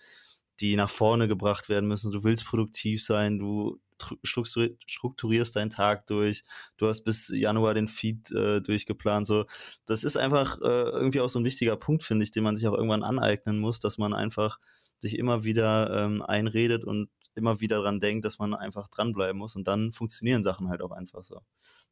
die 0.60 0.76
nach 0.76 0.90
vorne 0.90 1.28
gebracht 1.28 1.68
werden 1.68 1.88
müssen. 1.88 2.12
Du 2.12 2.22
willst 2.24 2.46
produktiv 2.46 3.02
sein, 3.02 3.38
du 3.38 3.80
strukturierst 4.24 5.54
deinen 5.54 5.70
Tag 5.70 6.06
durch, 6.06 6.42
du 6.76 6.88
hast 6.88 7.02
bis 7.02 7.28
Januar 7.28 7.74
den 7.74 7.88
Feed 7.88 8.32
äh, 8.32 8.60
durchgeplant. 8.60 9.26
So, 9.26 9.44
das 9.86 10.04
ist 10.04 10.16
einfach 10.16 10.60
äh, 10.60 10.90
irgendwie 10.90 11.20
auch 11.20 11.30
so 11.30 11.38
ein 11.38 11.44
wichtiger 11.44 11.76
Punkt, 11.76 12.02
finde 12.04 12.24
ich, 12.24 12.32
den 12.32 12.42
man 12.42 12.56
sich 12.56 12.66
auch 12.66 12.74
irgendwann 12.74 13.04
aneignen 13.04 13.58
muss, 13.58 13.78
dass 13.80 13.98
man 13.98 14.12
einfach 14.12 14.58
sich 14.98 15.18
immer 15.18 15.44
wieder 15.44 16.04
ähm, 16.04 16.22
einredet 16.22 16.84
und 16.84 17.10
immer 17.34 17.60
wieder 17.60 17.76
daran 17.76 18.00
denkt, 18.00 18.24
dass 18.24 18.38
man 18.38 18.54
einfach 18.54 18.88
dranbleiben 18.88 19.38
muss 19.38 19.56
und 19.56 19.66
dann 19.66 19.92
funktionieren 19.92 20.42
Sachen 20.42 20.68
halt 20.68 20.82
auch 20.82 20.92
einfach 20.92 21.24
so. 21.24 21.40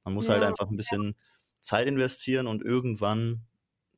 Man 0.04 0.14
muss 0.14 0.28
halt 0.28 0.40
ja, 0.40 0.46
halt 0.46 0.58
einfach 0.58 0.70
ein 0.70 0.76
bisschen 0.76 1.04
ja. 1.04 1.12
Zeit 1.60 1.86
investieren 1.86 2.46
und 2.46 2.62
irgendwann, 2.62 3.42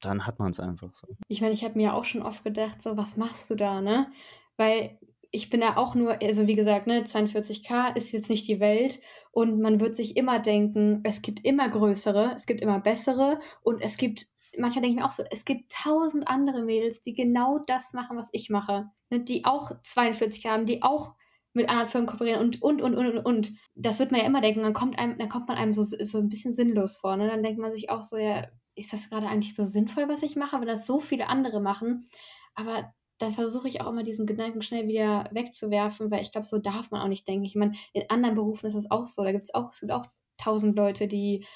dann 0.00 0.26
hat 0.26 0.38
man 0.38 0.50
es 0.50 0.60
einfach 0.60 0.94
so. 0.94 1.08
Ich 1.28 1.40
meine, 1.40 1.54
ich 1.54 1.64
habe 1.64 1.78
mir 1.78 1.94
auch 1.94 2.04
schon 2.04 2.22
oft 2.22 2.44
gedacht, 2.44 2.82
so, 2.82 2.96
was 2.96 3.16
machst 3.16 3.48
du 3.50 3.54
da, 3.54 3.80
ne? 3.80 4.10
Weil 4.56 4.98
ich 5.32 5.48
bin 5.48 5.60
da 5.60 5.76
auch 5.76 5.94
nur, 5.94 6.20
also 6.22 6.46
wie 6.46 6.54
gesagt, 6.54 6.86
ne, 6.86 7.04
42k 7.04 7.96
ist 7.96 8.12
jetzt 8.12 8.28
nicht 8.28 8.46
die 8.46 8.60
Welt 8.60 9.00
und 9.30 9.60
man 9.60 9.80
wird 9.80 9.96
sich 9.96 10.16
immer 10.16 10.38
denken, 10.38 11.00
es 11.04 11.22
gibt 11.22 11.44
immer 11.44 11.70
größere, 11.70 12.34
es 12.36 12.44
gibt 12.44 12.60
immer 12.60 12.80
bessere 12.80 13.40
und 13.62 13.80
es 13.80 13.96
gibt, 13.96 14.28
manchmal 14.58 14.82
denke 14.82 14.96
ich 14.96 15.00
mir 15.00 15.06
auch 15.06 15.12
so, 15.12 15.24
es 15.30 15.46
gibt 15.46 15.72
tausend 15.72 16.28
andere 16.28 16.62
Mädels, 16.62 17.00
die 17.00 17.14
genau 17.14 17.60
das 17.66 17.94
machen, 17.94 18.18
was 18.18 18.28
ich 18.32 18.50
mache, 18.50 18.90
ne, 19.08 19.20
die 19.20 19.46
auch 19.46 19.70
42k 19.86 20.48
haben, 20.50 20.66
die 20.66 20.82
auch 20.82 21.14
mit 21.55 21.68
anderen 21.68 21.88
Firmen 21.88 22.07
kooperieren 22.07 22.40
und, 22.40 22.62
und, 22.62 22.80
und, 22.80 22.96
und, 22.96 23.18
und. 23.18 23.53
Das 23.74 23.98
wird 23.98 24.11
man 24.11 24.20
ja 24.20 24.26
immer 24.26 24.40
denken. 24.40 24.62
Dann 24.62 24.72
kommt, 24.72 24.98
einem, 24.98 25.18
dann 25.18 25.28
kommt 25.28 25.48
man 25.48 25.57
einem 25.57 25.72
so, 25.72 25.82
so 25.82 26.18
ein 26.18 26.28
bisschen 26.28 26.53
sinnlos 26.53 26.96
vor. 26.96 27.16
Ne? 27.16 27.28
Dann 27.28 27.42
denkt 27.42 27.61
man 27.61 27.74
sich 27.74 27.90
auch 27.90 28.03
so, 28.03 28.16
ja, 28.16 28.46
ist 28.74 28.92
das 28.92 29.11
gerade 29.11 29.26
eigentlich 29.26 29.55
so 29.55 29.64
sinnvoll, 29.64 30.09
was 30.09 30.22
ich 30.22 30.36
mache, 30.36 30.61
wenn 30.61 30.68
das 30.68 30.86
so 30.86 31.00
viele 31.00 31.28
andere 31.28 31.61
machen? 31.61 32.07
Aber 32.55 32.92
dann 33.18 33.32
versuche 33.32 33.68
ich 33.68 33.80
auch 33.80 33.88
immer 33.88 34.03
diesen 34.03 34.26
Gedanken 34.26 34.62
schnell 34.62 34.88
wieder 34.88 35.28
wegzuwerfen, 35.32 36.11
weil 36.11 36.22
ich 36.22 36.32
glaube, 36.32 36.46
so 36.46 36.59
darf 36.59 36.90
man 36.90 37.03
auch 37.03 37.09
nicht 37.09 37.28
denken. 37.28 37.44
Ich 37.44 37.55
meine, 37.55 37.72
in 37.92 38.09
anderen 38.09 38.34
Berufen 38.34 38.66
ist 38.66 38.74
es 38.74 38.90
auch 38.90 39.07
so. 39.07 39.22
Da 39.22 39.32
gibt 39.32 39.44
es 39.44 39.55
auch, 39.55 39.70
es 39.70 39.80
gibt 39.80 39.92
auch 39.92 40.07
tausend 40.38 40.76
Leute, 40.76 41.07
die 41.07 41.46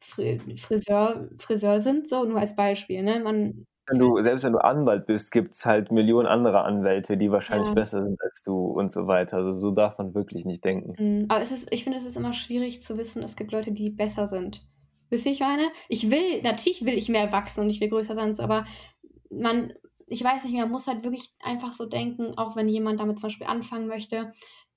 Friseur, 0.00 1.28
Friseur 1.36 1.78
sind, 1.78 2.08
so 2.08 2.24
nur 2.24 2.40
als 2.40 2.56
Beispiel. 2.56 3.02
Ne? 3.02 3.20
Man 3.20 3.66
wenn 3.86 3.98
du, 3.98 4.20
selbst 4.22 4.44
wenn 4.44 4.52
du 4.52 4.62
Anwalt 4.62 5.06
bist, 5.06 5.32
gibt 5.32 5.54
es 5.54 5.66
halt 5.66 5.90
Millionen 5.90 6.28
andere 6.28 6.62
Anwälte, 6.62 7.16
die 7.16 7.30
wahrscheinlich 7.30 7.68
ja. 7.68 7.74
besser 7.74 8.02
sind 8.02 8.20
als 8.22 8.42
du 8.42 8.54
und 8.54 8.92
so 8.92 9.06
weiter. 9.06 9.38
Also 9.38 9.52
so 9.52 9.70
darf 9.72 9.98
man 9.98 10.14
wirklich 10.14 10.44
nicht 10.44 10.64
denken. 10.64 10.94
Mhm. 10.98 11.26
Aber 11.28 11.40
es 11.40 11.50
ist, 11.50 11.72
ich 11.72 11.84
finde, 11.84 11.98
es 11.98 12.04
ist 12.04 12.16
immer 12.16 12.32
schwierig 12.32 12.82
zu 12.82 12.96
wissen, 12.96 13.22
es 13.22 13.36
gibt 13.36 13.52
Leute, 13.52 13.72
die 13.72 13.90
besser 13.90 14.26
sind. 14.26 14.64
Wisst 15.10 15.26
ihr, 15.26 15.32
ich 15.32 15.40
meine? 15.40 15.68
Ich 15.88 16.10
will, 16.10 16.42
natürlich 16.42 16.84
will 16.84 16.94
ich 16.94 17.08
mehr 17.08 17.32
wachsen 17.32 17.60
und 17.60 17.70
ich 17.70 17.80
will 17.80 17.88
größer 17.88 18.14
sein, 18.14 18.38
aber 18.38 18.64
man, 19.30 19.72
ich 20.06 20.22
weiß 20.22 20.44
nicht, 20.44 20.54
man 20.54 20.70
muss 20.70 20.86
halt 20.86 21.04
wirklich 21.04 21.34
einfach 21.42 21.72
so 21.72 21.84
denken, 21.84 22.38
auch 22.38 22.56
wenn 22.56 22.68
jemand 22.68 23.00
damit 23.00 23.18
zum 23.18 23.28
Beispiel 23.28 23.46
anfangen 23.46 23.88
möchte, 23.88 24.32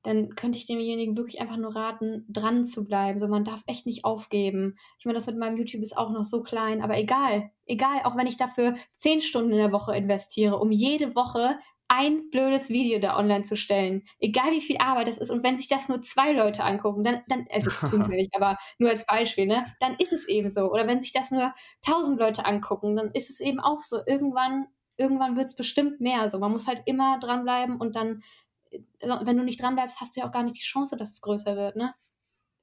dann 0.05 0.35
könnte 0.35 0.57
ich 0.57 0.67
demjenigen 0.67 1.17
wirklich 1.17 1.41
einfach 1.41 1.57
nur 1.57 1.75
raten, 1.75 2.25
dran 2.29 2.65
zu 2.65 2.85
bleiben. 2.85 3.19
So, 3.19 3.27
man 3.27 3.43
darf 3.43 3.63
echt 3.65 3.85
nicht 3.85 4.05
aufgeben. 4.05 4.77
Ich 4.99 5.05
meine, 5.05 5.17
das 5.17 5.25
mit 5.25 5.37
meinem 5.37 5.57
YouTube 5.57 5.81
ist 5.81 5.97
auch 5.97 6.11
noch 6.11 6.23
so 6.23 6.43
klein, 6.43 6.81
aber 6.81 6.97
egal, 6.97 7.49
egal, 7.65 8.01
auch 8.03 8.15
wenn 8.15 8.27
ich 8.27 8.37
dafür 8.37 8.75
zehn 8.97 9.21
Stunden 9.21 9.51
in 9.51 9.57
der 9.57 9.71
Woche 9.71 9.95
investiere, 9.95 10.59
um 10.59 10.71
jede 10.71 11.15
Woche 11.15 11.57
ein 11.87 12.29
blödes 12.31 12.69
Video 12.69 12.99
da 12.99 13.17
online 13.17 13.43
zu 13.43 13.55
stellen, 13.55 14.03
egal 14.19 14.51
wie 14.51 14.61
viel 14.61 14.77
Arbeit 14.77 15.07
das 15.07 15.17
ist, 15.17 15.29
und 15.29 15.43
wenn 15.43 15.57
sich 15.57 15.67
das 15.67 15.87
nur 15.87 16.01
zwei 16.01 16.31
Leute 16.31 16.63
angucken, 16.63 17.03
dann, 17.03 17.21
dann 17.27 17.47
also 17.51 17.69
tun 17.89 18.03
sie 18.03 18.15
nicht, 18.15 18.35
aber 18.35 18.57
nur 18.79 18.89
als 18.89 19.05
Beispiel, 19.05 19.45
ne, 19.45 19.65
dann 19.79 19.95
ist 19.99 20.13
es 20.13 20.27
eben 20.27 20.49
so. 20.49 20.71
Oder 20.71 20.87
wenn 20.87 21.01
sich 21.01 21.13
das 21.13 21.31
nur 21.31 21.53
tausend 21.85 22.19
Leute 22.19 22.45
angucken, 22.45 22.95
dann 22.95 23.11
ist 23.11 23.29
es 23.29 23.39
eben 23.39 23.59
auch 23.59 23.81
so. 23.81 23.99
Irgendwann, 24.05 24.67
irgendwann 24.97 25.35
wird 25.35 25.47
es 25.47 25.55
bestimmt 25.55 26.01
mehr. 26.01 26.27
So, 26.29 26.39
man 26.39 26.51
muss 26.51 26.67
halt 26.67 26.81
immer 26.85 27.19
dranbleiben 27.19 27.77
und 27.77 27.95
dann 27.95 28.23
wenn 28.71 29.37
du 29.37 29.43
nicht 29.43 29.61
dranbleibst, 29.61 30.01
hast 30.01 30.15
du 30.15 30.21
ja 30.21 30.27
auch 30.27 30.31
gar 30.31 30.43
nicht 30.43 30.57
die 30.57 30.61
Chance, 30.61 30.97
dass 30.97 31.11
es 31.11 31.21
größer 31.21 31.55
wird, 31.55 31.75
ne? 31.75 31.93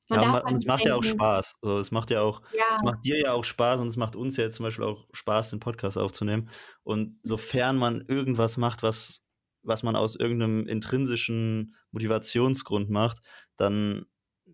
Man 0.09 0.21
ja, 0.21 0.29
man, 0.29 0.43
halt 0.43 0.57
es 0.59 0.67
macht 0.67 0.81
denken. 0.81 0.89
ja 0.89 0.95
auch 0.97 1.05
Spaß. 1.05 1.57
Also 1.63 1.79
es 1.79 1.91
macht 1.91 2.11
ja 2.11 2.21
auch, 2.23 2.43
ja. 2.53 2.65
es 2.75 2.83
macht 2.83 3.05
dir 3.05 3.19
ja 3.21 3.33
auch 3.33 3.45
Spaß 3.45 3.81
und 3.81 3.87
es 3.87 3.97
macht 3.97 4.17
uns 4.17 4.37
ja 4.37 4.51
zum 4.51 4.65
Beispiel 4.65 4.85
auch 4.85 5.07
Spaß, 5.13 5.51
den 5.51 5.61
Podcast 5.61 5.97
aufzunehmen. 5.97 6.51
Und 6.83 7.19
sofern 7.23 7.79
man 7.79 8.05
irgendwas 8.09 8.57
macht, 8.57 8.83
was, 8.83 9.23
was 9.63 9.83
man 9.83 9.97
aus 9.97 10.17
irgendeinem 10.17 10.67
intrinsischen 10.67 11.77
Motivationsgrund 11.93 12.91
macht, 12.91 13.21
dann, 13.57 14.05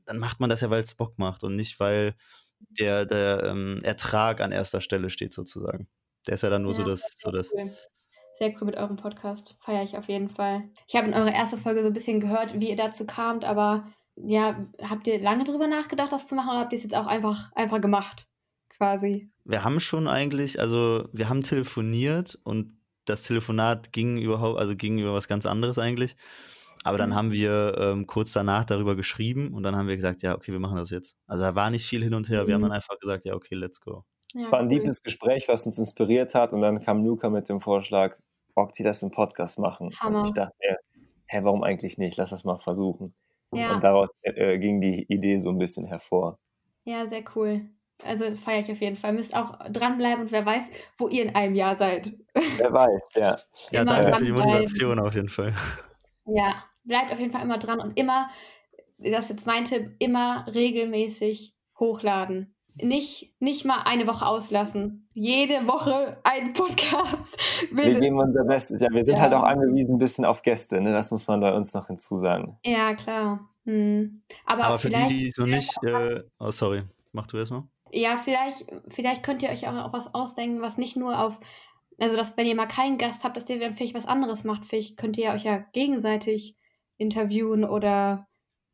dann 0.04 0.18
macht 0.18 0.38
man 0.38 0.50
das 0.50 0.60
ja, 0.60 0.70
weil 0.70 0.80
es 0.80 0.94
Bock 0.94 1.18
macht 1.18 1.44
und 1.44 1.56
nicht, 1.56 1.80
weil 1.80 2.14
der, 2.78 3.06
der 3.06 3.44
ähm, 3.44 3.80
Ertrag 3.82 4.40
an 4.40 4.52
erster 4.52 4.80
Stelle 4.80 5.10
steht, 5.10 5.32
sozusagen. 5.32 5.88
Der 6.26 6.34
ist 6.34 6.42
ja 6.42 6.50
dann 6.50 6.62
nur 6.62 6.72
ja, 6.72 6.76
so 6.76 6.84
das, 6.84 7.16
so 7.18 7.30
das, 7.30 7.52
cool. 7.54 7.70
Sehr 8.38 8.54
cool 8.54 8.66
mit 8.66 8.76
eurem 8.76 8.94
Podcast. 8.94 9.56
Feiere 9.58 9.82
ich 9.82 9.98
auf 9.98 10.06
jeden 10.06 10.28
Fall. 10.28 10.62
Ich 10.86 10.94
habe 10.94 11.08
in 11.08 11.14
eurer 11.14 11.32
ersten 11.32 11.58
Folge 11.58 11.82
so 11.82 11.88
ein 11.88 11.92
bisschen 11.92 12.20
gehört, 12.20 12.60
wie 12.60 12.70
ihr 12.70 12.76
dazu 12.76 13.04
kamt, 13.04 13.44
aber 13.44 13.88
ja, 14.14 14.60
habt 14.80 15.08
ihr 15.08 15.20
lange 15.20 15.42
drüber 15.42 15.66
nachgedacht, 15.66 16.12
das 16.12 16.26
zu 16.26 16.36
machen 16.36 16.50
oder 16.50 16.60
habt 16.60 16.72
ihr 16.72 16.76
es 16.76 16.84
jetzt 16.84 16.94
auch 16.94 17.08
einfach, 17.08 17.50
einfach 17.56 17.80
gemacht? 17.80 18.28
Quasi. 18.68 19.28
Wir 19.44 19.64
haben 19.64 19.80
schon 19.80 20.06
eigentlich, 20.06 20.60
also 20.60 21.08
wir 21.12 21.28
haben 21.28 21.42
telefoniert 21.42 22.38
und 22.44 22.74
das 23.06 23.24
Telefonat 23.24 23.92
ging 23.92 24.18
überhaupt, 24.18 24.60
also 24.60 24.76
ging 24.76 24.98
über 24.98 25.14
was 25.14 25.26
ganz 25.26 25.44
anderes 25.44 25.80
eigentlich. 25.80 26.14
Aber 26.84 26.96
dann 26.96 27.10
mhm. 27.10 27.14
haben 27.16 27.32
wir 27.32 27.76
ähm, 27.76 28.06
kurz 28.06 28.32
danach 28.32 28.64
darüber 28.64 28.94
geschrieben 28.94 29.52
und 29.52 29.64
dann 29.64 29.74
haben 29.74 29.88
wir 29.88 29.96
gesagt, 29.96 30.22
ja, 30.22 30.36
okay, 30.36 30.52
wir 30.52 30.60
machen 30.60 30.76
das 30.76 30.90
jetzt. 30.90 31.16
Also 31.26 31.42
da 31.42 31.56
war 31.56 31.70
nicht 31.70 31.86
viel 31.88 32.04
hin 32.04 32.14
und 32.14 32.28
her. 32.28 32.46
Wir 32.46 32.54
haben 32.54 32.60
mhm. 32.60 32.66
dann 32.66 32.76
einfach 32.76 33.00
gesagt, 33.00 33.24
ja, 33.24 33.34
okay, 33.34 33.56
let's 33.56 33.80
go. 33.80 34.04
Ja, 34.32 34.42
es 34.42 34.52
war 34.52 34.60
ein 34.60 34.70
liebes 34.70 35.02
Gespräch, 35.02 35.48
was 35.48 35.66
uns 35.66 35.78
inspiriert 35.78 36.34
hat 36.34 36.52
und 36.52 36.60
dann 36.60 36.84
kam 36.84 37.04
Luca 37.04 37.30
mit 37.30 37.48
dem 37.48 37.60
Vorschlag, 37.60 38.16
Okti, 38.58 38.82
das 38.82 39.02
im 39.02 39.10
Podcast 39.10 39.58
machen. 39.58 39.90
Hammer. 40.00 40.20
Und 40.20 40.26
ich 40.26 40.32
dachte 40.32 40.54
mir, 40.60 40.76
hä, 41.26 41.40
warum 41.42 41.62
eigentlich 41.62 41.98
nicht? 41.98 42.16
Lass 42.16 42.30
das 42.30 42.44
mal 42.44 42.58
versuchen. 42.58 43.14
Ja. 43.52 43.74
Und 43.74 43.84
daraus 43.84 44.08
äh, 44.22 44.58
ging 44.58 44.80
die 44.80 45.06
Idee 45.08 45.38
so 45.38 45.50
ein 45.50 45.58
bisschen 45.58 45.86
hervor. 45.86 46.38
Ja, 46.84 47.06
sehr 47.06 47.22
cool. 47.34 47.68
Also 48.02 48.36
feiere 48.36 48.60
ich 48.60 48.70
auf 48.70 48.80
jeden 48.80 48.96
Fall. 48.96 49.12
Müsst 49.12 49.36
auch 49.36 49.58
dranbleiben 49.70 50.22
und 50.22 50.32
wer 50.32 50.46
weiß, 50.46 50.70
wo 50.98 51.08
ihr 51.08 51.24
in 51.24 51.34
einem 51.34 51.54
Jahr 51.54 51.76
seid. 51.76 52.12
Wer 52.34 52.72
weiß, 52.72 53.14
ja. 53.16 53.36
ja, 53.70 53.84
danke 53.84 54.16
für 54.16 54.24
die 54.24 54.32
Motivation 54.32 55.00
auf 55.00 55.14
jeden 55.14 55.28
Fall. 55.28 55.54
Ja, 56.26 56.64
bleibt 56.84 57.12
auf 57.12 57.18
jeden 57.18 57.32
Fall 57.32 57.42
immer 57.42 57.58
dran 57.58 57.80
und 57.80 57.98
immer, 57.98 58.30
das 58.98 59.24
ist 59.24 59.30
jetzt 59.30 59.46
mein 59.46 59.64
Tipp, 59.64 59.96
immer 59.98 60.46
regelmäßig 60.52 61.56
hochladen 61.78 62.54
nicht, 62.82 63.34
nicht 63.40 63.64
mal 63.64 63.82
eine 63.84 64.06
Woche 64.06 64.26
auslassen. 64.26 65.08
Jede 65.12 65.66
Woche 65.66 66.18
ein 66.24 66.52
Podcast. 66.52 67.38
Bitte. 67.70 67.88
Wir 67.94 68.00
geben 68.00 68.18
unser 68.18 68.44
Bestes. 68.44 68.80
Ja, 68.82 68.88
wir 68.90 69.04
sind 69.04 69.16
ja. 69.16 69.22
halt 69.22 69.34
auch 69.34 69.42
angewiesen 69.42 69.96
ein 69.96 69.98
bisschen 69.98 70.24
auf 70.24 70.42
Gäste. 70.42 70.80
Ne? 70.80 70.92
Das 70.92 71.10
muss 71.10 71.26
man 71.26 71.40
bei 71.40 71.52
uns 71.54 71.74
noch 71.74 71.88
hinzusagen. 71.88 72.58
Ja, 72.64 72.94
klar. 72.94 73.48
Hm. 73.64 74.22
Aber, 74.46 74.64
Aber 74.64 74.78
für 74.78 74.90
die, 74.90 75.06
die 75.08 75.30
so 75.30 75.46
nicht. 75.46 75.72
Äh, 75.84 76.22
oh, 76.38 76.50
sorry. 76.50 76.82
Mach 77.12 77.26
du 77.26 77.38
erstmal. 77.38 77.64
Ja, 77.90 78.16
vielleicht, 78.16 78.66
vielleicht 78.88 79.22
könnt 79.22 79.42
ihr 79.42 79.48
euch 79.48 79.66
auch 79.66 79.92
was 79.92 80.14
ausdenken, 80.14 80.60
was 80.60 80.78
nicht 80.78 80.96
nur 80.96 81.18
auf 81.18 81.40
also 81.98 82.16
dass 82.16 82.36
wenn 82.36 82.46
ihr 82.46 82.54
mal 82.54 82.66
keinen 82.66 82.96
Gast 82.96 83.24
habt, 83.24 83.36
dass 83.36 83.50
ihr 83.50 83.58
dann 83.58 83.74
vielleicht 83.74 83.94
was 83.94 84.06
anderes 84.06 84.44
macht. 84.44 84.64
Vielleicht 84.64 84.96
könnt 84.96 85.18
ihr 85.18 85.30
euch 85.32 85.44
ja 85.44 85.58
gegenseitig 85.72 86.56
interviewen 86.96 87.64
oder 87.64 88.27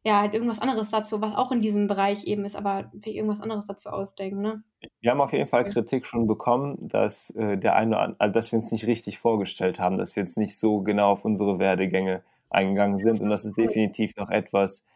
ja, 0.05 0.21
halt 0.21 0.35
irgendwas 0.35 0.61
anderes 0.61 0.91
dazu, 0.91 1.23
was 1.23 1.35
auch 1.35 1.51
in 1.51 1.61
diesem 1.61 1.87
Bereich 1.87 2.27
eben 2.27 2.45
ist, 2.45 2.57
aber 2.57 2.91
vielleicht 2.93 3.17
irgendwas 3.17 3.41
anderes 3.41 3.65
dazu 3.65 3.89
ausdenken, 3.89 4.43
ne? 4.43 4.63
Wir 5.01 5.11
haben 5.11 5.21
auf 5.23 5.33
jeden 5.33 5.49
Fall 5.49 5.65
Kritik 5.65 6.07
schon 6.07 6.27
bekommen, 6.27 6.77
dass 6.89 7.31
äh, 7.31 7.57
der 7.57 7.75
eine, 7.75 8.15
also 8.21 8.33
dass 8.33 8.53
wir 8.53 8.59
uns 8.59 8.71
nicht 8.71 8.87
richtig 8.87 9.19
vorgestellt 9.19 9.81
haben, 9.81 9.97
dass 9.97 10.15
wir 10.15 10.23
jetzt 10.23 10.37
nicht 10.37 10.59
so 10.59 10.83
genau 10.83 11.13
auf 11.13 11.25
unsere 11.25 11.59
Werdegänge 11.59 12.23
eingegangen 12.51 12.99
sind. 12.99 13.23
Und 13.23 13.31
das 13.31 13.47
ist 13.47 13.57
definitiv 13.57 14.15
noch 14.17 14.31
etwas, 14.31 14.87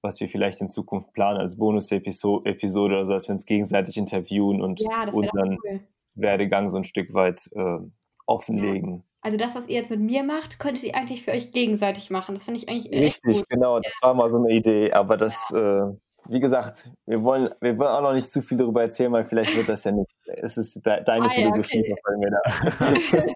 was 0.00 0.18
wir 0.20 0.28
vielleicht 0.28 0.60
in 0.62 0.68
Zukunft 0.68 1.12
planen 1.12 1.38
als 1.38 1.58
Bonus-Episode 1.58 2.94
oder 2.94 3.06
so, 3.06 3.12
dass 3.12 3.28
wir 3.28 3.34
uns 3.34 3.46
gegenseitig 3.46 3.98
interviewen 3.98 4.62
und 4.62 4.80
Ja, 4.80 5.04
unseren 5.12 5.58
cool. 5.62 5.80
Werdegang 6.14 6.70
so 6.70 6.78
ein 6.78 6.84
Stück 6.84 7.12
weit 7.12 7.50
äh, 7.54 7.78
offenlegen. 8.26 9.04
Also 9.24 9.38
das, 9.38 9.54
was 9.54 9.68
ihr 9.68 9.76
jetzt 9.76 9.90
mit 9.90 10.00
mir 10.00 10.22
macht, 10.22 10.58
könntet 10.58 10.84
ihr 10.84 10.94
eigentlich 10.94 11.24
für 11.24 11.30
euch 11.30 11.50
gegenseitig 11.50 12.10
machen. 12.10 12.34
Das 12.34 12.44
finde 12.44 12.60
ich 12.60 12.68
eigentlich 12.68 12.92
Richtig, 12.92 13.48
genau, 13.48 13.80
das 13.80 13.94
war 14.02 14.12
mal 14.12 14.28
so 14.28 14.36
eine 14.36 14.50
Idee, 14.52 14.92
aber 14.92 15.16
das, 15.16 15.50
äh, 15.50 15.82
wie 16.28 16.40
gesagt, 16.40 16.90
wir 17.06 17.22
wollen, 17.22 17.48
wir 17.62 17.78
wollen 17.78 17.88
auch 17.88 18.02
noch 18.02 18.12
nicht 18.12 18.30
zu 18.30 18.42
viel 18.42 18.58
darüber 18.58 18.82
erzählen, 18.82 19.10
weil 19.12 19.24
vielleicht 19.24 19.56
wird 19.56 19.70
das 19.70 19.84
ja 19.84 19.92
nicht. 19.92 20.10
Es 20.26 20.58
ist 20.58 20.84
de 20.84 21.02
deine 21.04 21.24
Ah, 21.24 21.28
ja, 21.28 21.34
Philosophie, 21.36 21.90
okay. 21.90 22.18
mir 22.18 22.30
da. 22.30 23.24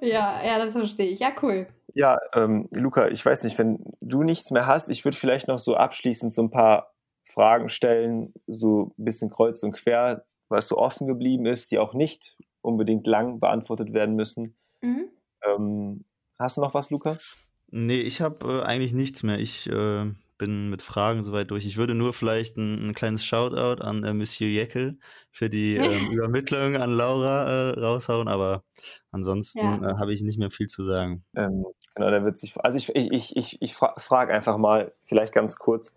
Ja, 0.00 0.44
ja, 0.44 0.58
das 0.58 0.72
verstehe 0.72 1.06
ich. 1.06 1.20
Ja, 1.20 1.32
cool. 1.42 1.66
Ja, 1.94 2.18
ähm, 2.34 2.68
Luca, 2.72 3.08
ich 3.08 3.24
weiß 3.24 3.44
nicht, 3.44 3.58
wenn 3.58 3.84
du 4.00 4.22
nichts 4.22 4.50
mehr 4.50 4.66
hast, 4.66 4.88
ich 4.88 5.04
würde 5.04 5.16
vielleicht 5.16 5.46
noch 5.46 5.58
so 5.58 5.76
abschließend 5.76 6.32
so 6.32 6.42
ein 6.42 6.50
paar 6.50 6.92
Fragen 7.28 7.68
stellen, 7.68 8.34
so 8.46 8.92
ein 8.98 9.04
bisschen 9.04 9.30
kreuz 9.30 9.62
und 9.62 9.72
quer, 9.72 10.24
was 10.48 10.68
so 10.68 10.78
offen 10.78 11.06
geblieben 11.06 11.46
ist, 11.46 11.70
die 11.70 11.78
auch 11.78 11.94
nicht 11.94 12.36
unbedingt 12.60 13.06
lang 13.06 13.40
beantwortet 13.40 13.92
werden 13.92 14.16
müssen. 14.16 14.56
Mhm. 14.82 15.10
Ähm, 15.44 16.04
hast 16.38 16.56
du 16.56 16.60
noch 16.60 16.74
was, 16.74 16.90
Luca? 16.90 17.18
Nee, 17.72 18.00
ich 18.00 18.20
habe 18.20 18.60
äh, 18.60 18.62
eigentlich 18.62 18.92
nichts 18.92 19.22
mehr. 19.22 19.38
Ich 19.38 19.68
äh, 19.68 20.10
bin 20.38 20.70
mit 20.70 20.82
Fragen 20.82 21.22
soweit 21.22 21.50
durch. 21.50 21.66
Ich 21.66 21.76
würde 21.76 21.94
nur 21.94 22.12
vielleicht 22.12 22.56
ein, 22.56 22.88
ein 22.88 22.94
kleines 22.94 23.24
Shoutout 23.24 23.82
an 23.82 24.02
äh, 24.04 24.12
Monsieur 24.12 24.48
Jeckel 24.48 24.98
für 25.30 25.50
die 25.50 25.76
ähm, 25.76 26.10
Übermittlung 26.10 26.76
an 26.76 26.90
Laura 26.90 27.48
äh, 27.48 27.78
raushauen, 27.78 28.26
aber 28.26 28.64
ansonsten 29.12 29.82
Ja. 29.82 29.90
äh, 29.90 29.98
habe 29.98 30.12
ich 30.12 30.22
nicht 30.22 30.38
mehr 30.38 30.50
viel 30.50 30.66
zu 30.66 30.84
sagen. 30.84 31.24
Ähm, 31.36 31.66
genau, 31.94 32.10
der 32.10 32.24
wird 32.24 32.38
sich. 32.38 32.56
Also 32.56 32.78
ich, 32.78 32.88
ich, 32.96 33.12
ich, 33.12 33.36
ich, 33.36 33.62
ich 33.62 33.74
fra 33.76 33.94
frage 33.98 34.32
einfach 34.32 34.56
mal, 34.56 34.92
vielleicht 35.06 35.32
ganz 35.32 35.56
kurz, 35.56 35.94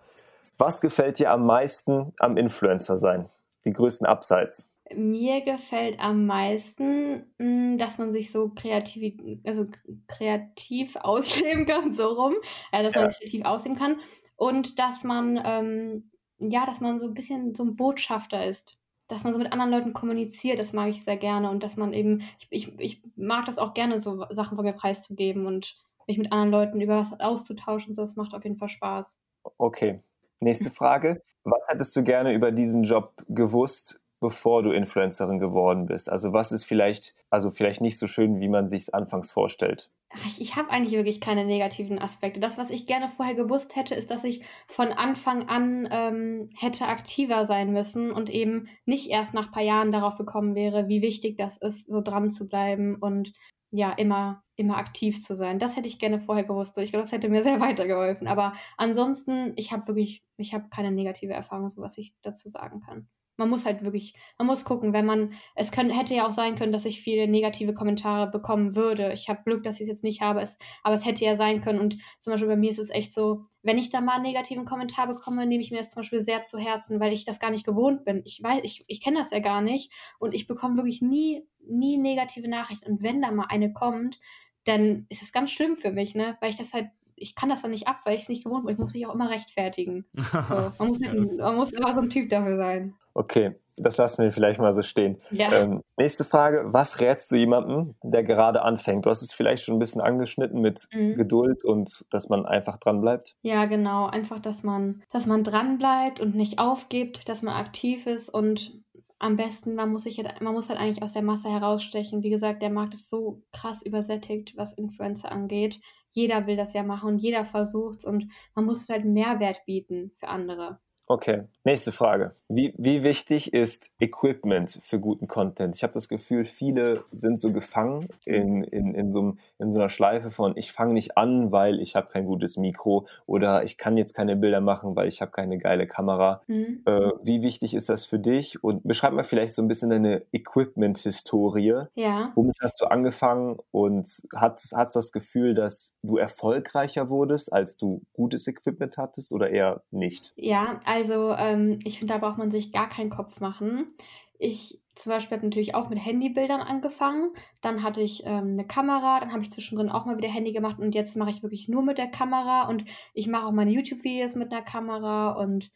was 0.58 0.82
gefällt 0.82 1.20
dir 1.20 1.32
am 1.32 1.46
meisten 1.46 2.14
am 2.20 2.38
Influencer 2.38 2.98
sein? 2.98 3.30
Die 3.66 3.74
größten 3.74 4.06
Upsides. 4.06 4.73
Mir 4.96 5.42
gefällt 5.42 6.00
am 6.00 6.26
meisten, 6.26 7.34
mh, 7.38 7.78
dass 7.78 7.98
man 7.98 8.12
sich 8.12 8.32
so 8.32 8.50
kreativ, 8.50 9.16
also 9.46 9.68
kreativ 10.08 10.96
ausleben 11.02 11.66
kann, 11.66 11.94
so 11.94 12.08
rum, 12.08 12.36
äh, 12.72 12.84
dass 12.84 12.96
man 12.96 13.06
Ja. 13.06 13.10
kreativ 13.10 13.46
ausleben 13.46 13.78
kann 13.78 13.98
und 14.36 14.80
dass 14.80 15.04
man, 15.04 15.40
ähm, 15.44 16.12
ja, 16.40 16.66
dass 16.66 16.82
man 16.82 17.00
so 17.00 17.08
ein 17.08 17.14
bisschen 17.14 17.56
so 17.56 17.64
ein 17.64 17.76
Botschafter 17.76 18.46
ist. 18.46 18.78
Dass 19.08 19.24
man 19.24 19.34
so 19.34 19.40
mit 19.40 19.52
anderen 19.52 19.72
Leuten 19.72 19.94
kommuniziert, 19.94 20.60
das 20.60 20.74
mag 20.74 20.90
ich 20.90 21.04
sehr 21.04 21.18
gerne 21.18 21.50
und 21.50 21.62
dass 21.64 21.76
man 21.78 21.94
eben, 21.94 22.22
ich, 22.40 22.48
ich, 22.52 22.80
ich 22.80 23.04
mag 23.16 23.46
das 23.46 23.58
auch 23.58 23.74
gerne, 23.74 24.00
so 24.00 24.26
Sachen 24.30 24.56
von 24.56 24.66
mir 24.66 24.74
preiszugeben 24.74 25.46
und 25.46 25.78
mich 26.08 26.18
mit 26.18 26.32
anderen 26.32 26.52
Leuten 26.52 26.82
über 26.82 26.98
was 26.98 27.20
auszutauschen 27.20 27.94
so, 27.94 28.02
das 28.02 28.16
macht 28.16 28.34
auf 28.34 28.44
jeden 28.44 28.58
Fall 28.58 28.70
Spaß. 28.70 29.20
Okay. 29.58 30.02
Nächste 30.40 30.72
Frage. 30.72 31.22
Was 31.44 31.68
hättest 31.68 31.96
du 31.96 32.04
gerne 32.04 32.34
über 32.34 32.52
diesen 32.52 32.84
Job 32.84 33.24
gewusst, 33.28 34.02
bevor 34.24 34.64
du 34.64 34.72
Influencerin 34.72 35.38
geworden 35.38 35.86
bist? 35.86 36.10
Also 36.10 36.32
was 36.32 36.54
ist 36.54 36.64
vielleicht, 36.64 37.14
also 37.30 37.52
vielleicht 37.52 37.82
nicht 37.82 38.00
so 38.00 38.08
schön, 38.08 38.40
wie 38.40 38.48
man 38.48 38.68
sich 38.68 38.84
es 38.84 38.94
anfangs 38.94 39.32
vorstellt? 39.32 39.92
Ich, 40.26 40.40
ich 40.40 40.56
habe 40.56 40.70
eigentlich 40.70 40.94
wirklich 40.94 41.20
keine 41.20 41.44
negativen 41.44 42.00
Aspekte. 42.00 42.40
Das, 42.40 42.58
was 42.58 42.70
ich 42.70 42.86
gerne 42.88 43.10
vorher 43.10 43.36
gewusst 43.36 43.76
hätte, 43.76 43.96
ist, 43.96 44.12
dass 44.12 44.24
ich 44.24 44.46
von 44.68 44.94
Anfang 44.94 45.50
an 45.50 45.90
ähm, 45.92 46.50
hätte 46.58 46.88
aktiver 46.88 47.44
sein 47.44 47.74
müssen 47.74 48.12
und 48.12 48.30
eben 48.30 48.70
nicht 48.86 49.10
erst 49.10 49.34
nach 49.34 49.48
ein 49.48 49.52
paar 49.52 49.64
Jahren 49.64 49.92
darauf 49.92 50.18
gekommen 50.18 50.56
wäre, 50.56 50.88
wie 50.88 51.02
wichtig 51.02 51.36
das 51.36 51.58
ist, 51.58 51.92
so 51.92 52.02
dran 52.02 52.30
zu 52.30 52.48
bleiben 52.48 52.96
und 52.96 53.34
ja, 53.72 53.92
immer, 53.92 54.44
immer 54.56 54.78
aktiv 54.78 55.20
zu 55.22 55.36
sein. 55.36 55.60
Das 55.60 55.76
hätte 55.76 55.88
ich 55.88 56.00
gerne 56.00 56.20
vorher 56.20 56.46
gewusst. 56.46 56.78
Ich 56.78 56.92
glaube, 56.92 57.04
das 57.04 57.12
hätte 57.12 57.28
mir 57.28 57.44
sehr 57.44 57.60
weitergeholfen. 57.60 58.28
Aber 58.28 58.54
ansonsten, 58.78 59.52
ich 59.58 59.74
habe 59.74 59.88
wirklich, 59.88 60.24
ich 60.38 60.54
habe 60.54 60.70
keine 60.70 60.92
negative 60.92 61.34
Erfahrung, 61.34 61.68
so 61.68 61.82
was 61.82 61.98
ich 61.98 62.14
dazu 62.22 62.48
sagen 62.48 62.80
kann. 62.80 63.10
Man 63.38 63.50
muss 63.50 63.66
halt 63.66 63.84
wirklich, 63.84 64.14
man 64.38 64.48
muss 64.48 64.66
gucken, 64.66 64.94
wenn 64.94 65.06
man, 65.06 65.34
es 65.56 65.72
können, 65.72 65.90
hätte 65.90 66.14
ja 66.14 66.28
auch 66.28 66.32
sein 66.32 66.56
können, 66.56 66.72
dass 66.72 66.86
ich 66.86 67.02
viele 67.02 67.28
negative 67.28 67.74
Kommentare 67.74 68.30
bekommen 68.30 68.76
würde. 68.76 69.12
Ich 69.14 69.30
habe 69.30 69.44
Glück, 69.44 69.64
dass 69.64 69.76
ich 69.76 69.82
es 69.82 69.88
jetzt 69.88 70.04
nicht 70.04 70.22
habe, 70.22 70.42
es, 70.42 70.58
aber 70.84 70.96
es 70.96 71.06
hätte 71.06 71.26
ja 71.26 71.36
sein 71.36 71.62
können. 71.62 71.80
Und 71.80 71.98
zum 72.20 72.32
Beispiel 72.34 72.50
bei 72.50 72.56
mir 72.56 72.70
ist 72.70 72.80
es 72.80 72.90
echt 72.90 73.14
so, 73.14 73.46
wenn 73.64 73.78
ich 73.78 73.90
da 73.90 74.02
mal 74.02 74.16
einen 74.16 74.24
negativen 74.24 74.66
Kommentar 74.66 75.08
bekomme, 75.08 75.46
nehme 75.46 75.64
ich 75.64 75.72
mir 75.72 75.78
das 75.78 75.90
zum 75.90 76.02
Beispiel 76.02 76.20
sehr 76.20 76.44
zu 76.44 76.60
Herzen, 76.60 77.00
weil 77.00 77.14
ich 77.14 77.26
das 77.26 77.40
gar 77.40 77.50
nicht 77.50 77.66
gewohnt 77.66 78.04
bin. 78.04 78.22
Ich 78.26 78.42
weiß, 78.44 78.60
ich, 78.64 78.84
ich 78.88 79.02
kenne 79.02 79.20
das 79.20 79.32
ja 79.32 79.40
gar 79.40 79.62
nicht 79.62 79.92
und 80.20 80.34
ich 80.34 80.48
bekomme 80.48 80.78
wirklich 80.78 81.02
nie, 81.02 81.48
nie 81.66 81.98
negative 81.98 82.48
Nachrichten. 82.48 82.92
Und 82.92 83.04
wenn 83.04 83.22
da 83.22 83.32
mal 83.32 83.48
eine 83.50 83.72
kommt, 83.74 84.20
dann 84.66 85.06
ist 85.10 85.22
es 85.22 85.32
ganz 85.32 85.52
schlimm 85.52 85.78
für 85.78 85.92
mich, 85.92 86.16
ne? 86.16 86.38
Weil 86.42 86.50
ich 86.50 86.58
das 86.58 86.74
halt, 86.74 86.90
ich 87.16 87.36
kann 87.36 87.50
das 87.50 87.62
dann 87.62 87.72
nicht 87.72 87.88
ab, 87.88 88.02
weil 88.06 88.16
ich 88.16 88.24
es 88.24 88.30
nicht 88.30 88.44
gewohnt 88.44 88.66
bin. 88.66 88.74
Ich 88.74 88.80
muss 88.80 88.94
mich 88.94 89.06
auch 89.08 89.14
immer 89.14 89.30
rechtfertigen. 89.30 90.06
So, 90.16 90.72
man, 90.78 90.88
muss 90.88 91.00
halt, 91.06 91.38
man 91.38 91.56
muss 91.56 91.72
immer 91.72 91.94
so 91.94 92.00
ein 92.00 92.10
Typ 92.10 92.30
dafür 92.30 92.58
sein. 92.58 92.96
Okay, 93.14 93.56
das 93.78 93.98
lassen 93.98 94.24
wir 94.24 94.32
vielleicht 94.32 94.60
mal 94.60 94.74
so 94.74 94.82
stehen. 94.82 95.22
Ja. 95.32 95.52
Ähm, 95.54 95.82
nächste 95.98 96.24
Frage. 96.26 96.64
Was 96.66 97.00
rätst 97.00 97.32
du 97.32 97.36
jemandem, 97.36 97.96
der 98.04 98.24
gerade 98.24 98.62
anfängt? 98.62 99.06
Du 99.06 99.10
hast 99.10 99.22
es 99.22 99.34
vielleicht 99.34 99.64
schon 99.64 99.76
ein 99.76 99.80
bisschen 99.80 100.02
angeschnitten 100.02 100.62
mit 100.62 100.88
Mhm. 100.94 101.16
Geduld 101.16 101.64
und 101.64 102.06
dass 102.12 102.30
man 102.30 102.46
einfach 102.46 102.78
dran 102.78 103.02
bleibt. 103.02 103.36
Ja, 103.42 103.66
genau. 103.66 104.08
Einfach, 104.08 104.40
dass 104.40 104.64
man, 104.64 105.02
dass 105.12 105.26
man 105.26 105.44
dran 105.44 105.78
bleibt 105.78 106.20
und 106.20 106.36
nicht 106.36 106.60
aufgibt, 106.60 107.30
dass 107.30 107.42
man 107.42 107.56
aktiv 107.56 108.08
ist 108.08 108.30
und 108.30 108.80
am 109.20 109.38
besten, 109.38 109.76
man 109.76 109.90
muss 109.92 110.04
sich 110.04 110.18
halt, 110.18 110.42
man 110.42 110.54
muss 110.54 110.70
halt 110.70 110.80
eigentlich 110.80 111.02
aus 111.02 111.14
der 111.14 111.22
Masse 111.22 111.50
herausstechen. 111.50 112.24
Wie 112.24 112.30
gesagt, 112.30 112.62
der 112.62 112.70
Markt 112.70 112.94
ist 112.94 113.10
so 113.10 113.42
krass 113.54 113.82
übersättigt, 113.82 114.58
was 114.58 114.74
Influencer 114.74 115.32
angeht. 115.32 115.80
Jeder 116.12 116.46
will 116.46 116.58
das 116.58 116.74
ja 116.74 116.84
machen 116.84 117.08
und 117.10 117.20
jeder 117.20 117.46
versucht's 117.46 118.06
und 118.06 118.28
man 118.54 118.66
muss 118.66 118.88
halt 118.90 119.06
Mehrwert 119.06 119.66
bieten 119.66 120.12
für 120.18 120.28
andere. 120.28 120.80
Okay, 121.14 121.44
nächste 121.64 121.92
Frage. 121.92 122.32
Wie, 122.50 122.74
wie 122.80 123.04
wichtig 123.04 123.54
ist 123.54 123.92
Equipment 124.00 124.80
für 124.82 125.00
guten 125.00 125.28
Content? 125.28 125.76
Ich 125.76 125.84
habe 125.84 125.94
das 125.94 126.10
Gefühl, 126.10 126.44
viele 126.44 127.04
sind 127.12 127.40
so 127.40 127.52
gefangen 127.52 128.08
in, 128.26 128.64
in, 128.64 128.96
in, 128.96 129.12
so, 129.12 129.20
einem- 129.20 129.40
in 129.60 129.70
so 129.70 129.78
einer 129.78 129.90
Schleife 129.90 130.32
von, 130.32 130.58
ich 130.58 130.72
fange 130.72 130.94
nicht 130.94 131.16
an, 131.16 131.52
weil 131.52 131.80
ich 131.80 131.96
habe 131.96 132.08
kein 132.12 132.26
gutes 132.26 132.58
Mikro 132.58 133.06
oder 133.28 133.64
ich 133.64 133.78
kann 133.78 133.96
jetzt 133.96 134.16
keine 134.16 134.36
Bilder 134.36 134.60
machen, 134.60 134.96
weil 134.96 135.08
ich 135.08 135.22
habe 135.22 135.30
keine 135.30 135.60
geile 135.60 135.86
Kamera. 135.86 136.42
Mhm. 136.48 136.82
Äh, 136.86 137.12
wie 137.22 137.44
wichtig 137.44 137.76
ist 137.76 137.90
das 137.90 138.06
für 138.06 138.18
dich? 138.18 138.64
Und 138.64 138.82
beschreib 138.84 139.14
mal 139.14 139.24
vielleicht 139.24 139.54
so 139.54 139.62
ein 139.62 139.68
bisschen 139.68 139.92
deine 139.92 140.24
Equipment-Historie. 140.32 141.84
Ja. 141.94 142.32
Womit 142.34 142.58
hast 142.60 142.82
du 142.82 142.86
angefangen 142.88 143.58
und 143.70 144.08
hast, 144.36 144.74
hast 144.76 144.96
das 144.96 145.12
Gefühl, 145.12 145.54
dass 145.54 146.00
du 146.02 146.18
erfolgreicher 146.18 147.10
wurdest, 147.10 147.54
als 147.54 147.78
du 147.78 148.02
gutes 148.14 148.48
Equipment 148.48 148.98
hattest 148.98 149.32
oder 149.32 149.52
eher 149.52 149.84
nicht? 149.92 150.34
Ja, 150.36 150.80
also 150.86 151.03
ähm, 151.12 151.80
ich 151.84 152.00
finde, 152.00 152.14
da 152.14 152.20
braucht 152.20 152.38
man 152.38 152.52
sich 152.52 152.72
gar 152.72 152.90
keinen 152.90 153.10
Kopf 153.10 153.40
machen. 153.40 153.94
Ich 154.40 154.82
zum 154.96 155.12
Beispiel 155.12 155.38
habe 155.38 155.48
natürlich 155.48 155.76
auch 155.76 155.90
mit 155.90 156.04
Handybildern 156.04 156.62
angefangen. 156.62 157.32
Dann 157.62 157.84
hatte 157.84 158.02
ich 158.02 158.24
ähm, 158.26 158.54
eine 158.54 158.68
Kamera, 158.68 159.20
dann 159.20 159.32
habe 159.32 159.42
ich 159.42 159.52
zwischendrin 159.52 159.90
auch 159.90 160.06
mal 160.06 160.18
wieder 160.18 160.30
Handy 160.30 160.52
gemacht 160.52 160.80
und 160.80 160.94
jetzt 160.94 161.18
mache 161.18 161.32
ich 161.32 161.42
wirklich 161.42 161.68
nur 161.68 161.82
mit 161.82 161.98
der 161.98 162.08
Kamera 162.08 162.68
und 162.68 162.86
ich 163.14 163.28
mache 163.28 163.46
auch 163.46 163.52
meine 163.52 163.72
YouTube-Videos 163.72 164.36
mit 164.36 164.52
einer 164.52 164.62
Kamera 164.62 165.32
und 165.32 165.72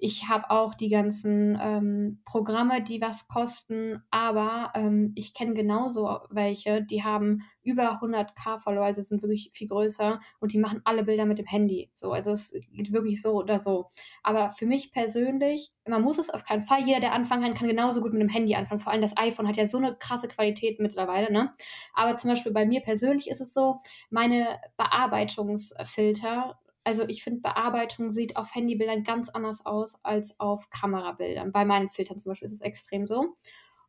ich 0.00 0.28
habe 0.28 0.50
auch 0.50 0.74
die 0.74 0.88
ganzen 0.88 1.58
ähm, 1.60 2.20
Programme, 2.24 2.82
die 2.82 3.00
was 3.00 3.28
kosten, 3.28 4.02
aber 4.10 4.72
ähm, 4.74 5.12
ich 5.14 5.34
kenne 5.34 5.54
genauso 5.54 6.20
welche, 6.30 6.82
die 6.82 7.04
haben 7.04 7.42
über 7.62 8.00
100k 8.00 8.58
Follower, 8.58 8.84
also 8.84 9.00
sind 9.00 9.22
wirklich 9.22 9.50
viel 9.52 9.68
größer 9.68 10.20
und 10.40 10.52
die 10.52 10.58
machen 10.58 10.82
alle 10.84 11.04
Bilder 11.04 11.24
mit 11.24 11.38
dem 11.38 11.46
Handy. 11.46 11.90
So, 11.94 12.12
also 12.12 12.32
es 12.32 12.52
geht 12.72 12.92
wirklich 12.92 13.22
so 13.22 13.34
oder 13.34 13.58
so. 13.58 13.88
Aber 14.22 14.50
für 14.50 14.66
mich 14.66 14.92
persönlich, 14.92 15.72
man 15.86 16.02
muss 16.02 16.18
es 16.18 16.30
auf 16.30 16.44
keinen 16.44 16.62
Fall, 16.62 16.82
jeder, 16.84 17.00
der 17.00 17.12
anfangen 17.12 17.42
kann, 17.42 17.54
kann 17.54 17.68
genauso 17.68 18.00
gut 18.00 18.12
mit 18.12 18.22
dem 18.22 18.28
Handy 18.28 18.54
anfangen. 18.54 18.80
Vor 18.80 18.92
allem 18.92 19.02
das 19.02 19.16
iPhone 19.16 19.48
hat 19.48 19.56
ja 19.56 19.68
so 19.68 19.78
eine 19.78 19.96
krasse 19.96 20.28
Qualität 20.28 20.80
mittlerweile, 20.80 21.32
ne? 21.32 21.54
Aber 21.94 22.16
zum 22.16 22.30
Beispiel 22.30 22.52
bei 22.52 22.66
mir 22.66 22.80
persönlich 22.80 23.28
ist 23.28 23.40
es 23.40 23.54
so, 23.54 23.80
meine 24.10 24.60
Bearbeitungsfilter 24.76 26.58
also 26.84 27.04
ich 27.08 27.24
finde, 27.24 27.40
Bearbeitung 27.40 28.10
sieht 28.10 28.36
auf 28.36 28.54
Handybildern 28.54 29.02
ganz 29.02 29.30
anders 29.30 29.64
aus 29.64 29.96
als 30.02 30.38
auf 30.38 30.70
Kamerabildern. 30.70 31.50
Bei 31.50 31.64
meinen 31.64 31.88
Filtern 31.88 32.18
zum 32.18 32.30
Beispiel 32.30 32.46
ist 32.46 32.52
es 32.52 32.60
extrem 32.60 33.06
so. 33.06 33.34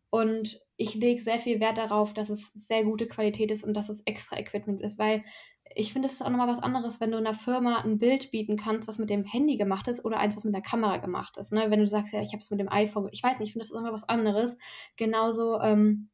Und 0.10 0.62
ich 0.78 0.96
lege 0.96 1.22
sehr 1.22 1.40
viel 1.40 1.60
Wert 1.60 1.78
darauf, 1.78 2.14
dass 2.14 2.30
es 2.30 2.54
sehr 2.54 2.86
gute 2.86 3.08
Qualität 3.08 3.52
ist 3.52 3.66
und 3.66 3.74
dass 3.74 3.90
es 3.90 4.02
extra 4.02 4.38
Equipment 4.38 4.82
ist, 4.82 4.98
weil 4.98 5.24
ich 5.74 5.92
finde, 5.92 6.08
es 6.08 6.14
ist 6.14 6.22
auch 6.22 6.30
nochmal 6.30 6.48
was 6.48 6.64
anderes, 6.64 7.02
wenn 7.02 7.12
du 7.12 7.18
einer 7.18 7.34
Firma 7.34 7.82
ein 7.82 7.98
Bild 7.98 8.32
bieten 8.32 8.56
kannst, 8.56 8.88
was 8.88 8.98
mit 9.00 9.10
dem 9.10 9.26
Handy 9.26 9.58
gemacht 9.58 9.88
ist 9.88 10.06
oder 10.06 10.20
eins, 10.20 10.38
was 10.38 10.46
mit 10.46 10.54
der 10.54 10.62
Kamera 10.62 10.98
gemacht 10.98 11.36
ist. 11.38 11.52
Ne? 11.52 11.70
Wenn 11.70 11.80
du 11.80 11.88
sagst, 11.88 12.14
ja, 12.14 12.22
ich 12.22 12.30
habe 12.30 12.38
es 12.38 12.52
mit 12.52 12.60
dem 12.62 12.72
iPhone, 12.72 13.10
ich 13.12 13.22
weiß 13.22 13.40
nicht, 13.40 13.48
ich 13.48 13.54
finde, 13.54 13.64
das 13.64 13.72
ist 13.72 13.78
immer 13.78 13.92
was 13.92 14.08
anderes. 14.08 14.58
Genauso 14.96 15.60
ähm, 15.60 16.10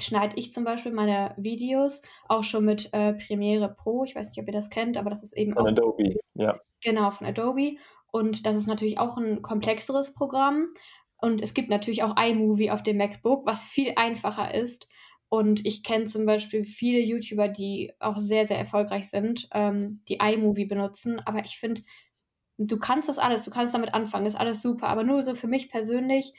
schneide 0.00 0.36
ich 0.36 0.52
zum 0.52 0.64
Beispiel 0.64 0.92
meine 0.92 1.34
Videos 1.36 2.02
auch 2.28 2.44
schon 2.44 2.64
mit 2.64 2.90
äh, 2.92 3.14
Premiere 3.14 3.74
Pro. 3.74 4.04
Ich 4.04 4.14
weiß 4.14 4.28
nicht, 4.28 4.40
ob 4.40 4.46
ihr 4.46 4.52
das 4.52 4.70
kennt, 4.70 4.96
aber 4.96 5.10
das 5.10 5.22
ist 5.22 5.36
eben 5.36 5.52
von 5.52 5.62
auch. 5.62 5.68
Adobe, 5.68 6.16
ja. 6.34 6.58
Genau, 6.82 7.10
von 7.10 7.26
Adobe. 7.26 7.76
Und 8.12 8.46
das 8.46 8.56
ist 8.56 8.66
natürlich 8.66 8.98
auch 8.98 9.16
ein 9.16 9.42
komplexeres 9.42 10.14
Programm. 10.14 10.68
Und 11.16 11.42
es 11.42 11.54
gibt 11.54 11.68
natürlich 11.68 12.02
auch 12.02 12.16
iMovie 12.16 12.70
auf 12.70 12.82
dem 12.82 12.96
MacBook, 12.96 13.46
was 13.46 13.64
viel 13.64 13.92
einfacher 13.96 14.54
ist. 14.54 14.88
Und 15.28 15.64
ich 15.64 15.84
kenne 15.84 16.06
zum 16.06 16.26
Beispiel 16.26 16.64
viele 16.64 16.98
YouTuber, 16.98 17.48
die 17.48 17.92
auch 18.00 18.16
sehr, 18.18 18.46
sehr 18.46 18.58
erfolgreich 18.58 19.10
sind, 19.10 19.48
ähm, 19.52 20.02
die 20.08 20.18
iMovie 20.20 20.64
benutzen. 20.64 21.20
Aber 21.20 21.44
ich 21.44 21.58
finde, 21.58 21.82
du 22.58 22.78
kannst 22.78 23.08
das 23.08 23.18
alles, 23.18 23.42
du 23.42 23.50
kannst 23.50 23.74
damit 23.74 23.94
anfangen, 23.94 24.26
ist 24.26 24.34
alles 24.34 24.60
super. 24.60 24.88
Aber 24.88 25.04
nur 25.04 25.22
so 25.22 25.34
für 25.34 25.46
mich 25.46 25.70
persönlich, 25.70 26.32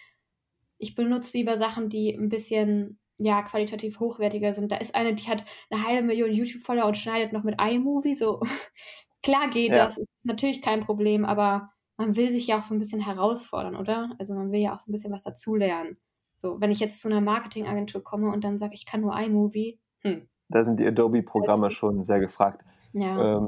ich 0.78 0.96
benutze 0.96 1.38
lieber 1.38 1.58
Sachen, 1.58 1.90
die 1.90 2.14
ein 2.14 2.28
bisschen 2.28 3.00
ja, 3.24 3.42
qualitativ 3.42 4.00
hochwertiger 4.00 4.54
sind. 4.54 4.72
Da 4.72 4.78
ist 4.78 4.96
eine, 4.96 5.14
die 5.14 5.28
hat 5.28 5.46
eine 5.70 5.86
halbe 5.86 6.08
Million 6.08 6.32
YouTube-Follower 6.32 6.88
und 6.88 6.98
schneidet 6.98 7.34
noch 7.34 7.44
mit 7.44 7.62
iMovie. 7.62 8.16
So, 8.16 8.42
klar 9.24 9.50
geht 9.50 9.72
ja. 9.72 9.84
das, 9.84 9.98
ist 9.98 10.08
natürlich 10.24 10.62
kein 10.62 10.82
Problem, 10.82 11.26
aber 11.26 11.72
man 11.98 12.16
will 12.16 12.32
sich 12.32 12.48
ja 12.48 12.58
auch 12.58 12.64
so 12.64 12.74
ein 12.74 12.80
bisschen 12.80 13.02
herausfordern, 13.02 13.76
oder? 13.76 14.16
Also 14.20 14.34
man 14.34 14.52
will 14.52 14.60
ja 14.60 14.74
auch 14.74 14.80
so 14.80 14.90
ein 14.90 14.94
bisschen 14.94 15.14
was 15.14 15.22
dazulernen. 15.22 15.98
So, 16.38 16.60
wenn 16.60 16.72
ich 16.72 16.80
jetzt 16.80 17.02
zu 17.02 17.08
einer 17.08 17.22
Marketingagentur 17.22 18.04
komme 18.04 18.32
und 18.32 18.44
dann 18.44 18.58
sage, 18.58 18.74
ich 18.74 18.86
kann 18.86 19.02
nur 19.02 19.16
iMovie, 19.16 19.80
hm. 20.04 20.28
Da 20.50 20.64
sind 20.64 20.80
die 20.80 20.88
Adobe-Programme 20.88 21.66
also, 21.66 21.76
schon 21.76 22.04
sehr 22.04 22.20
gefragt. 22.20 22.64
Ja. 22.94 23.38
Ähm, 23.38 23.48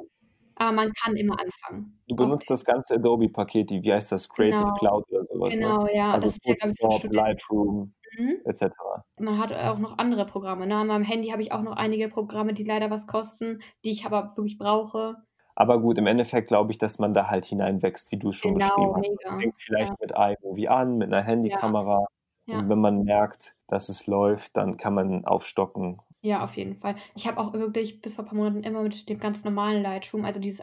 aber 0.56 0.72
man 0.72 0.94
kann 0.94 1.16
immer 1.16 1.36
anfangen. 1.40 2.00
Du 2.08 2.16
benutzt 2.16 2.50
okay. 2.50 2.54
das 2.54 2.66
ganze 2.66 2.95
Adobe-Paket, 2.95 3.72
wie 3.72 3.94
heißt 3.94 4.12
das? 4.12 4.30
Creative 4.30 4.64
genau. 4.64 4.74
Cloud 4.76 5.06
oder 5.10 5.26
sowas. 5.26 5.56
Ne? 5.56 5.62
Genau, 5.62 5.84
ne? 5.84 5.95
ja. 5.95 6.14
Also 6.14 6.28
das 6.28 6.36
ist 6.38 6.48
ja, 6.48 6.56
glaube 6.56 6.74
ich, 6.74 7.02
so 7.02 7.08
Lightroom 7.10 7.94
mhm. 8.18 8.38
etc. 8.45 8.76
Man 9.19 9.38
hat 9.38 9.53
auch 9.53 9.80
noch 9.80 9.98
andere 9.98 10.26
Programme. 10.26 10.68
Ne? 10.68 10.76
An 10.76 10.88
meinem 10.88 11.03
Handy 11.03 11.30
habe 11.30 11.41
ich 11.41 11.52
auch 11.52 11.61
noch 11.61 11.76
einige 11.76 12.07
Programme, 12.10 12.53
die 12.53 12.64
leider 12.64 12.90
was 12.90 13.07
kosten, 13.07 13.61
die 13.84 13.91
ich 13.91 14.06
aber 14.06 14.35
wirklich 14.35 14.57
brauche. 14.57 15.18
Aber 15.56 15.80
gut, 15.80 15.98
im 15.98 16.07
Endeffekt 16.07 16.48
glaube 16.48 16.72
ich, 16.72 16.77
dass 16.77 16.99
man 16.99 17.14
da 17.14 17.30
halt 17.30 17.45
hineinwächst, 17.45 18.11
wie 18.11 18.18
du 18.18 18.31
schon 18.31 18.57
genau, 18.57 18.68
beschrieben 18.68 18.95
hast. 18.95 19.02
Mega. 19.02 19.31
Man 19.31 19.40
fängt 19.41 19.61
vielleicht 19.61 19.90
ja. 19.90 19.98
mit 19.99 20.40
iMovie 20.44 20.68
an, 20.68 20.98
mit 20.98 21.14
einer 21.14 21.22
Handykamera. 21.22 22.06
Ja. 22.45 22.60
Und 22.60 22.69
wenn 22.69 22.80
man 22.80 23.03
merkt, 23.03 23.56
dass 23.68 23.90
es 23.90 24.07
läuft, 24.07 24.57
dann 24.57 24.77
kann 24.77 24.94
man 24.94 25.26
aufstocken. 25.26 26.02
Ja, 26.22 26.44
auf 26.44 26.56
jeden 26.56 26.76
Fall. 26.76 26.95
Ich 27.15 27.27
habe 27.27 27.38
auch 27.38 27.53
wirklich 27.53 28.02
bis 28.02 28.14
vor 28.15 28.23
ein 28.23 28.27
paar 28.27 28.38
Monaten 28.38 28.64
immer 28.64 28.81
mit 28.81 29.10
dem 29.10 29.19
ganz 29.19 29.44
normalen 29.44 29.84
Lightroom, 29.84 30.23
also 30.23 30.40
dieses 30.40 30.61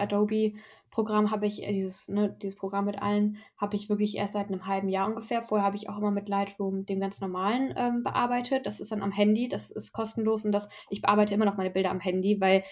Adobe-Programm 0.91 1.31
habe 1.31 1.47
ich, 1.47 1.63
äh, 1.63 1.73
dieses, 1.73 2.09
ne, 2.09 2.37
dieses 2.43 2.57
Programm 2.57 2.85
mit 2.85 3.01
allen, 3.01 3.39
habe 3.57 3.77
ich 3.77 3.89
wirklich 3.89 4.17
erst 4.17 4.35
seit 4.35 4.49
einem 4.49 4.67
halben 4.67 4.89
Jahr 4.89 5.09
ungefähr. 5.09 5.43
Vorher 5.43 5.65
habe 5.65 5.77
ich 5.77 5.89
auch 5.89 5.99
immer 5.99 6.11
mit 6.11 6.29
Lightroom 6.29 6.85
dem 6.87 7.01
ganz 7.01 7.21
normalen 7.21 7.75
ähm, 7.77 8.03
bearbeitet. 8.03 8.67
Das 8.67 8.81
ist 8.81 8.93
dann 8.93 9.03
am 9.03 9.13
Handy, 9.13 9.49
das 9.49 9.71
ist 9.71 9.93
kostenlos 9.93 10.45
und 10.45 10.53
das, 10.53 10.69
ich 10.91 11.01
bearbeite 11.01 11.35
immer 11.35 11.45
noch 11.45 11.57
meine 11.57 11.71
Bilder 11.71 11.91
am 11.91 12.01
Handy, 12.01 12.41
weil 12.41 12.65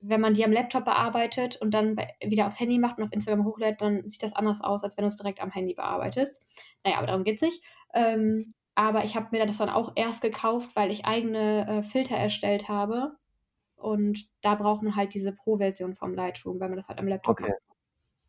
wenn 0.00 0.20
man 0.20 0.34
die 0.34 0.44
am 0.44 0.52
Laptop 0.52 0.84
bearbeitet 0.84 1.56
und 1.56 1.72
dann 1.72 1.96
wieder 2.24 2.46
aufs 2.46 2.60
Handy 2.60 2.78
macht 2.78 2.98
und 2.98 3.04
auf 3.04 3.12
Instagram 3.12 3.44
hochlädt, 3.44 3.80
dann 3.80 4.06
sieht 4.06 4.22
das 4.22 4.34
anders 4.34 4.60
aus, 4.60 4.84
als 4.84 4.96
wenn 4.96 5.02
du 5.02 5.08
es 5.08 5.16
direkt 5.16 5.40
am 5.42 5.50
Handy 5.50 5.74
bearbeitest. 5.74 6.40
Naja, 6.84 6.98
aber 6.98 7.06
darum 7.06 7.24
geht 7.24 7.36
es 7.36 7.42
nicht. 7.42 7.62
Ähm, 7.94 8.54
aber 8.74 9.04
ich 9.04 9.16
habe 9.16 9.28
mir 9.32 9.46
das 9.46 9.56
dann 9.56 9.70
auch 9.70 9.92
erst 9.96 10.20
gekauft, 10.20 10.76
weil 10.76 10.90
ich 10.92 11.06
eigene 11.06 11.66
äh, 11.66 11.82
Filter 11.82 12.16
erstellt 12.16 12.68
habe. 12.68 13.16
Und 13.76 14.28
da 14.42 14.54
braucht 14.54 14.82
man 14.82 14.96
halt 14.96 15.14
diese 15.14 15.32
Pro-Version 15.32 15.94
vom 15.94 16.14
Lightroom, 16.14 16.58
weil 16.60 16.68
man 16.68 16.76
das 16.76 16.88
halt 16.88 16.98
am 16.98 17.08
Laptop 17.08 17.40
okay. 17.40 17.50
macht. 17.50 17.60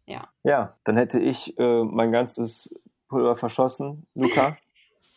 Ja. 0.06 0.30
Ja, 0.44 0.78
dann 0.84 0.98
hätte 0.98 1.20
ich 1.20 1.58
äh, 1.58 1.84
mein 1.84 2.12
ganzes 2.12 2.74
Pulver 3.08 3.36
verschossen, 3.36 4.08
Luca. 4.14 4.58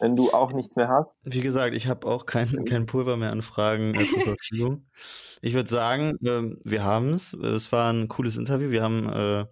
wenn 0.01 0.16
du 0.16 0.32
auch 0.32 0.52
nichts 0.52 0.77
mehr 0.77 0.89
hast. 0.89 1.19
Wie 1.24 1.43
gesagt, 1.43 1.74
ich 1.74 1.86
habe 1.86 2.07
auch 2.07 2.27
kein, 2.27 2.65
kein 2.65 2.86
Pulver 2.86 3.16
mehr 3.16 3.31
an 3.31 3.43
Fragen 3.43 3.94
äh, 3.94 4.07
zur 4.07 4.23
Verfügung. 4.36 4.86
Ich 5.43 5.55
würde 5.55 5.69
sagen, 5.69 6.16
äh, 6.24 6.57
wir 6.65 6.85
haben 6.85 7.12
es. 7.12 7.35
Es 7.35 7.70
war 7.70 7.93
ein 7.93 8.09
cooles 8.09 8.36
Interview. 8.36 8.70
Wir 8.70 8.82
haben, 8.82 9.07
äh, 9.07 9.47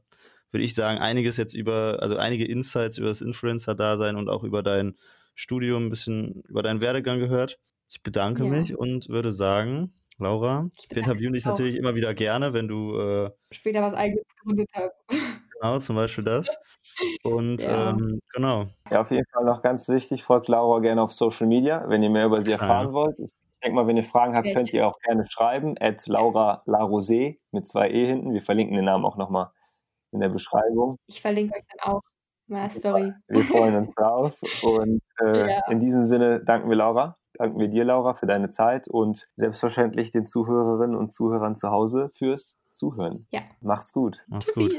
würde 0.50 0.64
ich 0.64 0.74
sagen, 0.74 0.98
einiges 0.98 1.36
jetzt 1.36 1.54
über, 1.54 1.98
also 2.00 2.16
einige 2.16 2.46
Insights 2.46 2.98
über 2.98 3.08
das 3.08 3.20
Influencer-Dasein 3.20 4.16
und 4.16 4.28
auch 4.28 4.42
über 4.42 4.62
dein 4.62 4.96
Studium, 5.34 5.86
ein 5.86 5.90
bisschen 5.90 6.42
über 6.48 6.62
deinen 6.62 6.80
Werdegang 6.80 7.18
gehört. 7.20 7.58
Ich 7.88 8.02
bedanke 8.02 8.44
ja. 8.44 8.50
mich 8.50 8.76
und 8.76 9.08
würde 9.08 9.30
sagen, 9.30 9.92
Laura, 10.18 10.68
wir 10.88 10.96
interviewen 10.98 11.32
dich 11.32 11.44
auch. 11.44 11.50
natürlich 11.50 11.76
immer 11.76 11.94
wieder 11.94 12.12
gerne, 12.14 12.52
wenn 12.52 12.68
du 12.68 12.98
äh, 12.98 13.30
später 13.52 13.82
was 13.82 13.94
eigenes 13.94 14.24
gegründet 14.36 14.68
hast. 14.74 14.92
Genau, 15.60 15.78
zum 15.78 15.96
Beispiel 15.96 16.24
das. 16.24 16.48
Und 17.22 17.62
ja. 17.62 17.90
ähm, 17.90 18.20
genau. 18.32 18.66
Ja, 18.90 19.00
auf 19.00 19.10
jeden 19.10 19.26
Fall 19.32 19.44
noch 19.44 19.62
ganz 19.62 19.88
wichtig, 19.88 20.22
folgt 20.22 20.48
Laura 20.48 20.80
gerne 20.80 21.02
auf 21.02 21.12
Social 21.12 21.46
Media, 21.46 21.84
wenn 21.88 22.02
ihr 22.02 22.10
mehr 22.10 22.26
über 22.26 22.40
sie 22.40 22.52
erfahren 22.52 22.92
wollt. 22.92 23.18
Ich 23.18 23.30
denke 23.62 23.74
mal, 23.74 23.86
wenn 23.86 23.96
ihr 23.96 24.04
Fragen 24.04 24.36
habt, 24.36 24.46
könnt 24.54 24.72
ihr 24.72 24.86
auch 24.86 24.98
gerne 25.00 25.26
schreiben. 25.28 25.74
At 25.80 26.06
Laura 26.06 26.62
Larosé 26.66 27.38
mit 27.50 27.66
zwei 27.66 27.90
E 27.90 28.06
hinten. 28.06 28.32
Wir 28.32 28.42
verlinken 28.42 28.76
den 28.76 28.84
Namen 28.84 29.04
auch 29.04 29.16
nochmal 29.16 29.50
in 30.12 30.20
der 30.20 30.28
Beschreibung. 30.28 30.96
Ich 31.06 31.20
verlinke 31.20 31.56
euch 31.56 31.64
dann 31.76 31.92
auch 31.92 32.02
in 32.46 32.54
meiner 32.54 32.66
Story. 32.66 33.12
Wir 33.26 33.44
freuen 33.44 33.74
uns 33.76 33.94
drauf. 33.96 34.34
Und 34.62 35.02
äh, 35.20 35.50
ja. 35.50 35.60
in 35.70 35.80
diesem 35.80 36.04
Sinne 36.04 36.40
danken 36.44 36.68
wir 36.68 36.76
Laura. 36.76 37.16
Danken 37.38 37.60
wir 37.60 37.68
dir, 37.68 37.84
Laura, 37.84 38.14
für 38.14 38.26
deine 38.26 38.48
Zeit 38.48 38.88
und 38.88 39.28
selbstverständlich 39.36 40.10
den 40.10 40.26
Zuhörerinnen 40.26 40.96
und 40.96 41.10
Zuhörern 41.10 41.54
zu 41.54 41.70
Hause 41.70 42.10
fürs 42.14 42.58
Zuhören. 42.68 43.28
Ja. 43.30 43.42
Macht's 43.60 43.92
gut. 43.92 44.18
Macht's 44.26 44.52
gut. 44.52 44.74